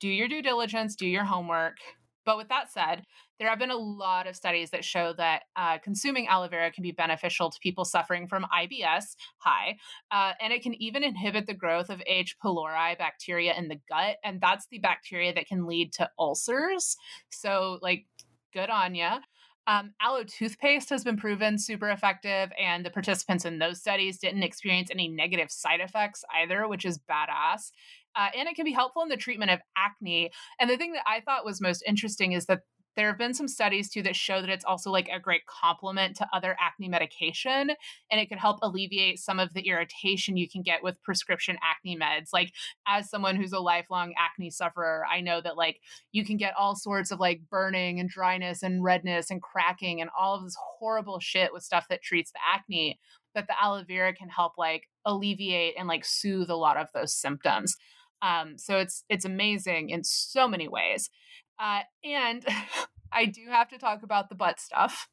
do 0.00 0.08
your 0.08 0.28
due 0.28 0.42
diligence, 0.42 0.94
do 0.94 1.06
your 1.06 1.24
homework. 1.24 1.76
But 2.24 2.36
with 2.36 2.48
that 2.48 2.72
said, 2.72 3.04
there 3.38 3.48
have 3.48 3.58
been 3.58 3.70
a 3.70 3.76
lot 3.76 4.26
of 4.26 4.34
studies 4.34 4.70
that 4.70 4.84
show 4.84 5.12
that 5.16 5.44
uh, 5.54 5.78
consuming 5.78 6.26
aloe 6.26 6.48
vera 6.48 6.72
can 6.72 6.82
be 6.82 6.90
beneficial 6.90 7.50
to 7.50 7.58
people 7.60 7.84
suffering 7.84 8.26
from 8.26 8.46
IBS, 8.52 9.14
high, 9.38 9.76
uh, 10.10 10.32
and 10.40 10.52
it 10.52 10.62
can 10.62 10.74
even 10.82 11.04
inhibit 11.04 11.46
the 11.46 11.54
growth 11.54 11.88
of 11.88 12.02
H. 12.06 12.36
pylori 12.42 12.98
bacteria 12.98 13.54
in 13.56 13.68
the 13.68 13.80
gut, 13.88 14.16
and 14.24 14.40
that's 14.40 14.66
the 14.70 14.80
bacteria 14.80 15.32
that 15.34 15.46
can 15.46 15.66
lead 15.66 15.92
to 15.94 16.10
ulcers. 16.18 16.96
So, 17.30 17.78
like, 17.80 18.06
good 18.52 18.70
on 18.70 18.94
ya. 18.94 19.20
Um, 19.66 19.92
aloe 20.00 20.24
toothpaste 20.24 20.90
has 20.90 21.02
been 21.02 21.16
proven 21.16 21.58
super 21.58 21.90
effective, 21.90 22.50
and 22.58 22.84
the 22.84 22.90
participants 22.90 23.44
in 23.44 23.58
those 23.58 23.80
studies 23.80 24.18
didn't 24.18 24.44
experience 24.44 24.90
any 24.90 25.08
negative 25.08 25.50
side 25.50 25.80
effects 25.80 26.24
either, 26.40 26.68
which 26.68 26.84
is 26.84 26.98
badass. 26.98 27.72
Uh, 28.14 28.28
and 28.36 28.48
it 28.48 28.54
can 28.54 28.64
be 28.64 28.72
helpful 28.72 29.02
in 29.02 29.08
the 29.08 29.16
treatment 29.16 29.50
of 29.50 29.60
acne. 29.76 30.30
And 30.60 30.70
the 30.70 30.76
thing 30.76 30.92
that 30.92 31.02
I 31.06 31.20
thought 31.20 31.44
was 31.44 31.60
most 31.60 31.82
interesting 31.86 32.32
is 32.32 32.46
that 32.46 32.60
there 32.96 33.08
have 33.08 33.18
been 33.18 33.34
some 33.34 33.48
studies 33.48 33.90
too 33.90 34.02
that 34.02 34.16
show 34.16 34.40
that 34.40 34.50
it's 34.50 34.64
also 34.64 34.90
like 34.90 35.08
a 35.08 35.20
great 35.20 35.46
complement 35.46 36.16
to 36.16 36.28
other 36.32 36.56
acne 36.60 36.88
medication 36.88 37.70
and 38.10 38.20
it 38.20 38.28
could 38.28 38.38
help 38.38 38.58
alleviate 38.62 39.18
some 39.18 39.38
of 39.38 39.52
the 39.54 39.68
irritation 39.68 40.36
you 40.36 40.48
can 40.48 40.62
get 40.62 40.82
with 40.82 41.02
prescription 41.02 41.56
acne 41.62 41.96
meds. 41.96 42.30
Like 42.32 42.52
as 42.86 43.08
someone 43.10 43.36
who's 43.36 43.52
a 43.52 43.60
lifelong 43.60 44.14
acne 44.18 44.50
sufferer 44.50 45.04
i 45.10 45.20
know 45.20 45.40
that 45.40 45.56
like 45.56 45.80
you 46.12 46.24
can 46.24 46.36
get 46.36 46.54
all 46.58 46.74
sorts 46.74 47.10
of 47.10 47.20
like 47.20 47.40
burning 47.50 48.00
and 48.00 48.08
dryness 48.08 48.62
and 48.62 48.82
redness 48.82 49.30
and 49.30 49.42
cracking 49.42 50.00
and 50.00 50.10
all 50.18 50.34
of 50.34 50.44
this 50.44 50.56
horrible 50.78 51.20
shit 51.20 51.52
with 51.52 51.62
stuff 51.62 51.86
that 51.88 52.02
treats 52.02 52.32
the 52.32 52.38
acne 52.54 52.98
but 53.36 53.46
the 53.46 53.62
aloe 53.62 53.84
vera 53.84 54.12
can 54.12 54.28
help 54.28 54.54
like 54.58 54.88
alleviate 55.04 55.74
and 55.78 55.86
like 55.86 56.04
soothe 56.04 56.50
a 56.50 56.56
lot 56.56 56.76
of 56.76 56.88
those 56.92 57.14
symptoms. 57.14 57.76
Um, 58.22 58.56
so 58.56 58.78
it's 58.78 59.04
it's 59.08 59.26
amazing 59.26 59.90
in 59.90 60.02
so 60.02 60.48
many 60.48 60.66
ways 60.68 61.10
uh, 61.58 61.80
and 62.04 62.44
I 63.12 63.26
do 63.26 63.42
have 63.48 63.68
to 63.70 63.78
talk 63.78 64.02
about 64.02 64.28
the 64.28 64.34
butt 64.34 64.60
stuff. 64.60 65.08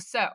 So, 0.00 0.28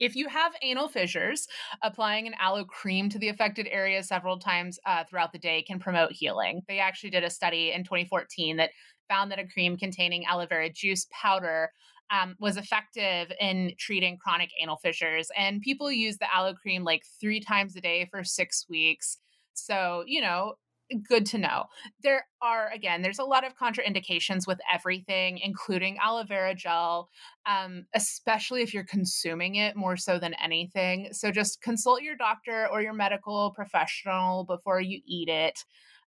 if 0.00 0.16
you 0.16 0.28
have 0.28 0.52
anal 0.62 0.88
fissures, 0.88 1.46
applying 1.80 2.26
an 2.26 2.34
aloe 2.40 2.64
cream 2.64 3.08
to 3.10 3.18
the 3.20 3.28
affected 3.28 3.68
area 3.70 4.02
several 4.02 4.36
times 4.36 4.80
uh, 4.84 5.04
throughout 5.08 5.32
the 5.32 5.38
day 5.38 5.62
can 5.62 5.78
promote 5.78 6.10
healing. 6.10 6.62
They 6.66 6.80
actually 6.80 7.10
did 7.10 7.22
a 7.22 7.30
study 7.30 7.70
in 7.70 7.84
2014 7.84 8.56
that 8.56 8.70
found 9.08 9.30
that 9.30 9.38
a 9.38 9.46
cream 9.46 9.76
containing 9.76 10.24
aloe 10.24 10.46
vera 10.46 10.70
juice 10.70 11.06
powder 11.12 11.70
um, 12.10 12.34
was 12.40 12.56
effective 12.56 13.32
in 13.40 13.72
treating 13.78 14.18
chronic 14.18 14.50
anal 14.60 14.76
fissures. 14.76 15.28
And 15.36 15.62
people 15.62 15.90
use 15.90 16.18
the 16.18 16.34
aloe 16.34 16.54
cream 16.54 16.82
like 16.82 17.04
three 17.20 17.40
times 17.40 17.76
a 17.76 17.80
day 17.80 18.06
for 18.10 18.24
six 18.24 18.66
weeks. 18.68 19.18
So, 19.54 20.02
you 20.06 20.20
know, 20.20 20.54
good 20.94 21.26
to 21.26 21.38
know. 21.38 21.64
There 22.02 22.26
are, 22.40 22.70
again, 22.72 23.02
there's 23.02 23.18
a 23.18 23.24
lot 23.24 23.46
of 23.46 23.56
contraindications 23.56 24.46
with 24.46 24.58
everything, 24.72 25.38
including 25.38 25.98
aloe 26.02 26.24
vera 26.24 26.54
gel, 26.54 27.08
um, 27.46 27.86
especially 27.94 28.62
if 28.62 28.72
you're 28.72 28.84
consuming 28.84 29.56
it 29.56 29.76
more 29.76 29.96
so 29.96 30.18
than 30.18 30.34
anything. 30.34 31.08
So 31.12 31.30
just 31.30 31.62
consult 31.62 32.02
your 32.02 32.16
doctor 32.16 32.68
or 32.70 32.82
your 32.82 32.92
medical 32.92 33.52
professional 33.52 34.44
before 34.44 34.80
you 34.80 35.00
eat 35.06 35.28
it. 35.28 35.64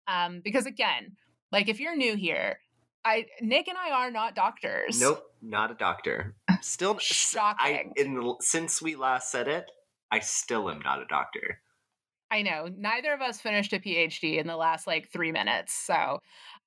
Um, 0.06 0.40
because 0.42 0.66
again, 0.66 1.16
like 1.50 1.68
if 1.68 1.80
you're 1.80 1.96
new 1.96 2.16
here, 2.16 2.58
I 3.04 3.26
Nick 3.40 3.68
and 3.68 3.76
I 3.76 3.90
are 3.90 4.10
not 4.10 4.34
doctors. 4.34 5.00
Nope, 5.00 5.24
not 5.40 5.70
a 5.70 5.74
doctor. 5.74 6.34
Still 6.60 6.98
shocking. 6.98 7.92
I, 7.96 8.00
in, 8.00 8.34
since 8.40 8.80
we 8.80 8.94
last 8.94 9.30
said 9.30 9.48
it, 9.48 9.70
I 10.12 10.20
still 10.20 10.70
am 10.70 10.80
not 10.80 11.00
a 11.00 11.06
doctor. 11.06 11.60
I 12.32 12.40
know. 12.40 12.68
Neither 12.74 13.12
of 13.12 13.20
us 13.20 13.42
finished 13.42 13.74
a 13.74 13.78
PhD 13.78 14.38
in 14.38 14.46
the 14.46 14.56
last 14.56 14.86
like 14.86 15.10
three 15.10 15.30
minutes. 15.30 15.74
So, 15.74 16.20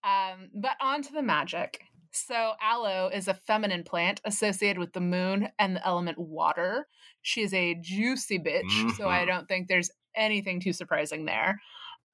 um, 0.03 0.49
but 0.53 0.77
on 0.79 1.01
to 1.01 1.11
the 1.11 1.23
magic. 1.23 1.81
So, 2.11 2.53
aloe 2.61 3.09
is 3.11 3.27
a 3.27 3.33
feminine 3.33 3.83
plant 3.83 4.21
associated 4.23 4.77
with 4.77 4.93
the 4.93 5.01
moon 5.01 5.49
and 5.57 5.75
the 5.75 5.85
element 5.85 6.19
water. 6.19 6.87
She 7.23 7.41
is 7.41 7.53
a 7.53 7.75
juicy 7.81 8.37
bitch, 8.37 8.61
mm-hmm. 8.63 8.89
so 8.91 9.09
I 9.09 9.17
mm-hmm. 9.17 9.27
don't 9.27 9.47
think 9.47 9.67
there's 9.67 9.89
anything 10.15 10.59
too 10.59 10.71
surprising 10.71 11.25
there. 11.25 11.59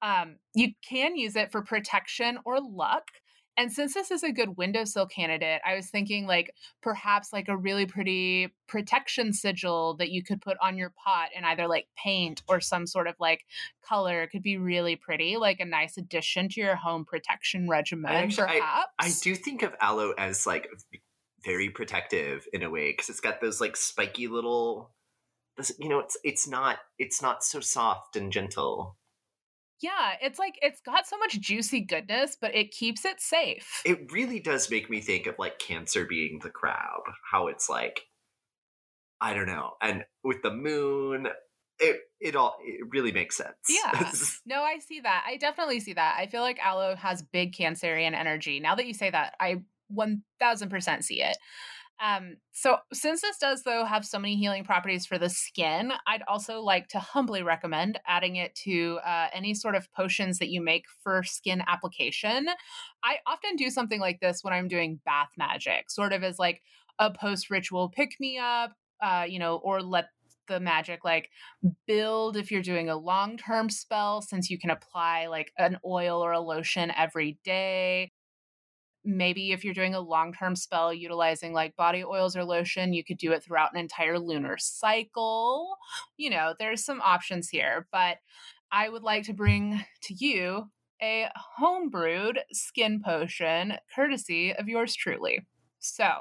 Um, 0.00 0.36
you 0.54 0.72
can 0.82 1.14
use 1.14 1.36
it 1.36 1.52
for 1.52 1.62
protection 1.62 2.38
or 2.44 2.58
luck. 2.58 3.04
And 3.56 3.70
since 3.72 3.94
this 3.94 4.10
is 4.10 4.22
a 4.22 4.32
good 4.32 4.56
windowsill 4.56 5.06
candidate, 5.06 5.60
I 5.66 5.74
was 5.74 5.90
thinking 5.90 6.26
like 6.26 6.54
perhaps 6.82 7.32
like 7.32 7.48
a 7.48 7.56
really 7.56 7.86
pretty 7.86 8.54
protection 8.66 9.32
sigil 9.32 9.94
that 9.98 10.10
you 10.10 10.22
could 10.22 10.40
put 10.40 10.56
on 10.60 10.78
your 10.78 10.90
pot 11.04 11.28
and 11.36 11.44
either 11.44 11.66
like 11.68 11.86
paint 11.96 12.42
or 12.48 12.60
some 12.60 12.86
sort 12.86 13.06
of 13.06 13.14
like 13.20 13.44
color 13.86 14.22
it 14.22 14.28
could 14.28 14.42
be 14.42 14.56
really 14.56 14.96
pretty, 14.96 15.36
like 15.36 15.60
a 15.60 15.64
nice 15.64 15.98
addition 15.98 16.48
to 16.50 16.60
your 16.60 16.76
home 16.76 17.04
protection 17.04 17.68
regimen. 17.68 18.10
Actually, 18.10 18.60
perhaps. 18.60 18.88
I, 18.98 19.06
I 19.06 19.12
do 19.22 19.34
think 19.34 19.62
of 19.62 19.74
aloe 19.80 20.14
as 20.16 20.46
like 20.46 20.68
very 21.44 21.68
protective 21.68 22.46
in 22.52 22.62
a 22.62 22.70
way 22.70 22.92
because 22.92 23.08
it's 23.08 23.20
got 23.20 23.40
those 23.40 23.60
like 23.60 23.76
spiky 23.76 24.28
little 24.28 24.92
you 25.78 25.88
know 25.88 25.98
it's 25.98 26.16
it's 26.24 26.48
not 26.48 26.78
it's 26.98 27.20
not 27.20 27.44
so 27.44 27.60
soft 27.60 28.16
and 28.16 28.32
gentle 28.32 28.96
yeah, 29.82 30.14
it's 30.22 30.38
like 30.38 30.58
it's 30.62 30.80
got 30.80 31.06
so 31.06 31.18
much 31.18 31.40
juicy 31.40 31.80
goodness, 31.80 32.36
but 32.40 32.54
it 32.54 32.70
keeps 32.70 33.04
it 33.04 33.20
safe. 33.20 33.82
It 33.84 34.12
really 34.12 34.40
does 34.40 34.70
make 34.70 34.88
me 34.88 35.00
think 35.00 35.26
of 35.26 35.34
like 35.38 35.58
cancer 35.58 36.04
being 36.04 36.40
the 36.42 36.50
crab, 36.50 37.02
how 37.30 37.48
it's 37.48 37.68
like 37.68 38.02
I 39.20 39.34
don't 39.34 39.46
know. 39.46 39.72
And 39.80 40.04
with 40.24 40.42
the 40.42 40.52
moon, 40.52 41.28
it 41.78 42.00
it 42.20 42.36
all 42.36 42.56
it 42.64 42.86
really 42.90 43.12
makes 43.12 43.36
sense. 43.36 43.54
Yeah. 43.68 44.10
no, 44.46 44.62
I 44.62 44.78
see 44.78 45.00
that. 45.00 45.24
I 45.26 45.36
definitely 45.36 45.80
see 45.80 45.94
that. 45.94 46.16
I 46.18 46.26
feel 46.26 46.42
like 46.42 46.58
aloe 46.60 46.96
has 46.96 47.22
big 47.22 47.54
cancerian 47.54 48.14
energy. 48.14 48.60
Now 48.60 48.74
that 48.74 48.86
you 48.86 48.94
say 48.94 49.10
that, 49.10 49.34
I 49.40 49.62
1000% 49.94 51.04
see 51.04 51.22
it. 51.22 51.36
Um, 52.02 52.38
so, 52.50 52.78
since 52.92 53.20
this 53.20 53.38
does, 53.38 53.62
though, 53.62 53.84
have 53.84 54.04
so 54.04 54.18
many 54.18 54.34
healing 54.36 54.64
properties 54.64 55.06
for 55.06 55.18
the 55.18 55.28
skin, 55.28 55.92
I'd 56.08 56.24
also 56.26 56.60
like 56.60 56.88
to 56.88 56.98
humbly 56.98 57.44
recommend 57.44 58.00
adding 58.08 58.34
it 58.36 58.56
to 58.64 58.98
uh, 59.06 59.28
any 59.32 59.54
sort 59.54 59.76
of 59.76 59.90
potions 59.92 60.40
that 60.40 60.48
you 60.48 60.60
make 60.60 60.86
for 61.04 61.22
skin 61.22 61.62
application. 61.68 62.48
I 63.04 63.18
often 63.24 63.54
do 63.54 63.70
something 63.70 64.00
like 64.00 64.18
this 64.18 64.42
when 64.42 64.52
I'm 64.52 64.66
doing 64.66 64.98
bath 65.04 65.30
magic, 65.38 65.90
sort 65.90 66.12
of 66.12 66.24
as 66.24 66.40
like 66.40 66.60
a 66.98 67.12
post 67.12 67.50
ritual 67.50 67.88
pick 67.88 68.18
me 68.18 68.36
up, 68.36 68.72
uh, 69.00 69.24
you 69.28 69.38
know, 69.38 69.56
or 69.58 69.80
let 69.80 70.06
the 70.48 70.58
magic 70.58 71.04
like 71.04 71.30
build 71.86 72.36
if 72.36 72.50
you're 72.50 72.62
doing 72.62 72.88
a 72.88 72.96
long 72.96 73.36
term 73.36 73.70
spell, 73.70 74.22
since 74.22 74.50
you 74.50 74.58
can 74.58 74.70
apply 74.70 75.28
like 75.28 75.52
an 75.56 75.78
oil 75.86 76.20
or 76.20 76.32
a 76.32 76.40
lotion 76.40 76.90
every 76.96 77.38
day 77.44 78.10
maybe 79.04 79.52
if 79.52 79.64
you're 79.64 79.74
doing 79.74 79.94
a 79.94 80.00
long 80.00 80.32
term 80.32 80.56
spell 80.56 80.92
utilizing 80.92 81.52
like 81.52 81.76
body 81.76 82.04
oils 82.04 82.36
or 82.36 82.44
lotion, 82.44 82.92
you 82.92 83.04
could 83.04 83.18
do 83.18 83.32
it 83.32 83.42
throughout 83.42 83.72
an 83.72 83.80
entire 83.80 84.18
lunar 84.18 84.56
cycle. 84.58 85.76
You 86.16 86.30
know, 86.30 86.54
there's 86.58 86.84
some 86.84 87.00
options 87.00 87.48
here, 87.48 87.86
but 87.92 88.18
I 88.70 88.88
would 88.88 89.02
like 89.02 89.24
to 89.24 89.34
bring 89.34 89.84
to 90.02 90.14
you 90.14 90.70
a 91.02 91.28
homebrewed 91.60 92.38
skin 92.52 93.02
potion 93.04 93.74
courtesy 93.94 94.54
of 94.54 94.68
yours 94.68 94.94
truly. 94.94 95.40
So, 95.80 96.20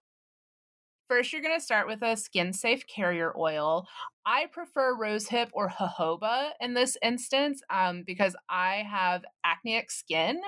First, 1.11 1.33
you're 1.33 1.41
going 1.41 1.59
to 1.59 1.61
start 1.61 1.88
with 1.88 2.01
a 2.03 2.15
skin 2.15 2.53
safe 2.53 2.88
carrier 2.88 3.33
oil. 3.38 3.85
I 4.25 4.45
prefer 4.45 4.95
rosehip 4.95 5.49
or 5.51 5.67
jojoba 5.67 6.51
in 6.61 6.73
this 6.73 6.95
instance 7.03 7.61
um, 7.69 8.03
because 8.07 8.33
I 8.49 8.85
have 8.89 9.25
acneic 9.43 9.91
skin 9.91 10.39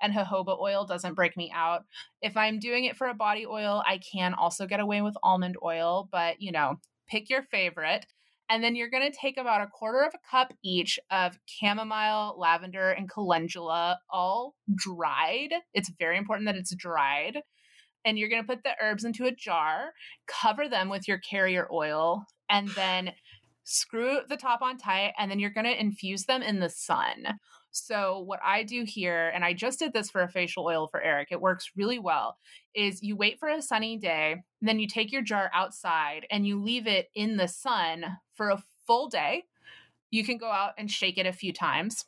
and 0.00 0.14
jojoba 0.14 0.60
oil 0.60 0.86
doesn't 0.86 1.14
break 1.14 1.36
me 1.36 1.50
out. 1.52 1.86
If 2.20 2.36
I'm 2.36 2.60
doing 2.60 2.84
it 2.84 2.96
for 2.96 3.08
a 3.08 3.14
body 3.14 3.46
oil, 3.46 3.82
I 3.84 3.98
can 3.98 4.32
also 4.32 4.64
get 4.68 4.78
away 4.78 5.02
with 5.02 5.16
almond 5.24 5.56
oil, 5.60 6.08
but 6.12 6.40
you 6.40 6.52
know, 6.52 6.76
pick 7.08 7.28
your 7.28 7.42
favorite. 7.42 8.06
And 8.48 8.62
then 8.62 8.76
you're 8.76 8.90
going 8.90 9.10
to 9.10 9.18
take 9.18 9.38
about 9.38 9.62
a 9.62 9.66
quarter 9.66 10.04
of 10.04 10.14
a 10.14 10.30
cup 10.30 10.52
each 10.62 11.00
of 11.10 11.36
chamomile, 11.46 12.36
lavender, 12.38 12.92
and 12.92 13.10
calendula, 13.10 13.98
all 14.08 14.54
dried. 14.72 15.50
It's 15.74 15.90
very 15.98 16.16
important 16.16 16.46
that 16.46 16.54
it's 16.54 16.72
dried 16.76 17.38
and 18.04 18.18
you're 18.18 18.28
going 18.28 18.42
to 18.42 18.46
put 18.46 18.64
the 18.64 18.76
herbs 18.80 19.04
into 19.04 19.26
a 19.26 19.32
jar, 19.32 19.92
cover 20.26 20.68
them 20.68 20.88
with 20.88 21.06
your 21.08 21.18
carrier 21.18 21.68
oil, 21.72 22.24
and 22.48 22.68
then 22.76 23.12
screw 23.64 24.20
the 24.28 24.36
top 24.36 24.62
on 24.62 24.76
tight, 24.76 25.12
and 25.18 25.30
then 25.30 25.38
you're 25.38 25.50
going 25.50 25.66
to 25.66 25.80
infuse 25.80 26.24
them 26.24 26.42
in 26.42 26.60
the 26.60 26.70
sun. 26.70 27.38
So, 27.74 28.18
what 28.18 28.40
I 28.44 28.64
do 28.64 28.84
here, 28.84 29.30
and 29.34 29.44
I 29.44 29.54
just 29.54 29.78
did 29.78 29.94
this 29.94 30.10
for 30.10 30.20
a 30.20 30.28
facial 30.28 30.66
oil 30.66 30.88
for 30.88 31.00
Eric, 31.00 31.28
it 31.30 31.40
works 31.40 31.70
really 31.74 31.98
well, 31.98 32.36
is 32.74 33.02
you 33.02 33.16
wait 33.16 33.38
for 33.38 33.48
a 33.48 33.62
sunny 33.62 33.96
day, 33.96 34.42
then 34.60 34.78
you 34.78 34.86
take 34.86 35.10
your 35.10 35.22
jar 35.22 35.50
outside 35.54 36.26
and 36.30 36.46
you 36.46 36.62
leave 36.62 36.86
it 36.86 37.08
in 37.14 37.38
the 37.38 37.48
sun 37.48 38.04
for 38.34 38.50
a 38.50 38.62
full 38.86 39.08
day. 39.08 39.44
You 40.10 40.22
can 40.22 40.36
go 40.36 40.50
out 40.50 40.72
and 40.76 40.90
shake 40.90 41.16
it 41.16 41.24
a 41.24 41.32
few 41.32 41.54
times. 41.54 42.04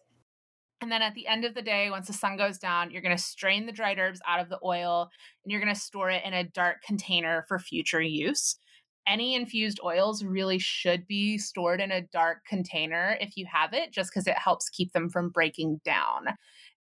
And 0.80 0.92
then 0.92 1.02
at 1.02 1.14
the 1.14 1.26
end 1.26 1.44
of 1.44 1.54
the 1.54 1.62
day, 1.62 1.90
once 1.90 2.08
the 2.08 2.12
sun 2.12 2.36
goes 2.36 2.58
down, 2.58 2.90
you're 2.90 3.02
going 3.02 3.16
to 3.16 3.22
strain 3.22 3.64
the 3.64 3.72
dried 3.72 3.98
herbs 3.98 4.20
out 4.28 4.40
of 4.40 4.48
the 4.48 4.58
oil 4.62 5.08
and 5.42 5.50
you're 5.50 5.60
going 5.60 5.74
to 5.74 5.80
store 5.80 6.10
it 6.10 6.22
in 6.24 6.34
a 6.34 6.44
dark 6.44 6.82
container 6.82 7.44
for 7.48 7.58
future 7.58 8.02
use. 8.02 8.56
Any 9.06 9.34
infused 9.34 9.80
oils 9.84 10.24
really 10.24 10.58
should 10.58 11.06
be 11.06 11.38
stored 11.38 11.80
in 11.80 11.90
a 11.90 12.02
dark 12.02 12.38
container 12.48 13.16
if 13.20 13.36
you 13.36 13.46
have 13.52 13.72
it, 13.72 13.92
just 13.92 14.10
because 14.10 14.26
it 14.26 14.38
helps 14.38 14.68
keep 14.68 14.92
them 14.92 15.10
from 15.10 15.28
breaking 15.28 15.80
down. 15.84 16.28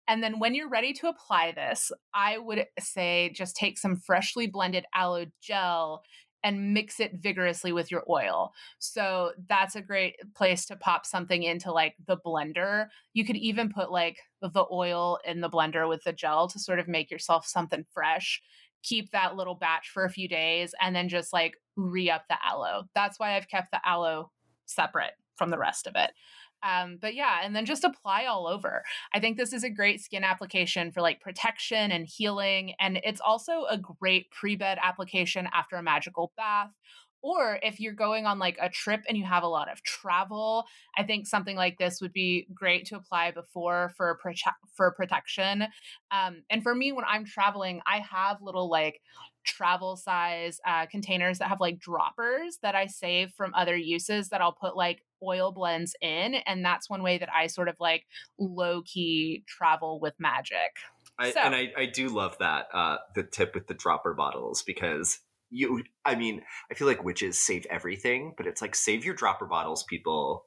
And 0.06 0.22
then 0.22 0.38
when 0.38 0.54
you're 0.54 0.68
ready 0.68 0.92
to 0.94 1.08
apply 1.08 1.52
this, 1.52 1.90
I 2.14 2.38
would 2.38 2.66
say 2.78 3.32
just 3.34 3.56
take 3.56 3.78
some 3.78 3.96
freshly 3.96 4.46
blended 4.46 4.84
aloe 4.94 5.26
gel 5.40 6.02
and 6.44 6.74
mix 6.74 7.00
it 7.00 7.14
vigorously 7.14 7.72
with 7.72 7.90
your 7.90 8.04
oil. 8.08 8.52
So 8.78 9.32
that's 9.48 9.74
a 9.74 9.82
great 9.82 10.16
place 10.34 10.66
to 10.66 10.76
pop 10.76 11.06
something 11.06 11.42
into 11.42 11.72
like 11.72 11.96
the 12.06 12.18
blender. 12.18 12.88
You 13.14 13.24
could 13.24 13.36
even 13.36 13.72
put 13.72 13.90
like 13.90 14.18
the 14.42 14.66
oil 14.70 15.18
in 15.24 15.40
the 15.40 15.50
blender 15.50 15.88
with 15.88 16.04
the 16.04 16.12
gel 16.12 16.46
to 16.48 16.58
sort 16.58 16.78
of 16.78 16.86
make 16.86 17.10
yourself 17.10 17.46
something 17.46 17.84
fresh. 17.92 18.42
Keep 18.82 19.10
that 19.12 19.34
little 19.34 19.54
batch 19.54 19.88
for 19.88 20.04
a 20.04 20.10
few 20.10 20.28
days 20.28 20.74
and 20.80 20.94
then 20.94 21.08
just 21.08 21.32
like 21.32 21.54
re 21.74 22.10
up 22.10 22.24
the 22.28 22.36
aloe. 22.44 22.84
That's 22.94 23.18
why 23.18 23.36
I've 23.36 23.48
kept 23.48 23.70
the 23.70 23.80
aloe 23.84 24.30
separate 24.66 25.14
from 25.36 25.50
the 25.50 25.58
rest 25.58 25.86
of 25.86 25.94
it. 25.96 26.12
Um, 26.64 26.98
but 27.00 27.14
yeah, 27.14 27.40
and 27.42 27.54
then 27.54 27.66
just 27.66 27.84
apply 27.84 28.24
all 28.24 28.46
over. 28.46 28.82
I 29.12 29.20
think 29.20 29.36
this 29.36 29.52
is 29.52 29.64
a 29.64 29.70
great 29.70 30.00
skin 30.00 30.24
application 30.24 30.90
for 30.92 31.02
like 31.02 31.20
protection 31.20 31.92
and 31.92 32.06
healing. 32.06 32.72
And 32.80 32.98
it's 33.04 33.20
also 33.20 33.64
a 33.68 33.78
great 33.78 34.30
pre 34.30 34.56
bed 34.56 34.78
application 34.82 35.48
after 35.52 35.76
a 35.76 35.82
magical 35.82 36.32
bath. 36.36 36.70
Or 37.24 37.58
if 37.62 37.80
you're 37.80 37.94
going 37.94 38.26
on 38.26 38.38
like 38.38 38.58
a 38.60 38.68
trip 38.68 39.00
and 39.08 39.16
you 39.16 39.24
have 39.24 39.44
a 39.44 39.48
lot 39.48 39.72
of 39.72 39.82
travel, 39.82 40.66
I 40.94 41.04
think 41.04 41.26
something 41.26 41.56
like 41.56 41.78
this 41.78 42.02
would 42.02 42.12
be 42.12 42.46
great 42.52 42.84
to 42.88 42.96
apply 42.96 43.30
before 43.30 43.94
for 43.96 44.18
prote- 44.22 44.52
for 44.76 44.92
protection. 44.92 45.62
Um, 46.10 46.42
and 46.50 46.62
for 46.62 46.74
me, 46.74 46.92
when 46.92 47.06
I'm 47.08 47.24
traveling, 47.24 47.80
I 47.86 48.00
have 48.00 48.42
little 48.42 48.68
like 48.68 49.00
travel 49.42 49.96
size 49.96 50.60
uh, 50.66 50.84
containers 50.84 51.38
that 51.38 51.48
have 51.48 51.60
like 51.60 51.78
droppers 51.78 52.58
that 52.60 52.74
I 52.74 52.88
save 52.88 53.30
from 53.30 53.54
other 53.54 53.74
uses 53.74 54.28
that 54.28 54.42
I'll 54.42 54.52
put 54.52 54.76
like 54.76 55.00
oil 55.22 55.50
blends 55.50 55.96
in. 56.02 56.34
And 56.34 56.62
that's 56.62 56.90
one 56.90 57.02
way 57.02 57.16
that 57.16 57.30
I 57.34 57.46
sort 57.46 57.68
of 57.70 57.76
like 57.80 58.04
low 58.38 58.82
key 58.82 59.44
travel 59.48 59.98
with 59.98 60.12
magic. 60.18 60.76
I, 61.18 61.30
so. 61.30 61.40
And 61.40 61.54
I, 61.54 61.72
I 61.74 61.86
do 61.86 62.10
love 62.10 62.36
that, 62.40 62.66
uh, 62.74 62.98
the 63.14 63.22
tip 63.22 63.54
with 63.54 63.66
the 63.66 63.74
dropper 63.74 64.12
bottles 64.12 64.62
because 64.62 65.20
you, 65.54 65.82
I 66.04 66.14
mean, 66.16 66.42
I 66.70 66.74
feel 66.74 66.86
like 66.86 67.04
witches 67.04 67.38
save 67.38 67.66
everything, 67.70 68.34
but 68.36 68.46
it's 68.46 68.60
like 68.60 68.74
save 68.74 69.04
your 69.04 69.14
dropper 69.14 69.46
bottles, 69.46 69.84
people. 69.84 70.46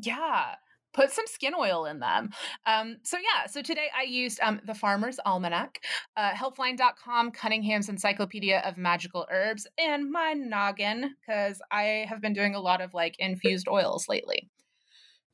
Yeah 0.00 0.54
put 0.94 1.12
some 1.12 1.26
skin 1.26 1.52
oil 1.56 1.84
in 1.84 2.00
them. 2.00 2.30
Um, 2.66 2.96
so 3.02 3.18
yeah, 3.18 3.46
so 3.46 3.62
today 3.62 3.88
I 3.96 4.02
used 4.02 4.40
um, 4.42 4.60
the 4.66 4.74
Farmer's 4.74 5.20
Almanac, 5.24 5.80
uh, 6.16 6.30
Healthline.com, 6.32 7.30
Cunningham's 7.30 7.88
Encyclopedia 7.88 8.62
of 8.64 8.76
Magical 8.76 9.26
Herbs, 9.30 9.66
and 9.78 10.10
my 10.10 10.32
noggin 10.32 11.14
because 11.20 11.60
I 11.70 12.06
have 12.08 12.20
been 12.20 12.32
doing 12.32 12.54
a 12.54 12.60
lot 12.60 12.80
of 12.80 12.94
like 12.94 13.14
infused 13.18 13.68
oils 13.68 14.08
lately. 14.08 14.48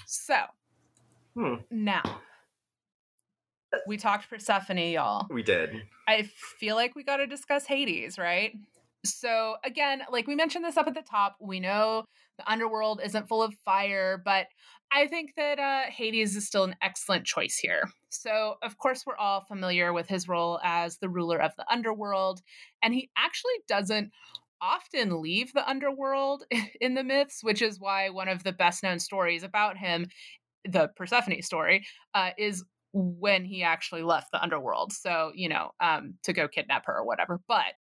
So 0.07 0.37
hmm. 1.35 1.55
now 1.71 2.03
we 3.87 3.97
talked 3.97 4.29
Persephone, 4.29 4.79
y'all. 4.79 5.27
We 5.31 5.43
did. 5.43 5.83
I 6.07 6.29
feel 6.59 6.77
like 6.77 6.95
we 6.95 7.03
got 7.05 7.19
to 7.19 7.27
discuss 7.27 7.67
Hades, 7.67 8.19
right? 8.19 8.53
So 9.05 9.57
again, 9.65 10.03
like 10.11 10.27
we 10.27 10.35
mentioned 10.35 10.65
this 10.65 10.77
up 10.77 10.87
at 10.87 10.95
the 10.95 11.03
top, 11.03 11.37
we 11.41 11.61
know 11.61 12.05
the 12.39 12.51
underworld 12.51 13.01
isn't 13.05 13.29
full 13.29 13.43
of 13.43 13.55
fire, 13.65 14.21
but 14.25 14.47
I 14.93 15.07
think 15.07 15.33
that 15.37 15.59
uh, 15.59 15.91
Hades 15.91 16.37
is 16.37 16.47
still 16.47 16.65
an 16.65 16.77
excellent 16.83 17.27
choice 17.27 17.57
here. 17.57 17.83
So, 18.11 18.57
of 18.63 18.79
course, 18.79 19.05
we're 19.07 19.17
all 19.17 19.45
familiar 19.47 19.93
with 19.93 20.09
his 20.09 20.29
role 20.29 20.61
as 20.63 20.99
the 20.99 21.09
ruler 21.09 21.41
of 21.41 21.53
the 21.57 21.65
underworld, 21.71 22.41
and 22.83 22.95
he 22.95 23.11
actually 23.17 23.55
doesn't 23.69 24.11
often 24.61 25.21
leave 25.21 25.53
the 25.53 25.69
underworld 25.69 26.45
in 26.81 26.95
the 26.95 27.05
myths, 27.05 27.41
which 27.43 27.61
is 27.61 27.81
why 27.81 28.09
one 28.09 28.29
of 28.29 28.45
the 28.45 28.53
best 28.53 28.83
known 28.83 28.99
stories 28.99 29.43
about 29.43 29.77
him, 29.77 30.07
the 30.65 30.89
Persephone 30.97 31.43
story, 31.43 31.85
uh, 32.15 32.31
is 32.39 32.65
when 32.93 33.45
he 33.45 33.63
actually 33.63 34.03
left 34.03 34.29
the 34.33 34.43
underworld. 34.43 34.93
So, 34.93 35.33
you 35.35 35.49
know, 35.49 35.71
um, 35.81 36.15
to 36.23 36.33
go 36.33 36.47
kidnap 36.47 36.87
her 36.87 36.97
or 36.97 37.05
whatever. 37.05 37.41
But 37.49 37.75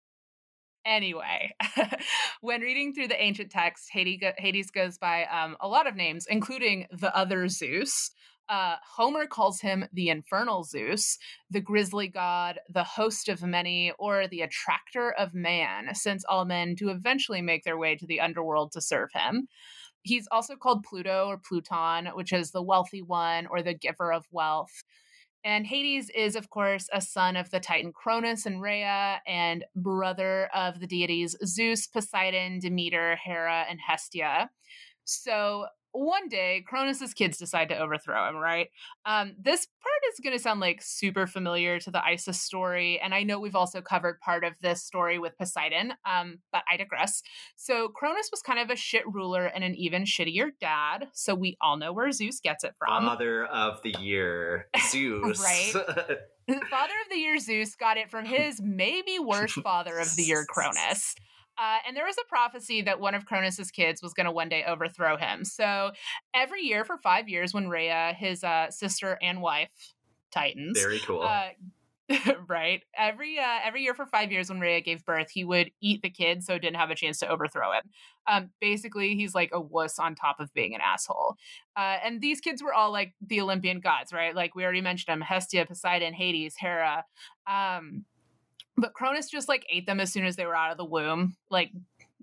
Anyway, 0.85 1.55
when 2.41 2.61
reading 2.61 2.93
through 2.93 3.07
the 3.07 3.21
ancient 3.21 3.49
text, 3.49 3.89
Hades 3.91 4.71
goes 4.71 4.97
by 4.97 5.25
um, 5.25 5.55
a 5.61 5.67
lot 5.67 5.87
of 5.87 5.95
names, 5.95 6.27
including 6.29 6.87
the 6.91 7.15
other 7.15 7.47
Zeus. 7.47 8.11
Uh, 8.49 8.75
Homer 8.95 9.25
calls 9.25 9.61
him 9.61 9.85
the 9.93 10.09
infernal 10.09 10.63
Zeus, 10.63 11.17
the 11.49 11.61
grisly 11.61 12.09
god, 12.09 12.59
the 12.69 12.83
host 12.83 13.29
of 13.29 13.41
many, 13.41 13.93
or 13.97 14.27
the 14.27 14.41
attractor 14.41 15.11
of 15.11 15.33
man, 15.33 15.95
since 15.95 16.25
all 16.25 16.43
men 16.43 16.75
do 16.75 16.89
eventually 16.89 17.41
make 17.41 17.63
their 17.63 17.77
way 17.77 17.95
to 17.95 18.05
the 18.05 18.19
underworld 18.19 18.73
to 18.73 18.81
serve 18.81 19.09
him. 19.13 19.47
He's 20.01 20.27
also 20.31 20.57
called 20.57 20.83
Pluto 20.83 21.27
or 21.27 21.37
Pluton, 21.37 22.07
which 22.07 22.33
is 22.33 22.51
the 22.51 22.61
wealthy 22.61 23.01
one 23.01 23.47
or 23.47 23.61
the 23.61 23.73
giver 23.73 24.11
of 24.11 24.25
wealth. 24.31 24.83
And 25.45 25.67
Hades 25.67 26.09
is, 26.09 26.35
of 26.35 26.49
course, 26.49 26.87
a 26.93 27.01
son 27.01 27.35
of 27.35 27.49
the 27.49 27.59
Titan 27.59 27.91
Cronus 27.91 28.45
and 28.45 28.61
Rhea, 28.61 29.21
and 29.27 29.65
brother 29.75 30.49
of 30.55 30.79
the 30.79 30.87
deities 30.87 31.35
Zeus, 31.45 31.85
Poseidon, 31.85 32.59
Demeter, 32.59 33.17
Hera, 33.17 33.65
and 33.69 33.79
Hestia. 33.85 34.49
So 35.03 35.65
one 35.93 36.27
day 36.27 36.63
Cronus's 36.67 37.13
kids 37.13 37.37
decide 37.37 37.69
to 37.69 37.77
overthrow 37.77 38.27
him, 38.27 38.35
right? 38.35 38.67
Um, 39.05 39.35
this 39.39 39.65
part 39.65 40.11
is 40.11 40.19
going 40.21 40.35
to 40.35 40.41
sound 40.41 40.59
like 40.59 40.81
super 40.81 41.27
familiar 41.27 41.79
to 41.79 41.91
the 41.91 42.03
Isis 42.03 42.41
story. 42.41 42.99
And 42.99 43.13
I 43.13 43.23
know 43.23 43.39
we've 43.39 43.55
also 43.55 43.79
covered 43.81 44.19
part 44.19 44.43
of 44.43 44.53
this 44.61 44.83
story 44.83 45.19
with 45.19 45.37
Poseidon, 45.37 45.93
um, 46.05 46.39
but 46.51 46.63
I 46.69 46.77
digress. 46.77 47.21
So 47.55 47.89
Cronus 47.89 48.29
was 48.31 48.41
kind 48.41 48.59
of 48.59 48.69
a 48.69 48.75
shit 48.75 49.03
ruler 49.07 49.45
and 49.45 49.63
an 49.63 49.75
even 49.75 50.03
shittier 50.03 50.49
dad. 50.59 51.07
So 51.13 51.35
we 51.35 51.57
all 51.61 51.77
know 51.77 51.93
where 51.93 52.11
Zeus 52.11 52.39
gets 52.39 52.63
it 52.63 52.73
from. 52.77 53.05
Father 53.05 53.45
of 53.45 53.81
the 53.83 53.95
year, 53.99 54.67
Zeus. 54.89 55.39
right. 55.39 55.73
Father 56.69 56.93
of 57.03 57.09
the 57.09 57.17
year 57.17 57.39
Zeus 57.39 57.75
got 57.75 57.97
it 57.97 58.09
from 58.11 58.25
his 58.25 58.59
maybe 58.61 59.17
worst 59.19 59.55
father 59.61 59.97
of 59.97 60.13
the 60.15 60.23
year 60.23 60.45
Cronus. 60.49 61.15
Uh, 61.57 61.77
and 61.87 61.95
there 61.95 62.05
was 62.05 62.15
a 62.17 62.27
prophecy 62.27 62.81
that 62.81 62.99
one 62.99 63.15
of 63.15 63.25
Cronus's 63.25 63.71
kids 63.71 64.01
was 64.01 64.13
going 64.13 64.25
to 64.25 64.31
one 64.31 64.49
day 64.49 64.63
overthrow 64.67 65.17
him. 65.17 65.45
So 65.45 65.91
every 66.33 66.63
year 66.63 66.83
for 66.83 66.97
five 66.97 67.29
years, 67.29 67.53
when 67.53 67.69
Rhea, 67.69 68.15
his 68.17 68.43
uh, 68.43 68.71
sister 68.71 69.17
and 69.21 69.41
wife, 69.41 69.69
Titans, 70.31 70.79
very 70.79 70.99
cool. 70.99 71.21
Uh, 71.21 71.49
right. 72.47 72.81
Every 72.97 73.39
uh, 73.39 73.59
every 73.63 73.83
year 73.83 73.93
for 73.93 74.05
five 74.05 74.31
years, 74.31 74.49
when 74.49 74.59
Rhea 74.59 74.81
gave 74.81 75.05
birth, 75.05 75.29
he 75.31 75.43
would 75.43 75.71
eat 75.81 76.01
the 76.01 76.09
kid, 76.09 76.43
so 76.43 76.57
didn't 76.57 76.77
have 76.77 76.89
a 76.89 76.95
chance 76.95 77.19
to 77.19 77.29
overthrow 77.29 77.71
him. 77.71 77.83
Um, 78.27 78.49
basically, 78.59 79.15
he's 79.15 79.33
like 79.33 79.51
a 79.53 79.61
wuss 79.61 79.99
on 79.99 80.15
top 80.15 80.39
of 80.39 80.53
being 80.53 80.75
an 80.75 80.81
asshole. 80.81 81.35
Uh, 81.77 81.97
and 82.03 82.21
these 82.21 82.41
kids 82.41 82.61
were 82.61 82.73
all 82.73 82.91
like 82.91 83.13
the 83.25 83.41
Olympian 83.41 83.79
gods, 83.79 84.11
right? 84.11 84.35
Like 84.35 84.55
we 84.55 84.63
already 84.63 84.81
mentioned 84.81 85.13
them: 85.13 85.21
Hestia, 85.21 85.65
Poseidon, 85.65 86.13
Hades, 86.13 86.55
Hera. 86.57 87.05
Um, 87.47 88.05
but 88.77 88.93
Cronus 88.93 89.29
just 89.29 89.49
like 89.49 89.65
ate 89.69 89.85
them 89.85 89.99
as 89.99 90.11
soon 90.11 90.25
as 90.25 90.35
they 90.35 90.45
were 90.45 90.55
out 90.55 90.71
of 90.71 90.77
the 90.77 90.85
womb. 90.85 91.35
Like, 91.49 91.71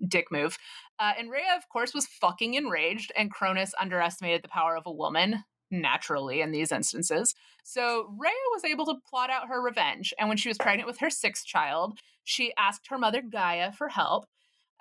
dick 0.07 0.31
move. 0.31 0.57
Uh, 0.99 1.13
and 1.17 1.29
Rhea, 1.29 1.55
of 1.55 1.69
course, 1.69 1.93
was 1.93 2.07
fucking 2.07 2.55
enraged, 2.55 3.11
and 3.15 3.31
Cronus 3.31 3.73
underestimated 3.79 4.43
the 4.43 4.49
power 4.49 4.75
of 4.75 4.85
a 4.85 4.91
woman, 4.91 5.43
naturally, 5.69 6.41
in 6.41 6.51
these 6.51 6.71
instances. 6.71 7.33
So 7.63 8.13
Rhea 8.17 8.31
was 8.53 8.63
able 8.63 8.85
to 8.85 8.95
plot 9.09 9.29
out 9.29 9.47
her 9.47 9.61
revenge. 9.61 10.13
And 10.19 10.27
when 10.27 10.37
she 10.37 10.49
was 10.49 10.57
pregnant 10.57 10.87
with 10.87 10.99
her 10.99 11.09
sixth 11.09 11.45
child, 11.45 11.99
she 12.23 12.53
asked 12.57 12.87
her 12.89 12.97
mother 12.97 13.21
Gaia 13.21 13.71
for 13.71 13.89
help. 13.89 14.25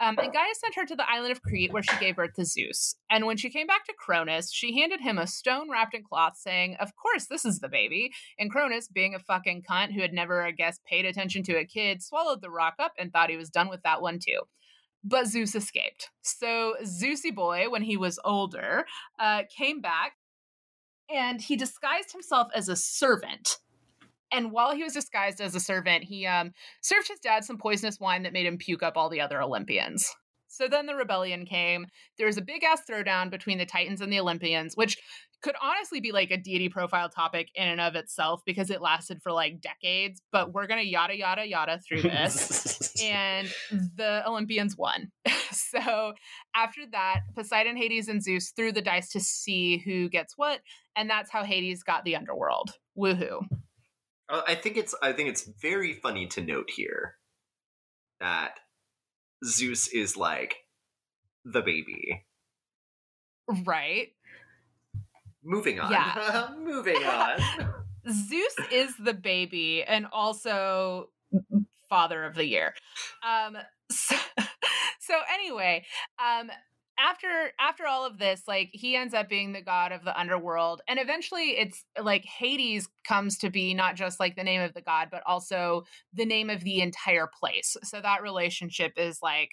Um, 0.01 0.19
and 0.19 0.33
Gaia 0.33 0.55
sent 0.55 0.75
her 0.77 0.87
to 0.87 0.97
the 0.97 1.09
island 1.09 1.31
of 1.31 1.43
Crete, 1.43 1.73
where 1.73 1.83
she 1.83 1.97
gave 1.99 2.17
birth 2.17 2.33
to 2.37 2.45
Zeus. 2.47 2.95
And 3.11 3.27
when 3.27 3.37
she 3.37 3.51
came 3.51 3.67
back 3.67 3.85
to 3.85 3.93
Cronus, 3.93 4.51
she 4.51 4.79
handed 4.79 5.01
him 5.03 5.19
a 5.19 5.27
stone 5.27 5.71
wrapped 5.71 5.95
in 5.95 6.03
cloth, 6.03 6.39
saying, 6.39 6.77
Of 6.81 6.97
course, 6.97 7.27
this 7.27 7.45
is 7.45 7.61
the 7.61 7.69
baby. 7.69 8.11
And 8.39 8.51
Cronus, 8.51 8.89
being 8.89 9.15
a 9.15 9.19
fucking 9.19 9.65
cunt 9.69 9.93
who 9.93 10.01
had 10.01 10.15
never, 10.15 10.43
I 10.43 10.53
guess, 10.53 10.81
paid 10.89 11.05
attention 11.05 11.43
to 11.45 11.59
a 11.59 11.67
kid, 11.67 12.03
swallowed 12.03 12.41
the 12.41 12.51
rock 12.51 12.75
up 12.79 12.93
and 12.99 13.13
thought 13.13 13.29
he 13.29 13.37
was 13.37 13.51
done 13.51 13.69
with 13.69 13.83
that 13.83 14.01
one 14.01 14.19
too. 14.19 14.41
But 15.05 15.27
Zeus 15.27 15.55
escaped. 15.55 16.09
So 16.23 16.77
Zeusy 16.83 17.35
boy, 17.35 17.69
when 17.69 17.83
he 17.83 17.99
was 17.99 18.19
older, 18.25 18.87
uh, 19.19 19.43
came 19.55 19.83
back 19.83 20.13
and 21.15 21.43
he 21.43 21.57
disguised 21.57 22.13
himself 22.13 22.49
as 22.55 22.69
a 22.69 22.77
servant 22.77 23.59
and 24.33 24.53
while 24.53 24.75
he 24.75 24.85
was 24.85 24.93
disguised 24.93 25.41
as 25.41 25.55
a 25.55 25.61
servant, 25.61 26.05
he 26.05 26.27
um, 26.27 26.53
served 26.83 27.09
his 27.09 27.21
dad 27.21 27.45
some 27.45 27.59
poisonous 27.59 27.99
wine 27.99 28.23
that 28.23 28.33
made 28.33 28.47
him 28.47 28.59
puke 28.59 28.83
up 28.83 28.97
all 28.97 29.09
the 29.09 29.21
other 29.21 29.43
Olympians. 29.43 30.11
So 30.49 30.67
then 30.67 30.87
the 30.87 30.97
rebellion 30.97 31.47
came. 31.47 31.87
There 32.19 32.27
was 32.27 32.37
a 32.37 32.43
big 32.43 32.65
ass 32.65 32.83
throwdown 32.89 33.31
between 33.31 33.59
the 33.59 33.67
Titans 33.67 34.01
and 34.01 34.13
the 34.13 34.19
Olympians, 34.19 34.77
which 34.77 34.99
could 35.43 35.55
honestly 35.63 36.01
be 36.01 36.13
like 36.13 36.31
a 36.31 36.37
deity 36.37 36.69
profile 36.69 37.09
topic 37.09 37.49
in 37.55 37.69
and 37.69 37.81
of 37.81 37.95
itself 37.95 38.43
because 38.45 38.69
it 38.69 38.83
lasted 38.83 39.23
for 39.23 39.33
like 39.33 39.61
decades. 39.61 40.21
But 40.33 40.53
we're 40.53 40.67
going 40.67 40.83
to 40.83 40.87
yada, 40.87 41.17
yada, 41.17 41.47
yada 41.47 41.79
through 41.87 42.03
this. 42.03 43.01
and 43.03 43.49
the 43.71 44.23
Olympians 44.27 44.77
won. 44.77 45.11
so 45.53 46.15
after 46.55 46.83
that, 46.93 47.21
Poseidon, 47.35 47.77
Hades, 47.77 48.09
and 48.09 48.23
Zeus 48.23 48.51
threw 48.51 48.73
the 48.73 48.83
dice 48.83 49.11
to 49.11 49.21
see 49.21 49.79
who 49.79 50.09
gets 50.09 50.37
what. 50.37 50.61
And 50.97 51.09
that's 51.09 51.31
how 51.31 51.45
Hades 51.45 51.85
got 51.85 52.05
the 52.05 52.17
underworld. 52.17 52.73
Woohoo. 52.99 53.47
Uh, 54.31 54.43
I 54.47 54.55
think 54.55 54.77
it's 54.77 54.95
I 55.03 55.13
think 55.13 55.29
it's 55.29 55.49
very 55.61 55.95
funny 55.95 56.27
to 56.29 56.41
note 56.41 56.71
here 56.71 57.17
that 58.21 58.61
Zeus 59.45 59.89
is 59.89 60.17
like 60.17 60.57
the 61.45 61.63
baby. 61.63 62.27
Right. 63.65 64.09
Moving 65.43 65.81
on. 65.81 65.91
Yeah. 65.91 66.51
Moving 66.59 67.03
on. 67.03 67.41
Zeus 68.11 68.57
is 68.71 68.95
the 68.99 69.15
baby 69.15 69.83
and 69.83 70.07
also 70.13 71.11
father 71.89 72.25
of 72.25 72.35
the 72.35 72.47
year. 72.47 72.75
Um 73.27 73.57
so, 73.91 74.17
so 75.01 75.15
anyway, 75.33 75.85
um 76.25 76.51
after 77.01 77.53
after 77.59 77.87
all 77.87 78.05
of 78.05 78.19
this 78.19 78.43
like 78.47 78.69
he 78.73 78.95
ends 78.95 79.15
up 79.15 79.29
being 79.29 79.53
the 79.53 79.63
god 79.63 79.91
of 79.91 80.05
the 80.05 80.19
underworld 80.19 80.83
and 80.87 81.01
eventually 81.01 81.59
it's 81.59 81.85
like 82.03 82.25
hades 82.25 82.89
comes 83.05 83.39
to 83.39 83.51
be 83.51 83.73
not 83.75 83.97
just 83.97 84.21
like 84.21 84.37
the 84.37 84.45
name 84.45 84.61
of 84.61 84.75
the 84.75 84.83
god 84.83 85.09
but 85.11 85.23
also 85.27 85.85
the 86.15 86.25
name 86.25 86.51
of 86.51 86.65
the 86.65 86.81
entire 86.81 87.27
place. 87.27 87.77
So 87.83 88.01
that 88.01 88.23
relationship 88.23 88.93
is 88.97 89.21
like 89.23 89.51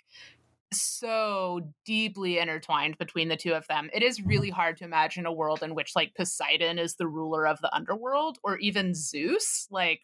so 0.74 1.62
deeply 1.86 2.40
intertwined 2.40 2.98
between 2.98 3.30
the 3.30 3.38
two 3.38 3.54
of 3.54 3.66
them. 3.68 3.90
It 3.94 4.04
is 4.04 4.26
really 4.26 4.50
hard 4.50 4.78
to 4.78 4.84
imagine 4.84 5.26
a 5.26 5.32
world 5.32 5.64
in 5.64 5.76
which 5.76 5.96
like 5.96 6.16
poseidon 6.16 6.78
is 6.78 6.96
the 6.96 7.08
ruler 7.08 7.48
of 7.48 7.60
the 7.62 7.74
underworld 7.74 8.38
or 8.44 8.58
even 8.58 8.94
zeus 8.94 9.68
like 9.72 10.02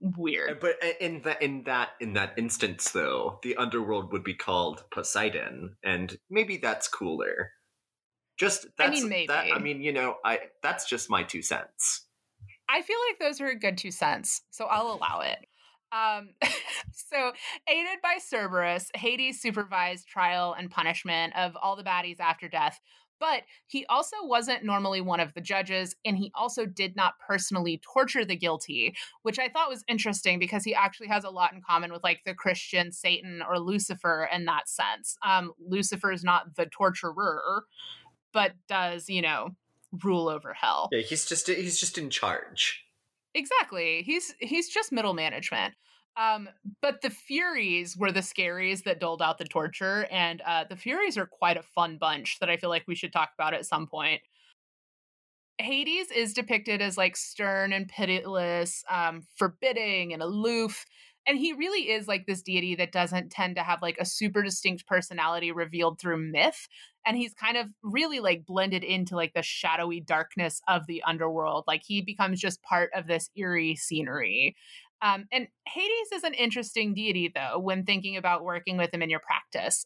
weird. 0.00 0.60
But 0.60 0.76
in 1.00 1.22
that 1.22 1.42
in 1.42 1.64
that 1.64 1.90
in 2.00 2.14
that 2.14 2.34
instance, 2.36 2.90
though, 2.90 3.38
the 3.42 3.56
underworld 3.56 4.12
would 4.12 4.24
be 4.24 4.34
called 4.34 4.84
Poseidon, 4.90 5.76
and 5.82 6.18
maybe 6.30 6.56
that's 6.56 6.88
cooler. 6.88 7.52
Just 8.36 8.66
that's, 8.76 8.90
I 8.90 8.92
mean, 8.92 9.08
maybe. 9.08 9.26
That, 9.28 9.52
I 9.52 9.58
mean, 9.58 9.80
you 9.80 9.92
know, 9.92 10.16
I 10.24 10.40
that's 10.62 10.88
just 10.88 11.10
my 11.10 11.22
two 11.22 11.42
cents. 11.42 12.06
I 12.68 12.82
feel 12.82 12.96
like 13.08 13.18
those 13.18 13.40
are 13.40 13.48
a 13.48 13.58
good 13.58 13.78
two 13.78 13.90
cents, 13.90 14.42
so 14.50 14.64
I'll 14.64 14.92
allow 14.92 15.20
it. 15.20 15.38
Um, 15.92 16.30
so, 16.92 17.32
aided 17.68 18.00
by 18.02 18.16
Cerberus, 18.18 18.90
Hades 18.94 19.40
supervised 19.40 20.08
trial 20.08 20.54
and 20.58 20.70
punishment 20.70 21.36
of 21.36 21.56
all 21.60 21.76
the 21.76 21.84
baddies 21.84 22.20
after 22.20 22.48
death, 22.48 22.80
but 23.24 23.44
he 23.68 23.86
also 23.86 24.16
wasn't 24.22 24.64
normally 24.64 25.00
one 25.00 25.18
of 25.18 25.32
the 25.32 25.40
judges, 25.40 25.96
and 26.04 26.18
he 26.18 26.30
also 26.34 26.66
did 26.66 26.94
not 26.94 27.14
personally 27.26 27.80
torture 27.82 28.22
the 28.22 28.36
guilty, 28.36 28.94
which 29.22 29.38
I 29.38 29.48
thought 29.48 29.70
was 29.70 29.82
interesting 29.88 30.38
because 30.38 30.62
he 30.62 30.74
actually 30.74 31.08
has 31.08 31.24
a 31.24 31.30
lot 31.30 31.54
in 31.54 31.62
common 31.62 31.90
with 31.90 32.04
like 32.04 32.20
the 32.26 32.34
Christian 32.34 32.92
Satan 32.92 33.42
or 33.48 33.58
Lucifer 33.58 34.28
in 34.30 34.44
that 34.44 34.68
sense. 34.68 35.16
Um, 35.26 35.52
Lucifer 35.58 36.12
is 36.12 36.22
not 36.22 36.54
the 36.56 36.66
torturer, 36.66 37.64
but 38.34 38.52
does, 38.68 39.08
you 39.08 39.22
know, 39.22 39.54
rule 40.02 40.28
over 40.28 40.52
hell. 40.52 40.90
Yeah, 40.92 41.00
he's 41.00 41.24
just 41.24 41.48
he's 41.48 41.80
just 41.80 41.96
in 41.96 42.10
charge. 42.10 42.84
Exactly. 43.34 44.02
He's 44.02 44.34
he's 44.38 44.68
just 44.68 44.92
middle 44.92 45.14
management. 45.14 45.72
Um, 46.16 46.48
but 46.80 47.02
the 47.02 47.10
Furies 47.10 47.96
were 47.96 48.12
the 48.12 48.20
scaries 48.20 48.84
that 48.84 49.00
doled 49.00 49.20
out 49.20 49.38
the 49.38 49.44
torture, 49.44 50.06
and 50.10 50.40
uh, 50.42 50.64
the 50.68 50.76
Furies 50.76 51.18
are 51.18 51.26
quite 51.26 51.56
a 51.56 51.62
fun 51.62 51.98
bunch 51.98 52.38
that 52.38 52.48
I 52.48 52.56
feel 52.56 52.70
like 52.70 52.84
we 52.86 52.94
should 52.94 53.12
talk 53.12 53.30
about 53.36 53.54
at 53.54 53.66
some 53.66 53.86
point. 53.86 54.20
Hades 55.58 56.10
is 56.10 56.32
depicted 56.34 56.82
as 56.82 56.96
like 56.96 57.16
stern 57.16 57.72
and 57.72 57.88
pitiless, 57.88 58.84
um, 58.88 59.22
forbidding 59.36 60.12
and 60.12 60.22
aloof. 60.22 60.84
And 61.26 61.38
he 61.38 61.54
really 61.54 61.90
is 61.90 62.06
like 62.06 62.26
this 62.26 62.42
deity 62.42 62.74
that 62.74 62.92
doesn't 62.92 63.30
tend 63.30 63.56
to 63.56 63.62
have 63.62 63.80
like 63.80 63.96
a 63.98 64.04
super 64.04 64.42
distinct 64.42 64.86
personality 64.86 65.52
revealed 65.52 65.98
through 65.98 66.18
myth. 66.18 66.68
And 67.06 67.16
he's 67.16 67.34
kind 67.34 67.56
of 67.56 67.68
really 67.82 68.20
like 68.20 68.44
blended 68.44 68.84
into 68.84 69.14
like 69.16 69.32
the 69.32 69.42
shadowy 69.42 70.00
darkness 70.00 70.60
of 70.68 70.86
the 70.86 71.02
underworld. 71.06 71.64
Like 71.66 71.82
he 71.84 72.02
becomes 72.02 72.40
just 72.40 72.62
part 72.62 72.90
of 72.94 73.06
this 73.06 73.30
eerie 73.36 73.76
scenery. 73.76 74.56
Um, 75.04 75.26
and 75.30 75.46
Hades 75.68 76.12
is 76.14 76.24
an 76.24 76.32
interesting 76.32 76.94
deity, 76.94 77.30
though, 77.32 77.58
when 77.58 77.84
thinking 77.84 78.16
about 78.16 78.42
working 78.42 78.78
with 78.78 78.92
him 78.92 79.02
in 79.02 79.10
your 79.10 79.20
practice. 79.20 79.84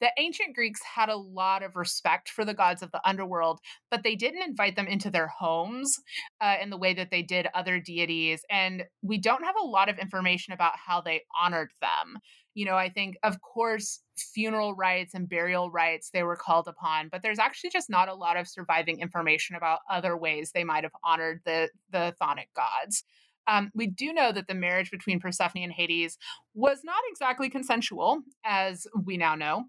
The 0.00 0.10
ancient 0.16 0.54
Greeks 0.54 0.80
had 0.82 1.10
a 1.10 1.16
lot 1.16 1.62
of 1.62 1.76
respect 1.76 2.30
for 2.30 2.46
the 2.46 2.54
gods 2.54 2.82
of 2.82 2.90
the 2.90 3.06
underworld, 3.06 3.60
but 3.90 4.02
they 4.02 4.16
didn't 4.16 4.48
invite 4.48 4.74
them 4.74 4.86
into 4.86 5.10
their 5.10 5.26
homes 5.26 5.98
uh, 6.40 6.56
in 6.62 6.70
the 6.70 6.78
way 6.78 6.94
that 6.94 7.10
they 7.10 7.20
did 7.20 7.48
other 7.54 7.78
deities. 7.78 8.40
And 8.50 8.84
we 9.02 9.18
don't 9.18 9.44
have 9.44 9.56
a 9.62 9.66
lot 9.66 9.90
of 9.90 9.98
information 9.98 10.54
about 10.54 10.72
how 10.74 11.02
they 11.02 11.24
honored 11.38 11.72
them. 11.82 12.18
You 12.54 12.64
know, 12.64 12.76
I 12.76 12.88
think, 12.88 13.16
of 13.22 13.42
course, 13.42 14.00
funeral 14.16 14.74
rites 14.74 15.12
and 15.12 15.28
burial 15.28 15.70
rites 15.70 16.08
they 16.10 16.22
were 16.22 16.36
called 16.36 16.66
upon, 16.66 17.10
but 17.12 17.20
there's 17.22 17.38
actually 17.38 17.70
just 17.70 17.90
not 17.90 18.08
a 18.08 18.14
lot 18.14 18.38
of 18.38 18.48
surviving 18.48 19.00
information 19.00 19.54
about 19.54 19.80
other 19.90 20.16
ways 20.16 20.52
they 20.54 20.64
might 20.64 20.84
have 20.84 20.92
honored 21.04 21.42
the, 21.44 21.68
the 21.92 22.14
chthonic 22.22 22.48
gods. 22.56 23.04
Um, 23.50 23.70
we 23.74 23.88
do 23.88 24.12
know 24.12 24.30
that 24.32 24.46
the 24.46 24.54
marriage 24.54 24.90
between 24.90 25.18
Persephone 25.18 25.64
and 25.64 25.72
Hades 25.72 26.16
was 26.54 26.80
not 26.84 27.00
exactly 27.10 27.50
consensual, 27.50 28.20
as 28.44 28.86
we 29.04 29.16
now 29.16 29.34
know. 29.34 29.64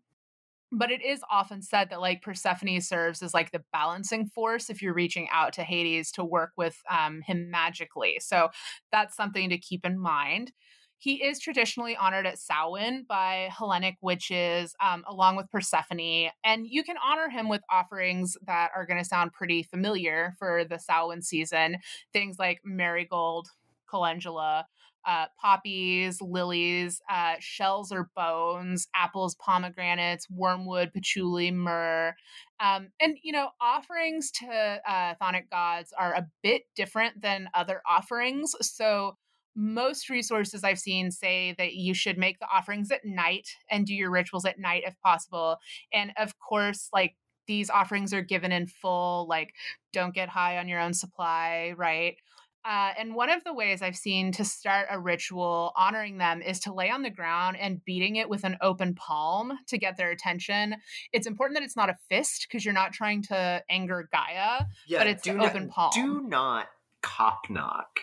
But 0.71 0.91
it 0.91 1.03
is 1.03 1.21
often 1.29 1.61
said 1.61 1.89
that 1.89 1.99
like 1.99 2.21
Persephone 2.21 2.79
serves 2.79 3.21
as 3.21 3.33
like 3.33 3.51
the 3.51 3.63
balancing 3.73 4.27
force 4.27 4.69
if 4.69 4.81
you're 4.81 4.93
reaching 4.93 5.27
out 5.29 5.51
to 5.53 5.63
Hades 5.63 6.11
to 6.13 6.23
work 6.23 6.51
with 6.55 6.77
um, 6.89 7.21
him 7.21 7.49
magically. 7.49 8.19
So 8.21 8.49
that's 8.91 9.17
something 9.17 9.49
to 9.49 9.57
keep 9.57 9.85
in 9.85 9.99
mind. 9.99 10.53
He 10.97 11.15
is 11.15 11.39
traditionally 11.39 11.95
honored 11.95 12.27
at 12.27 12.37
Samhain 12.37 13.05
by 13.09 13.49
Hellenic 13.51 13.95
witches, 14.01 14.75
um, 14.79 15.03
along 15.07 15.35
with 15.35 15.49
Persephone. 15.49 16.29
And 16.43 16.67
you 16.67 16.83
can 16.83 16.95
honor 17.03 17.27
him 17.27 17.49
with 17.49 17.61
offerings 17.71 18.37
that 18.45 18.69
are 18.75 18.85
going 18.85 18.99
to 18.99 19.09
sound 19.09 19.33
pretty 19.33 19.63
familiar 19.63 20.35
for 20.37 20.63
the 20.63 20.77
Samhain 20.77 21.23
season. 21.23 21.77
Things 22.13 22.37
like 22.37 22.61
marigold, 22.63 23.47
calendula, 23.91 24.65
uh, 25.05 25.25
poppies, 25.39 26.21
lilies, 26.21 27.01
uh, 27.09 27.35
shells 27.39 27.91
or 27.91 28.09
bones, 28.15 28.87
apples, 28.95 29.35
pomegranates, 29.35 30.29
wormwood, 30.29 30.93
patchouli, 30.93 31.51
myrrh. 31.51 32.13
Um, 32.59 32.89
and, 32.99 33.17
you 33.23 33.31
know, 33.31 33.49
offerings 33.59 34.31
to 34.31 34.81
uh, 34.87 35.15
chthonic 35.15 35.49
gods 35.49 35.93
are 35.97 36.13
a 36.13 36.27
bit 36.43 36.63
different 36.75 37.21
than 37.21 37.49
other 37.53 37.81
offerings. 37.87 38.55
So, 38.61 39.17
most 39.53 40.09
resources 40.09 40.63
I've 40.63 40.79
seen 40.79 41.11
say 41.11 41.55
that 41.57 41.73
you 41.73 41.93
should 41.93 42.17
make 42.17 42.39
the 42.39 42.47
offerings 42.47 42.89
at 42.89 43.03
night 43.03 43.49
and 43.69 43.85
do 43.85 43.93
your 43.93 44.09
rituals 44.09 44.45
at 44.45 44.57
night 44.57 44.83
if 44.85 44.95
possible. 45.01 45.57
And 45.91 46.13
of 46.17 46.39
course, 46.39 46.87
like 46.93 47.15
these 47.47 47.69
offerings 47.69 48.13
are 48.13 48.21
given 48.21 48.53
in 48.53 48.67
full, 48.67 49.27
like 49.27 49.53
don't 49.91 50.15
get 50.15 50.29
high 50.29 50.57
on 50.57 50.69
your 50.69 50.79
own 50.79 50.93
supply, 50.93 51.73
right? 51.75 52.15
Uh, 52.63 52.91
and 52.97 53.15
one 53.15 53.29
of 53.29 53.43
the 53.43 53.53
ways 53.53 53.81
I've 53.81 53.95
seen 53.95 54.31
to 54.33 54.45
start 54.45 54.87
a 54.89 54.99
ritual 54.99 55.71
honoring 55.75 56.17
them 56.17 56.41
is 56.41 56.59
to 56.61 56.73
lay 56.73 56.89
on 56.89 57.01
the 57.01 57.09
ground 57.09 57.57
and 57.59 57.83
beating 57.85 58.17
it 58.17 58.29
with 58.29 58.43
an 58.43 58.57
open 58.61 58.93
palm 58.93 59.57
to 59.67 59.77
get 59.77 59.97
their 59.97 60.11
attention. 60.11 60.75
It's 61.11 61.25
important 61.25 61.57
that 61.57 61.63
it's 61.63 61.75
not 61.75 61.89
a 61.89 61.97
fist 62.09 62.47
because 62.47 62.63
you're 62.63 62.73
not 62.73 62.93
trying 62.93 63.23
to 63.23 63.63
anger 63.69 64.07
Gaia, 64.11 64.65
yeah, 64.87 64.99
but 64.99 65.07
it's 65.07 65.25
an 65.27 65.41
open 65.41 65.69
palm. 65.69 65.91
Do 65.93 66.21
not 66.21 66.67
cop 67.01 67.49
knock 67.49 67.99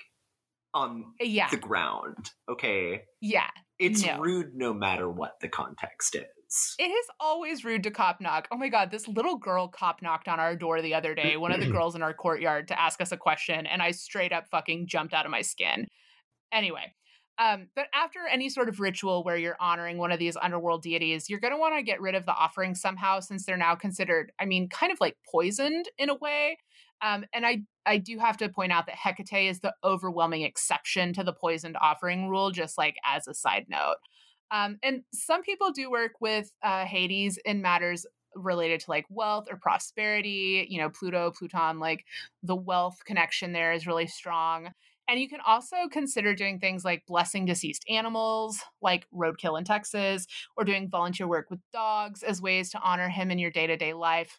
on 0.74 1.04
yeah. 1.20 1.48
the 1.50 1.56
ground. 1.56 2.30
Okay. 2.48 3.02
Yeah. 3.20 3.48
It's 3.78 4.04
No. 4.04 4.18
rude 4.18 4.54
no 4.54 4.74
matter 4.74 5.08
what 5.08 5.38
the 5.40 5.48
context 5.48 6.16
is. 6.16 6.24
It 6.78 6.90
is 6.90 7.06
always 7.20 7.64
rude 7.64 7.82
to 7.82 7.90
cop 7.90 8.20
knock. 8.20 8.48
Oh 8.50 8.56
my 8.56 8.68
god, 8.68 8.90
this 8.90 9.06
little 9.06 9.36
girl 9.36 9.68
cop 9.68 10.00
knocked 10.00 10.28
on 10.28 10.40
our 10.40 10.56
door 10.56 10.80
the 10.80 10.94
other 10.94 11.14
day, 11.14 11.36
one 11.36 11.52
of 11.52 11.60
the 11.60 11.66
girls 11.70 11.94
in 11.94 12.02
our 12.02 12.14
courtyard, 12.14 12.68
to 12.68 12.80
ask 12.80 13.00
us 13.00 13.12
a 13.12 13.16
question, 13.16 13.66
and 13.66 13.82
I 13.82 13.90
straight 13.90 14.32
up 14.32 14.48
fucking 14.48 14.86
jumped 14.86 15.12
out 15.12 15.26
of 15.26 15.30
my 15.30 15.42
skin. 15.42 15.86
Anyway, 16.50 16.94
um, 17.38 17.68
but 17.76 17.86
after 17.94 18.20
any 18.30 18.48
sort 18.48 18.68
of 18.68 18.80
ritual 18.80 19.22
where 19.22 19.36
you're 19.36 19.56
honoring 19.60 19.98
one 19.98 20.10
of 20.10 20.18
these 20.18 20.36
underworld 20.36 20.82
deities, 20.82 21.30
you're 21.30 21.38
going 21.38 21.52
to 21.52 21.58
want 21.58 21.76
to 21.76 21.82
get 21.82 22.00
rid 22.00 22.16
of 22.16 22.26
the 22.26 22.34
offering 22.34 22.74
somehow, 22.74 23.20
since 23.20 23.46
they're 23.46 23.56
now 23.56 23.76
considered, 23.76 24.32
I 24.40 24.44
mean, 24.44 24.68
kind 24.68 24.90
of 24.90 24.98
like 25.00 25.16
poisoned 25.30 25.88
in 25.98 26.10
a 26.10 26.16
way. 26.16 26.58
Um, 27.00 27.24
and 27.32 27.46
I, 27.46 27.58
I 27.86 27.98
do 27.98 28.18
have 28.18 28.36
to 28.38 28.48
point 28.48 28.72
out 28.72 28.86
that 28.86 28.96
Hecate 28.96 29.48
is 29.48 29.60
the 29.60 29.72
overwhelming 29.84 30.42
exception 30.42 31.12
to 31.12 31.22
the 31.22 31.32
poisoned 31.32 31.76
offering 31.80 32.28
rule, 32.28 32.50
just 32.50 32.76
like 32.76 32.96
as 33.04 33.28
a 33.28 33.34
side 33.34 33.66
note. 33.68 33.96
Um, 34.50 34.78
and 34.82 35.02
some 35.12 35.42
people 35.42 35.70
do 35.72 35.90
work 35.90 36.12
with 36.20 36.50
uh, 36.62 36.84
Hades 36.84 37.38
in 37.44 37.62
matters 37.62 38.06
related 38.34 38.80
to 38.80 38.90
like 38.90 39.06
wealth 39.10 39.46
or 39.50 39.56
prosperity. 39.56 40.66
You 40.68 40.80
know, 40.80 40.90
Pluto, 40.90 41.32
Pluton, 41.36 41.78
like 41.78 42.04
the 42.42 42.56
wealth 42.56 42.98
connection 43.04 43.52
there 43.52 43.72
is 43.72 43.86
really 43.86 44.06
strong. 44.06 44.70
And 45.08 45.18
you 45.18 45.28
can 45.28 45.40
also 45.46 45.76
consider 45.90 46.34
doing 46.34 46.58
things 46.58 46.84
like 46.84 47.06
blessing 47.06 47.46
deceased 47.46 47.82
animals, 47.88 48.60
like 48.82 49.06
roadkill 49.14 49.58
in 49.58 49.64
Texas, 49.64 50.26
or 50.54 50.64
doing 50.64 50.90
volunteer 50.90 51.26
work 51.26 51.48
with 51.48 51.60
dogs 51.72 52.22
as 52.22 52.42
ways 52.42 52.70
to 52.70 52.80
honor 52.80 53.08
him 53.08 53.30
in 53.30 53.38
your 53.38 53.50
day 53.50 53.66
to 53.66 53.76
day 53.76 53.94
life. 53.94 54.38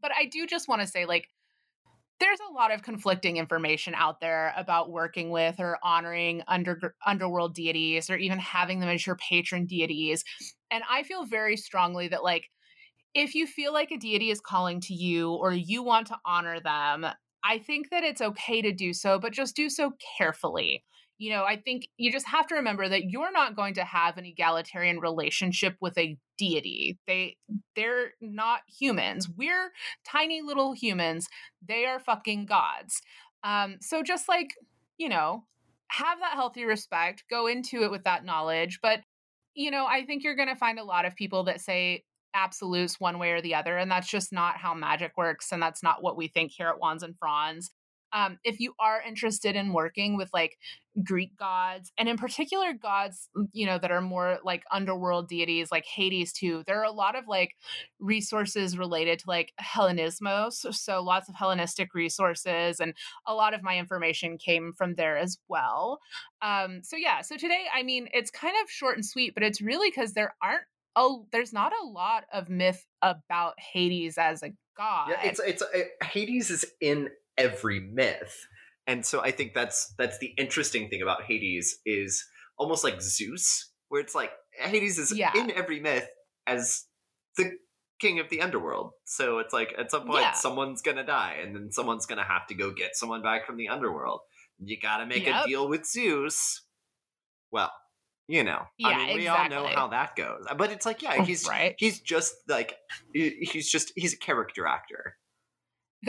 But 0.00 0.12
I 0.18 0.24
do 0.24 0.46
just 0.46 0.68
want 0.68 0.80
to 0.80 0.86
say, 0.86 1.04
like, 1.04 1.28
there's 2.20 2.38
a 2.48 2.52
lot 2.52 2.72
of 2.72 2.82
conflicting 2.82 3.36
information 3.36 3.94
out 3.94 4.20
there 4.20 4.52
about 4.56 4.90
working 4.90 5.30
with 5.30 5.58
or 5.58 5.78
honoring 5.82 6.42
under, 6.48 6.94
underworld 7.04 7.54
deities 7.54 8.08
or 8.08 8.16
even 8.16 8.38
having 8.38 8.80
them 8.80 8.88
as 8.88 9.06
your 9.06 9.16
patron 9.16 9.66
deities. 9.66 10.24
And 10.70 10.84
I 10.88 11.02
feel 11.02 11.24
very 11.26 11.56
strongly 11.56 12.08
that, 12.08 12.22
like, 12.24 12.50
if 13.14 13.34
you 13.34 13.46
feel 13.46 13.72
like 13.72 13.90
a 13.90 13.96
deity 13.98 14.30
is 14.30 14.40
calling 14.40 14.80
to 14.82 14.94
you 14.94 15.32
or 15.32 15.52
you 15.52 15.82
want 15.82 16.08
to 16.08 16.18
honor 16.24 16.60
them, 16.60 17.06
I 17.44 17.58
think 17.58 17.90
that 17.90 18.04
it's 18.04 18.20
okay 18.22 18.62
to 18.62 18.72
do 18.72 18.92
so, 18.92 19.18
but 19.18 19.32
just 19.32 19.56
do 19.56 19.70
so 19.70 19.92
carefully. 20.18 20.84
You 21.18 21.30
know, 21.30 21.44
I 21.44 21.56
think 21.56 21.88
you 21.96 22.10
just 22.10 22.26
have 22.26 22.46
to 22.48 22.56
remember 22.56 22.88
that 22.88 23.04
you're 23.10 23.32
not 23.32 23.54
going 23.54 23.74
to 23.74 23.84
have 23.84 24.18
an 24.18 24.24
egalitarian 24.24 24.98
relationship 24.98 25.76
with 25.80 25.96
a 25.96 26.16
deity. 26.38 26.98
They 27.06 27.36
they're 27.76 28.12
not 28.20 28.60
humans. 28.78 29.28
We're 29.28 29.70
tiny 30.06 30.42
little 30.42 30.72
humans. 30.72 31.28
They 31.66 31.84
are 31.86 32.00
fucking 32.00 32.46
gods. 32.46 33.00
Um 33.44 33.76
so 33.80 34.02
just 34.02 34.28
like, 34.28 34.50
you 34.98 35.08
know, 35.08 35.44
have 35.88 36.18
that 36.18 36.34
healthy 36.34 36.64
respect, 36.64 37.24
go 37.30 37.46
into 37.46 37.82
it 37.84 37.90
with 37.90 38.04
that 38.04 38.24
knowledge, 38.24 38.80
but 38.82 39.00
you 39.54 39.70
know, 39.70 39.86
I 39.86 40.04
think 40.04 40.24
you're 40.24 40.34
going 40.34 40.48
to 40.48 40.56
find 40.56 40.78
a 40.80 40.84
lot 40.84 41.04
of 41.04 41.14
people 41.14 41.44
that 41.44 41.60
say 41.60 42.02
absolutes 42.34 42.98
one 42.98 43.18
way 43.18 43.30
or 43.30 43.40
the 43.40 43.54
other. 43.54 43.78
And 43.78 43.90
that's 43.90 44.08
just 44.08 44.32
not 44.32 44.56
how 44.56 44.74
magic 44.74 45.12
works. 45.16 45.52
And 45.52 45.62
that's 45.62 45.82
not 45.82 46.02
what 46.02 46.16
we 46.16 46.28
think 46.28 46.52
here 46.52 46.68
at 46.68 46.80
Wands 46.80 47.02
and 47.04 47.16
Fronds. 47.16 47.70
Um, 48.14 48.38
if 48.44 48.60
you 48.60 48.74
are 48.78 49.02
interested 49.06 49.56
in 49.56 49.72
working 49.72 50.16
with 50.16 50.30
like 50.32 50.56
Greek 51.02 51.36
gods, 51.36 51.92
and 51.98 52.08
in 52.08 52.16
particular 52.16 52.72
gods, 52.72 53.28
you 53.52 53.66
know, 53.66 53.76
that 53.78 53.90
are 53.90 54.00
more 54.00 54.38
like 54.44 54.62
underworld 54.70 55.28
deities, 55.28 55.72
like 55.72 55.84
Hades 55.84 56.32
too, 56.32 56.62
there 56.66 56.80
are 56.80 56.84
a 56.84 56.92
lot 56.92 57.16
of 57.16 57.24
like 57.26 57.56
resources 57.98 58.78
related 58.78 59.18
to 59.18 59.24
like 59.28 59.52
Hellenismos. 59.60 60.72
So 60.74 61.02
lots 61.02 61.28
of 61.28 61.34
Hellenistic 61.34 61.92
resources, 61.92 62.80
and 62.80 62.94
a 63.26 63.34
lot 63.34 63.52
of 63.52 63.62
my 63.62 63.76
information 63.78 64.38
came 64.38 64.72
from 64.72 64.94
there 64.94 65.18
as 65.18 65.36
well. 65.48 65.98
Um, 66.40 66.80
so 66.84 66.96
yeah, 66.96 67.20
so 67.20 67.36
today, 67.36 67.64
I 67.74 67.82
mean, 67.82 68.08
it's 68.12 68.30
kind 68.30 68.54
of 68.62 68.70
short 68.70 68.96
and 68.96 69.04
sweet, 69.04 69.34
but 69.34 69.42
it's 69.42 69.60
really 69.60 69.90
because 69.90 70.12
there 70.12 70.34
aren't 70.40 70.62
oh 70.96 71.26
there's 71.32 71.52
not 71.52 71.72
a 71.82 71.86
lot 71.86 72.24
of 72.32 72.48
myth 72.48 72.84
about 73.02 73.54
hades 73.58 74.16
as 74.18 74.42
a 74.42 74.50
god 74.76 75.08
Yeah, 75.10 75.28
it's 75.28 75.40
it's 75.40 75.62
it, 75.72 75.90
Hades 76.02 76.50
is 76.50 76.64
in 76.80 77.10
every 77.38 77.80
myth, 77.80 78.46
and 78.86 79.04
so 79.04 79.20
I 79.20 79.30
think 79.30 79.54
that's 79.54 79.94
that's 79.98 80.18
the 80.18 80.34
interesting 80.38 80.88
thing 80.88 81.02
about 81.02 81.24
Hades 81.24 81.78
is 81.86 82.24
almost 82.58 82.84
like 82.84 83.00
Zeus, 83.00 83.72
where 83.88 84.00
it's 84.00 84.14
like 84.14 84.30
Hades 84.52 84.98
is 84.98 85.12
Yeah. 85.16 85.32
in 85.36 85.50
every 85.50 85.80
myth 85.80 86.08
as 86.46 86.84
the 87.36 87.52
king 88.00 88.18
of 88.20 88.28
the 88.28 88.40
underworld. 88.40 88.92
So 89.04 89.38
it's 89.38 89.52
like 89.52 89.74
at 89.78 89.90
some 89.90 90.06
point 90.06 90.22
Yeah. 90.22 90.32
someone's 90.32 90.82
gonna 90.82 91.04
die, 91.06 91.38
and 91.42 91.54
then 91.54 91.72
someone's 91.72 92.06
gonna 92.06 92.24
have 92.24 92.46
to 92.48 92.54
go 92.54 92.70
get 92.70 92.96
someone 92.96 93.22
back 93.22 93.46
from 93.46 93.56
the 93.56 93.68
underworld. 93.68 94.20
You 94.58 94.78
got 94.80 94.98
to 94.98 95.06
make 95.06 95.26
Yep. 95.26 95.44
a 95.44 95.48
deal 95.48 95.68
with 95.68 95.84
Zeus. 95.84 96.62
Well, 97.50 97.72
you 98.28 98.44
know, 98.44 98.66
I 98.84 98.90
Yeah, 98.90 98.96
mean, 98.98 99.16
we 99.16 99.26
all 99.28 99.48
know 99.48 99.66
how 99.66 99.88
that 99.88 100.14
goes. 100.16 100.46
But 100.56 100.70
it's 100.70 100.86
like, 100.86 101.02
yeah, 101.02 101.24
he's 101.24 101.46
right 101.48 101.74
he's 101.78 102.00
just 102.00 102.34
like 102.48 102.76
he's 103.12 103.70
just 103.70 103.92
he's 103.96 104.14
a 104.14 104.18
character 104.18 104.66
actor. 104.66 105.16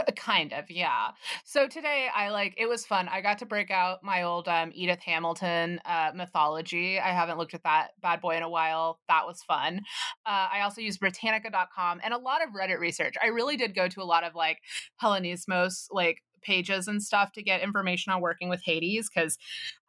kind 0.16 0.54
of 0.54 0.70
yeah. 0.70 1.10
So 1.44 1.68
today 1.68 2.08
i 2.16 2.30
like 2.30 2.54
it 2.58 2.68
was 2.68 2.86
fun 2.86 3.08
i 3.08 3.22
got 3.22 3.38
to 3.40 3.46
break 3.46 3.72
out 3.72 4.04
my 4.04 4.24
old 4.24 4.48
um, 4.48 4.72
edith 4.74 5.00
hamilton 5.00 5.80
uh, 5.86 6.12
mythology 6.16 7.00
i 7.00 7.10
haven't 7.10 7.38
looked 7.38 7.54
at 7.54 7.64
that 7.64 7.90
bad 8.02 8.22
boy 8.22 8.36
in 8.36 8.44
a 8.44 8.50
while 8.50 9.00
that 9.08 9.26
was 9.26 9.44
fun. 9.44 9.82
Uh, 10.26 10.48
i 10.52 10.62
also 10.62 10.82
used 10.82 11.00
britannica.com 11.00 12.00
and 12.04 12.14
a 12.14 12.18
lot 12.18 12.44
of 12.44 12.50
reddit 12.50 12.80
research 12.80 13.16
i 13.22 13.28
really 13.28 13.58
did 13.58 13.76
go 13.76 13.88
to 13.88 14.02
a 14.02 14.04
lot 14.04 14.24
of 14.24 14.36
like 14.36 14.60
hellenismos 15.02 15.88
like 15.92 16.22
pages 16.46 16.88
and 16.88 17.02
stuff 17.02 17.32
to 17.34 17.44
get 17.44 17.62
information 17.62 18.12
on 18.12 18.22
working 18.22 18.50
with 18.50 18.62
hades 18.64 19.10
because 19.10 19.38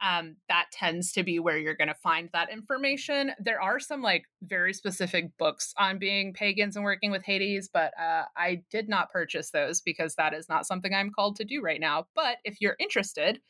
um, 0.01 0.37
that 0.49 0.67
tends 0.73 1.13
to 1.13 1.23
be 1.23 1.39
where 1.39 1.59
you're 1.59 1.75
going 1.75 1.89
to 1.89 1.95
find 1.95 2.29
that 2.33 2.51
information 2.51 3.33
there 3.39 3.61
are 3.61 3.79
some 3.79 4.03
like 4.03 4.25
very 4.43 4.73
specific 4.73 5.31
books 5.39 5.75
on 5.79 5.99
being 5.99 6.33
pagans 6.33 6.77
and 6.77 6.85
working 6.85 7.11
with 7.11 7.23
hades 7.23 7.69
but 7.73 7.93
uh, 8.01 8.25
i 8.37 8.63
did 8.71 8.89
not 8.89 9.11
purchase 9.11 9.51
those 9.51 9.81
because 9.81 10.15
that 10.15 10.35
is 10.35 10.49
not 10.49 10.67
something 10.67 10.95
i'm 10.95 11.11
called 11.11 11.37
to 11.37 11.45
do 11.45 11.61
right 11.61 11.81
now 11.81 12.07
but 12.15 12.39
if 12.45 12.61
you're 12.61 12.77
interested 12.81 13.41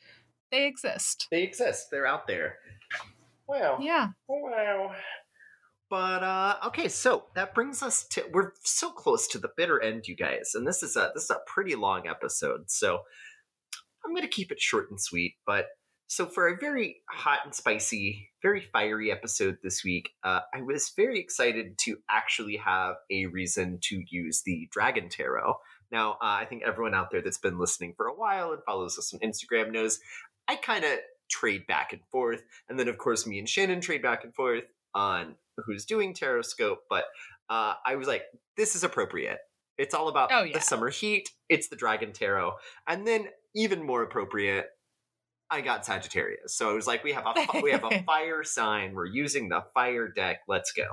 they 0.51 0.65
exist 0.65 1.27
They 1.31 1.43
exist. 1.43 1.87
They're 1.91 2.07
out 2.07 2.27
there. 2.27 2.59
Wow. 3.47 3.79
yeah 3.81 4.09
Wow. 4.27 4.93
But 5.89 6.23
uh 6.23 6.55
okay, 6.67 6.89
so 6.89 7.25
that 7.35 7.55
brings 7.55 7.81
us 7.81 8.05
to 8.09 8.23
we're 8.33 8.51
so 8.63 8.91
close 8.91 9.27
to 9.29 9.39
the 9.39 9.51
bitter 9.55 9.81
end, 9.81 10.07
you 10.07 10.15
guys, 10.15 10.51
and 10.53 10.67
this 10.67 10.83
is 10.83 10.95
a 10.95 11.11
this 11.13 11.25
is 11.25 11.29
a 11.29 11.39
pretty 11.47 11.75
long 11.75 12.07
episode, 12.07 12.69
so 12.69 13.01
I'm 14.05 14.13
gonna 14.13 14.27
keep 14.27 14.51
it 14.51 14.59
short 14.59 14.89
and 14.89 14.99
sweet. 14.99 15.35
But 15.45 15.67
so 16.07 16.25
for 16.25 16.47
a 16.47 16.57
very 16.57 17.01
hot 17.09 17.39
and 17.43 17.53
spicy, 17.53 18.29
very 18.41 18.61
fiery 18.61 19.11
episode 19.11 19.57
this 19.61 19.83
week, 19.83 20.11
uh, 20.23 20.39
I 20.53 20.61
was 20.61 20.93
very 20.95 21.19
excited 21.19 21.77
to 21.79 21.97
actually 22.09 22.57
have 22.57 22.95
a 23.11 23.25
reason 23.25 23.79
to 23.83 24.01
use 24.09 24.41
the 24.45 24.69
Dragon 24.71 25.09
Tarot. 25.09 25.55
Now, 25.91 26.13
uh, 26.13 26.17
I 26.21 26.45
think 26.45 26.63
everyone 26.63 26.95
out 26.95 27.11
there 27.11 27.21
that's 27.21 27.37
been 27.37 27.59
listening 27.59 27.93
for 27.95 28.07
a 28.07 28.13
while 28.15 28.53
and 28.53 28.63
follows 28.63 28.97
us 28.97 29.13
on 29.13 29.19
Instagram 29.19 29.71
knows 29.71 29.99
I 30.47 30.55
kind 30.55 30.85
of 30.85 30.91
trade 31.29 31.67
back 31.67 31.91
and 31.91 32.01
forth, 32.09 32.41
and 32.69 32.79
then 32.79 32.87
of 32.87 32.97
course 32.97 33.27
me 33.27 33.39
and 33.39 33.47
Shannon 33.47 33.81
trade 33.81 34.01
back 34.01 34.23
and 34.23 34.33
forth 34.33 34.63
on 34.93 35.35
who's 35.65 35.85
doing 35.85 36.13
Tarot 36.13 36.43
Scope. 36.43 36.79
But 36.89 37.05
uh, 37.49 37.73
I 37.85 37.95
was 37.95 38.07
like, 38.07 38.23
this 38.55 38.75
is 38.75 38.83
appropriate. 38.83 39.39
It's 39.77 39.93
all 39.93 40.07
about 40.07 40.29
Oh, 40.31 40.43
yeah. 40.43 40.53
the 40.57 40.61
summer 40.61 40.89
heat. 40.89 41.29
It's 41.49 41.67
the 41.67 41.75
Dragon 41.75 42.11
Tarot, 42.13 42.53
and 42.87 43.05
then 43.07 43.27
even 43.55 43.83
more 43.85 44.01
appropriate, 44.03 44.67
I 45.49 45.61
got 45.61 45.85
Sagittarius. 45.85 46.55
So 46.55 46.71
it 46.71 46.75
was 46.75 46.87
like 46.87 47.03
we 47.03 47.13
have 47.13 47.25
a 47.25 47.61
we 47.61 47.71
have 47.71 47.83
a 47.85 48.03
fire 48.05 48.43
sign. 48.43 48.93
We're 48.93 49.05
using 49.05 49.49
the 49.49 49.63
fire 49.73 50.09
deck. 50.09 50.39
Let's 50.47 50.71
go. 50.73 50.85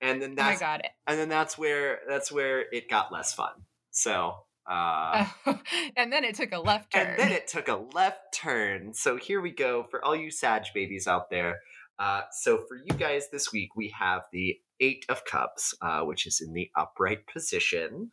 And 0.00 0.22
then 0.22 0.32
oh 0.32 0.34
that's 0.36 0.60
god 0.60 0.82
and 1.06 1.18
then 1.18 1.28
that's 1.28 1.58
where 1.58 1.98
that's 2.08 2.30
where 2.30 2.60
it 2.72 2.88
got 2.88 3.10
less 3.12 3.34
fun. 3.34 3.50
So 3.90 4.34
uh 4.70 5.26
and 5.96 6.12
then 6.12 6.22
it 6.24 6.34
took 6.36 6.52
a 6.52 6.58
left 6.58 6.92
turn 6.92 7.06
and 7.06 7.18
then 7.18 7.32
it 7.32 7.48
took 7.48 7.66
a 7.68 7.82
left 7.94 8.20
turn. 8.32 8.94
So 8.94 9.16
here 9.16 9.40
we 9.40 9.50
go 9.50 9.84
for 9.90 10.04
all 10.04 10.14
you 10.14 10.30
Sag 10.30 10.62
babies 10.72 11.08
out 11.08 11.28
there. 11.30 11.58
Uh, 11.98 12.22
so 12.30 12.64
for 12.68 12.76
you 12.76 12.96
guys 12.98 13.30
this 13.30 13.52
week, 13.52 13.76
we 13.76 13.94
have 13.98 14.22
the 14.32 14.56
Eight 14.80 15.06
of 15.08 15.24
Cups, 15.24 15.74
uh, 15.80 16.00
which 16.02 16.26
is 16.26 16.42
in 16.46 16.52
the 16.52 16.70
upright 16.76 17.26
position. 17.26 18.10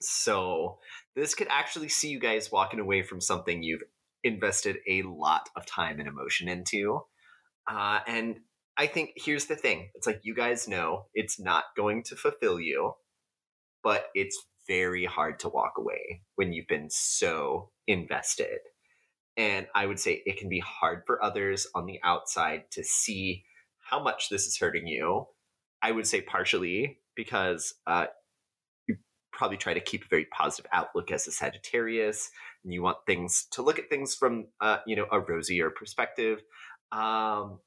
So 0.00 0.78
this 1.14 1.34
could 1.34 1.48
actually 1.50 1.88
see 1.88 2.08
you 2.08 2.20
guys 2.20 2.52
walking 2.52 2.80
away 2.80 3.02
from 3.02 3.20
something 3.20 3.62
you've 3.62 3.84
invested 4.22 4.76
a 4.88 5.02
lot 5.02 5.48
of 5.56 5.64
time 5.64 5.98
and 5.98 6.08
emotion 6.08 6.48
into. 6.48 7.00
Uh, 7.70 8.00
and 8.06 8.40
I 8.76 8.86
think 8.86 9.12
here's 9.16 9.46
the 9.46 9.56
thing 9.56 9.88
it's 9.94 10.06
like 10.06 10.20
you 10.22 10.34
guys 10.34 10.68
know 10.68 11.06
it's 11.14 11.40
not 11.40 11.64
going 11.76 12.02
to 12.04 12.16
fulfill 12.16 12.60
you, 12.60 12.92
but 13.82 14.06
it's 14.14 14.38
very 14.68 15.04
hard 15.04 15.38
to 15.40 15.48
walk 15.48 15.74
away 15.78 16.22
when 16.34 16.52
you've 16.52 16.66
been 16.66 16.90
so 16.90 17.70
invested. 17.86 18.58
And 19.36 19.66
I 19.74 19.86
would 19.86 20.00
say 20.00 20.22
it 20.24 20.38
can 20.38 20.48
be 20.48 20.60
hard 20.60 21.02
for 21.06 21.22
others 21.22 21.66
on 21.74 21.86
the 21.86 22.00
outside 22.02 22.70
to 22.72 22.82
see 22.82 23.44
how 23.78 24.02
much 24.02 24.28
this 24.28 24.46
is 24.46 24.58
hurting 24.58 24.86
you. 24.86 25.26
I 25.82 25.92
would 25.92 26.06
say 26.06 26.20
partially 26.22 26.98
because 27.14 27.74
uh, 27.86 28.06
you 28.88 28.96
probably 29.32 29.56
try 29.56 29.74
to 29.74 29.80
keep 29.80 30.04
a 30.04 30.08
very 30.08 30.26
positive 30.26 30.68
outlook 30.72 31.10
as 31.10 31.26
a 31.26 31.32
Sagittarius, 31.32 32.30
and 32.64 32.72
you 32.72 32.82
want 32.82 32.98
things 33.06 33.46
to 33.52 33.62
look 33.62 33.78
at 33.78 33.90
things 33.90 34.14
from 34.14 34.46
uh, 34.60 34.78
you 34.86 34.96
know 34.96 35.06
a 35.10 35.20
rosier 35.20 35.70
perspective. 35.70 36.42
Um, 36.92 37.60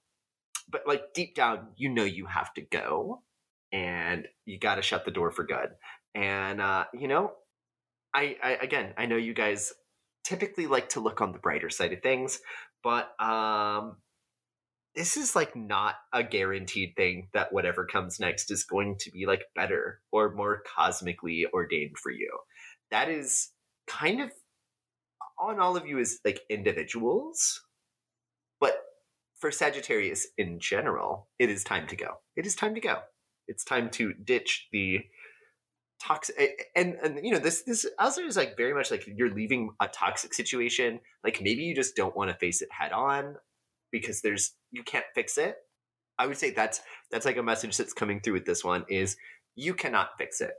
but 0.70 0.84
like 0.88 1.14
deep 1.14 1.36
down, 1.36 1.68
you 1.78 1.90
know 1.90 2.04
you 2.04 2.26
have 2.26 2.54
to 2.56 2.62
go, 2.62 3.22
and 3.72 4.28
you 4.46 4.60
got 4.60 4.76
to 4.76 4.82
shut 4.82 5.06
the 5.06 5.12
door 5.12 5.32
for 5.32 5.44
good. 5.44 5.70
And 6.16 6.62
uh, 6.62 6.86
you 6.94 7.08
know, 7.08 7.34
I, 8.14 8.38
I 8.44 8.50
again, 8.62 8.94
I 8.98 9.06
know 9.06 9.18
you 9.18 9.34
guys 9.34 9.72
typically 10.24 10.68
like 10.68 10.90
to 10.90 11.00
look 11.00 11.22
on 11.22 11.32
the 11.32 11.40
brighter 11.40 11.70
side 11.70 11.94
of 11.94 12.02
things, 12.02 12.40
but 12.84 13.10
um, 13.22 13.98
this 14.96 15.18
is 15.18 15.36
like 15.36 15.56
not 15.56 15.96
a 16.14 16.24
guaranteed 16.24 16.94
thing 16.96 17.30
that 17.34 17.54
whatever 17.54 17.86
comes 17.86 18.20
next 18.20 18.52
is 18.52 18.64
going 18.64 18.98
to 19.00 19.12
be 19.12 19.26
like 19.26 19.44
better 19.56 20.02
or 20.12 20.34
more 20.34 20.64
cosmically 20.76 21.46
ordained 21.54 21.98
for 21.98 22.12
you. 22.12 22.38
That 22.92 23.10
is 23.10 23.50
kind 23.88 24.22
of 24.22 24.32
on 25.40 25.60
all 25.60 25.78
of 25.78 25.88
you 25.88 26.00
as 26.00 26.20
like 26.26 26.42
individuals, 26.50 27.62
but 28.60 28.82
for 29.40 29.52
Sagittarius 29.52 30.28
in 30.38 30.60
general, 30.60 31.30
it 31.40 31.50
is 31.50 31.64
time 31.64 31.88
to 31.88 31.96
go. 31.96 32.16
It 32.36 32.46
is 32.46 32.56
time 32.56 32.76
to 32.76 32.82
go. 32.82 33.00
It's 33.48 33.64
time 33.64 33.90
to 33.92 34.14
ditch 34.14 34.68
the 34.72 35.00
toxic 36.02 36.68
and 36.76 36.96
and 37.04 37.20
you 37.26 37.32
know 37.32 37.40
this 37.40 37.64
this 37.64 37.86
also 38.00 38.22
is 38.22 38.38
like 38.38 38.56
very 38.56 38.74
much 38.74 38.92
like 38.92 39.06
you're 39.08 39.34
leaving 39.34 39.72
a 39.82 39.88
toxic 39.88 40.34
situation 40.34 41.00
like 41.24 41.42
maybe 41.42 41.64
you 41.64 41.76
just 41.76 41.96
don't 41.96 42.16
want 42.16 42.30
to 42.30 42.38
face 42.38 42.62
it 42.62 42.70
head 42.72 42.92
on 42.92 43.36
because 43.92 44.22
there's 44.22 44.54
you 44.72 44.84
can't 44.84 45.06
fix 45.16 45.38
it. 45.38 45.56
I 46.18 46.28
would 46.28 46.38
say 46.38 46.52
that's 46.52 46.82
that's 47.12 47.26
like 47.26 47.38
a 47.38 47.44
message 47.44 47.78
that's 47.78 47.94
coming 47.94 48.20
through 48.20 48.34
with 48.34 48.46
this 48.46 48.64
one 48.64 48.86
is 48.90 49.18
you 49.56 49.74
cannot 49.74 50.18
fix 50.18 50.42
it. 50.42 50.54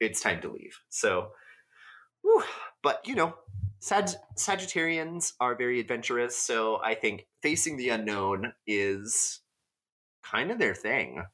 It's 0.00 0.20
time 0.20 0.40
to 0.42 0.50
leave. 0.52 0.78
So 0.88 1.30
whew, 2.22 2.44
but 2.82 3.06
you 3.06 3.14
know 3.14 3.34
Sag- 3.80 4.18
sagittarians 4.36 5.34
are 5.38 5.54
very 5.54 5.78
adventurous 5.78 6.36
so 6.36 6.80
i 6.82 6.96
think 6.96 7.28
facing 7.42 7.76
the 7.76 7.90
unknown 7.90 8.52
is 8.66 9.40
kind 10.30 10.50
of 10.50 10.58
their 10.58 10.74
thing. 10.74 11.24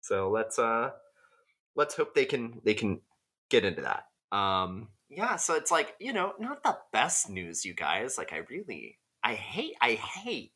So 0.00 0.30
let's 0.30 0.58
uh 0.58 0.90
let's 1.74 1.94
hope 1.94 2.14
they 2.14 2.24
can 2.24 2.60
they 2.64 2.74
can 2.74 3.00
get 3.50 3.64
into 3.64 3.82
that. 3.82 4.04
Um 4.36 4.88
yeah 5.08 5.36
so 5.36 5.54
it's 5.54 5.70
like 5.70 5.94
you 6.00 6.12
know 6.12 6.32
not 6.38 6.62
the 6.62 6.76
best 6.92 7.28
news 7.28 7.64
you 7.64 7.74
guys. 7.74 8.16
Like 8.18 8.32
i 8.32 8.42
really 8.48 8.98
i 9.24 9.34
hate 9.34 9.74
i 9.80 9.92
hate 9.92 10.52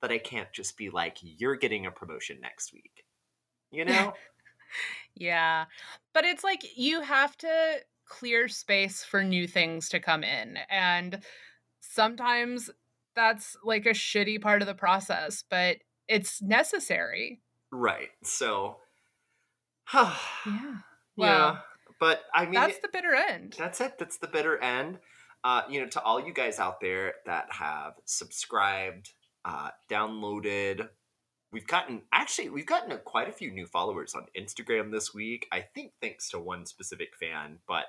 that 0.00 0.12
i 0.12 0.18
can't 0.18 0.52
just 0.52 0.76
be 0.76 0.90
like 0.90 1.18
you're 1.22 1.56
getting 1.56 1.86
a 1.86 1.90
promotion 1.90 2.38
next 2.40 2.72
week 2.72 3.04
you 3.70 3.84
know? 3.84 4.12
Yeah 5.14 5.66
but 6.14 6.24
it's 6.24 6.42
like 6.42 6.64
you 6.78 7.02
have 7.02 7.36
to 7.36 7.74
clear 8.08 8.48
space 8.48 9.04
for 9.04 9.22
new 9.22 9.46
things 9.46 9.90
to 9.90 10.00
come 10.00 10.24
in 10.24 10.56
and 10.70 11.20
sometimes 11.80 12.70
that's 13.14 13.54
like 13.62 13.84
a 13.84 13.90
shitty 13.90 14.40
part 14.40 14.62
of 14.62 14.68
the 14.68 14.74
process 14.74 15.44
but 15.50 15.76
it's 16.08 16.40
necessary. 16.40 17.42
Right 17.70 18.08
so 18.24 18.78
yeah. 19.94 20.12
yeah 20.46 20.74
Well, 21.16 21.64
but 22.00 22.22
i 22.34 22.44
mean 22.44 22.54
that's 22.54 22.78
the 22.78 22.88
bitter 22.92 23.14
end. 23.14 23.54
That's 23.58 23.80
it. 23.80 23.98
That's 23.98 24.18
the 24.18 24.26
bitter 24.26 24.58
end. 24.58 24.98
Uh, 25.44 25.62
you 25.68 25.80
know, 25.80 25.88
to 25.88 26.02
all 26.02 26.24
you 26.24 26.32
guys 26.32 26.58
out 26.60 26.80
there 26.80 27.14
that 27.26 27.46
have 27.50 27.94
subscribed, 28.04 29.10
uh, 29.44 29.70
downloaded, 29.90 30.88
we've 31.52 31.66
gotten 31.66 32.02
actually 32.12 32.48
we've 32.48 32.66
gotten 32.66 32.92
a, 32.92 32.98
quite 32.98 33.28
a 33.28 33.32
few 33.32 33.50
new 33.50 33.66
followers 33.66 34.14
on 34.14 34.26
Instagram 34.38 34.90
this 34.90 35.12
week. 35.12 35.46
I 35.52 35.60
think 35.60 35.92
thanks 36.00 36.30
to 36.30 36.38
one 36.38 36.64
specific 36.66 37.16
fan, 37.18 37.58
but 37.68 37.84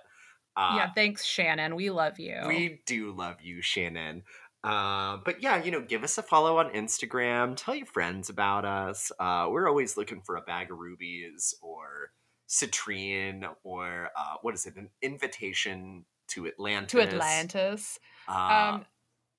uh, 0.56 0.74
yeah, 0.78 0.92
thanks, 0.94 1.26
Shannon. 1.26 1.76
We 1.76 1.90
love 1.90 2.20
you. 2.20 2.42
we 2.48 2.82
do 2.86 3.12
love 3.12 3.38
you, 3.42 3.62
Shannon. 3.62 4.24
Uh, 4.64 5.18
but 5.26 5.42
yeah, 5.42 5.62
you 5.62 5.72
know, 5.72 5.82
give 5.82 6.04
us 6.04 6.18
a 6.18 6.24
follow 6.24 6.58
on 6.58 6.70
Instagram. 6.70 7.56
Tell 7.58 7.76
your 7.76 7.86
friends 7.86 8.30
about 8.30 8.64
us. 8.66 9.12
Uh, 9.20 9.48
we're 9.52 9.68
always 9.68 9.98
looking 9.98 10.22
for 10.22 10.38
a 10.38 10.42
bag 10.42 10.72
of 10.72 10.78
rubies 10.80 11.54
or 11.62 12.12
citrine 12.48 13.44
or 13.64 14.10
uh, 14.18 14.36
what 14.42 14.54
is 14.54 14.66
it? 14.66 14.76
An 14.76 14.90
invitation 15.02 16.06
to 16.30 16.48
Atlantis. 16.48 16.92
to 16.92 17.02
Atlantis. 17.02 18.00
Uh, 18.28 18.32
Um, 18.76 18.86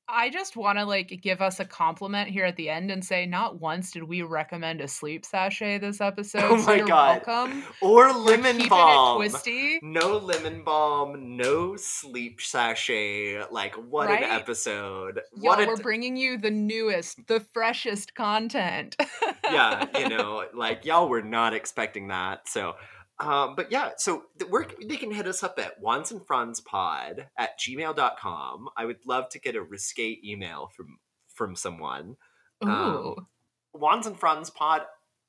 I 0.09 0.29
just 0.29 0.55
want 0.57 0.79
to 0.79 0.85
like 0.85 1.21
give 1.23 1.41
us 1.41 1.61
a 1.61 1.65
compliment 1.65 2.29
here 2.29 2.45
at 2.45 2.57
the 2.57 2.69
end 2.69 2.91
and 2.91 3.03
say, 3.05 3.25
not 3.25 3.61
once 3.61 3.91
did 3.91 4.03
we 4.05 4.21
recommend 4.23 4.81
a 4.81 4.89
sleep 4.89 5.25
sachet 5.25 5.79
this 5.79 6.01
oh 6.01 6.07
episode. 6.07 6.43
Oh 6.45 6.59
so 6.61 6.67
my 6.67 6.75
you're 6.77 6.87
God. 6.87 7.23
welcome. 7.27 7.65
or 7.81 8.13
lemon 8.13 8.69
balm. 8.69 9.23
it 9.23 9.31
twisty. 9.31 9.79
No 9.83 10.19
lemon 10.19 10.63
balm, 10.63 11.37
no 11.37 11.77
sleep 11.77 12.41
sachet. 12.41 13.45
Like 13.51 13.75
what 13.77 14.09
Right? 14.09 14.23
an 14.23 14.31
episode! 14.31 15.21
What 15.33 15.61
a 15.63 15.67
we're 15.67 15.77
bringing 15.77 16.17
you 16.17 16.37
the 16.37 16.51
newest, 16.51 17.27
the 17.27 17.41
freshest 17.41 18.15
content. 18.15 18.97
yeah, 19.45 19.87
you 19.99 20.09
know, 20.11 20.45
like 20.55 20.85
y'all 20.85 21.09
were 21.09 21.23
not 21.23 21.55
expecting 21.55 22.09
that. 22.09 22.47
So, 22.49 22.75
um, 23.21 23.55
but 23.57 23.71
yeah, 23.71 23.91
so 23.97 24.25
the 24.37 24.47
work 24.47 24.75
they 24.87 24.97
can 24.97 25.13
hit 25.13 25.27
us 25.27 25.43
up 25.43 25.59
at 25.59 25.81
wands 25.81 26.11
and 26.11 26.27
fronds 26.27 26.61
pod 26.61 27.29
at 27.39 27.59
gmail.com. 27.61 28.69
I 28.77 28.85
would 28.85 29.07
love 29.07 29.29
to 29.31 29.39
get 29.39 29.57
a 29.57 29.63
risque 29.63 30.19
email 30.25 30.71
from 30.77 30.99
from 31.29 31.57
someone. 31.57 32.17
Ooh, 32.65 32.69
Um, 32.69 33.27
Wands 33.73 34.07
and 34.07 34.19
fronds 34.19 34.51
pod, 34.51 34.83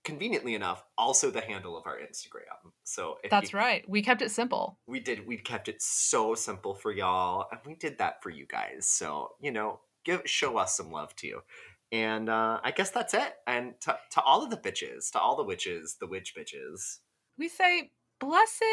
conveniently 0.03 0.53
enough, 0.53 0.84
also 0.99 1.32
the 1.32 1.41
handle 1.41 1.76
of 1.76 1.88
our 1.88 1.98
Instagram. 1.98 2.72
So 2.84 3.18
if 3.24 3.32
that's 3.32 3.53
you, 3.53 3.57
right. 3.60 3.88
We 3.90 4.03
kept 4.03 4.22
it 4.22 4.30
simple. 4.30 4.78
we 4.88 4.99
did 4.99 5.26
we 5.28 5.38
kept 5.38 5.68
it 5.68 5.82
so 5.82 6.36
simple 6.36 6.76
for 6.76 6.91
y'all, 6.91 7.48
and 7.52 7.60
we 7.66 7.74
did 7.76 7.98
that 7.98 8.22
for 8.22 8.30
you 8.30 8.45
guys. 8.48 8.86
So 8.86 9.32
you 9.41 9.52
know, 9.52 9.80
give 10.03 10.22
show 10.26 10.57
us 10.57 10.78
some 10.78 10.91
love 10.91 11.16
too. 11.16 11.40
And 11.91 12.30
uh, 12.30 12.60
I 12.64 12.72
guess 12.72 12.90
that's 12.90 13.14
it. 13.14 13.36
And 13.48 13.74
to, 13.82 13.98
to 14.12 14.22
all 14.22 14.44
of 14.44 14.49
the 14.49 14.57
bitches, 14.57 15.12
to 15.12 15.20
all 15.20 15.36
the 15.38 15.44
witches, 15.44 15.95
the 15.99 16.07
witch 16.07 16.34
bitches, 16.38 16.98
We 17.38 17.49
say, 17.49 17.91
blessed 18.20 18.64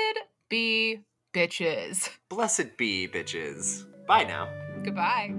be 0.48 1.00
bitches. 1.34 2.08
blessed 2.28 2.76
be 2.76 3.08
bitches. 3.08 3.84
Bye 4.06 4.22
now. 4.22 4.48
Goodbye. 4.84 5.34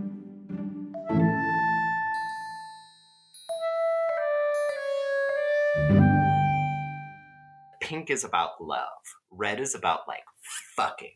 Pink 7.80 8.10
is 8.10 8.26
about 8.26 8.62
love. 8.62 8.90
Red 9.32 9.62
is 9.62 9.74
about 9.74 10.02
like 10.06 10.24
fucking. 10.76 11.16